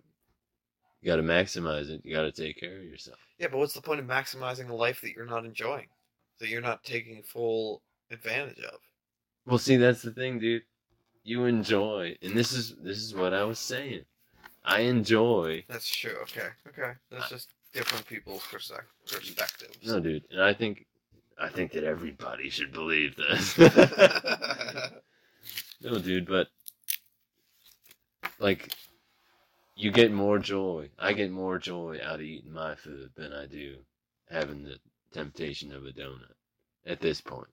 You 1.01 1.07
gotta 1.07 1.23
maximize 1.23 1.89
it. 1.89 2.01
You 2.03 2.15
gotta 2.15 2.31
take 2.31 2.59
care 2.59 2.77
of 2.77 2.83
yourself. 2.83 3.17
Yeah, 3.39 3.47
but 3.47 3.57
what's 3.57 3.73
the 3.73 3.81
point 3.81 3.99
of 3.99 4.05
maximizing 4.05 4.69
a 4.69 4.75
life 4.75 5.01
that 5.01 5.13
you're 5.15 5.25
not 5.25 5.45
enjoying, 5.45 5.87
that 6.39 6.49
you're 6.49 6.61
not 6.61 6.83
taking 6.83 7.23
full 7.23 7.81
advantage 8.11 8.59
of? 8.59 8.79
Well, 9.45 9.57
see, 9.57 9.77
that's 9.77 10.01
the 10.01 10.11
thing, 10.11 10.39
dude. 10.39 10.63
You 11.23 11.45
enjoy, 11.45 12.17
and 12.21 12.33
this 12.33 12.53
is 12.53 12.75
this 12.81 12.97
is 12.97 13.13
what 13.13 13.33
I 13.33 13.43
was 13.43 13.59
saying. 13.59 14.05
I 14.63 14.81
enjoy. 14.81 15.63
That's 15.67 15.87
true. 15.87 16.15
Okay. 16.23 16.47
Okay. 16.67 16.93
That's 17.11 17.29
just 17.29 17.53
different 17.73 18.07
people's 18.07 18.43
perspectives. 18.51 19.77
No, 19.85 19.99
dude, 19.99 20.25
and 20.31 20.41
I 20.41 20.53
think 20.53 20.85
I 21.39 21.49
think 21.49 21.71
that 21.73 21.83
everybody 21.83 22.49
should 22.49 22.71
believe 22.71 23.15
this. 23.15 23.57
no, 25.81 25.99
dude, 25.99 26.27
but 26.27 26.47
like 28.39 28.73
you 29.75 29.91
get 29.91 30.11
more 30.11 30.39
joy. 30.39 30.89
I 30.99 31.13
get 31.13 31.31
more 31.31 31.57
joy 31.57 31.99
out 32.03 32.15
of 32.15 32.21
eating 32.21 32.53
my 32.53 32.75
food 32.75 33.11
than 33.15 33.33
I 33.33 33.45
do 33.45 33.77
having 34.29 34.63
the 34.63 34.77
temptation 35.11 35.73
of 35.73 35.85
a 35.85 35.91
donut 35.91 36.33
at 36.85 36.99
this 36.99 37.21
point. 37.21 37.47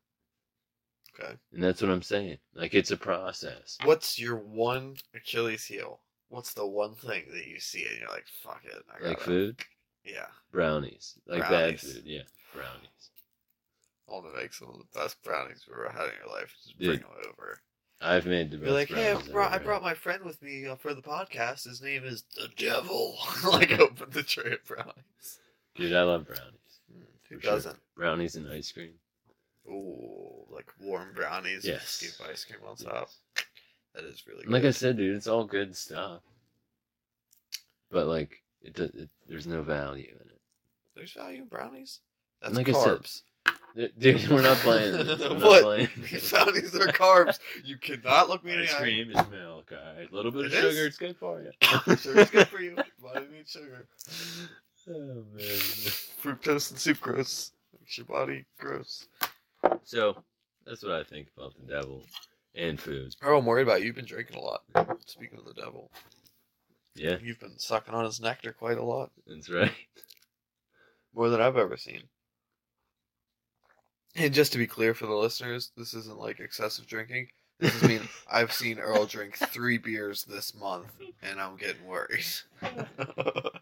Okay. 1.18 1.32
And 1.52 1.62
that's 1.62 1.82
what 1.82 1.90
I'm 1.90 2.02
saying. 2.02 2.38
Like 2.54 2.74
it's 2.74 2.90
a 2.90 2.96
process. 2.96 3.78
What's 3.84 4.18
your 4.18 4.36
one 4.36 4.96
Achilles 5.14 5.64
heel? 5.64 6.00
What's 6.28 6.54
the 6.54 6.66
one 6.66 6.94
thing 6.94 7.24
that 7.32 7.46
you 7.46 7.60
see 7.60 7.86
and 7.88 7.98
you're 8.00 8.08
like, 8.10 8.24
fuck 8.42 8.62
it. 8.64 8.82
I 8.90 8.98
gotta, 8.98 9.08
Like 9.10 9.20
food, 9.20 9.60
Yeah. 10.04 10.26
brownies, 10.52 11.14
like 11.26 11.40
bad 11.42 11.48
Brownies. 11.50 11.92
food. 11.94 12.02
Yeah, 12.04 12.22
brownies. 12.52 13.10
All 14.08 14.22
to 14.22 14.28
make 14.36 14.52
some 14.52 14.68
of 14.68 14.78
the 14.78 14.98
best 14.98 15.22
brownies 15.24 15.64
we've 15.66 15.76
ever 15.76 15.88
had 15.90 16.08
in 16.08 16.14
your 16.24 16.32
life. 16.34 16.54
Just 16.62 16.78
Dude. 16.78 16.86
bring 16.88 16.98
them 17.00 17.10
over. 17.28 17.60
I've 18.00 18.26
made 18.26 18.50
the 18.50 18.58
best. 18.58 18.66
You're 18.66 18.74
like, 18.78 18.88
hey, 18.88 19.12
I 19.12 19.32
brought, 19.32 19.52
I 19.52 19.58
brought 19.58 19.82
my 19.82 19.94
friend 19.94 20.22
with 20.22 20.40
me 20.42 20.66
uh, 20.66 20.76
for 20.76 20.92
the 20.94 21.00
podcast. 21.02 21.64
His 21.64 21.80
name 21.82 22.04
is 22.04 22.24
the 22.36 22.48
Devil. 22.56 23.16
like, 23.50 23.72
open 23.80 24.10
the 24.10 24.22
tray 24.22 24.52
of 24.52 24.64
brownies. 24.64 25.38
Dude, 25.74 25.94
I 25.94 26.02
love 26.02 26.26
brownies. 26.26 26.80
Hmm, 26.92 27.02
Who 27.30 27.38
doesn't? 27.40 27.78
Brownies 27.96 28.36
and 28.36 28.48
ice 28.52 28.70
cream. 28.70 28.92
Ooh, 29.68 30.44
like 30.50 30.66
warm 30.80 31.12
brownies 31.14 31.64
Yes. 31.64 32.00
with 32.02 32.10
scoop 32.12 32.28
ice 32.30 32.44
cream 32.44 32.60
on 32.66 32.76
top. 32.76 33.08
That 33.94 34.04
is 34.04 34.26
really 34.26 34.44
And 34.44 34.52
Like. 34.52 34.64
I 34.64 34.70
said, 34.70 34.96
dude, 34.96 35.16
it's 35.16 35.26
all 35.26 35.44
good 35.44 35.76
stuff. 35.76 36.20
But 37.90 38.06
like, 38.06 38.42
it, 38.62 38.74
does, 38.74 38.90
it 38.90 39.08
there's 39.28 39.46
no 39.46 39.62
value 39.62 40.08
in 40.10 40.28
it. 40.28 40.40
There's 40.94 41.12
value 41.12 41.42
in 41.42 41.48
brownies. 41.48 42.00
That's 42.42 42.54
Like 42.54 42.68
I 42.68 42.72
said, 42.72 42.98
carbs. 42.98 43.22
Dude, 43.98 44.28
we're 44.30 44.40
not 44.42 44.56
playing. 44.58 44.92
This. 45.06 45.18
We're 45.20 45.28
not 45.30 45.42
what? 45.42 45.62
playing. 45.62 45.88
brownies 46.30 46.74
are 46.74 46.86
carbs. 46.88 47.38
You 47.64 47.76
cannot 47.76 48.28
look 48.28 48.42
me 48.44 48.52
in 48.54 48.60
the 48.60 48.70
eye. 48.72 48.74
cream 48.78 49.10
is 49.10 49.16
milk, 49.30 49.70
alright. 49.72 50.10
A 50.10 50.14
little 50.14 50.30
bit 50.30 50.46
of 50.46 50.52
It 50.52 50.60
sugar. 50.60 50.86
It's 50.86 50.96
good 50.96 51.16
for 51.16 51.42
you. 51.42 51.50
Sugar's 51.96 52.30
good 52.30 52.48
for 52.48 52.60
you. 52.60 52.76
Body 53.02 53.26
needs 53.32 53.50
sugar. 53.50 53.86
Oh 54.88 55.24
man. 55.34 55.44
Fructose 56.22 56.70
and 56.70 56.78
sucrose 56.78 57.50
makes 57.78 57.98
your 57.98 58.06
body 58.06 58.44
gross. 58.58 59.06
So 59.84 60.16
that's 60.66 60.82
what 60.82 60.92
I 60.92 61.04
think 61.04 61.28
about 61.36 61.54
the 61.54 61.66
devil 61.72 62.02
and 62.54 62.78
food. 62.80 63.14
Oh, 63.22 63.38
I'm 63.38 63.46
worried 63.46 63.62
about 63.66 63.80
you. 63.80 63.86
You've 63.86 63.96
been 63.96 64.04
drinking 64.04 64.36
a 64.36 64.40
lot. 64.40 64.62
Speaking 65.06 65.38
of 65.38 65.44
the 65.44 65.60
devil, 65.60 65.90
Yeah, 66.94 67.16
you've 67.22 67.40
been 67.40 67.58
sucking 67.58 67.94
on 67.94 68.04
his 68.04 68.20
nectar 68.20 68.52
quite 68.52 68.78
a 68.78 68.84
lot. 68.84 69.10
that's 69.26 69.50
right. 69.50 69.72
More 71.14 71.28
than 71.28 71.40
I've 71.40 71.56
ever 71.56 71.76
seen. 71.76 72.02
And 74.14 74.32
just 74.32 74.52
to 74.52 74.58
be 74.58 74.66
clear 74.66 74.94
for 74.94 75.06
the 75.06 75.14
listeners, 75.14 75.70
this 75.76 75.92
isn't 75.94 76.18
like 76.18 76.40
excessive 76.40 76.86
drinking. 76.86 77.28
This 77.60 77.74
is 77.74 77.82
mean 77.82 78.08
I've 78.30 78.52
seen 78.52 78.78
Earl 78.78 79.06
drink 79.06 79.36
three 79.36 79.78
beers 79.78 80.24
this 80.24 80.54
month, 80.54 80.88
and 81.22 81.40
I'm 81.40 81.56
getting 81.56 81.86
worried. 81.86 82.24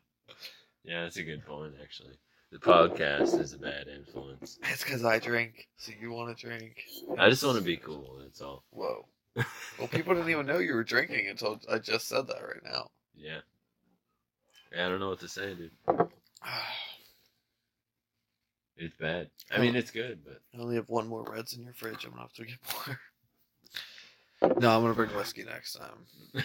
Yeah, 0.86 1.05
that's 1.05 1.16
a 1.16 1.22
good 1.22 1.46
point. 1.46 1.72
Actually, 1.82 2.12
the 2.55 2.61
podcast 2.61 3.40
is 3.40 3.52
a 3.52 3.59
bad 3.59 3.88
influence. 3.88 4.61
it's 4.72 4.84
because 4.84 5.05
I 5.05 5.18
drink, 5.18 5.66
so 5.76 5.90
you 6.00 6.12
want 6.12 6.36
to 6.36 6.46
drink. 6.46 6.84
I 7.18 7.28
just 7.28 7.42
want 7.42 7.59
to 7.59 7.64
be 7.64 7.76
cool. 7.76 8.18
That's 8.22 8.40
all. 8.40 8.62
Whoa. 8.70 9.09
Well, 9.76 9.88
people 9.88 10.14
didn't 10.14 10.30
even 10.30 10.46
know 10.46 10.59
you 10.59 10.74
were 10.74 10.84
drinking 10.84 11.26
until 11.28 11.61
I 11.68 11.78
just 11.78 12.07
said 12.07 12.28
that 12.28 12.40
right 12.40 12.62
now. 12.64 12.90
Yeah. 13.16 13.38
Yeah, 14.72 14.86
I 14.86 14.88
don't 14.88 15.00
know 15.00 15.09
what 15.09 15.18
to 15.20 15.28
say, 15.28 15.55
dude. 15.55 15.72
It's 18.76 18.96
bad. 18.96 19.30
I 19.52 19.61
mean, 19.61 19.76
it's 19.76 19.92
good, 19.92 20.18
but 20.24 20.40
I 20.52 20.61
only 20.61 20.74
have 20.74 20.88
one 20.88 21.07
more 21.07 21.22
Reds 21.22 21.52
in 21.52 21.62
your 21.62 21.74
fridge. 21.74 22.05
I'm 22.05 22.11
gonna 22.11 22.22
have 22.22 22.32
to 22.32 22.44
get 22.44 22.59
more. 22.74 22.98
No, 24.61 24.76
I'm 24.76 24.82
gonna 24.82 24.94
bring 24.94 25.14
whiskey 25.14 25.44
next 25.44 25.74
time. 25.74 26.07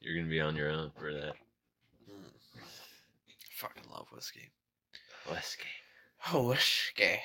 you're 0.00 0.16
gonna 0.16 0.28
be 0.28 0.42
on 0.42 0.54
your 0.54 0.70
own 0.70 0.92
for 0.98 1.14
that. 1.14 1.32
Fucking 3.56 3.84
love 3.90 4.08
whiskey. 4.12 4.50
Whiskey. 5.30 5.64
Oh, 6.32 6.48
whiskey. 6.48 7.18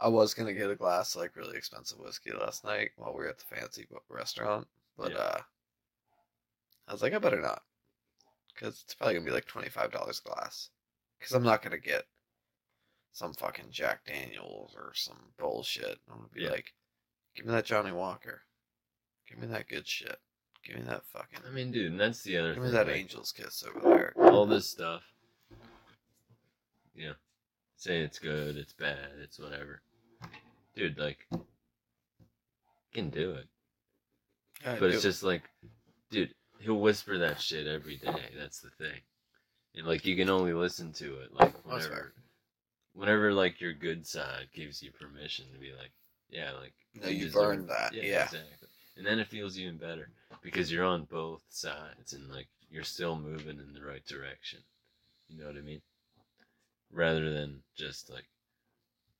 I 0.00 0.08
was 0.08 0.34
gonna 0.34 0.52
get 0.52 0.68
a 0.70 0.74
glass 0.74 1.14
of, 1.14 1.20
like 1.20 1.36
really 1.36 1.56
expensive 1.56 1.98
whiskey 1.98 2.32
last 2.32 2.64
night 2.64 2.90
while 2.96 3.12
we 3.12 3.20
were 3.20 3.28
at 3.28 3.38
the 3.38 3.44
fancy 3.56 3.86
restaurant, 4.08 4.66
but 4.98 5.12
Yeah. 5.12 5.18
uh, 5.18 5.40
I 6.88 6.92
was 6.92 7.02
like, 7.02 7.12
I 7.14 7.18
better 7.18 7.40
not, 7.40 7.62
because 8.52 8.82
it's 8.84 8.94
probably 8.94 9.14
gonna 9.14 9.24
be 9.26 9.30
like 9.30 9.46
twenty 9.46 9.68
five 9.68 9.92
dollars 9.92 10.20
a 10.24 10.28
glass. 10.28 10.70
Because 11.18 11.32
I'm 11.32 11.44
not 11.44 11.62
gonna 11.62 11.78
get 11.78 12.04
some 13.12 13.32
fucking 13.32 13.70
Jack 13.70 14.04
Daniels 14.06 14.74
or 14.76 14.92
some 14.94 15.32
bullshit. 15.38 15.98
I'm 16.10 16.16
gonna 16.16 16.28
be 16.34 16.42
Yeah. 16.42 16.50
like, 16.50 16.74
give 17.36 17.46
me 17.46 17.52
that 17.52 17.64
Johnnie 17.64 17.92
Walker, 17.92 18.42
give 19.28 19.38
me 19.38 19.46
that 19.46 19.68
good 19.68 19.86
shit, 19.86 20.20
give 20.64 20.76
me 20.76 20.82
that 20.82 21.06
fucking, 21.06 21.40
I 21.46 21.50
mean, 21.50 21.70
dude, 21.70 21.92
and 21.92 22.00
that's 22.00 22.22
the 22.22 22.36
other 22.38 22.54
give 22.54 22.64
me 22.64 22.70
that 22.70 22.88
like, 22.88 22.96
Angel's 22.96 23.30
kiss 23.32 23.62
over 23.62 23.80
there. 23.80 24.12
All 24.16 24.46
this 24.46 24.68
stuff. 24.68 25.02
Yeah. 26.96 27.12
Say 27.76 28.00
it's 28.00 28.18
good, 28.18 28.56
it's 28.56 28.72
bad, 28.72 29.10
it's 29.22 29.38
whatever. 29.38 29.82
Dude, 30.74 30.98
like, 30.98 31.18
you 31.30 31.40
can 32.92 33.10
do 33.10 33.32
it. 33.32 33.46
Yeah, 34.64 34.76
But 34.80 34.90
it's 34.90 35.02
just 35.02 35.22
like, 35.22 35.42
dude, 36.10 36.34
he'll 36.60 36.80
whisper 36.80 37.18
that 37.18 37.40
shit 37.40 37.66
every 37.66 37.96
day. 37.96 38.30
That's 38.38 38.60
the 38.60 38.70
thing. 38.70 39.00
And 39.74 39.86
like, 39.86 40.06
you 40.06 40.16
can 40.16 40.30
only 40.30 40.54
listen 40.54 40.92
to 40.94 41.20
it 41.20 41.34
like 41.34 41.52
oh, 41.66 41.78
fair. 41.78 41.78
whenever, 41.78 42.12
whenever 42.94 43.32
like 43.32 43.60
your 43.60 43.74
good 43.74 44.06
side 44.06 44.48
gives 44.54 44.82
you 44.82 44.90
permission 44.92 45.44
to 45.52 45.58
be 45.58 45.72
like, 45.78 45.92
yeah, 46.30 46.52
like 46.60 46.72
No, 47.00 47.08
you 47.08 47.26
you've 47.26 47.36
earned 47.36 47.68
that, 47.68 47.92
yeah. 47.92 48.24
exactly. 48.24 48.40
And 48.96 49.06
then 49.06 49.18
it 49.18 49.26
feels 49.28 49.58
even 49.58 49.76
better 49.76 50.08
because 50.42 50.72
you're 50.72 50.84
on 50.84 51.04
both 51.04 51.42
sides 51.50 52.14
and 52.14 52.28
like 52.30 52.48
you're 52.70 52.82
still 52.82 53.16
moving 53.16 53.58
in 53.58 53.74
the 53.74 53.86
right 53.86 54.04
direction. 54.06 54.60
You 55.28 55.38
know 55.38 55.46
what 55.46 55.56
I 55.56 55.60
mean? 55.60 55.82
Rather 56.92 57.32
than 57.32 57.62
just 57.76 58.10
like, 58.10 58.26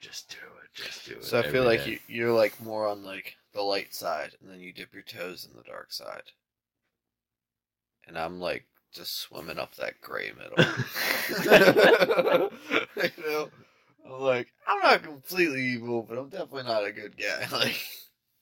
just 0.01 0.31
do 0.31 0.37
it, 0.63 0.71
just 0.75 1.07
do 1.07 1.15
it. 1.15 1.25
So 1.25 1.39
I 1.39 1.43
feel 1.43 1.65
like 1.65 1.85
day. 1.85 1.93
you, 1.93 1.99
you're 2.09 2.33
like 2.33 2.61
more 2.63 2.87
on 2.87 3.05
like 3.05 3.37
the 3.53 3.63
light 3.63 3.95
side, 3.95 4.33
and 4.41 4.51
then 4.51 4.61
you 4.61 4.73
dip 4.73 4.93
your 4.95 5.03
toes 5.03 5.49
in 5.51 5.57
the 5.57 5.65
dark 5.65 5.93
side. 5.93 6.23
And 8.07 8.17
I'm 8.17 8.41
like 8.41 8.67
just 8.93 9.19
swimming 9.19 9.59
up 9.59 9.75
that 9.77 10.01
gray 10.01 10.33
middle. 10.33 10.57
you 13.17 13.25
know, 13.25 13.51
I'm 14.05 14.21
like 14.21 14.49
I'm 14.67 14.79
not 14.81 15.03
completely 15.03 15.63
evil, 15.63 16.03
but 16.03 16.19
I'm 16.19 16.29
definitely 16.29 16.65
not 16.65 16.85
a 16.85 16.93
good 16.93 17.17
guy. 17.17 17.47
Like, 17.53 17.81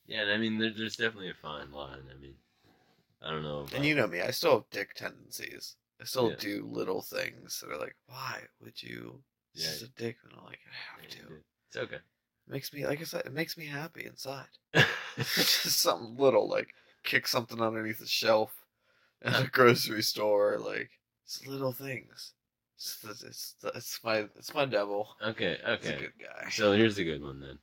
Yeah, 0.06 0.22
and 0.22 0.32
I 0.32 0.36
mean, 0.36 0.58
there, 0.58 0.72
there's 0.76 0.96
definitely 0.96 1.30
a 1.30 1.34
fine 1.34 1.72
line. 1.72 2.02
I 2.14 2.20
mean, 2.20 2.34
I 3.22 3.30
don't 3.30 3.42
know. 3.42 3.60
About, 3.60 3.74
and 3.74 3.84
you 3.84 3.94
know 3.94 4.06
me, 4.06 4.20
I 4.20 4.30
still 4.30 4.54
have 4.54 4.70
dick 4.70 4.94
tendencies. 4.94 5.76
I 6.04 6.06
still 6.06 6.30
Yeah. 6.32 6.36
do 6.36 6.66
little 6.66 7.00
things 7.00 7.60
that 7.60 7.70
are 7.70 7.78
like, 7.78 7.96
why 8.04 8.46
would 8.60 8.82
you? 8.82 9.24
This 9.54 9.64
Yeah. 9.64 9.70
is 9.70 9.82
a 9.84 9.88
dick, 9.88 10.18
and 10.22 10.34
I'm 10.34 10.44
like, 10.44 10.60
I 10.70 11.00
have 11.00 11.08
to. 11.08 11.42
It's 11.68 11.76
okay. 11.76 11.96
It 11.96 12.02
makes 12.46 12.74
me, 12.74 12.86
like 12.86 13.00
I 13.00 13.04
said, 13.04 13.24
it 13.24 13.32
makes 13.32 13.56
me 13.56 13.64
happy 13.64 14.04
inside. 14.04 14.50
just 15.16 15.80
something 15.80 16.18
little, 16.18 16.46
like 16.46 16.74
kick 17.04 17.26
something 17.26 17.58
underneath 17.58 18.00
the 18.00 18.06
shelf 18.06 18.66
at 19.22 19.32
a 19.32 19.36
uh-huh. 19.38 19.46
grocery 19.50 20.02
store, 20.02 20.58
like 20.58 20.90
it's 21.24 21.46
little 21.46 21.72
things. 21.72 22.34
It's, 22.76 23.02
it's, 23.02 23.22
it's, 23.22 23.54
it's 23.74 24.00
my 24.04 24.28
it's 24.36 24.52
my 24.52 24.66
devil. 24.66 25.16
okay, 25.22 25.58
okay. 25.66 25.96
good 26.00 26.18
guy. 26.20 26.50
So 26.50 26.74
here's 26.74 26.98
a 26.98 27.04
good 27.04 27.22
one 27.22 27.40
then. 27.40 27.58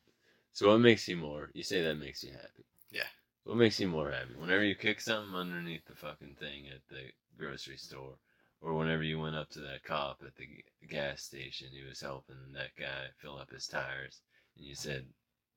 So 0.53 0.69
what 0.69 0.79
makes 0.79 1.07
you 1.07 1.15
more? 1.15 1.51
You 1.53 1.61
say 1.61 1.83
that 1.83 1.99
makes 1.99 2.23
you 2.23 2.31
happy. 2.31 2.65
Yeah. 2.89 3.07
What 3.43 3.57
makes 3.57 3.79
you 3.79 3.87
more 3.87 4.09
happy? 4.09 4.33
Whenever 4.35 4.63
you 4.63 4.73
kick 4.73 4.99
something 4.99 5.35
underneath 5.35 5.85
the 5.85 5.95
fucking 5.95 6.37
thing 6.39 6.69
at 6.69 6.81
the 6.89 7.11
grocery 7.37 7.77
store, 7.77 8.15
or 8.61 8.73
whenever 8.73 9.03
you 9.03 9.19
went 9.19 9.35
up 9.35 9.49
to 9.51 9.59
that 9.59 9.83
cop 9.83 10.21
at 10.25 10.35
the 10.35 10.47
gas 10.87 11.23
station, 11.23 11.67
he 11.71 11.83
was 11.83 11.99
helping 12.01 12.35
that 12.53 12.75
guy 12.77 13.07
fill 13.17 13.37
up 13.37 13.49
his 13.51 13.67
tires, 13.67 14.21
and 14.55 14.65
you 14.65 14.75
said, 14.75 15.05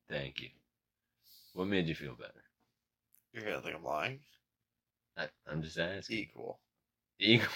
"Thank 0.09 0.41
you." 0.41 0.49
What 1.53 1.67
made 1.67 1.87
you 1.87 1.95
feel 1.95 2.15
better? 2.15 2.43
You're 3.33 3.43
gonna 3.43 3.61
think 3.61 3.75
I'm 3.75 3.83
lying. 3.83 4.19
I, 5.17 5.27
I'm 5.47 5.61
just 5.61 5.77
asking. 5.77 6.17
Equal. 6.17 6.59
equal 7.19 7.47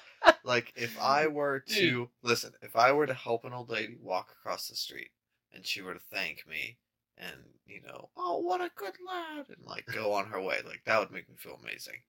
Like 0.45 0.73
if 0.77 0.99
I 1.01 1.27
were 1.27 1.61
to 1.61 1.81
Dude. 1.81 2.09
listen, 2.23 2.53
if 2.63 2.77
I 2.77 2.93
were 2.93 3.07
to 3.07 3.15
help 3.15 3.45
an 3.45 3.53
old 3.53 3.71
lady 3.71 3.97
walk 4.03 4.31
across 4.33 4.69
the 4.69 4.77
street 4.77 5.11
and 5.53 5.65
she 5.65 5.83
were 5.83 5.95
to 5.95 6.01
thank 6.01 6.47
me 6.49 6.79
and 7.19 7.37
you 7.67 7.81
know, 7.83 8.11
oh 8.17 8.39
what 8.39 8.61
a 8.61 8.71
good 8.77 8.95
lad 9.07 9.47
and 9.49 9.65
like 9.67 9.87
go 9.87 10.13
on 10.13 10.27
her 10.27 10.41
way, 10.41 10.61
like 10.67 10.83
that 10.87 10.99
would 10.99 11.11
make 11.11 11.29
me 11.29 11.37
feel 11.37 11.59
amazing. 11.63 12.03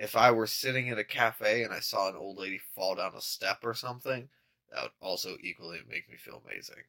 If 0.00 0.16
I 0.16 0.30
were 0.30 0.46
sitting 0.46 0.86
in 0.86 0.98
a 0.98 1.04
cafe 1.04 1.62
and 1.62 1.74
I 1.74 1.80
saw 1.80 2.08
an 2.08 2.16
old 2.16 2.38
lady 2.38 2.58
fall 2.74 2.94
down 2.94 3.12
a 3.14 3.20
step 3.20 3.58
or 3.62 3.74
something, 3.74 4.30
that 4.72 4.82
would 4.82 4.92
also 5.02 5.36
equally 5.42 5.80
make 5.86 6.08
me 6.08 6.16
feel 6.16 6.42
amazing. 6.46 6.84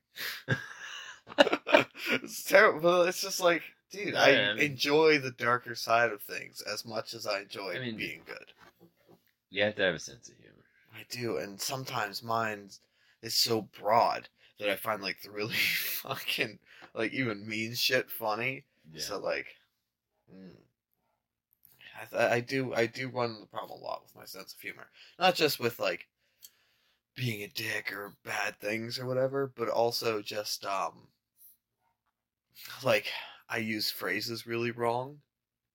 it's 2.24 2.44
terrible. 2.46 3.02
It's 3.02 3.22
just 3.22 3.42
like, 3.42 3.64
dude, 3.92 4.16
I 4.16 4.30
Yeah, 4.32 4.50
I 4.52 4.54
mean- 4.54 4.64
enjoy 4.72 5.20
the 5.20 5.32
darker 5.32 5.76
side 5.76 6.12
of 6.14 6.22
things 6.22 6.62
as 6.62 6.86
much 6.86 7.14
as 7.14 7.28
I 7.28 7.42
enjoy 7.42 7.76
I 7.76 7.80
mean, 7.80 7.98
being 7.98 8.22
good. 8.26 8.54
You 9.50 9.64
have 9.64 9.76
to 9.76 9.82
have 9.84 9.96
a 9.96 10.00
sense 10.00 10.30
of 10.30 10.38
humor. 10.38 10.64
I 10.96 11.06
do, 11.10 11.36
and 11.38 11.60
sometimes 11.60 12.24
mine 12.24 12.70
is 13.22 13.36
so 13.36 13.64
broad 13.78 14.30
that 14.60 14.70
I 14.70 14.78
find 14.78 15.02
like 15.02 15.22
the 15.22 15.32
really 15.32 15.54
fucking 15.56 16.60
like 16.94 17.12
even 17.12 17.46
mean 17.46 17.76
shit 17.76 18.10
funny. 18.10 18.64
Yeah. 18.94 19.02
So 19.02 19.20
like, 19.20 19.48
mm, 20.34 20.56
I, 22.14 22.36
I 22.36 22.40
do 22.40 22.74
I 22.74 22.86
do 22.86 23.10
run 23.10 23.40
the 23.40 23.48
problem 23.48 23.80
a 23.82 23.84
lot 23.84 24.04
with 24.04 24.16
my 24.16 24.26
sense 24.26 24.54
of 24.54 24.60
humor, 24.60 24.88
not 25.20 25.36
just 25.36 25.60
with 25.60 25.80
like 25.80 26.08
being 27.16 27.44
a 27.44 27.48
dick 27.48 27.92
or 27.92 28.16
bad 28.24 28.60
things 28.60 28.98
or 29.00 29.06
whatever, 29.06 29.52
but 29.56 29.70
also 29.70 30.22
just 30.22 30.66
um 30.66 31.08
like 32.84 33.08
I 33.50 33.58
use 33.58 33.92
phrases 33.92 34.48
really 34.48 34.72
wrong 34.72 35.22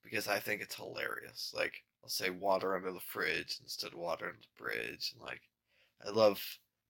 because 0.03 0.28
I 0.28 0.39
think 0.40 0.62
it's 0.62 0.74
hilarious. 0.74 1.53
Like 1.57 1.85
I'll 2.03 2.09
say 2.11 2.31
water 2.31 2.74
under 2.74 2.93
the 2.93 3.01
fridge 3.01 3.59
instead 3.62 3.93
of 3.93 3.98
water 3.98 4.27
under 4.27 4.39
the 4.39 4.62
bridge, 4.62 5.12
and 5.12 5.23
like 5.23 5.43
I 6.07 6.11
love 6.11 6.40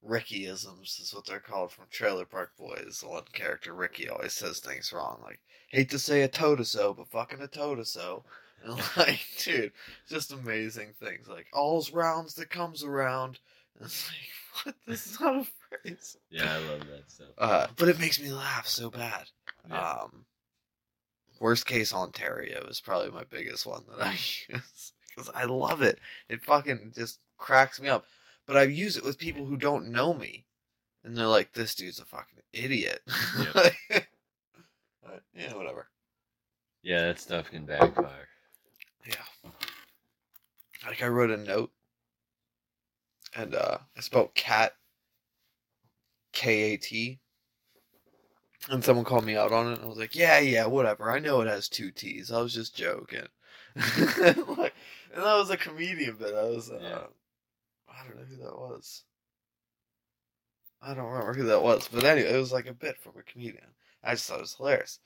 Rickyisms 0.07 1.01
is 1.01 1.13
what 1.15 1.27
they're 1.27 1.41
called 1.41 1.73
from 1.73 1.87
Trailer 1.91 2.27
Park 2.27 2.53
Boys. 2.57 3.01
The 3.01 3.09
one 3.09 3.25
character 3.33 3.75
Ricky 3.75 4.09
always 4.09 4.35
says 4.35 4.61
things 4.61 4.93
wrong, 4.93 5.21
like 5.25 5.41
hate 5.69 5.91
to 5.91 5.99
say 5.99 6.23
a 6.23 6.29
toe 6.29 6.55
to 6.57 6.65
so, 6.65 6.95
but 6.95 7.09
fucking 7.09 7.41
a 7.41 7.49
toe 7.49 7.75
to 7.75 7.85
so. 7.85 8.25
And 8.65 8.81
like, 8.97 9.21
dude, 9.39 9.73
just 10.09 10.33
amazing 10.33 10.95
things. 11.01 11.29
Like 11.29 11.47
all's 11.53 11.93
rounds 11.93 12.35
that 12.35 12.51
comes 12.51 12.83
around. 12.83 13.39
And 13.77 13.85
it's 13.87 14.09
like, 14.09 14.65
what? 14.65 14.75
This 14.87 15.07
is 15.07 15.21
not 15.21 15.37
a 15.37 15.45
phrase. 15.45 16.17
Yeah, 16.31 16.53
I 16.53 16.59
love 16.71 16.81
that 16.89 17.11
stuff. 17.11 17.29
Uh, 17.39 17.67
but 17.77 17.89
it 17.89 17.99
makes 18.01 18.21
me 18.21 18.33
laugh 18.33 18.67
so 18.67 18.91
bad. 18.91 19.25
Yeah. 19.69 19.91
Um, 19.91 20.25
worst 21.41 21.67
case 21.67 21.93
Ontario 21.93 22.65
is 22.69 22.81
probably 22.81 23.11
my 23.11 23.25
biggest 23.25 23.67
one 23.67 23.83
that 23.91 24.07
I 24.07 24.13
use 24.49 24.93
because 25.09 25.31
I 25.35 25.45
love 25.45 25.83
it. 25.83 25.99
It 26.29 26.43
fucking 26.43 26.93
just 26.95 27.19
cracks 27.37 27.81
me 27.81 27.89
up. 27.89 28.07
But 28.47 28.57
I 28.57 28.63
use 28.63 28.97
it 28.97 29.05
with 29.05 29.19
people 29.19 29.45
who 29.45 29.57
don't 29.57 29.91
know 29.91 30.15
me, 30.15 30.47
and 31.03 31.17
they're 31.17 31.27
like, 31.27 31.53
"This 31.53 31.75
dude's 31.75 31.99
a 31.99 32.05
fucking 32.05 32.39
idiot." 32.53 33.01
But, 33.53 35.23
yeah, 35.35 35.55
whatever. 35.55 35.89
yeah, 36.83 37.03
that 37.03 37.19
stuff 37.21 37.51
can 37.51 37.65
backfire. 37.67 38.29
Yeah. 39.07 39.51
Like 40.87 41.03
I 41.03 41.09
wrote 41.09 41.31
a 41.31 41.37
note, 41.37 41.71
and 43.35 43.55
uh, 43.55 43.79
I 43.97 44.01
spelled 44.01 44.35
cat, 44.35 44.73
K 46.33 46.75
A 46.75 46.77
T, 46.77 47.19
and 48.69 48.85
someone 48.85 49.05
called 49.05 49.25
me 49.25 49.37
out 49.37 49.53
on 49.53 49.69
it. 49.73 49.77
And 49.77 49.85
I 49.85 49.87
was 49.87 49.99
like, 49.99 50.15
"Yeah, 50.15 50.39
yeah, 50.39 50.67
whatever. 50.67 51.11
I 51.11 51.19
know 51.19 51.41
it 51.41 51.49
has 51.49 51.69
two 51.69 51.91
T's. 51.91 52.31
I 52.31 52.41
was 52.41 52.55
just 52.55 52.77
joking." 52.77 53.27
like, 53.77 54.75
and 55.13 55.23
that 55.25 55.37
was 55.37 55.51
a 55.51 55.57
comedian 55.57 56.17
bit. 56.17 56.35
I 56.35 56.45
was, 56.45 56.71
uh, 56.71 56.79
Yeah. 56.81 57.07
I 57.89 58.05
don't 58.07 58.17
know 58.17 58.25
who 58.25 58.37
that 58.45 58.59
was. 58.59 59.05
I 60.83 60.95
don't 60.95 61.07
remember 61.07 61.35
who 61.35 61.45
that 61.45 61.63
was, 61.63 61.89
but 61.89 62.05
anyway, 62.05 62.33
it 62.33 62.39
was 62.39 62.53
like 62.53 62.67
a 62.67 62.75
bit 62.75 62.99
from 62.99 63.13
a 63.19 63.23
comedian. 63.23 63.67
I 64.05 64.13
just 64.13 64.29
thought 64.29 64.39
it 64.39 64.43
was 64.43 64.55
hilarious. 64.55 65.01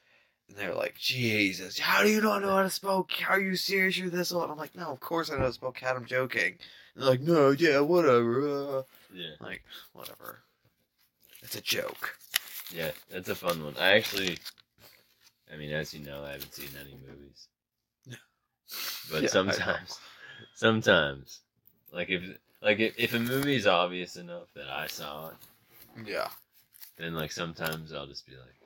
And 0.51 0.59
they're 0.59 0.75
like, 0.75 0.97
Jesus, 0.99 1.79
how 1.79 2.03
do 2.03 2.09
you 2.11 2.21
not 2.21 2.43
know 2.43 2.57
how 2.57 2.63
to 2.65 2.71
spell 2.71 3.05
cat? 3.05 3.31
Are 3.31 3.41
you 3.41 3.55
serious? 3.55 3.97
You're 3.97 4.11
this 4.11 4.33
old? 4.33 4.51
I'm 4.51 4.59
like, 4.59 4.75
no, 4.75 4.89
of 4.89 4.99
course 4.99 5.31
I 5.31 5.35
know 5.35 5.43
how 5.43 5.47
to 5.47 5.53
spell 5.53 5.71
cat. 5.71 5.95
I'm 5.95 6.05
joking. 6.07 6.57
And 6.95 7.05
they're 7.05 7.11
like, 7.11 7.21
no, 7.21 7.51
yeah, 7.53 7.79
whatever. 7.79 8.49
Uh. 8.79 8.83
Yeah. 9.15 9.31
Like, 9.39 9.63
whatever. 9.93 10.41
It's 11.43 11.55
a 11.55 11.61
joke. 11.61 12.17
Yeah, 12.75 12.91
that's 13.11 13.29
a 13.29 13.35
fun 13.37 13.63
one. 13.65 13.75
I 13.79 13.93
actually, 13.97 14.39
I 15.53 15.57
mean, 15.57 15.71
as 15.71 15.95
you 15.95 16.05
know, 16.05 16.25
I 16.25 16.33
haven't 16.33 16.53
seen 16.53 16.69
any 16.81 16.97
movies. 17.07 17.47
No. 18.09 18.17
But 19.13 19.23
Yeah, 19.23 19.29
sometimes, 19.29 20.01
sometimes, 20.55 21.41
like 21.93 22.11
if 22.11 22.23
like 22.63 22.79
if, 22.79 22.95
if 22.99 23.15
a 23.15 23.19
movie 23.19 23.57
is 23.57 23.67
obvious 23.67 24.17
enough 24.17 24.49
that 24.55 24.69
I 24.69 24.87
saw 24.89 25.29
it, 25.29 25.35
Yeah. 26.07 26.29
then 26.97 27.15
like 27.15 27.33
sometimes 27.33 27.93
I'll 27.93 28.07
just 28.07 28.27
be 28.27 28.33
like, 28.33 28.60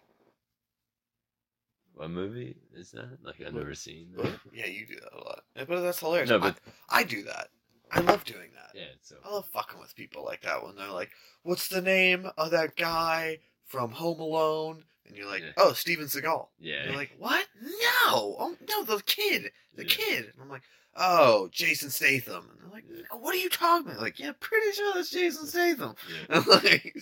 "What 1.95 2.11
movie 2.11 2.57
is 2.75 2.91
that?" 2.93 3.19
Like 3.23 3.41
I've 3.41 3.55
never 3.55 3.75
seen 3.75 4.09
that. 4.17 4.39
Yeah, 4.53 4.67
you 4.67 4.87
do 4.87 4.97
that 4.97 5.13
a 5.13 5.25
lot. 5.25 5.45
But 5.55 5.81
that's 5.81 6.01
hilarious. 6.01 6.31
No, 6.31 6.39
but 6.39 6.57
I, 6.89 7.01
I 7.01 7.05
do 7.05 7.23
that. 7.25 7.49
I 7.91 8.01
love 8.01 8.25
doing 8.25 8.51
that. 8.55 8.71
yeah, 8.75 8.87
so 9.03 9.17
I 9.25 9.31
love 9.33 9.47
fucking 9.53 9.79
with 9.79 9.95
people 9.95 10.25
like 10.25 10.43
that 10.43 10.65
when 10.65 10.75
they're 10.75 10.91
like, 10.91 11.11
"What's 11.43 11.69
the 11.69 11.81
name 11.83 12.29
of 12.37 12.51
that 12.51 12.77
guy 12.77 13.39
from 13.67 13.91
Home 13.93 14.21
Alone?" 14.21 14.85
And 15.07 15.17
you're 15.17 15.27
like, 15.27 15.43
Yeah. 15.43 15.53
"Oh, 15.59 15.73
Steven 15.75 16.07
Seagal." 16.07 16.49
yeah, 16.59 16.87
You're 16.87 16.95
like, 16.97 17.13
"What? 17.19 17.47
No! 17.63 18.37
Oh 18.39 18.57
no, 18.69 18.85
the 18.85 19.03
kid, 19.03 19.53
the 19.75 19.83
Yeah. 19.85 19.89
kid." 19.89 20.25
And 20.33 20.43
I'm 20.43 20.49
like, 20.49 20.63
"Oh, 20.97 21.49
Jason 21.53 21.91
Statham." 21.91 22.49
And 22.51 22.61
they're 22.61 22.71
like, 22.73 22.85
Yeah. 22.91 23.03
"What 23.17 23.35
are 23.35 23.39
you 23.39 23.51
talking 23.51 23.87
about?" 23.91 24.01
Like, 24.01 24.19
"Yeah, 24.19 24.33
pretty 24.41 24.73
sure 24.73 24.93
that's 24.95 25.11
Jason 25.11 25.47
Statham." 25.47 25.95
yeah. 26.11 26.37
And 26.39 26.47
like, 26.65 26.97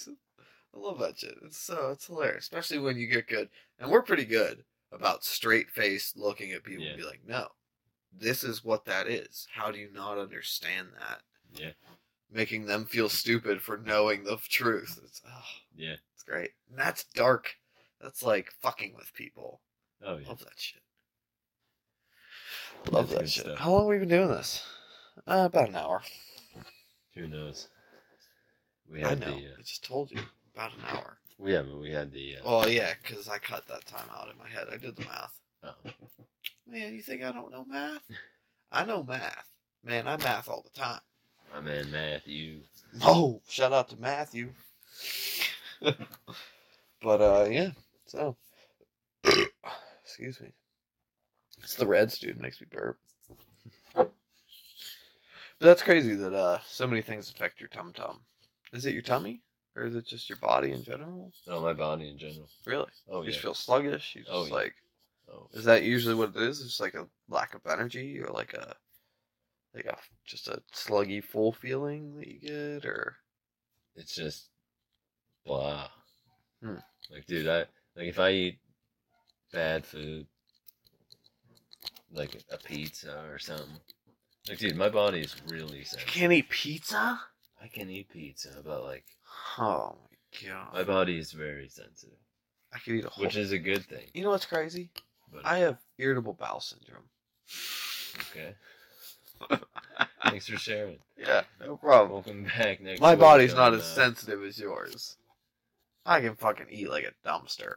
I 0.75 0.79
love 0.79 0.99
that 0.99 1.19
shit. 1.19 1.37
It's 1.45 1.59
so 1.59 1.91
it's 1.93 2.07
hilarious, 2.07 2.45
especially 2.45 2.79
when 2.81 2.97
you 2.99 3.07
get 3.07 3.29
good. 3.29 3.49
And 3.79 3.91
we're 3.91 4.03
pretty 4.03 4.25
good 4.25 4.65
about 4.93 5.25
straight 5.25 5.71
faced 5.71 6.17
looking 6.17 6.53
at 6.53 6.63
people 6.65 6.85
and 6.87 6.97
be 6.97 7.05
like, 7.05 7.21
"No, 7.27 7.49
this 8.13 8.45
is 8.45 8.65
what 8.65 8.85
that 8.85 9.09
is. 9.09 9.47
How 9.53 9.71
do 9.71 9.79
you 9.79 9.89
not 9.93 10.19
understand 10.19 10.89
that?" 10.99 11.23
yeah, 11.55 11.73
making 12.31 12.67
them 12.67 12.85
feel 12.87 13.09
stupid 13.09 13.61
for 13.63 13.77
knowing 13.79 14.25
the 14.25 14.37
truth. 14.49 14.99
It's 15.05 15.21
oh, 15.27 15.43
yeah. 15.77 15.97
it's 16.15 16.23
great. 16.23 16.51
And 16.71 16.79
that's 16.79 17.05
dark. 17.05 17.57
That's 18.01 18.23
like 18.23 18.51
fucking 18.63 18.95
with 18.97 19.13
people. 19.15 19.61
Oh 20.05 20.17
yeah. 20.19 20.29
Love 20.29 20.41
that 20.41 20.59
shit. 20.59 20.83
Love 22.91 23.09
That's 23.11 23.21
that 23.21 23.31
shit. 23.31 23.45
stuff. 23.45 23.59
How 23.59 23.71
long 23.71 23.83
have 23.83 23.89
we 23.89 23.99
been 23.99 24.09
doing 24.09 24.29
this? 24.29 24.65
Uh, 25.27 25.45
about 25.47 25.69
an 25.69 25.77
hour. 25.77 26.03
Who 27.15 27.29
knows? 27.29 27.69
We 28.91 29.05
I 29.05 29.15
know. 29.15 29.27
the. 29.27 29.33
I 29.33 29.53
Uh, 29.59 29.63
just 29.63 29.85
told 29.85 30.11
you. 30.11 30.21
About 30.55 30.73
an 30.75 30.81
hour. 30.89 31.19
We 31.43 31.53
yeah, 31.53 31.63
but 31.63 31.79
we 31.81 31.91
had 31.91 32.13
the. 32.13 32.37
Uh, 32.37 32.41
Oh 32.45 32.67
yeah, 32.67 32.93
because 33.03 33.29
I 33.29 33.39
cut 33.39 33.67
that 33.69 33.85
time 33.87 34.07
out 34.17 34.29
in 34.31 34.39
my 34.39 34.49
head. 34.49 34.69
I 34.73 34.77
did 34.77 34.97
the 34.97 35.05
math. 35.05 35.41
oh, 35.65 35.75
Man, 36.67 36.95
you 36.95 37.03
think 37.03 37.23
I 37.23 37.33
don't 37.33 37.51
know 37.51 37.65
math? 37.69 38.03
I 38.71 38.85
know 38.85 39.03
math. 39.03 39.49
Man, 39.85 40.07
I 40.07 40.17
math 40.17 40.49
all 40.49 40.63
the 40.63 40.79
time. 40.81 41.01
my 41.53 41.61
man 41.61 41.91
Matthew. 41.91 42.61
Oh, 43.03 43.41
shout 43.49 43.73
out 43.73 43.89
to 43.91 43.97
Matthew. 44.01 44.51
but 45.81 47.21
uh 47.21 47.49
yeah, 47.51 47.71
so 48.07 48.37
excuse 50.05 50.41
me. 50.41 50.49
It's 51.63 51.75
the 51.75 51.87
Reds, 51.87 52.19
dude, 52.19 52.41
makes 52.41 52.61
me 52.61 52.67
burp. 52.71 52.99
But 53.95 54.13
that's 55.61 55.83
crazy 55.83 56.15
that 56.15 56.33
uh 56.35 56.59
so 56.67 56.87
many 56.87 57.03
things 57.03 57.31
affect 57.31 57.61
your 57.61 57.69
tum 57.69 57.93
tum. 57.93 58.21
Is 58.73 58.87
it 58.87 58.95
your 58.95 59.03
tummy? 59.03 59.43
Or 59.75 59.87
is 59.87 59.95
it 59.95 60.07
just 60.07 60.29
your 60.29 60.39
body 60.39 60.73
in 60.73 60.85
general? 60.85 61.33
Oh, 61.49 61.63
my 61.63 61.73
body 61.73 62.09
in 62.09 62.19
general. 62.19 62.49
Really? 62.67 62.91
Oh 63.09 63.15
yeah. 63.15 63.19
you 63.19 63.25
yeah. 63.25 63.31
just 63.31 63.41
feel 63.41 63.55
sluggish? 63.55 64.15
You 64.15 64.23
just 64.23 64.33
Oh, 64.33 64.45
yeah. 64.47 64.53
like 64.55 64.75
Oh, 65.33 65.49
is 65.53 65.65
that 65.65 65.83
usually 65.83 66.15
what 66.15 66.37
it 66.37 66.43
is? 66.43 66.61
It's 66.61 66.81
like 66.81 66.95
a 66.95 67.07
lack 67.29 67.55
of 67.55 67.63
energy 67.67 68.21
or 68.21 68.29
like 68.29 68.55
a 68.55 68.75
like 69.75 69.87
a 69.87 69.97
just 70.27 70.49
a 70.49 70.63
sluggy 70.75 71.23
full 71.25 71.53
feeling 71.53 72.17
that 72.17 72.29
you 72.29 72.41
get 72.41 72.85
or 72.85 73.17
it's 73.97 74.15
just 74.15 74.49
blah. 75.47 75.89
Hmm. 76.63 76.77
Like, 77.11 77.27
dude, 77.27 77.49
I 77.49 77.61
like 77.97 78.09
if 78.09 78.19
I 78.19 78.31
eat 78.31 78.59
bad 79.53 79.87
food, 79.87 80.27
like 82.13 82.37
a 82.51 82.59
pizza 82.59 83.25
or 83.31 83.39
something. 83.39 83.67
Like, 84.49 84.59
dude, 84.59 84.77
my 84.77 84.89
body 84.89 85.21
is 85.21 85.37
really 85.49 85.85
sick. 85.85 86.01
you 86.01 86.21
can't 86.21 86.33
eat 86.33 86.49
pizza? 86.49 87.21
I 87.63 87.69
can 87.69 87.89
eat 87.91 88.11
pizza, 88.11 88.61
but 88.65 88.83
like 88.83 89.05
Oh 89.59 89.97
my 90.11 90.49
god. 90.49 90.75
my 90.75 90.83
body 90.83 91.19
is 91.19 91.33
very 91.33 91.69
sensitive. 91.69 92.19
I 92.75 92.79
could 92.79 92.95
eat 92.95 93.05
a 93.05 93.09
whole. 93.09 93.25
which 93.25 93.37
is 93.37 93.53
a 93.53 93.59
good 93.59 93.85
thing. 93.85 94.07
you 94.15 94.23
know 94.23 94.31
what's 94.31 94.47
crazy? 94.47 94.91
But 95.33 95.47
I 95.47 95.59
have 95.59 95.79
irritable 95.99 96.35
bowel 96.35 96.61
syndrome. 96.61 97.05
okay. 98.31 98.55
Thanks 100.25 100.49
for 100.49 100.57
sharing. 100.57 100.99
Yeah, 101.19 101.43
no 101.61 101.77
problem. 101.77 102.13
Welcome 102.13 102.45
back 102.45 102.81
next. 102.81 103.01
My 103.01 103.15
body's 103.15 103.55
not 103.55 103.75
as 103.75 103.81
uh, 103.81 103.95
sensitive 103.95 104.43
as 104.43 104.59
yours. 104.59 105.17
I 106.07 106.21
can 106.21 106.35
fucking 106.35 106.67
eat 106.71 106.91
like 106.91 107.05
a 107.05 107.29
dumpster. 107.29 107.75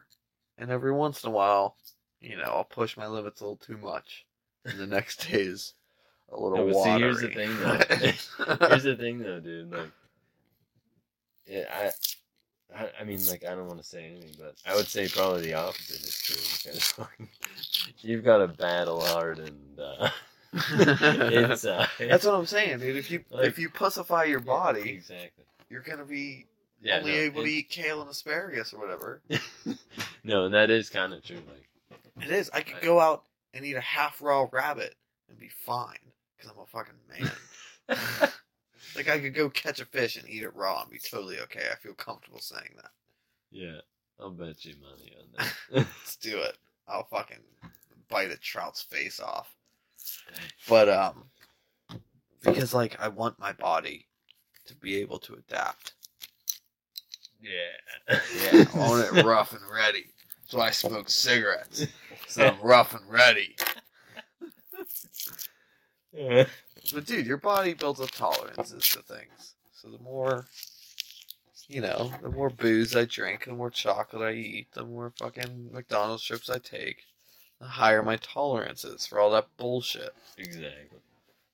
And 0.57 0.71
every 0.71 0.91
once 0.91 1.23
in 1.23 1.29
a 1.29 1.33
while, 1.33 1.75
you 2.21 2.37
know, 2.37 2.43
I'll 2.43 2.63
push 2.63 2.97
my 2.97 3.07
limits 3.07 3.41
a 3.41 3.43
little 3.43 3.57
too 3.57 3.77
much. 3.77 4.25
And 4.65 4.79
the 4.79 4.87
next 4.87 5.29
day 5.29 5.41
is 5.41 5.73
a 6.31 6.39
little 6.39 6.57
No, 6.57 6.73
but 6.73 6.83
see, 6.83 6.99
here's 6.99 7.21
the 7.21 7.29
thing, 7.29 7.57
though. 7.59 8.67
Here's 8.69 8.83
the 8.83 8.95
thing, 8.95 9.19
though, 9.19 9.39
dude. 9.39 9.71
Like, 9.71 9.91
I, 11.49 11.91
I, 12.75 12.89
I 13.01 13.03
mean, 13.03 13.19
like, 13.27 13.45
I 13.45 13.51
don't 13.55 13.67
want 13.67 13.79
to 13.79 13.85
say 13.87 14.05
anything, 14.05 14.31
but 14.39 14.55
I 14.65 14.75
would 14.75 14.87
say 14.87 15.07
probably 15.07 15.41
the 15.43 15.53
opposite 15.53 16.01
is 16.03 16.15
true 16.15 16.71
because 16.71 16.97
like, 17.19 17.29
you've 17.99 18.23
got 18.23 18.37
to 18.37 18.47
battle 18.47 19.01
hard, 19.01 19.39
and 19.39 19.79
uh, 19.79 20.09
it's 20.53 21.65
uh, 21.65 21.87
That's 21.99 22.25
what 22.25 22.33
I'm 22.35 22.45
saying, 22.45 22.79
dude. 22.79 22.95
If 22.97 23.11
you 23.11 23.23
Like- 23.29 23.45
if 23.47 23.59
you 23.59 23.69
pussify 23.69 24.27
your 24.27 24.39
body, 24.39 24.89
exactly. 24.89 25.45
you're 25.69 25.81
gonna 25.81 26.05
be 26.05 26.45
Yeah, 26.81 26.97
only 26.99 27.11
no, 27.11 27.17
able 27.17 27.43
to 27.43 27.49
eat 27.49 27.69
kale 27.69 28.01
and 28.01 28.09
asparagus 28.09 28.73
or 28.73 28.79
whatever. 28.79 29.21
no, 30.23 30.45
and 30.45 30.53
that 30.53 30.69
is 30.71 30.89
kind 30.89 31.13
of 31.13 31.23
true. 31.23 31.37
Like, 31.47 32.25
It 32.27 32.31
is. 32.33 32.49
I 32.53 32.61
could 32.61 32.75
Right. 32.75 32.83
go 32.83 32.99
out 32.99 33.23
and 33.53 33.63
eat 33.65 33.75
a 33.75 33.81
half 33.81 34.21
raw 34.21 34.47
rabbit 34.51 34.95
and 35.29 35.37
be 35.39 35.49
fine 35.49 35.97
because 36.37 36.51
I'm 36.51 36.61
a 36.61 36.65
fucking 36.65 36.95
man. 37.09 38.29
Like 38.95 39.09
I 39.09 39.19
could 39.19 39.33
go 39.33 39.49
catch 39.49 39.79
a 39.79 39.85
fish 39.85 40.15
and 40.17 40.27
eat 40.29 40.43
it 40.43 40.55
raw 40.55 40.81
and 40.81 40.91
be 40.91 40.99
totally 40.99 41.39
okay. 41.41 41.63
I 41.71 41.75
feel 41.75 41.93
comfortable 41.93 42.39
saying 42.39 42.71
that. 42.77 42.91
yeah, 43.51 43.79
I'll 44.19 44.31
bet 44.31 44.63
you 44.65 44.75
money 44.81 45.13
on 45.19 45.27
that. 45.37 45.53
Let's 45.71 46.15
do 46.21 46.37
it. 46.39 46.57
I'll 46.87 47.05
fucking 47.05 47.43
bite 48.09 48.31
a 48.31 48.37
trout's 48.37 48.81
face 48.81 49.19
off. 49.19 49.53
But 50.67 50.89
um, 50.89 51.25
because 52.41 52.73
like 52.73 52.99
I 52.99 53.07
want 53.07 53.39
my 53.39 53.53
body 53.53 54.07
to 54.67 54.75
be 54.75 54.97
able 54.97 55.19
to 55.19 55.33
adapt. 55.35 55.93
yeah, 57.41 58.17
Yeah, 58.33 58.63
I 58.67 58.77
want 58.77 59.05
it 59.05 59.11
rough 59.23 59.53
and 59.53 59.61
ready. 59.71 60.05
So 60.47 60.59
I 60.59 60.71
smoke 60.71 61.09
cigarettes. 61.09 61.87
So 62.27 62.45
I'm 62.47 62.59
rough 62.61 62.93
and 62.93 63.09
ready. 63.09 63.55
But 66.93 67.05
dude, 67.05 67.25
your 67.25 67.37
body 67.37 67.73
builds 67.73 67.99
up 67.99 68.11
tolerances 68.11 68.89
to 68.89 69.01
things. 69.01 69.55
So 69.73 69.89
the 69.89 69.99
more, 69.99 70.45
you 71.67 71.81
know, 71.81 72.11
the 72.21 72.29
more 72.29 72.49
booze 72.49 72.95
I 72.95 73.05
drink, 73.05 73.45
the 73.45 73.53
more 73.53 73.69
chocolate 73.69 74.21
I 74.21 74.33
eat, 74.33 74.67
the 74.73 74.85
more 74.85 75.11
fucking 75.17 75.69
McDonald's 75.71 76.23
trips 76.23 76.49
I 76.49 76.59
take, 76.59 77.03
the 77.59 77.67
higher 77.67 78.03
my 78.03 78.17
tolerance 78.17 78.83
is 78.83 79.05
for 79.05 79.19
all 79.19 79.31
that 79.31 79.47
bullshit. 79.57 80.13
exactly. 80.37 80.99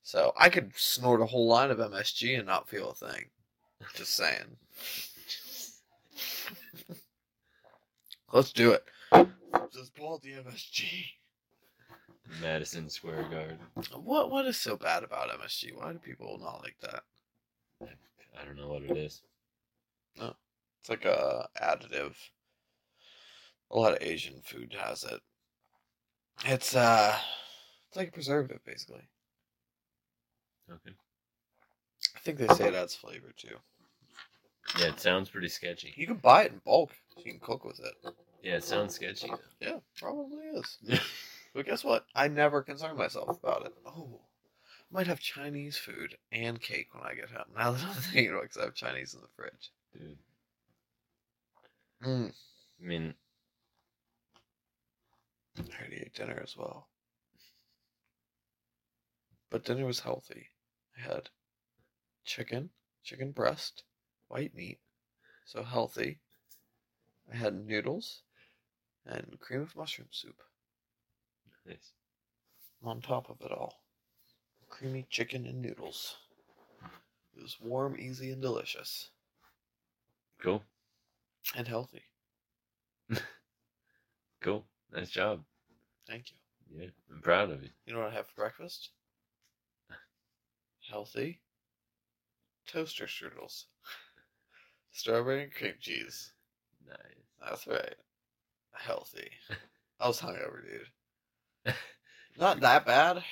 So 0.04 0.34
I 0.38 0.50
could 0.50 0.72
snort 0.76 1.22
a 1.22 1.26
whole 1.26 1.48
line 1.48 1.72
of 1.72 1.78
MSG 1.78 2.38
and 2.38 2.48
not 2.48 2.68
feel 2.68 2.90
a 2.90 2.94
thing. 2.96 3.26
Just 3.96 4.16
saying. 4.16 4.58
Let's 8.34 8.52
do 8.52 8.72
it. 8.72 8.86
Just 9.74 9.94
pull 9.96 10.14
out 10.14 10.22
the 10.22 10.32
MSG. 10.32 11.06
Madison 12.40 12.90
Square 12.90 13.24
Garden. 13.24 13.58
What 14.04 14.32
what 14.32 14.46
is 14.46 14.58
so 14.58 14.78
bad 14.78 15.04
about 15.04 15.30
MSG? 15.30 15.76
Why 15.76 15.92
do 15.92 16.00
people 16.00 16.38
not 16.40 16.62
like 16.62 16.78
that? 16.82 17.04
I 18.40 18.46
don't 18.46 18.58
know 18.58 18.70
what 18.70 18.84
it 18.84 18.96
is. 18.96 19.22
No, 20.18 20.36
It's 20.80 20.90
like 20.90 21.06
a 21.06 21.48
additive. 21.62 22.16
A 23.72 23.78
lot 23.78 23.94
of 23.94 24.02
Asian 24.02 24.42
food 24.42 24.76
has 24.80 25.04
it. 25.04 25.20
It's 26.46 26.76
uh 26.76 27.18
it's 27.88 27.98
like 27.98 28.10
a 28.10 28.12
preservative 28.12 28.64
basically. 28.66 29.08
Okay. 30.70 30.96
I 32.16 32.20
think 32.20 32.38
they 32.38 32.48
say 32.48 32.68
it 32.68 32.74
adds 32.74 32.96
flavor 32.96 33.32
too. 33.36 33.56
Yeah, 34.78 34.88
it 34.88 35.00
sounds 35.00 35.30
pretty 35.30 35.50
sketchy. 35.50 35.94
You 35.98 36.08
can 36.08 36.18
buy 36.18 36.44
it 36.44 36.52
in 36.54 36.62
bulk. 36.66 36.92
So 37.16 37.24
you 37.26 37.32
can 37.32 37.40
cook 37.42 37.66
with 37.66 37.80
it. 37.80 38.14
Yeah, 38.42 38.56
it 38.56 38.64
sounds 38.64 38.96
sketchy. 38.96 39.28
Though. 39.28 39.68
Yeah, 39.68 39.78
probably 39.98 40.46
is. 40.54 40.78
But 41.54 41.66
guess 41.66 41.84
what? 41.84 42.06
I 42.16 42.28
never 42.28 42.64
concern 42.64 42.98
myself 42.98 43.38
about 43.44 43.66
it. 43.66 43.74
Oh, 43.86 44.22
I 44.64 44.84
might 44.90 45.08
have 45.08 45.20
Chinese 45.20 45.78
food 45.78 46.18
and 46.32 46.62
cake 46.62 46.94
when 46.94 47.04
I 47.04 47.14
get 47.14 47.30
home. 47.30 47.52
Now 47.56 47.72
that 47.72 47.84
I'm 47.84 47.94
thinking 47.96 48.30
about 48.30 48.46
it, 48.46 48.48
'cause 48.52 48.58
I 48.58 48.66
have 48.66 48.76
Chinese 48.76 49.14
in 49.14 49.22
the 49.22 49.28
fridge. 49.30 49.72
Dude, 49.94 50.18
Mm. 52.02 52.34
I 52.80 52.84
mean, 52.84 53.16
I 55.58 55.62
already 55.78 55.98
ate 55.98 56.14
dinner 56.14 56.40
as 56.42 56.58
well. 56.58 56.90
But 59.50 59.66
dinner 59.66 59.86
was 59.86 60.00
healthy. 60.00 60.50
I 60.98 61.02
had 61.02 61.30
chicken, 62.24 62.72
chicken 63.04 63.34
breast, 63.34 63.84
white 64.30 64.56
meat, 64.56 64.80
so 65.46 65.64
healthy. 65.64 66.22
I 67.32 67.36
had 67.36 67.54
noodles 67.54 68.24
and 69.06 69.40
cream 69.40 69.62
of 69.62 69.76
mushroom 69.76 70.10
soup 70.12 70.42
nice. 71.72 71.92
on 72.84 73.02
top 73.02 73.30
of 73.30 73.42
it 73.42 73.52
all. 73.52 73.82
Creamy 74.70 75.06
chicken 75.10 75.46
and 75.46 75.62
noodles. 75.62 76.16
It 77.36 77.42
was 77.42 77.58
warm, 77.62 77.96
easy, 78.00 78.32
and 78.32 78.42
delicious. 78.42 79.10
Cool. 80.42 80.64
And 81.56 81.68
healthy. 81.68 82.04
Cool. 84.42 84.66
Nice 84.92 85.12
job. 85.12 85.44
Thank 86.08 86.32
you. 86.32 86.82
Yeah, 86.82 86.90
I'm 87.14 87.22
proud 87.22 87.52
of 87.52 87.62
you. 87.62 87.70
You 87.86 87.94
know 87.94 88.00
what 88.00 88.12
I 88.12 88.16
have 88.16 88.28
for 88.28 88.42
breakfast? 88.42 88.90
Healthy. 90.90 91.42
Toaster 92.68 93.06
strudels. 93.06 93.66
Strawberry 94.92 95.44
and 95.44 95.54
cream 95.54 95.76
cheese. 95.80 96.34
Nice. 96.88 96.98
That's 97.48 97.68
right. 97.68 97.96
Healthy. 98.74 99.30
I 100.00 100.08
was 100.08 100.20
hungover, 100.20 100.64
dude. 100.64 100.88
Not 102.40 102.60
that 102.62 102.86
bad, 102.86 103.24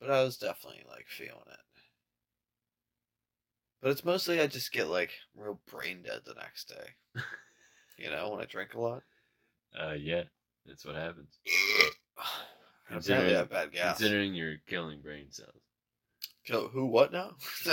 but 0.00 0.10
I 0.10 0.22
was 0.22 0.36
definitely 0.36 0.84
like 0.88 1.06
feeling 1.08 1.32
it. 1.50 1.58
But 3.80 3.90
it's 3.90 4.04
mostly 4.04 4.40
I 4.40 4.46
just 4.46 4.72
get 4.72 4.88
like 4.88 5.10
real 5.36 5.60
brain 5.70 6.02
dead 6.02 6.22
the 6.24 6.34
next 6.34 6.68
day. 6.68 7.22
You 7.98 8.10
know, 8.10 8.30
when 8.30 8.40
I 8.40 8.46
drink 8.46 8.74
a 8.74 8.80
lot. 8.80 9.02
Uh, 9.78 9.92
yeah, 9.92 10.22
that's 10.66 10.84
what 10.84 10.96
happens. 10.96 11.38
Apparently 12.90 13.36
I 13.36 13.44
bad 13.44 13.72
gas. 13.72 13.98
Considering 13.98 14.34
you're 14.34 14.56
killing 14.66 15.00
brain 15.00 15.26
cells. 15.30 15.50
Kill 16.44 16.68
who? 16.68 16.86
What 16.86 17.12
now? 17.12 17.32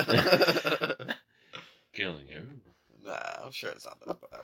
Killing 1.94 2.28
everyone. 2.30 2.62
Nah, 3.04 3.46
I'm 3.46 3.52
sure 3.52 3.72
it's 3.72 3.86
not 3.86 4.00
that 4.06 4.22
bad. 4.32 4.42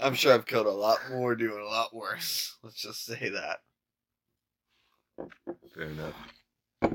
I'm 0.00 0.14
sure 0.14 0.34
I've 0.34 0.46
killed 0.46 0.66
a 0.66 0.70
lot 0.70 0.98
more 1.10 1.34
doing 1.34 1.62
a 1.62 1.66
lot 1.66 1.94
worse. 1.94 2.56
Let's 2.62 2.82
just 2.82 3.04
say 3.04 3.30
that. 3.30 3.60
Fair 5.16 5.84
enough. 5.84 6.14
Oh 6.82 6.88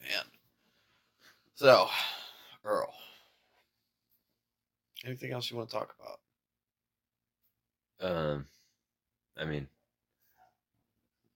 man. 0.00 0.24
So, 1.54 1.88
Earl. 2.64 2.92
Anything 5.04 5.32
else 5.32 5.50
you 5.50 5.56
want 5.56 5.70
to 5.70 5.76
talk 5.76 5.94
about? 5.98 6.18
Um, 8.10 8.46
I 9.38 9.44
mean, 9.44 9.68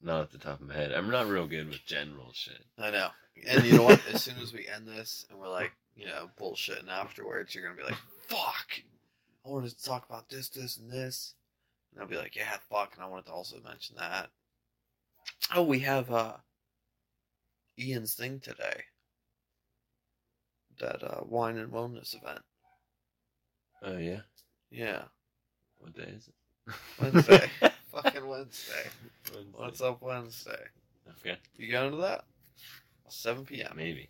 not 0.03 0.23
at 0.23 0.31
the 0.31 0.39
top 0.39 0.61
of 0.61 0.67
my 0.67 0.75
head. 0.75 0.93
I'm 0.93 1.11
not 1.11 1.29
real 1.29 1.47
good 1.47 1.69
with 1.69 1.85
general 1.87 2.33
shit. 2.33 2.65
I 2.79 2.91
know. 2.91 3.09
And 3.49 3.65
you 3.65 3.79
know 3.79 3.85
what? 3.85 4.01
As 4.13 4.23
soon 4.23 4.37
as 4.43 4.53
we 4.53 4.67
end 4.69 4.87
this 4.87 5.25
and 5.31 5.39
we're 5.39 5.49
like, 5.49 5.73
you 5.97 6.07
know, 6.07 6.31
bullshitting 6.39 6.89
afterwards, 6.89 7.55
you're 7.55 7.65
gonna 7.65 7.77
be 7.77 7.85
like, 7.85 7.99
fuck. 8.27 8.73
I 9.47 9.49
wanted 9.49 9.71
to 9.71 9.85
talk 9.85 10.07
about 10.09 10.29
this, 10.29 10.49
this, 10.49 10.77
and 10.77 10.91
this. 10.91 11.35
And 11.93 12.03
I'll 12.03 12.09
be 12.09 12.17
like, 12.17 12.37
yeah, 12.37 12.57
fuck, 12.71 12.93
and 12.95 13.05
I 13.05 13.09
wanted 13.09 13.27
to 13.27 13.33
also 13.33 13.57
mention 13.65 13.97
that. 13.97 14.31
Oh, 15.55 15.63
we 15.63 15.81
have 15.81 16.11
uh 16.11 16.35
Ian's 17.79 18.15
thing 18.15 18.41
today. 18.41 18.85
That 20.79 21.03
uh 21.03 21.21
wine 21.25 21.59
and 21.59 21.73
wellness 21.73 22.15
event. 22.15 22.41
Oh 23.83 23.97
yeah. 23.97 24.21
Yeah. 24.71 25.03
What 25.79 25.95
day 25.95 26.13
is 26.17 26.29
it? 26.29 26.75
Wednesday. 27.01 27.51
Fucking 27.93 28.27
Wednesday. 28.29 28.91
Wednesday. 29.33 29.51
What's 29.55 29.81
up 29.81 30.03
Wednesday? 30.03 30.63
Okay. 31.21 31.37
You 31.57 31.73
going 31.73 31.91
to 31.93 31.97
that? 31.99 32.25
7 33.09 33.45
p.m. 33.45 33.73
Maybe. 33.77 34.09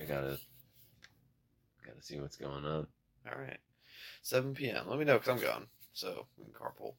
I 0.00 0.04
gotta 0.04 0.38
gotta 1.86 2.02
see 2.02 2.20
what's 2.20 2.36
going 2.36 2.64
on. 2.66 2.86
All 3.26 3.38
right. 3.38 3.58
7 4.22 4.54
p.m. 4.54 4.84
Let 4.88 4.98
me 4.98 5.04
know 5.04 5.18
because 5.18 5.28
I'm 5.28 5.40
gone, 5.48 5.66
So 5.94 6.26
we 6.36 6.44
can 6.44 6.52
carpool. 6.52 6.94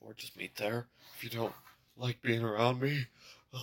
Or 0.00 0.12
just 0.14 0.36
meet 0.36 0.54
there 0.56 0.86
if 1.16 1.24
you 1.24 1.30
don't 1.30 1.54
like 1.98 2.20
being 2.22 2.42
around 2.42 2.80
me. 2.80 3.06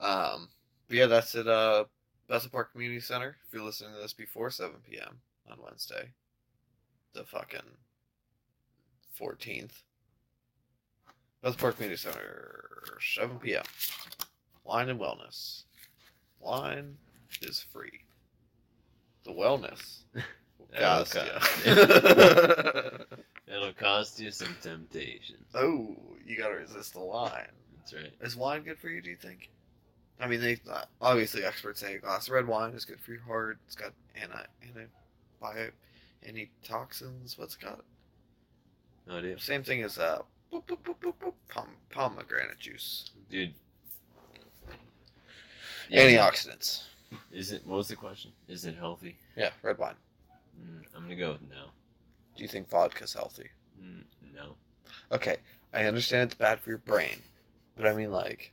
um, 0.00 0.48
but 0.88 0.96
yeah, 0.96 1.06
that's 1.06 1.34
at 1.34 1.46
uh, 1.46 1.84
Bethel 2.28 2.50
Park 2.50 2.72
Community 2.72 3.00
Center. 3.00 3.36
If 3.46 3.54
you're 3.54 3.62
listening 3.62 3.94
to 3.94 4.00
this 4.00 4.12
before 4.12 4.50
7 4.50 4.76
p.m. 4.88 5.18
on 5.50 5.58
Wednesday, 5.62 6.08
the 7.14 7.24
fucking 7.24 7.60
14th. 9.20 9.82
Beth 11.42 11.58
Park 11.58 11.76
Community 11.76 12.00
Center, 12.00 12.98
7 13.14 13.38
p.m. 13.38 13.62
Wine 14.64 14.88
and 14.88 15.00
wellness. 15.00 15.62
Wine 16.40 16.96
is 17.42 17.64
free. 17.72 18.00
The 19.24 19.32
wellness 19.32 19.98
That'll 20.72 21.04
cost. 21.04 21.66
It'll 21.66 23.06
cost 23.78 24.20
you 24.20 24.30
some 24.30 24.54
temptations. 24.60 25.46
oh, 25.54 25.96
you 26.28 26.36
gotta 26.36 26.54
resist 26.54 26.92
the 26.92 27.00
wine. 27.00 27.48
That's 27.78 27.94
right. 27.94 28.12
Is 28.20 28.36
wine 28.36 28.62
good 28.62 28.78
for 28.78 28.88
you? 28.88 29.00
Do 29.00 29.10
you 29.10 29.16
think? 29.16 29.50
I 30.20 30.26
mean, 30.26 30.40
they 30.40 30.58
uh, 30.70 30.82
obviously 31.00 31.44
experts 31.44 31.80
say 31.80 31.94
a 31.94 31.98
glass 31.98 32.28
of 32.28 32.34
red 32.34 32.46
wine 32.46 32.72
is 32.72 32.84
good 32.84 33.00
for 33.00 33.12
your 33.12 33.22
heart. 33.22 33.58
It's 33.66 33.76
got 33.76 33.92
anti 34.20 34.42
antibio 34.62 35.70
antitoxins. 36.26 37.38
What's 37.38 37.54
it 37.54 37.60
got? 37.60 37.80
No 39.06 39.18
idea. 39.18 39.38
Same 39.38 39.62
thing 39.62 39.82
as 39.82 39.98
uh, 39.98 40.18
boop, 40.52 40.64
boop, 40.66 40.78
boop, 40.84 40.96
boop, 41.00 41.14
boop, 41.22 41.32
pom- 41.48 41.68
pomegranate 41.90 42.58
juice. 42.58 43.10
Dude. 43.30 43.54
Antioxidants. 45.90 46.82
Is 47.32 47.52
it, 47.52 47.66
what 47.66 47.76
was 47.76 47.88
the 47.88 47.96
question? 47.96 48.32
Is 48.48 48.66
it 48.66 48.76
healthy? 48.76 49.16
Yeah, 49.34 49.50
red 49.62 49.78
wine. 49.78 49.94
Mm, 50.60 50.82
I'm 50.94 51.02
gonna 51.04 51.16
go 51.16 51.32
with 51.32 51.42
no. 51.42 51.66
Do 52.36 52.42
you 52.42 52.48
think 52.48 52.68
vodka's 52.68 53.14
healthy? 53.14 53.48
Mm, 53.82 54.02
no. 54.34 54.54
Okay, 55.10 55.36
I 55.72 55.84
understand 55.84 56.30
it's 56.30 56.34
bad 56.34 56.60
for 56.60 56.70
your 56.70 56.78
brain, 56.78 57.22
but 57.76 57.86
I 57.86 57.94
mean 57.94 58.10
like. 58.10 58.52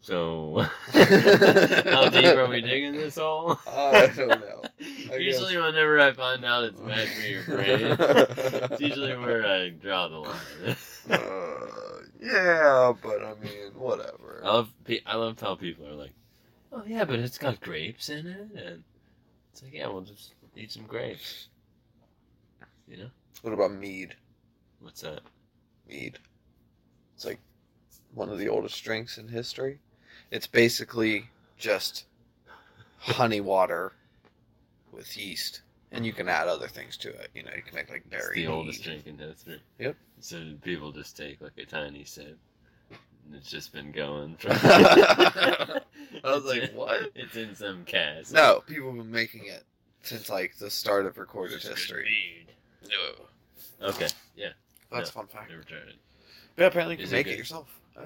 So, 0.00 0.66
how 0.92 2.08
deep 2.08 2.24
are 2.36 2.48
we 2.48 2.60
digging 2.60 2.92
this 2.94 3.16
hole? 3.16 3.56
I 3.68 4.08
don't 4.08 4.40
know. 4.40 4.62
I 5.12 5.16
usually, 5.16 5.56
whenever 5.56 6.00
I 6.00 6.12
find 6.12 6.44
out 6.44 6.64
it's 6.64 6.80
bad 6.80 7.08
for 7.08 7.20
your 7.20 7.42
brain, 7.44 7.96
it's 7.98 8.80
usually 8.80 9.16
where 9.16 9.46
I 9.46 9.68
draw 9.68 10.08
the 10.08 10.16
line. 10.16 10.76
Uh, 11.08 12.02
yeah, 12.20 12.92
but 13.00 13.22
I 13.22 13.34
mean, 13.34 13.74
whatever. 13.74 14.40
I 14.44 14.48
love, 14.48 14.72
I 15.06 15.16
love 15.16 15.40
how 15.40 15.54
people 15.54 15.86
are 15.86 15.94
like, 15.94 16.14
"Oh 16.72 16.82
yeah, 16.86 17.04
but 17.04 17.20
it's 17.20 17.38
got 17.38 17.60
grapes 17.60 18.08
in 18.08 18.26
it," 18.26 18.48
and 18.56 18.82
it's 19.52 19.62
like, 19.62 19.72
"Yeah, 19.72 19.86
we'll 19.88 20.02
just 20.02 20.34
eat 20.56 20.72
some 20.72 20.86
grapes." 20.86 21.48
You 22.88 22.96
know 22.96 23.10
What 23.42 23.52
about 23.54 23.72
mead? 23.72 24.16
what's 24.80 25.00
that? 25.02 25.20
Mead. 25.92 26.18
It's 27.14 27.24
like 27.24 27.40
one 28.14 28.30
of 28.30 28.38
the 28.38 28.48
oldest 28.48 28.82
drinks 28.82 29.18
in 29.18 29.28
history. 29.28 29.78
It's 30.30 30.46
basically 30.46 31.28
just 31.58 32.04
honey 32.98 33.40
water 33.40 33.92
with 34.90 35.16
yeast, 35.16 35.62
and 35.90 36.06
you 36.06 36.12
can 36.12 36.28
add 36.28 36.48
other 36.48 36.68
things 36.68 36.96
to 36.98 37.08
it. 37.10 37.28
You 37.34 37.42
know, 37.42 37.50
you 37.54 37.62
can 37.62 37.74
make 37.74 37.90
like 37.90 38.04
It's 38.10 38.24
berry. 38.24 38.36
the 38.36 38.46
oldest 38.46 38.82
drink 38.82 39.06
in 39.06 39.18
history. 39.18 39.60
Yep. 39.78 39.96
So 40.20 40.54
people 40.62 40.92
just 40.92 41.16
take 41.16 41.40
like 41.40 41.58
a 41.58 41.66
tiny 41.66 42.04
sip. 42.04 42.38
And 43.26 43.36
it's 43.36 43.50
just 43.50 43.72
been 43.72 43.92
going. 43.92 44.36
From... 44.36 44.52
I 44.62 45.80
was 46.24 46.44
like, 46.44 46.72
what? 46.74 47.12
It's 47.14 47.36
in 47.36 47.54
some 47.54 47.84
cask. 47.84 48.32
No, 48.32 48.62
people 48.66 48.88
have 48.88 48.96
been 48.98 49.10
making 49.10 49.46
it 49.46 49.64
since 50.02 50.28
like 50.28 50.56
the 50.56 50.70
start 50.70 51.06
of 51.06 51.18
recorded 51.18 51.62
history. 51.62 52.46
No. 52.88 53.88
Okay. 53.88 54.08
Yeah. 54.36 54.50
That's 54.92 55.10
a 55.10 55.12
fun 55.12 55.26
fact. 55.26 55.50
Never 55.50 55.62
tried 55.62 55.88
it. 55.88 55.96
But 56.56 56.66
apparently 56.66 56.96
you 56.96 57.02
Is 57.04 57.10
can 57.10 57.18
it 57.18 57.20
make 57.20 57.26
it 57.26 57.30
good? 57.30 57.38
yourself. 57.38 57.80
Uh, 57.96 58.02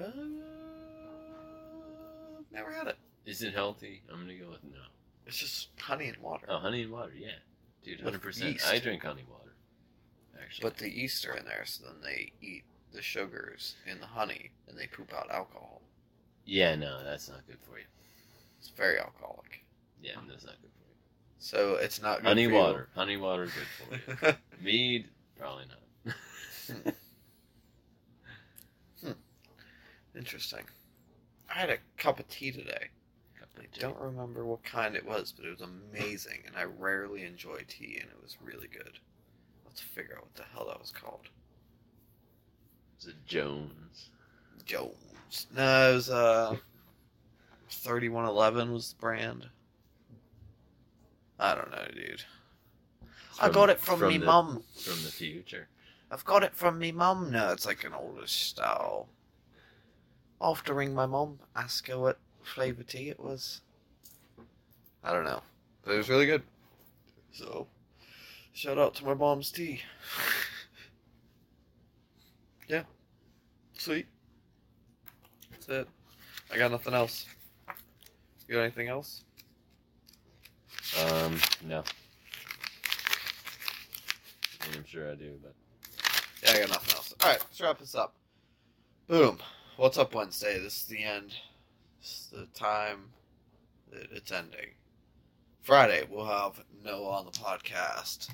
never 2.51 2.71
had 2.71 2.87
it. 2.87 2.97
Is 3.25 3.41
it 3.41 3.53
healthy? 3.53 4.01
I'm 4.11 4.21
gonna 4.21 4.35
go 4.35 4.49
with 4.49 4.63
no. 4.63 4.79
It's 5.25 5.37
just 5.37 5.69
honey 5.79 6.07
and 6.07 6.17
water. 6.19 6.47
Oh, 6.49 6.57
honey 6.59 6.83
and 6.83 6.91
water. 6.91 7.11
Yeah, 7.17 7.27
dude, 7.83 7.97
With 7.97 8.05
hundred 8.05 8.21
percent. 8.21 8.53
yeast. 8.53 8.67
I 8.67 8.79
drink 8.79 9.03
honey 9.03 9.25
water. 9.29 9.53
Actually, 10.41 10.69
But 10.69 10.77
the 10.77 10.89
yeast 10.89 11.25
are 11.27 11.33
in 11.35 11.45
there, 11.45 11.63
so 11.65 11.83
then 11.85 11.95
they 12.01 12.31
eat 12.41 12.63
the 12.93 13.01
sugars 13.01 13.75
in 13.85 13.99
the 13.99 14.05
honey 14.05 14.51
and 14.69 14.77
they 14.77 14.87
poop 14.87 15.13
out 15.13 15.29
alcohol. 15.29 15.81
yeah, 16.45 16.75
no, 16.75 17.03
that's 17.03 17.27
not 17.27 17.45
good 17.47 17.57
for 17.61 17.77
you. 17.77 17.85
It's 18.59 18.69
very 18.69 18.97
alcoholic. 18.99 19.65
Yeah, 20.01 20.13
that's 20.29 20.45
not 20.45 20.55
good 20.61 20.71
for 20.71 20.87
you. 20.87 20.95
So 21.39 21.75
it's 21.75 22.01
not 22.01 22.19
good 22.19 22.27
Honey 22.27 22.45
for 22.45 22.51
you. 22.51 22.57
water, 22.57 22.87
honey 22.95 23.17
water, 23.17 23.43
is 23.43 23.51
good 23.51 24.07
for 24.17 24.25
you. 24.27 24.33
Mead, 24.63 25.09
probably 25.37 25.65
not. 26.05 26.15
Interesting. 30.15 30.63
I 31.49 31.59
had 31.59 31.69
a 31.69 31.77
cup 31.97 32.19
of 32.19 32.27
tea 32.27 32.51
today. 32.51 32.87
I 33.59 33.79
don't 33.79 33.99
remember 33.99 34.45
what 34.45 34.63
kind 34.63 34.95
it 34.95 35.05
was, 35.05 35.31
but 35.35 35.45
it 35.45 35.49
was 35.49 35.61
amazing, 35.61 36.43
and 36.45 36.55
I 36.55 36.63
rarely 36.63 37.23
enjoy 37.23 37.59
tea, 37.67 37.97
and 37.99 38.09
it 38.09 38.21
was 38.21 38.37
really 38.43 38.67
good. 38.67 38.99
Let's 39.65 39.81
figure 39.81 40.15
out 40.15 40.23
what 40.23 40.35
the 40.35 40.43
hell 40.53 40.65
that 40.67 40.79
was 40.79 40.91
called. 40.91 41.29
Is 42.99 43.07
it 43.07 43.15
Jones? 43.25 44.09
Jones. 44.65 45.47
No, 45.55 45.91
it 45.91 45.95
was 45.95 46.09
uh, 46.09 46.55
thirty-one 47.69 48.25
eleven 48.25 48.71
was 48.71 48.93
the 48.93 48.99
brand. 48.99 49.47
I 51.39 51.53
don't 51.55 51.71
know, 51.71 51.85
dude. 51.93 52.23
I 53.39 53.49
got 53.49 53.69
it 53.69 53.79
from, 53.79 53.99
from 53.99 54.09
me 54.09 54.17
the- 54.17 54.25
mum. 54.25 54.63
From 54.75 55.03
the 55.03 55.11
future. 55.11 55.67
I've 56.09 56.25
got 56.25 56.43
it 56.43 56.55
from 56.55 56.79
me 56.79 56.91
mum. 56.91 57.31
No, 57.31 57.51
it's 57.51 57.65
like 57.65 57.83
an 57.83 57.93
older 57.93 58.27
style. 58.27 59.09
I'll 60.39 60.53
have 60.53 60.63
to 60.65 60.73
ring 60.73 60.93
my 60.93 61.05
mum, 61.05 61.39
ask 61.55 61.87
her 61.87 61.97
what 61.97 62.19
flavour 62.43 62.83
tea 62.83 63.09
it 63.09 63.19
was. 63.19 63.61
I 65.03 65.11
don't 65.11 65.25
know. 65.25 65.41
But 65.83 65.95
it 65.95 65.97
was 65.97 66.09
really 66.09 66.25
good. 66.25 66.43
So, 67.31 67.67
shout 68.53 68.77
out 68.77 68.95
to 68.95 69.05
my 69.05 69.13
mom's 69.13 69.51
tea. 69.51 69.81
yeah. 72.67 72.83
Sweet. 73.77 74.07
That's 75.51 75.69
it. 75.69 75.87
I 76.51 76.57
got 76.57 76.71
nothing 76.71 76.93
else. 76.93 77.25
You 78.47 78.55
got 78.55 78.61
anything 78.61 78.87
else? 78.87 79.23
Um, 81.03 81.37
no. 81.65 81.83
I 84.61 84.67
mean, 84.67 84.77
I'm 84.77 84.85
sure 84.85 85.11
I 85.11 85.15
do, 85.15 85.37
but 85.41 85.53
Yeah, 86.43 86.51
I 86.51 86.59
got 86.59 86.69
nothing 86.69 86.95
else. 86.95 87.13
Alright, 87.21 87.39
let's 87.39 87.61
wrap 87.61 87.79
this 87.79 87.95
up. 87.95 88.13
Boom. 89.07 89.39
What's 89.77 89.97
up 89.97 90.13
Wednesday? 90.13 90.59
This 90.59 90.81
is 90.81 90.85
the 90.85 91.03
end. 91.03 91.33
This 91.99 92.09
is 92.09 92.27
the 92.31 92.45
time 92.59 93.05
that 93.91 94.07
it's 94.11 94.31
ending. 94.31 94.69
Friday, 95.61 96.03
we'll 96.09 96.25
have 96.25 96.63
Noah 96.83 97.09
on 97.19 97.25
the 97.25 97.31
podcast. 97.31 98.29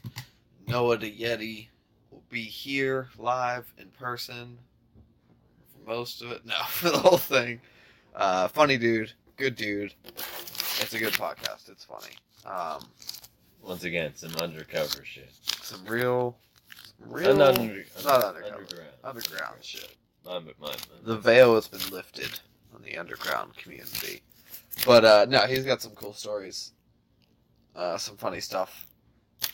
Noah 0.67 0.97
the 0.97 1.11
Yeti 1.11 1.67
will 2.11 2.23
be 2.29 2.43
here 2.43 3.09
live 3.17 3.73
in 3.77 3.87
person 3.89 4.57
for 5.71 5.89
most 5.89 6.21
of 6.21 6.31
it. 6.31 6.41
No, 6.45 6.55
for 6.67 6.89
the 6.89 6.97
whole 6.99 7.17
thing. 7.17 7.61
Uh, 8.15 8.47
funny 8.49 8.77
dude. 8.77 9.11
Good 9.37 9.55
dude. 9.55 9.93
It's 10.81 10.93
a 10.93 10.99
good 10.99 11.13
podcast. 11.13 11.69
It's 11.69 11.85
funny. 11.85 12.13
Um, 12.45 12.85
once 13.61 13.83
again, 13.83 14.11
some 14.15 14.35
undercover 14.35 15.03
shit. 15.05 15.31
some 15.61 15.83
real, 15.85 16.35
real 16.99 17.35
not 17.35 17.57
under, 17.57 17.83
not 18.03 18.23
undercover. 18.23 18.55
underground. 18.57 18.89
underground 19.03 19.55
shit. 19.61 19.95
The 21.03 21.17
veil 21.17 21.55
has 21.55 21.67
been 21.67 21.87
lifted 21.91 22.39
on 22.73 22.81
the 22.81 22.97
underground 22.97 23.55
community. 23.57 24.21
But 24.85 25.05
uh, 25.05 25.25
no, 25.29 25.41
he's 25.41 25.65
got 25.65 25.81
some 25.81 25.91
cool 25.91 26.13
stories, 26.13 26.71
uh, 27.75 27.97
some 27.97 28.17
funny 28.17 28.39
stuff. 28.39 28.87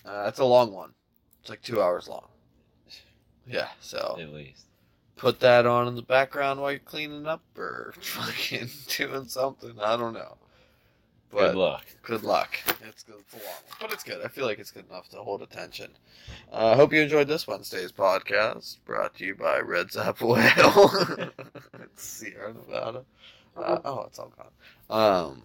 Uh, 0.06 0.26
it's 0.28 0.40
a 0.40 0.46
long 0.46 0.72
one. 0.74 0.94
It's 1.42 1.50
like 1.50 1.62
two 1.62 1.82
hours 1.82 2.08
long. 2.08 2.28
Yeah, 3.48 3.70
so 3.82 4.18
at 4.22 4.32
least. 4.32 4.66
put 5.16 5.40
that 5.40 5.66
on 5.66 5.88
in 5.88 5.96
the 5.96 6.04
background 6.04 6.62
while 6.62 6.72
you're 6.72 6.80
cleaning 6.80 7.26
up 7.26 7.42
or 7.58 7.94
fucking 8.02 8.70
doing 8.96 9.28
something. 9.28 9.74
I 9.82 9.98
don't 9.98 10.14
know. 10.14 10.38
But 11.32 11.50
Good 11.50 11.56
luck. 11.56 11.86
Good 12.02 12.24
luck. 12.24 12.58
It's 12.88 13.04
good. 13.04 13.16
It's 13.20 13.34
a 13.34 13.38
long 13.38 13.46
one, 13.46 13.78
but 13.82 13.94
it's 13.94 14.04
good. 14.04 14.22
I 14.24 14.28
feel 14.30 14.46
like 14.46 14.58
it's 14.58 14.72
good 14.72 14.88
enough 14.90 15.10
to 15.10 15.18
hold 15.18 15.44
attention. 15.44 15.92
I 16.52 16.72
uh, 16.72 16.76
hope 16.76 16.92
you 16.92 17.02
enjoyed 17.02 17.28
this 17.28 17.48
Wednesday's 17.48 17.92
podcast, 17.92 18.78
brought 18.84 19.14
to 19.16 19.26
you 19.26 19.36
by 19.36 19.60
Red 19.60 19.92
Zap 19.92 20.22
Whale. 20.22 20.40
it's 21.84 22.04
Sierra 22.04 22.54
Nevada. 22.54 23.04
Uh, 23.56 23.80
oh, 23.86 24.06
it's 24.08 24.18
all 24.18 24.34
gone. 24.36 25.30
Um, 25.30 25.44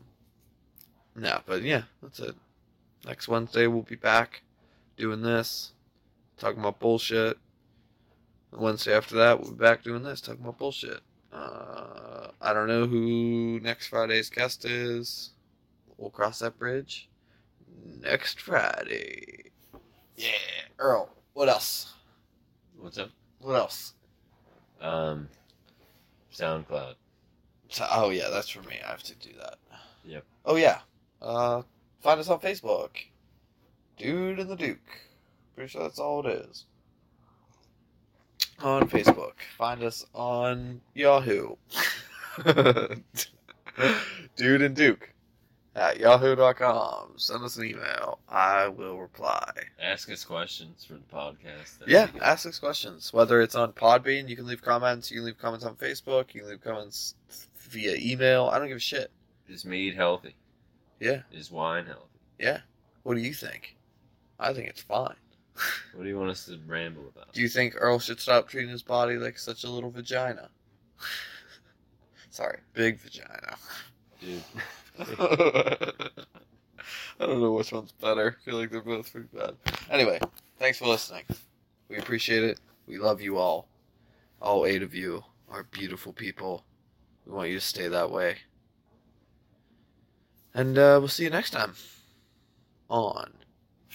no, 1.16 1.40
but 1.44 1.62
yeah, 1.62 1.82
that's 2.02 2.20
it. 2.20 2.35
Next 3.06 3.28
Wednesday 3.28 3.66
we'll 3.66 3.82
be 3.82 3.97
back 3.97 4.43
doing 4.97 5.20
this, 5.20 5.73
talking 6.39 6.61
about 6.61 6.81
bullshit. 6.81 7.36
Wednesday 8.52 8.94
after 8.94 9.16
that 9.16 9.40
we'll 9.40 9.51
be 9.51 9.59
back 9.59 9.82
doing 9.82 10.02
this, 10.02 10.23
talking 10.23 10.40
about 10.40 10.59
bullshit. 10.59 11.01
Uh, 11.31 12.28
I 12.40 12.52
don't 12.55 12.69
know 12.69 12.86
who 12.86 13.61
next 13.61 13.89
Friday's 13.89 14.31
guest 14.31 14.65
is. 14.65 15.34
We'll 16.05 16.10
cross 16.10 16.40
that 16.40 16.59
bridge 16.59 17.09
next 18.02 18.39
Friday. 18.39 19.52
Yeah, 20.16 20.32
Earl. 20.78 21.09
What 21.32 21.48
else? 21.48 21.94
What's 22.78 22.98
up? 22.98 23.09
What 23.40 23.55
else? 23.55 23.94
Um, 24.82 25.31
SoundCloud. 26.31 26.97
So, 27.70 27.86
oh 27.90 28.10
yeah, 28.10 28.28
that's 28.31 28.51
for 28.51 28.60
me. 28.68 28.76
I 28.86 28.90
have 28.90 29.02
to 29.05 29.14
do 29.14 29.31
that. 29.40 29.55
Yep. 30.05 30.24
Oh 30.44 30.56
yeah. 30.56 30.81
Uh, 31.22 31.62
find 32.02 32.20
us 32.20 32.28
on 32.28 32.39
Facebook. 32.39 32.90
Dude 33.97 34.40
and 34.40 34.51
the 34.51 34.56
Duke. 34.56 35.01
Pretty 35.55 35.70
sure 35.70 35.85
that's 35.85 35.98
all 35.98 36.26
it 36.26 36.44
is. 36.51 36.66
on 38.62 38.90
Facebook. 38.90 39.36
Find 39.56 39.82
us 39.82 40.05
on 40.12 40.82
Yahoo. 40.93 41.56
Dude 44.36 44.60
and 44.60 44.76
Duke 44.76 45.13
at 45.74 45.98
yahoo.com. 45.98 47.12
Send 47.16 47.42
us 47.44 47.56
an 47.56 47.64
email. 47.66 48.18
I 48.28 48.68
will 48.68 48.98
reply. 48.98 49.51
Ask 49.82 50.10
us 50.10 50.24
questions 50.24 50.84
for 50.84 50.94
the 50.94 51.01
podcast. 51.01 51.78
That'd 51.78 51.92
Yeah, 51.92 52.09
ask 52.22 52.46
us 52.46 52.59
questions. 52.59 53.12
Whether 53.12 53.40
it's 53.40 53.55
on 53.55 53.72
Podbean, 53.72 54.28
you 54.28 54.36
can 54.36 54.46
leave 54.46 54.62
comments. 54.62 55.10
You 55.10 55.18
can 55.18 55.26
leave 55.26 55.38
comments 55.38 55.64
on 55.64 55.74
Facebook. 55.76 56.32
You 56.34 56.40
can 56.42 56.51
leave 56.51 56.62
comments 56.62 57.14
via 57.68 57.96
email. 57.96 58.48
I 58.52 58.59
don't 58.59 58.68
give 58.68 58.76
a 58.76 58.80
shit. 58.80 59.10
Is 59.48 59.64
meat 59.64 59.94
healthy? 59.94 60.36
Yeah. 61.01 61.22
Is 61.32 61.51
wine 61.51 61.86
healthy? 61.86 62.09
Yeah. 62.38 62.60
What 63.02 63.14
do 63.14 63.20
you 63.20 63.34
think? 63.34 63.76
I 64.38 64.52
think 64.52 64.68
it's 64.68 64.82
fine. 64.82 65.16
What 65.94 66.02
do 66.02 66.09
you 66.09 66.18
want 66.18 66.30
us 66.30 66.46
to 66.46 66.59
ramble 66.66 67.05
about? 67.14 67.32
Do 67.32 67.40
you 67.40 67.48
think 67.48 67.74
Earl 67.78 68.01
should 68.01 68.18
stop 68.18 68.48
treating 68.48 68.70
his 68.70 68.82
body 68.82 69.16
like 69.16 69.38
such 69.38 69.62
a 69.62 69.70
little 69.70 69.90
vagina? 69.92 70.48
Sorry, 72.30 72.59
big 72.72 72.98
vagina. 72.98 73.56
Dude, 74.20 74.42
I 77.20 77.26
don't 77.26 77.40
know 77.40 77.52
which 77.52 77.72
one's 77.72 77.92
better. 77.92 78.36
I 78.40 78.44
feel 78.44 78.58
like 78.58 78.70
they're 78.70 78.80
both 78.80 79.10
pretty 79.10 79.28
bad. 79.32 79.54
Anyway, 79.90 80.20
thanks 80.58 80.78
for 80.78 80.86
listening. 80.86 81.24
We 81.88 81.96
appreciate 81.96 82.44
it. 82.44 82.60
We 82.86 82.98
love 82.98 83.20
you 83.20 83.38
all. 83.38 83.68
All 84.40 84.66
eight 84.66 84.82
of 84.82 84.94
you 84.94 85.24
are 85.48 85.64
beautiful 85.64 86.12
people. 86.12 86.64
We 87.26 87.32
want 87.32 87.48
you 87.48 87.54
to 87.54 87.64
stay 87.64 87.88
that 87.88 88.10
way. 88.10 88.36
And 90.52 90.78
uh, 90.78 90.98
we'll 91.00 91.08
see 91.08 91.24
you 91.24 91.30
next 91.30 91.50
time 91.50 91.74
on 92.88 93.32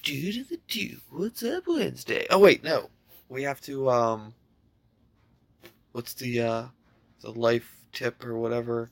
Dude 0.03 0.41
of 0.41 0.49
the 0.49 0.59
Dude. 0.67 0.99
What's 1.09 1.43
up 1.43 1.63
Wednesday? 1.67 2.26
Oh 2.30 2.39
wait, 2.39 2.63
no. 2.63 2.89
We 3.30 3.43
have 3.43 3.61
to 3.61 3.89
um 3.89 4.34
what's 5.91 6.13
the 6.13 6.41
uh 6.41 6.63
the 7.21 7.31
life 7.31 7.77
tip 7.93 8.26
or 8.26 8.38
whatever? 8.38 8.89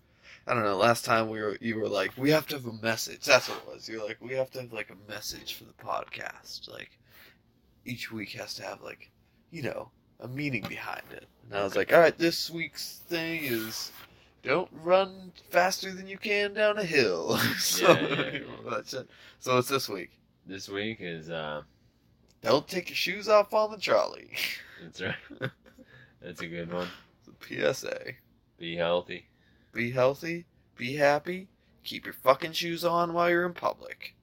I 0.47 0.53
don't 0.53 0.63
know. 0.63 0.77
Last 0.77 1.03
time 1.03 1.29
we 1.29 1.41
were, 1.41 1.57
you 1.59 1.77
were 1.77 1.89
like, 1.89 2.11
we 2.17 2.29
have 2.31 2.47
to 2.47 2.55
have 2.55 2.65
a 2.65 2.73
message. 2.81 3.25
That's 3.25 3.49
what 3.49 3.57
it 3.57 3.73
was. 3.73 3.89
You're 3.89 4.05
like, 4.05 4.17
we 4.21 4.33
have 4.35 4.49
to 4.51 4.61
have 4.61 4.71
like 4.71 4.89
a 4.89 5.11
message 5.11 5.55
for 5.55 5.65
the 5.65 5.73
podcast. 5.73 6.71
Like, 6.71 6.97
each 7.85 8.11
week 8.11 8.31
has 8.31 8.53
to 8.55 8.63
have 8.63 8.81
like, 8.81 9.11
you 9.51 9.61
know, 9.63 9.91
a 10.21 10.27
meaning 10.27 10.65
behind 10.67 11.03
it. 11.11 11.27
And 11.49 11.59
I 11.59 11.63
was 11.63 11.75
like, 11.75 11.91
all 11.93 11.99
right, 11.99 12.17
this 12.17 12.49
week's 12.49 13.01
thing 13.07 13.43
is, 13.43 13.91
don't 14.43 14.69
run 14.71 15.33
faster 15.49 15.93
than 15.93 16.07
you 16.07 16.17
can 16.17 16.53
down 16.53 16.77
a 16.77 16.83
hill. 16.83 17.37
so, 17.57 17.91
Yeah, 17.91 18.07
yeah, 18.07 18.39
yeah. 18.65 19.01
so 19.39 19.57
it's 19.57 19.67
this 19.67 19.89
week. 19.89 20.11
this 20.45 20.69
week 20.69 20.99
is 21.01 21.29
uh, 21.29 21.63
Don't 22.41 22.67
take 22.67 22.89
your 22.89 22.95
shoes 22.95 23.27
off 23.27 23.53
on 23.53 23.71
the 23.71 23.77
trolley. 23.77 24.31
that's 24.81 25.01
right. 25.01 25.15
That's 26.21 26.41
a 26.41 26.47
good 26.47 26.73
one. 26.73 26.87
It's 27.19 27.73
a 27.73 27.73
PSA. 27.73 27.99
Be 28.57 28.75
healthy. 28.75 29.27
Be 29.77 29.91
healthy. 29.91 30.45
Be 30.75 30.95
happy. 30.95 31.49
Keep 31.83 32.05
your 32.05 32.13
fucking 32.15 32.53
shoes 32.53 32.83
on 32.83 33.13
while 33.13 33.29
you're 33.29 33.45
in 33.45 33.53
public. 33.53 34.15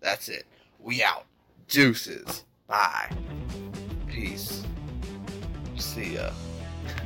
That's 0.00 0.30
it. 0.30 0.46
We 0.80 1.02
out. 1.02 1.26
Deuces. 1.68 2.46
Bye. 2.66 3.10
Peace. 4.08 4.62
See 5.76 6.14
ya. 6.14 6.30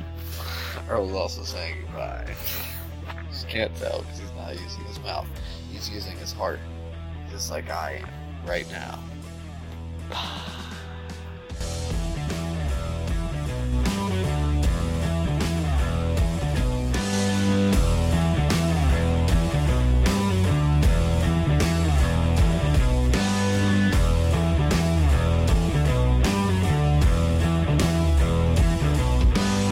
Earl's 0.89 1.11
also 1.11 1.43
saying 1.43 1.81
goodbye. 1.87 2.33
Just 3.29 3.49
can't 3.49 3.75
tell 3.75 3.99
because 4.03 4.19
he's 4.19 4.31
not 4.31 4.53
using 4.53 4.85
his 4.85 4.99
mouth. 5.01 5.27
He's 5.69 5.89
using 5.89 6.15
his 6.19 6.31
heart. 6.31 6.61
Just 7.29 7.51
like 7.51 7.69
I 7.69 8.01
am 8.01 8.47
right 8.47 8.67
now. 8.71 9.03